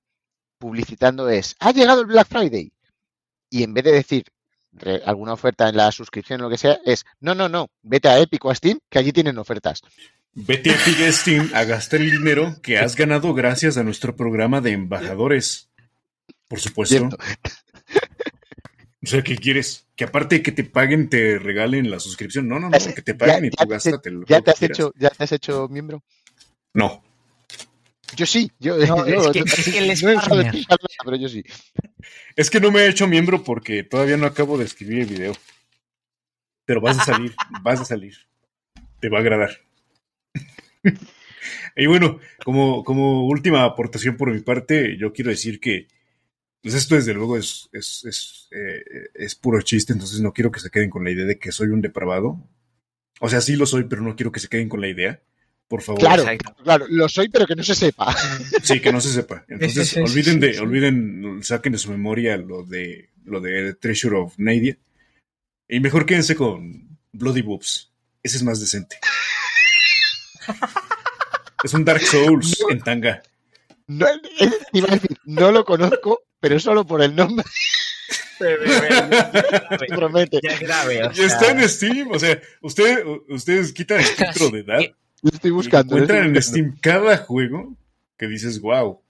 publicitando 0.60 1.30
es, 1.30 1.56
ha 1.60 1.72
llegado 1.72 2.02
el 2.02 2.08
Black 2.08 2.28
Friday. 2.28 2.74
Y 3.50 3.64
en 3.64 3.74
vez 3.74 3.86
de 3.86 3.94
decir 3.94 4.26
re- 4.74 5.02
alguna 5.06 5.32
oferta 5.34 5.70
en 5.70 5.78
la 5.78 5.90
suscripción 5.94 6.42
o 6.42 6.44
lo 6.44 6.50
que 6.50 6.58
sea, 6.58 6.80
es, 6.86 7.06
no, 7.22 7.34
no, 7.34 7.48
no, 7.48 7.70
vete 7.82 8.10
a 8.10 8.20
Epic 8.20 8.44
o 8.44 8.50
a 8.52 8.56
Steam, 8.56 8.80
que 8.90 9.00
allí 9.00 9.14
tienen 9.14 9.38
ofertas. 9.38 9.82
Vete 10.34 10.72
a 10.72 10.74
Epic 10.74 11.12
Steam 11.14 11.52
a 11.54 11.64
gastar 11.64 12.02
el 12.02 12.12
dinero 12.12 12.58
que 12.62 12.78
has 12.78 12.98
ganado 12.98 13.34
gracias 13.34 13.78
a 13.78 13.84
nuestro 13.84 14.18
programa 14.18 14.60
de 14.60 14.72
embajadores. 14.74 15.70
Por 16.50 16.60
supuesto. 16.60 16.98
Cierto. 16.98 17.18
O 19.06 19.08
sea, 19.08 19.22
¿qué 19.22 19.36
quieres? 19.36 19.86
Que 19.96 20.06
aparte 20.06 20.38
de 20.38 20.42
que 20.42 20.52
te 20.52 20.64
paguen, 20.64 21.10
te 21.10 21.38
regalen 21.38 21.92
la 21.92 22.00
suscripción. 22.00 22.48
No, 22.48 22.60
no, 22.60 22.72
no, 22.72 22.78
que 22.78 23.02
te 23.04 23.14
paguen 23.14 23.46
y 23.46 23.50
tú 23.52 23.64
te- 23.64 23.70
gástatelo. 23.70 24.26
ya 24.28 24.38
lo 24.38 24.44
te 24.44 24.46
que 24.46 24.52
has 24.52 24.64
hecho, 24.64 24.94
ya 24.98 25.10
te 25.12 25.24
has 25.24 25.32
hecho 25.32 25.68
miembro. 25.70 26.04
No. 26.74 27.04
Yo 28.16 28.26
sí, 28.26 28.52
yo, 28.60 28.78
No, 28.78 29.08
yo- 29.08 29.22
es 29.22 29.28
que- 29.32 29.40
yo- 29.40 29.46
es 29.46 29.66
que 29.66 29.78
él 29.78 29.92
es 29.92 30.02
no 30.04 30.10
he 30.10 30.16
usado 30.16 30.30
partner. 30.42 30.50
Steam 30.52 30.66
para 30.66 30.82
nada, 30.82 30.98
pero 31.06 31.18
yo 31.18 31.30
sí. 31.30 31.44
Es 32.36 32.50
que 32.50 32.60
no 32.60 32.72
me 32.72 32.80
he 32.82 32.90
hecho 32.90 33.08
miembro 33.08 33.44
porque 33.44 33.84
todavía 33.84 34.18
no 34.18 34.26
acabo 34.26 34.58
de 34.58 34.66
escribir 34.66 35.00
el 35.02 35.06
video. 35.06 35.34
Pero 36.66 36.82
vas 36.82 36.98
a 37.00 37.06
salir, 37.06 37.36
vas 37.64 37.82
a 37.82 37.86
salir. 37.86 38.16
Te 39.00 39.10
va 39.10 39.20
a 39.20 39.22
agradar. 39.22 39.52
y 41.76 41.86
bueno, 41.86 42.20
como, 42.44 42.84
como 42.84 43.28
última 43.28 43.64
aportación 43.66 44.18
por 44.18 44.32
mi 44.34 44.42
parte, 44.42 44.98
yo 44.98 45.14
quiero 45.14 45.30
decir 45.30 45.60
que 45.60 45.88
pues 46.66 46.74
esto 46.74 46.96
desde 46.96 47.14
luego 47.14 47.38
es, 47.38 47.70
es, 47.74 48.04
es, 48.06 48.48
eh, 48.50 48.84
es 49.14 49.36
puro 49.36 49.62
chiste, 49.62 49.94
entonces 49.94 50.20
no 50.20 50.34
quiero 50.34 50.50
que 50.52 50.60
se 50.60 50.72
queden 50.72 50.90
con 50.90 51.04
la 51.04 51.12
idea 51.12 51.26
de 51.26 51.38
que 51.38 51.52
soy 51.52 51.68
un 51.68 51.80
depravado. 51.80 52.42
O 53.20 53.30
sea, 53.30 53.40
sí 53.40 53.56
lo 53.56 53.68
soy, 53.68 53.84
pero 53.84 54.02
no 54.02 54.16
quiero 54.16 54.32
que 54.32 54.40
se 54.40 54.48
queden 54.48 54.68
con 54.68 54.82
la 54.82 54.88
idea. 54.88 55.22
Por 55.68 55.84
favor. 55.84 56.00
Claro, 56.02 56.24
claro, 56.64 56.88
lo 56.90 57.08
soy, 57.08 57.30
pero 57.30 57.46
que 57.46 57.56
no 57.56 57.62
se 57.62 57.76
sepa. 57.76 58.16
Sí, 58.64 58.80
que 58.80 58.92
no 58.92 59.00
se 59.00 59.14
sepa. 59.14 59.46
Entonces, 59.48 59.90
sí, 59.90 59.94
sí, 59.94 60.02
olviden 60.02 60.34
sí, 60.34 60.40
de, 60.40 60.54
sí. 60.56 60.60
olviden, 60.60 61.40
saquen 61.44 61.74
de 61.74 61.78
su 61.78 61.92
memoria 61.92 62.36
lo 62.38 62.64
de 62.64 63.12
lo 63.26 63.42
de 63.42 63.76
Treasure 63.76 64.18
of 64.18 64.34
Nadia. 64.38 64.76
Y 65.70 65.80
mejor 65.82 66.08
quédense 66.08 66.36
con 66.36 66.98
Bloody 67.12 67.44
Boobs. 67.44 67.92
Ese 68.24 68.38
es 68.38 68.44
más 68.44 68.60
decente. 68.60 68.98
es 71.64 71.74
un 71.76 71.86
Dark 71.86 72.02
Souls 72.02 72.60
No. 72.62 72.72
en 72.72 72.80
tanga. 72.82 73.22
No, 73.86 74.08
es- 74.40 74.58
iba 74.74 74.88
a 74.90 74.96
decir, 74.96 75.16
no 75.26 75.52
lo 75.52 75.64
conozco, 75.64 76.24
pero 76.40 76.60
solo 76.60 76.86
por 76.86 77.02
el 77.02 77.16
nombre 77.16 77.46
te 78.40 79.88
promete. 79.96 80.40
Ya 80.44 80.54
es 80.54 80.60
grave. 80.60 81.04
o 81.06 81.12
Y 81.16 81.22
está 81.22 81.52
en 81.52 81.68
Steam. 81.70 82.12
O 82.12 82.20
sea, 82.20 82.40
usted, 82.62 83.04
ustedes 83.30 83.72
quitan 83.74 84.00
el 84.00 84.06
filtro 84.06 84.50
de 84.50 84.60
edad. 84.60 84.80
Lo 85.22 85.30
estoy 85.32 85.50
y 85.50 85.54
buscando. 85.54 85.96
encuentran 85.96 86.36
en. 86.36 86.42
Steam 86.42 86.78
cada 86.82 87.18
juego 87.18 87.76
que 88.18 88.28
dices, 88.28 88.60
wow, 88.62 89.02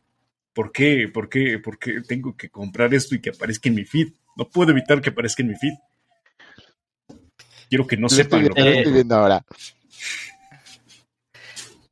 ¿por 0.53 0.71
qué? 0.71 1.09
¿Por 1.11 1.27
qué? 1.29 1.59
¿Por 1.59 1.79
qué 1.79 2.01
tengo 2.01 2.35
que 2.37 2.49
comprar 2.49 2.93
esto 2.93 3.15
y 3.15 3.21
que 3.21 3.31
aparezca 3.31 3.69
en 3.69 3.75
mi 3.75 3.83
feed? 3.85 4.13
No 4.37 4.47
puedo 4.47 4.71
evitar 4.71 5.01
que 5.01 5.09
aparezca 5.09 5.41
en 5.43 5.49
mi 5.49 5.55
feed. 5.55 5.73
Quiero 7.69 7.87
que 7.87 7.97
no 7.97 8.03
Lo 8.03 8.09
sepan 8.09 8.43
lo 8.47 8.53
que 8.53 8.77
estoy 8.77 8.93
viendo 8.93 9.15
ahora. 9.15 9.43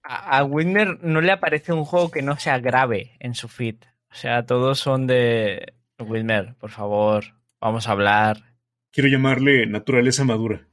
a, 0.04 0.38
a 0.38 0.44
Winner 0.44 1.00
no 1.04 1.20
le 1.22 1.32
aparece 1.32 1.74
un 1.74 1.84
juego 1.86 2.12
que 2.12 2.22
no 2.22 2.38
sea 2.38 2.60
grave 2.60 3.16
en 3.20 3.34
su 3.34 3.48
feed. 3.48 3.76
O 4.14 4.16
sea, 4.16 4.46
todos 4.46 4.78
son 4.80 5.08
de 5.08 5.74
Winner, 5.98 6.54
por 6.60 6.70
favor, 6.70 7.34
vamos 7.60 7.88
a 7.88 7.94
hablar. 7.94 8.54
Quiero 8.92 9.10
llamarle 9.10 9.66
naturaleza 9.66 10.24
madura. 10.24 10.68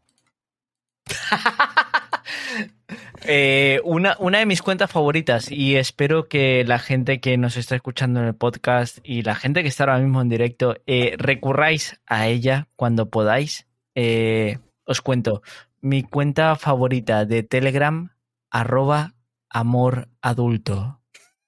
Eh, 3.33 3.83
una, 3.85 4.17
una 4.19 4.39
de 4.39 4.47
mis 4.47 4.63
cuentas 4.63 4.91
favoritas 4.91 5.53
y 5.53 5.77
espero 5.77 6.27
que 6.27 6.65
la 6.65 6.79
gente 6.79 7.21
que 7.21 7.37
nos 7.37 7.59
está 7.59 7.77
escuchando 7.77 8.19
en 8.19 8.27
el 8.27 8.35
podcast 8.35 8.99
y 9.05 9.23
la 9.23 9.35
gente 9.35 9.63
que 9.63 9.69
está 9.69 9.85
ahora 9.85 9.99
mismo 9.99 10.23
en 10.23 10.31
directo 10.31 10.77
eh, 10.87 11.17
recurráis 11.19 12.01
a 12.07 12.29
ella 12.29 12.69
cuando 12.77 13.11
podáis. 13.11 13.69
Eh, 13.95 14.59
os 14.85 15.03
cuento, 15.03 15.43
mi 15.81 16.03
cuenta 16.03 16.57
favorita 16.57 17.27
de 17.27 17.43
Telegram, 17.43 18.11
arroba 18.51 19.15
amor 19.51 20.09
adulto. 20.23 21.00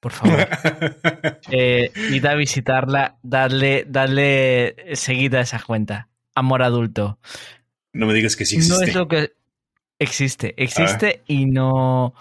Por 0.03 0.11
favor. 0.13 0.49
eh, 1.53 1.93
id 2.11 2.27
a 2.27 2.35
visitarla, 2.35 3.19
dadle, 3.23 3.85
dadle 3.89 4.75
seguida 4.97 5.39
a 5.39 5.43
esa 5.43 5.61
cuenta. 5.63 6.09
Amor 6.35 6.63
adulto. 6.65 7.21
No 7.93 8.07
me 8.07 8.15
digas 8.15 8.35
que 8.35 8.45
sí 8.45 8.57
existe. 8.57 8.75
No 8.77 8.83
es 8.83 8.95
lo 8.97 9.07
que 9.07 9.33
existe, 10.01 10.55
existe 10.57 11.21
Ah. 11.21 11.25
y 11.29 11.47
no, 11.47 12.15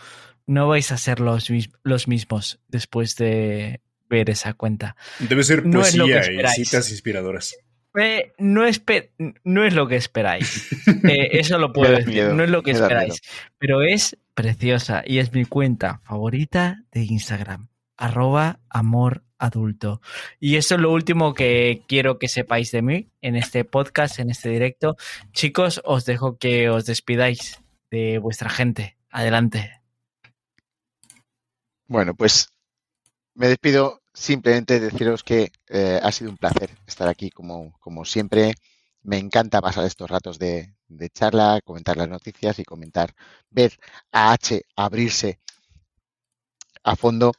no 0.45 0.67
vais 0.67 0.91
a 0.91 0.97
ser 0.97 1.19
los, 1.19 1.49
mis- 1.49 1.71
los 1.83 2.07
mismos 2.07 2.59
después 2.67 3.15
de 3.15 3.81
ver 4.09 4.29
esa 4.29 4.53
cuenta. 4.53 4.95
Debe 5.19 5.43
ser 5.43 5.65
no 5.65 5.81
es 5.81 5.95
lo 5.95 6.05
que 6.05 6.13
poesía 6.13 6.51
y 6.51 6.63
citas 6.65 6.91
inspiradoras. 6.91 7.55
Eh, 7.99 8.31
no, 8.37 8.61
no 9.43 9.65
es 9.65 9.73
lo 9.73 9.87
que 9.87 9.95
esperáis. 9.95 10.67
Eh, 11.03 11.39
eso 11.39 11.57
lo 11.57 11.73
puedo 11.73 11.91
decir. 11.93 12.13
miedo, 12.13 12.33
no 12.33 12.43
es 12.43 12.49
lo 12.51 12.61
que 12.61 12.71
esperáis. 12.71 13.21
Pero 13.57 13.81
es 13.81 14.17
preciosa 14.35 15.01
y 15.05 15.17
es 15.17 15.33
mi 15.33 15.45
cuenta 15.45 15.99
favorita 16.03 16.83
de 16.91 17.03
Instagram. 17.05 17.69
Arroba 17.97 18.59
amor 18.69 19.23
adulto. 19.37 20.01
Y 20.39 20.55
eso 20.55 20.75
es 20.75 20.81
lo 20.81 20.91
último 20.91 21.33
que 21.33 21.83
quiero 21.87 22.19
que 22.19 22.27
sepáis 22.27 22.71
de 22.71 22.81
mí 22.81 23.09
en 23.21 23.35
este 23.35 23.65
podcast, 23.65 24.19
en 24.19 24.29
este 24.29 24.49
directo. 24.49 24.95
Chicos, 25.33 25.81
os 25.83 26.05
dejo 26.05 26.37
que 26.37 26.69
os 26.69 26.85
despidáis 26.85 27.59
de 27.89 28.19
vuestra 28.19 28.49
gente. 28.49 28.97
Adelante. 29.09 29.81
Bueno, 31.87 32.13
pues 32.15 32.49
me 33.33 33.47
despido 33.47 34.01
simplemente 34.13 34.79
deciros 34.79 35.23
que 35.23 35.51
eh, 35.67 35.99
ha 36.01 36.11
sido 36.11 36.29
un 36.29 36.37
placer 36.37 36.69
estar 36.85 37.07
aquí 37.07 37.29
como, 37.29 37.77
como 37.79 38.05
siempre. 38.05 38.53
Me 39.03 39.17
encanta 39.17 39.61
pasar 39.61 39.85
estos 39.85 40.09
ratos 40.09 40.37
de, 40.37 40.75
de 40.87 41.09
charla, 41.09 41.59
comentar 41.63 41.97
las 41.97 42.07
noticias 42.07 42.59
y 42.59 42.63
comentar, 42.63 43.13
ver 43.49 43.77
a 44.11 44.31
H 44.33 44.61
abrirse 44.75 45.39
a 46.83 46.95
fondo. 46.95 47.33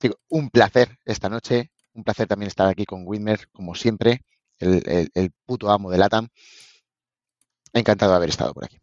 Digo, 0.00 0.16
un 0.28 0.50
placer 0.50 0.98
esta 1.04 1.28
noche, 1.28 1.70
un 1.94 2.04
placer 2.04 2.26
también 2.26 2.48
estar 2.48 2.68
aquí 2.68 2.84
con 2.84 3.02
Widmer, 3.06 3.48
como 3.52 3.74
siempre, 3.74 4.22
el, 4.58 5.32
puto 5.44 5.70
amo 5.70 5.90
de 5.90 5.98
Latam. 5.98 6.28
Encantado 7.72 8.12
de 8.12 8.16
haber 8.16 8.28
estado 8.30 8.54
por 8.54 8.64
aquí. 8.64 8.78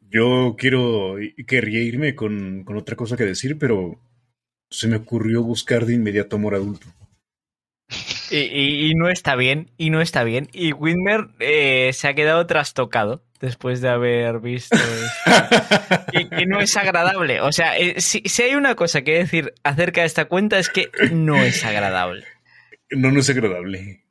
Yo 0.00 0.56
quiero, 0.58 1.16
querría 1.46 1.82
irme 1.82 2.14
con, 2.16 2.64
con 2.64 2.76
otra 2.76 2.96
cosa 2.96 3.16
que 3.16 3.24
decir, 3.24 3.58
pero 3.58 4.00
se 4.68 4.88
me 4.88 4.96
ocurrió 4.96 5.42
buscar 5.42 5.86
de 5.86 5.94
inmediato 5.94 6.36
amor 6.36 6.54
adulto. 6.54 6.88
Y, 8.30 8.36
y- 8.38 8.90
y 8.90 8.94
no 8.94 9.08
está 9.08 9.34
bien, 9.36 9.70
y 9.76 9.90
no 9.90 10.00
está 10.00 10.24
bien. 10.24 10.48
Y 10.52 10.72
Widmer 10.72 11.28
eh, 11.40 11.90
se 11.92 12.08
ha 12.08 12.14
quedado 12.14 12.46
trastocado 12.46 13.24
después 13.40 13.80
de 13.80 13.88
haber 13.88 14.40
visto 14.40 14.76
esto. 14.76 16.04
y 16.12 16.28
que 16.28 16.46
no 16.46 16.60
es 16.60 16.76
agradable. 16.76 17.40
O 17.40 17.52
sea, 17.52 17.76
eh, 17.78 18.00
si, 18.00 18.22
si 18.26 18.42
hay 18.42 18.54
una 18.54 18.74
cosa 18.74 19.02
que 19.02 19.12
decir 19.18 19.52
acerca 19.64 20.02
de 20.02 20.06
esta 20.06 20.26
cuenta 20.26 20.58
es 20.58 20.68
que 20.68 20.90
no 21.12 21.42
es 21.42 21.64
agradable. 21.64 22.24
No, 22.90 23.10
no 23.10 23.20
es 23.20 23.30
agradable. 23.30 24.02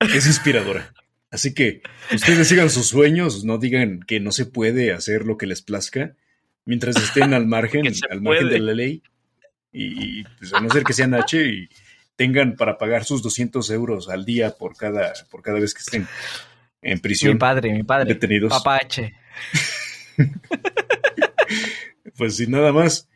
Es 0.00 0.26
inspiradora. 0.26 0.92
Así 1.30 1.54
que 1.54 1.82
ustedes 2.12 2.48
sigan 2.48 2.70
sus 2.70 2.86
sueños, 2.88 3.44
no 3.44 3.58
digan 3.58 4.00
que 4.06 4.20
no 4.20 4.30
se 4.30 4.46
puede 4.46 4.92
hacer 4.92 5.24
lo 5.24 5.36
que 5.38 5.46
les 5.46 5.62
plazca 5.62 6.14
mientras 6.64 6.96
estén 6.96 7.34
al 7.34 7.46
margen, 7.46 7.82
al 8.10 8.20
margen 8.20 8.46
puede. 8.48 8.54
de 8.54 8.60
la 8.60 8.74
ley. 8.74 9.02
Y, 9.72 10.20
y, 10.20 10.24
pues, 10.38 10.54
a 10.54 10.60
no 10.60 10.70
ser 10.70 10.84
que 10.84 10.92
sean 10.92 11.14
H 11.14 11.36
y 11.44 11.68
tengan 12.16 12.56
para 12.56 12.78
pagar 12.78 13.04
sus 13.04 13.22
200 13.22 13.70
euros 13.70 14.08
al 14.08 14.24
día 14.24 14.56
por 14.56 14.76
cada, 14.76 15.12
por 15.30 15.42
cada 15.42 15.60
vez 15.60 15.74
que 15.74 15.80
estén 15.80 16.08
en 16.82 16.94
Mi 16.94 17.00
prisión 17.00 17.38
padre, 17.38 17.72
mi 17.72 17.82
padre. 17.82 18.14
detenidos. 18.14 18.50
Papá 18.50 18.76
H. 18.76 19.14
Pues 22.16 22.36
sin 22.36 22.50
nada 22.50 22.72
más, 22.72 23.08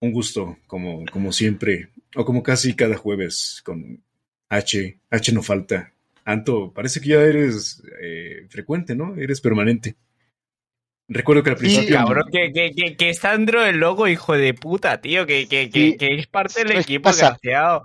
un 0.00 0.10
gusto, 0.10 0.56
como, 0.66 1.04
como 1.12 1.32
siempre, 1.32 1.90
o 2.16 2.24
como 2.24 2.42
casi 2.42 2.74
cada 2.74 2.96
jueves 2.96 3.60
con 3.62 4.02
H. 4.48 4.98
H 5.10 5.32
no 5.32 5.42
falta. 5.42 5.92
Anto, 6.24 6.72
parece 6.72 7.00
que 7.00 7.10
ya 7.10 7.20
eres 7.20 7.82
eh, 8.00 8.46
frecuente, 8.48 8.94
¿no? 8.94 9.16
Eres 9.16 9.40
permanente. 9.42 9.96
Recuerdo 11.14 11.42
que 11.42 11.50
al 11.50 11.56
Sí, 11.56 11.60
principio... 11.60 11.96
Cabrón, 11.96 12.24
que, 12.32 12.52
que, 12.52 12.72
que, 12.72 12.96
que 12.96 13.10
está 13.10 13.32
dentro 13.32 13.62
del 13.62 13.78
logo, 13.78 14.08
hijo 14.08 14.34
de 14.36 14.54
puta, 14.54 15.00
tío. 15.00 15.26
Que, 15.26 15.46
que, 15.48 15.70
que, 15.70 15.90
Sí. 15.92 15.96
que 15.98 16.14
es 16.16 16.26
parte 16.26 16.60
del 16.60 16.68
¿Sabes 16.68 16.86
qué 16.86 16.92
equipo, 16.94 17.08
desgraciado. 17.10 17.82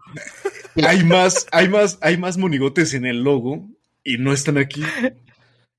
hay 0.84 1.04
más, 1.04 1.48
hay 1.52 1.70
más, 1.70 1.98
hay 2.02 2.18
más 2.18 2.38
monigotes 2.38 2.94
en 2.94 3.06
el 3.06 3.24
logo 3.24 3.68
y 4.04 4.18
no 4.18 4.34
están 4.34 4.58
aquí. 4.58 4.84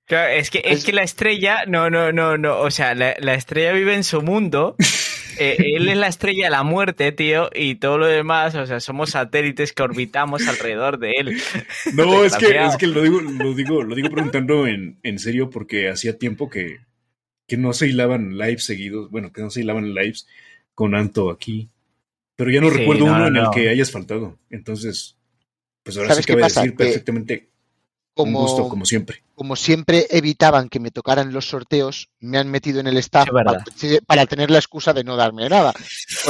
Claro, 0.07 0.33
es 0.33 0.51
que, 0.51 0.59
es 0.65 0.79
Es- 0.79 0.85
que 0.85 0.93
la 0.93 1.03
estrella, 1.03 1.65
no, 1.67 1.91
no, 1.91 2.13
no, 2.13 2.39
no, 2.39 2.59
o 2.61 2.71
sea, 2.71 2.95
la, 2.95 3.15
la 3.19 3.35
estrella 3.35 3.73
vive 3.73 3.95
en 3.95 4.05
su 4.05 4.23
mundo. 4.23 4.75
eh, 5.39 5.57
él 5.77 5.89
es 5.89 5.97
la 5.99 6.09
estrella 6.09 6.45
de 6.47 6.51
la 6.51 6.63
muerte, 6.63 7.13
tío, 7.13 7.51
y 7.55 7.75
todo 7.77 7.99
lo 7.99 8.07
demás, 8.07 8.55
o 8.55 8.65
sea, 8.67 8.81
somos 8.81 9.11
satélites 9.11 9.73
que 9.75 9.83
orbitamos 9.83 10.49
alrededor 10.49 10.99
de 10.99 11.13
él. 11.19 11.41
No, 11.95 12.25
es 12.25 12.37
que, 12.37 12.57
es 12.59 12.77
que 12.79 12.87
lo 12.87 13.03
digo, 13.03 13.21
lo 13.21 13.55
digo, 13.55 13.83
lo 13.83 13.95
digo 13.95 14.09
preguntando 14.11 14.67
en, 14.67 14.99
en 15.03 15.19
serio 15.19 15.51
porque 15.51 15.91
hacía 15.91 16.17
tiempo 16.19 16.49
que, 16.49 16.79
que 17.49 17.59
no 17.59 17.73
se 17.75 17.89
hilaban 17.89 18.39
lives 18.39 18.65
seguidos, 18.67 19.11
bueno, 19.11 19.33
que 19.33 19.43
no 19.43 19.51
se 19.51 19.63
hilaban 19.63 19.95
lives 19.95 20.29
con 20.75 20.95
Anto 20.95 21.31
aquí. 21.33 21.71
Pero 22.37 22.51
ya 22.53 22.61
no 22.63 22.71
Sí, 22.71 22.79
recuerdo 22.79 23.07
no, 23.07 23.13
uno 23.13 23.25
no, 23.25 23.27
en 23.29 23.37
el 23.37 23.51
que 23.51 23.69
hayas 23.71 23.91
faltado. 23.93 24.39
Entonces, 24.51 25.17
pues 25.85 25.97
ahora 25.99 26.11
¿Sabes 26.11 26.25
sí 26.25 26.27
qué 26.27 26.33
cabe 26.35 26.43
pasa? 26.43 26.61
decir 26.63 26.77
Que 26.77 26.77
perfectamente 26.77 27.51
un 28.23 28.37
gusto, 28.37 28.65
Como, 28.65 28.69
como 28.69 28.85
siempre. 28.87 29.25
como 29.35 29.57
siempre 29.57 30.07
evitaban 30.11 30.69
que 30.69 30.81
me 30.81 30.91
tocaran 30.91 31.33
los 31.33 31.49
sorteos, 31.49 32.11
me 32.21 32.39
han 32.39 32.51
metido 32.51 32.81
en 32.81 32.89
el 32.89 32.97
staff 32.99 33.31
para, 33.31 33.65
para 34.07 34.27
tener 34.27 34.51
la 34.51 34.59
excusa 34.59 34.93
de 34.93 35.05
no 35.05 35.17
darme 35.17 35.49
nada. 35.49 35.73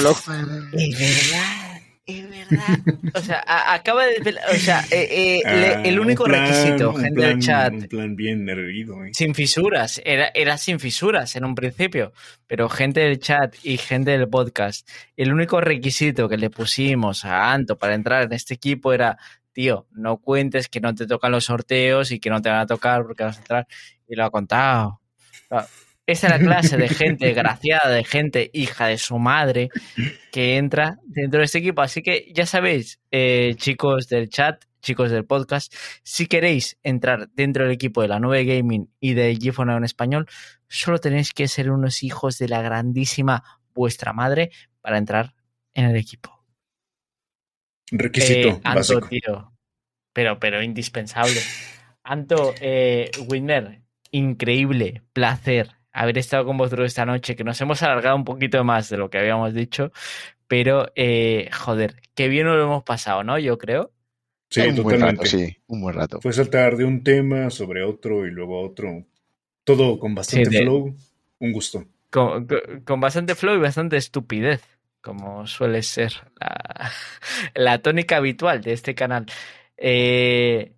Lo 0.02 0.14
verdad, 0.26 1.67
es 2.08 2.28
verdad. 2.28 2.78
O 3.14 3.20
sea, 3.20 3.44
a- 3.46 3.74
acaba 3.74 4.06
de. 4.06 4.16
O 4.52 4.54
sea, 4.56 4.80
eh, 4.90 5.08
eh, 5.10 5.42
Ah, 5.44 5.52
le- 5.82 5.88
el 5.88 6.00
único 6.00 6.24
un 6.24 6.30
plan- 6.30 6.46
requisito, 6.48 6.90
un 6.90 7.00
gente 7.02 7.20
del 7.26 7.38
chat, 7.38 7.72
Un 7.72 7.82
plan 7.88 8.16
bien 8.16 8.48
erguido, 8.48 9.04
¿eh? 9.04 9.10
sin 9.12 9.34
fisuras, 9.34 10.00
era, 10.04 10.30
era 10.34 10.56
sin 10.58 10.80
fisuras 10.80 11.36
en 11.36 11.44
un 11.44 11.54
principio, 11.54 12.12
pero 12.46 12.68
gente 12.68 13.00
del 13.00 13.18
chat 13.20 13.54
y 13.62 13.76
gente 13.76 14.10
del 14.12 14.28
podcast, 14.28 14.88
el 15.16 15.32
único 15.32 15.60
requisito 15.60 16.28
que 16.28 16.36
le 16.38 16.50
pusimos 16.50 17.24
a 17.24 17.52
Anto 17.52 17.76
para 17.78 17.94
entrar 17.94 18.22
en 18.24 18.32
este 18.32 18.54
equipo 18.54 18.92
era, 18.92 19.18
tío, 19.52 19.86
no 19.92 20.16
cuentes 20.16 20.68
que 20.68 20.80
no 20.80 20.94
te 20.94 21.06
tocan 21.06 21.32
los 21.32 21.44
sorteos 21.44 22.10
y 22.10 22.18
que 22.20 22.30
no 22.30 22.40
te 22.40 22.48
van 22.48 22.60
a 22.60 22.66
tocar 22.66 23.02
porque 23.04 23.24
vas 23.24 23.36
a 23.36 23.40
entrar, 23.40 23.66
y 24.08 24.16
lo 24.16 24.24
ha 24.24 24.30
contado. 24.30 25.00
Esa 26.08 26.28
es 26.28 26.32
la 26.32 26.38
clase 26.38 26.78
de 26.78 26.88
gente 26.88 27.26
desgraciada, 27.26 27.90
de 27.90 28.02
gente 28.02 28.50
hija 28.54 28.86
de 28.86 28.96
su 28.96 29.18
madre 29.18 29.68
que 30.32 30.56
entra 30.56 30.98
dentro 31.04 31.40
de 31.40 31.44
este 31.44 31.58
equipo. 31.58 31.82
Así 31.82 32.00
que 32.00 32.32
ya 32.32 32.46
sabéis, 32.46 32.98
eh, 33.10 33.52
chicos 33.56 34.08
del 34.08 34.30
chat, 34.30 34.64
chicos 34.80 35.10
del 35.10 35.26
podcast, 35.26 35.70
si 36.02 36.26
queréis 36.26 36.78
entrar 36.82 37.28
dentro 37.34 37.64
del 37.64 37.74
equipo 37.74 38.00
de 38.00 38.08
la 38.08 38.20
nube 38.20 38.46
gaming 38.46 38.90
y 38.98 39.12
de 39.12 39.36
GeForce 39.36 39.72
en 39.76 39.84
español, 39.84 40.26
solo 40.66 40.98
tenéis 40.98 41.34
que 41.34 41.46
ser 41.46 41.70
unos 41.70 42.02
hijos 42.02 42.38
de 42.38 42.48
la 42.48 42.62
grandísima 42.62 43.44
vuestra 43.74 44.14
madre 44.14 44.50
para 44.80 44.96
entrar 44.96 45.34
en 45.74 45.84
el 45.84 45.96
equipo. 45.96 46.42
Requisito 47.90 48.48
Eh, 48.48 48.60
Anto, 48.64 48.78
básico. 48.78 49.08
tío. 49.08 49.52
Pero, 50.14 50.40
pero 50.40 50.62
indispensable. 50.62 51.38
Anto, 52.02 52.54
eh, 52.62 53.10
Widmer, 53.28 53.82
increíble, 54.10 55.02
placer 55.12 55.77
haber 56.00 56.18
estado 56.18 56.44
con 56.44 56.56
vosotros 56.56 56.86
esta 56.86 57.04
noche, 57.06 57.36
que 57.36 57.44
nos 57.44 57.60
hemos 57.60 57.82
alargado 57.82 58.16
un 58.16 58.24
poquito 58.24 58.62
más 58.64 58.88
de 58.88 58.96
lo 58.98 59.10
que 59.10 59.18
habíamos 59.18 59.54
dicho, 59.54 59.92
pero, 60.46 60.90
eh, 60.96 61.50
joder, 61.52 61.96
qué 62.14 62.28
bien 62.28 62.46
nos 62.46 62.56
lo 62.56 62.64
hemos 62.64 62.82
pasado, 62.84 63.22
¿no? 63.24 63.38
Yo 63.38 63.58
creo. 63.58 63.92
Sí, 64.50 64.60
un 64.62 64.76
buen 64.82 65.00
rato, 65.00 65.22
totalmente. 65.22 65.26
sí, 65.26 65.56
un 65.66 65.80
buen 65.82 65.94
rato. 65.94 66.20
Fue 66.22 66.32
saltar 66.32 66.76
de 66.76 66.84
un 66.84 67.02
tema 67.04 67.50
sobre 67.50 67.82
otro 67.84 68.26
y 68.26 68.30
luego 68.30 68.62
otro. 68.62 69.04
Todo 69.64 69.98
con 69.98 70.14
bastante 70.14 70.48
Sí, 70.50 70.56
de- 70.56 70.62
flow. 70.62 70.96
Un 71.40 71.52
gusto. 71.52 71.84
Con, 72.10 72.46
con- 72.46 72.80
con 72.84 73.00
bastante 73.00 73.34
flow 73.34 73.56
y 73.56 73.58
bastante 73.60 73.98
estupidez, 73.98 74.62
como 75.02 75.46
suele 75.46 75.82
ser 75.82 76.14
la, 76.40 76.90
la 77.54 77.78
tónica 77.82 78.16
habitual 78.16 78.62
de 78.62 78.72
este 78.72 78.94
canal. 78.94 79.26
Eh, 79.76 80.72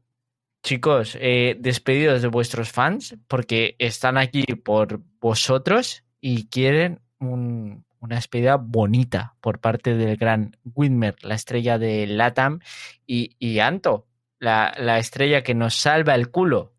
chicos, 0.62 1.16
eh, 1.20 1.56
despedidos 1.58 2.22
de 2.22 2.28
vuestros 2.28 2.70
fans 2.72 3.16
porque 3.28 3.76
están 3.78 4.18
aquí 4.18 4.44
por 4.64 5.00
vosotros 5.20 6.04
y 6.20 6.46
quieren 6.48 7.00
un- 7.18 7.84
una 8.00 8.16
despedida 8.16 8.56
bonita 8.56 9.34
por 9.42 9.58
parte 9.60 9.94
del 9.94 10.16
gran 10.16 10.56
Widmer, 10.74 11.16
la 11.22 11.34
estrella 11.34 11.78
de 11.78 12.06
Latam, 12.06 12.60
y, 13.06 13.36
y 13.38 13.58
Anto, 13.58 14.06
la, 14.38 14.74
la 14.78 14.98
estrella 14.98 15.42
que 15.42 15.54
nos 15.54 15.74
salva 15.76 16.14
el 16.14 16.30
culo 16.30 16.72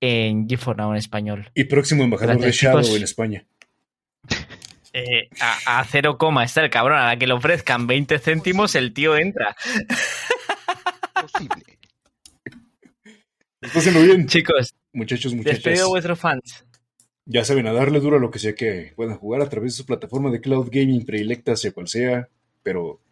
en 0.00 0.46
GeForce 0.48 0.76
Now 0.82 0.90
en 0.92 0.98
español. 0.98 1.50
Y 1.54 1.64
próximo 1.64 2.04
embajador 2.04 2.36
Gracias, 2.38 2.60
de 2.60 2.66
Shadow 2.66 2.82
chicos. 2.82 2.96
en 2.98 3.02
España. 3.02 3.46
Eh, 4.92 5.28
a, 5.40 5.80
a 5.80 5.84
cero 5.84 6.18
coma 6.18 6.44
está 6.44 6.62
el 6.62 6.70
cabrón. 6.70 6.98
A 6.98 7.06
la 7.06 7.16
que 7.18 7.26
le 7.26 7.32
ofrezcan 7.32 7.86
20 7.86 8.18
céntimos, 8.18 8.74
el 8.74 8.92
tío 8.92 9.16
entra. 9.16 9.56
Posible. 11.20 11.78
Pásenlo 13.74 14.02
bien, 14.02 14.26
Chicos, 14.26 14.74
muchachos, 14.92 15.32
despedido 15.32 15.60
muchachas. 15.62 15.80
a 15.82 15.88
vuestros 15.88 16.20
fans. 16.20 16.64
Ya 17.30 17.44
saben, 17.44 17.66
a 17.66 17.74
darle 17.74 18.00
duro 18.00 18.16
a 18.16 18.20
lo 18.20 18.30
que 18.30 18.38
sea 18.38 18.54
que 18.54 18.94
puedan 18.96 19.18
jugar 19.18 19.42
a 19.42 19.50
través 19.50 19.74
de 19.74 19.76
su 19.76 19.84
plataforma 19.84 20.30
de 20.30 20.40
cloud 20.40 20.70
gaming 20.72 21.04
predilecta, 21.04 21.56
sea 21.56 21.72
cual 21.72 21.86
sea, 21.86 22.30
pero 22.62 23.02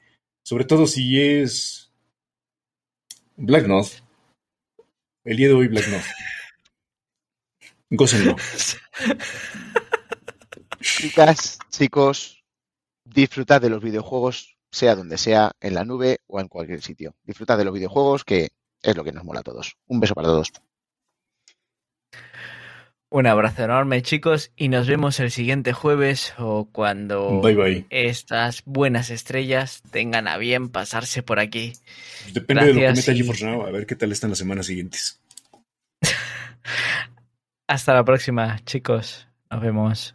sobre 0.43 0.65
todo 0.65 0.87
si 0.87 1.21
es 1.21 1.93
Black 3.37 3.67
Noth. 3.67 4.03
El 5.23 5.37
día 5.37 5.49
de 5.49 5.53
hoy, 5.53 5.69
Black 5.69 5.89
Noth. 5.89 6.07
Gócenlo. 7.91 8.37
Chicas, 10.81 11.59
chicos, 11.69 12.43
disfrutad 13.05 13.61
de 13.61 13.69
los 13.69 13.83
videojuegos, 13.83 14.57
sea 14.71 14.95
donde 14.95 15.19
sea, 15.19 15.53
en 15.61 15.75
la 15.75 15.85
nube 15.85 16.21
o 16.27 16.41
en 16.41 16.49
cualquier 16.49 16.81
sitio. 16.81 17.15
Disfrutad 17.23 17.59
de 17.59 17.67
los 17.67 17.75
videojuegos, 17.75 18.25
que 18.25 18.49
es 18.81 18.97
lo 18.97 19.05
que 19.05 19.13
nos 19.13 19.25
mola 19.25 19.41
a 19.41 19.43
todos. 19.43 19.77
Un 19.89 20.01
beso 20.01 20.15
para 20.15 20.29
todos. 20.29 20.53
Un 23.17 23.27
abrazo 23.27 23.65
enorme, 23.65 24.03
chicos, 24.03 24.53
y 24.57 24.69
nos 24.69 24.87
vemos 24.87 25.19
el 25.21 25.31
siguiente 25.31 25.73
jueves 25.73 26.35
o 26.37 26.69
cuando 26.71 27.41
Bye 27.41 27.55
bye. 27.55 27.87
estas 27.89 28.63
buenas 28.67 29.09
estrellas 29.09 29.83
tengan 29.91 30.29
a 30.29 30.37
bien 30.37 30.69
pasarse 30.69 31.23
por 31.23 31.41
aquí. 31.41 31.73
Depende 32.35 32.67
de 32.67 32.75
lo 32.75 32.81
que 32.81 32.93
meta 32.93 33.13
y- 33.13 33.17
GeForce 33.17 33.47
Now, 33.47 33.65
a 33.65 33.71
ver 33.71 33.87
qué 33.87 33.97
tal 33.97 34.13
están 34.13 34.29
las 34.29 34.39
semanas 34.39 34.67
siguientes. 34.67 35.19
Hasta 37.67 37.95
la 37.95 38.05
próxima, 38.05 38.61
chicos. 38.67 39.27
Nos 39.51 39.63
vemos. 39.63 40.15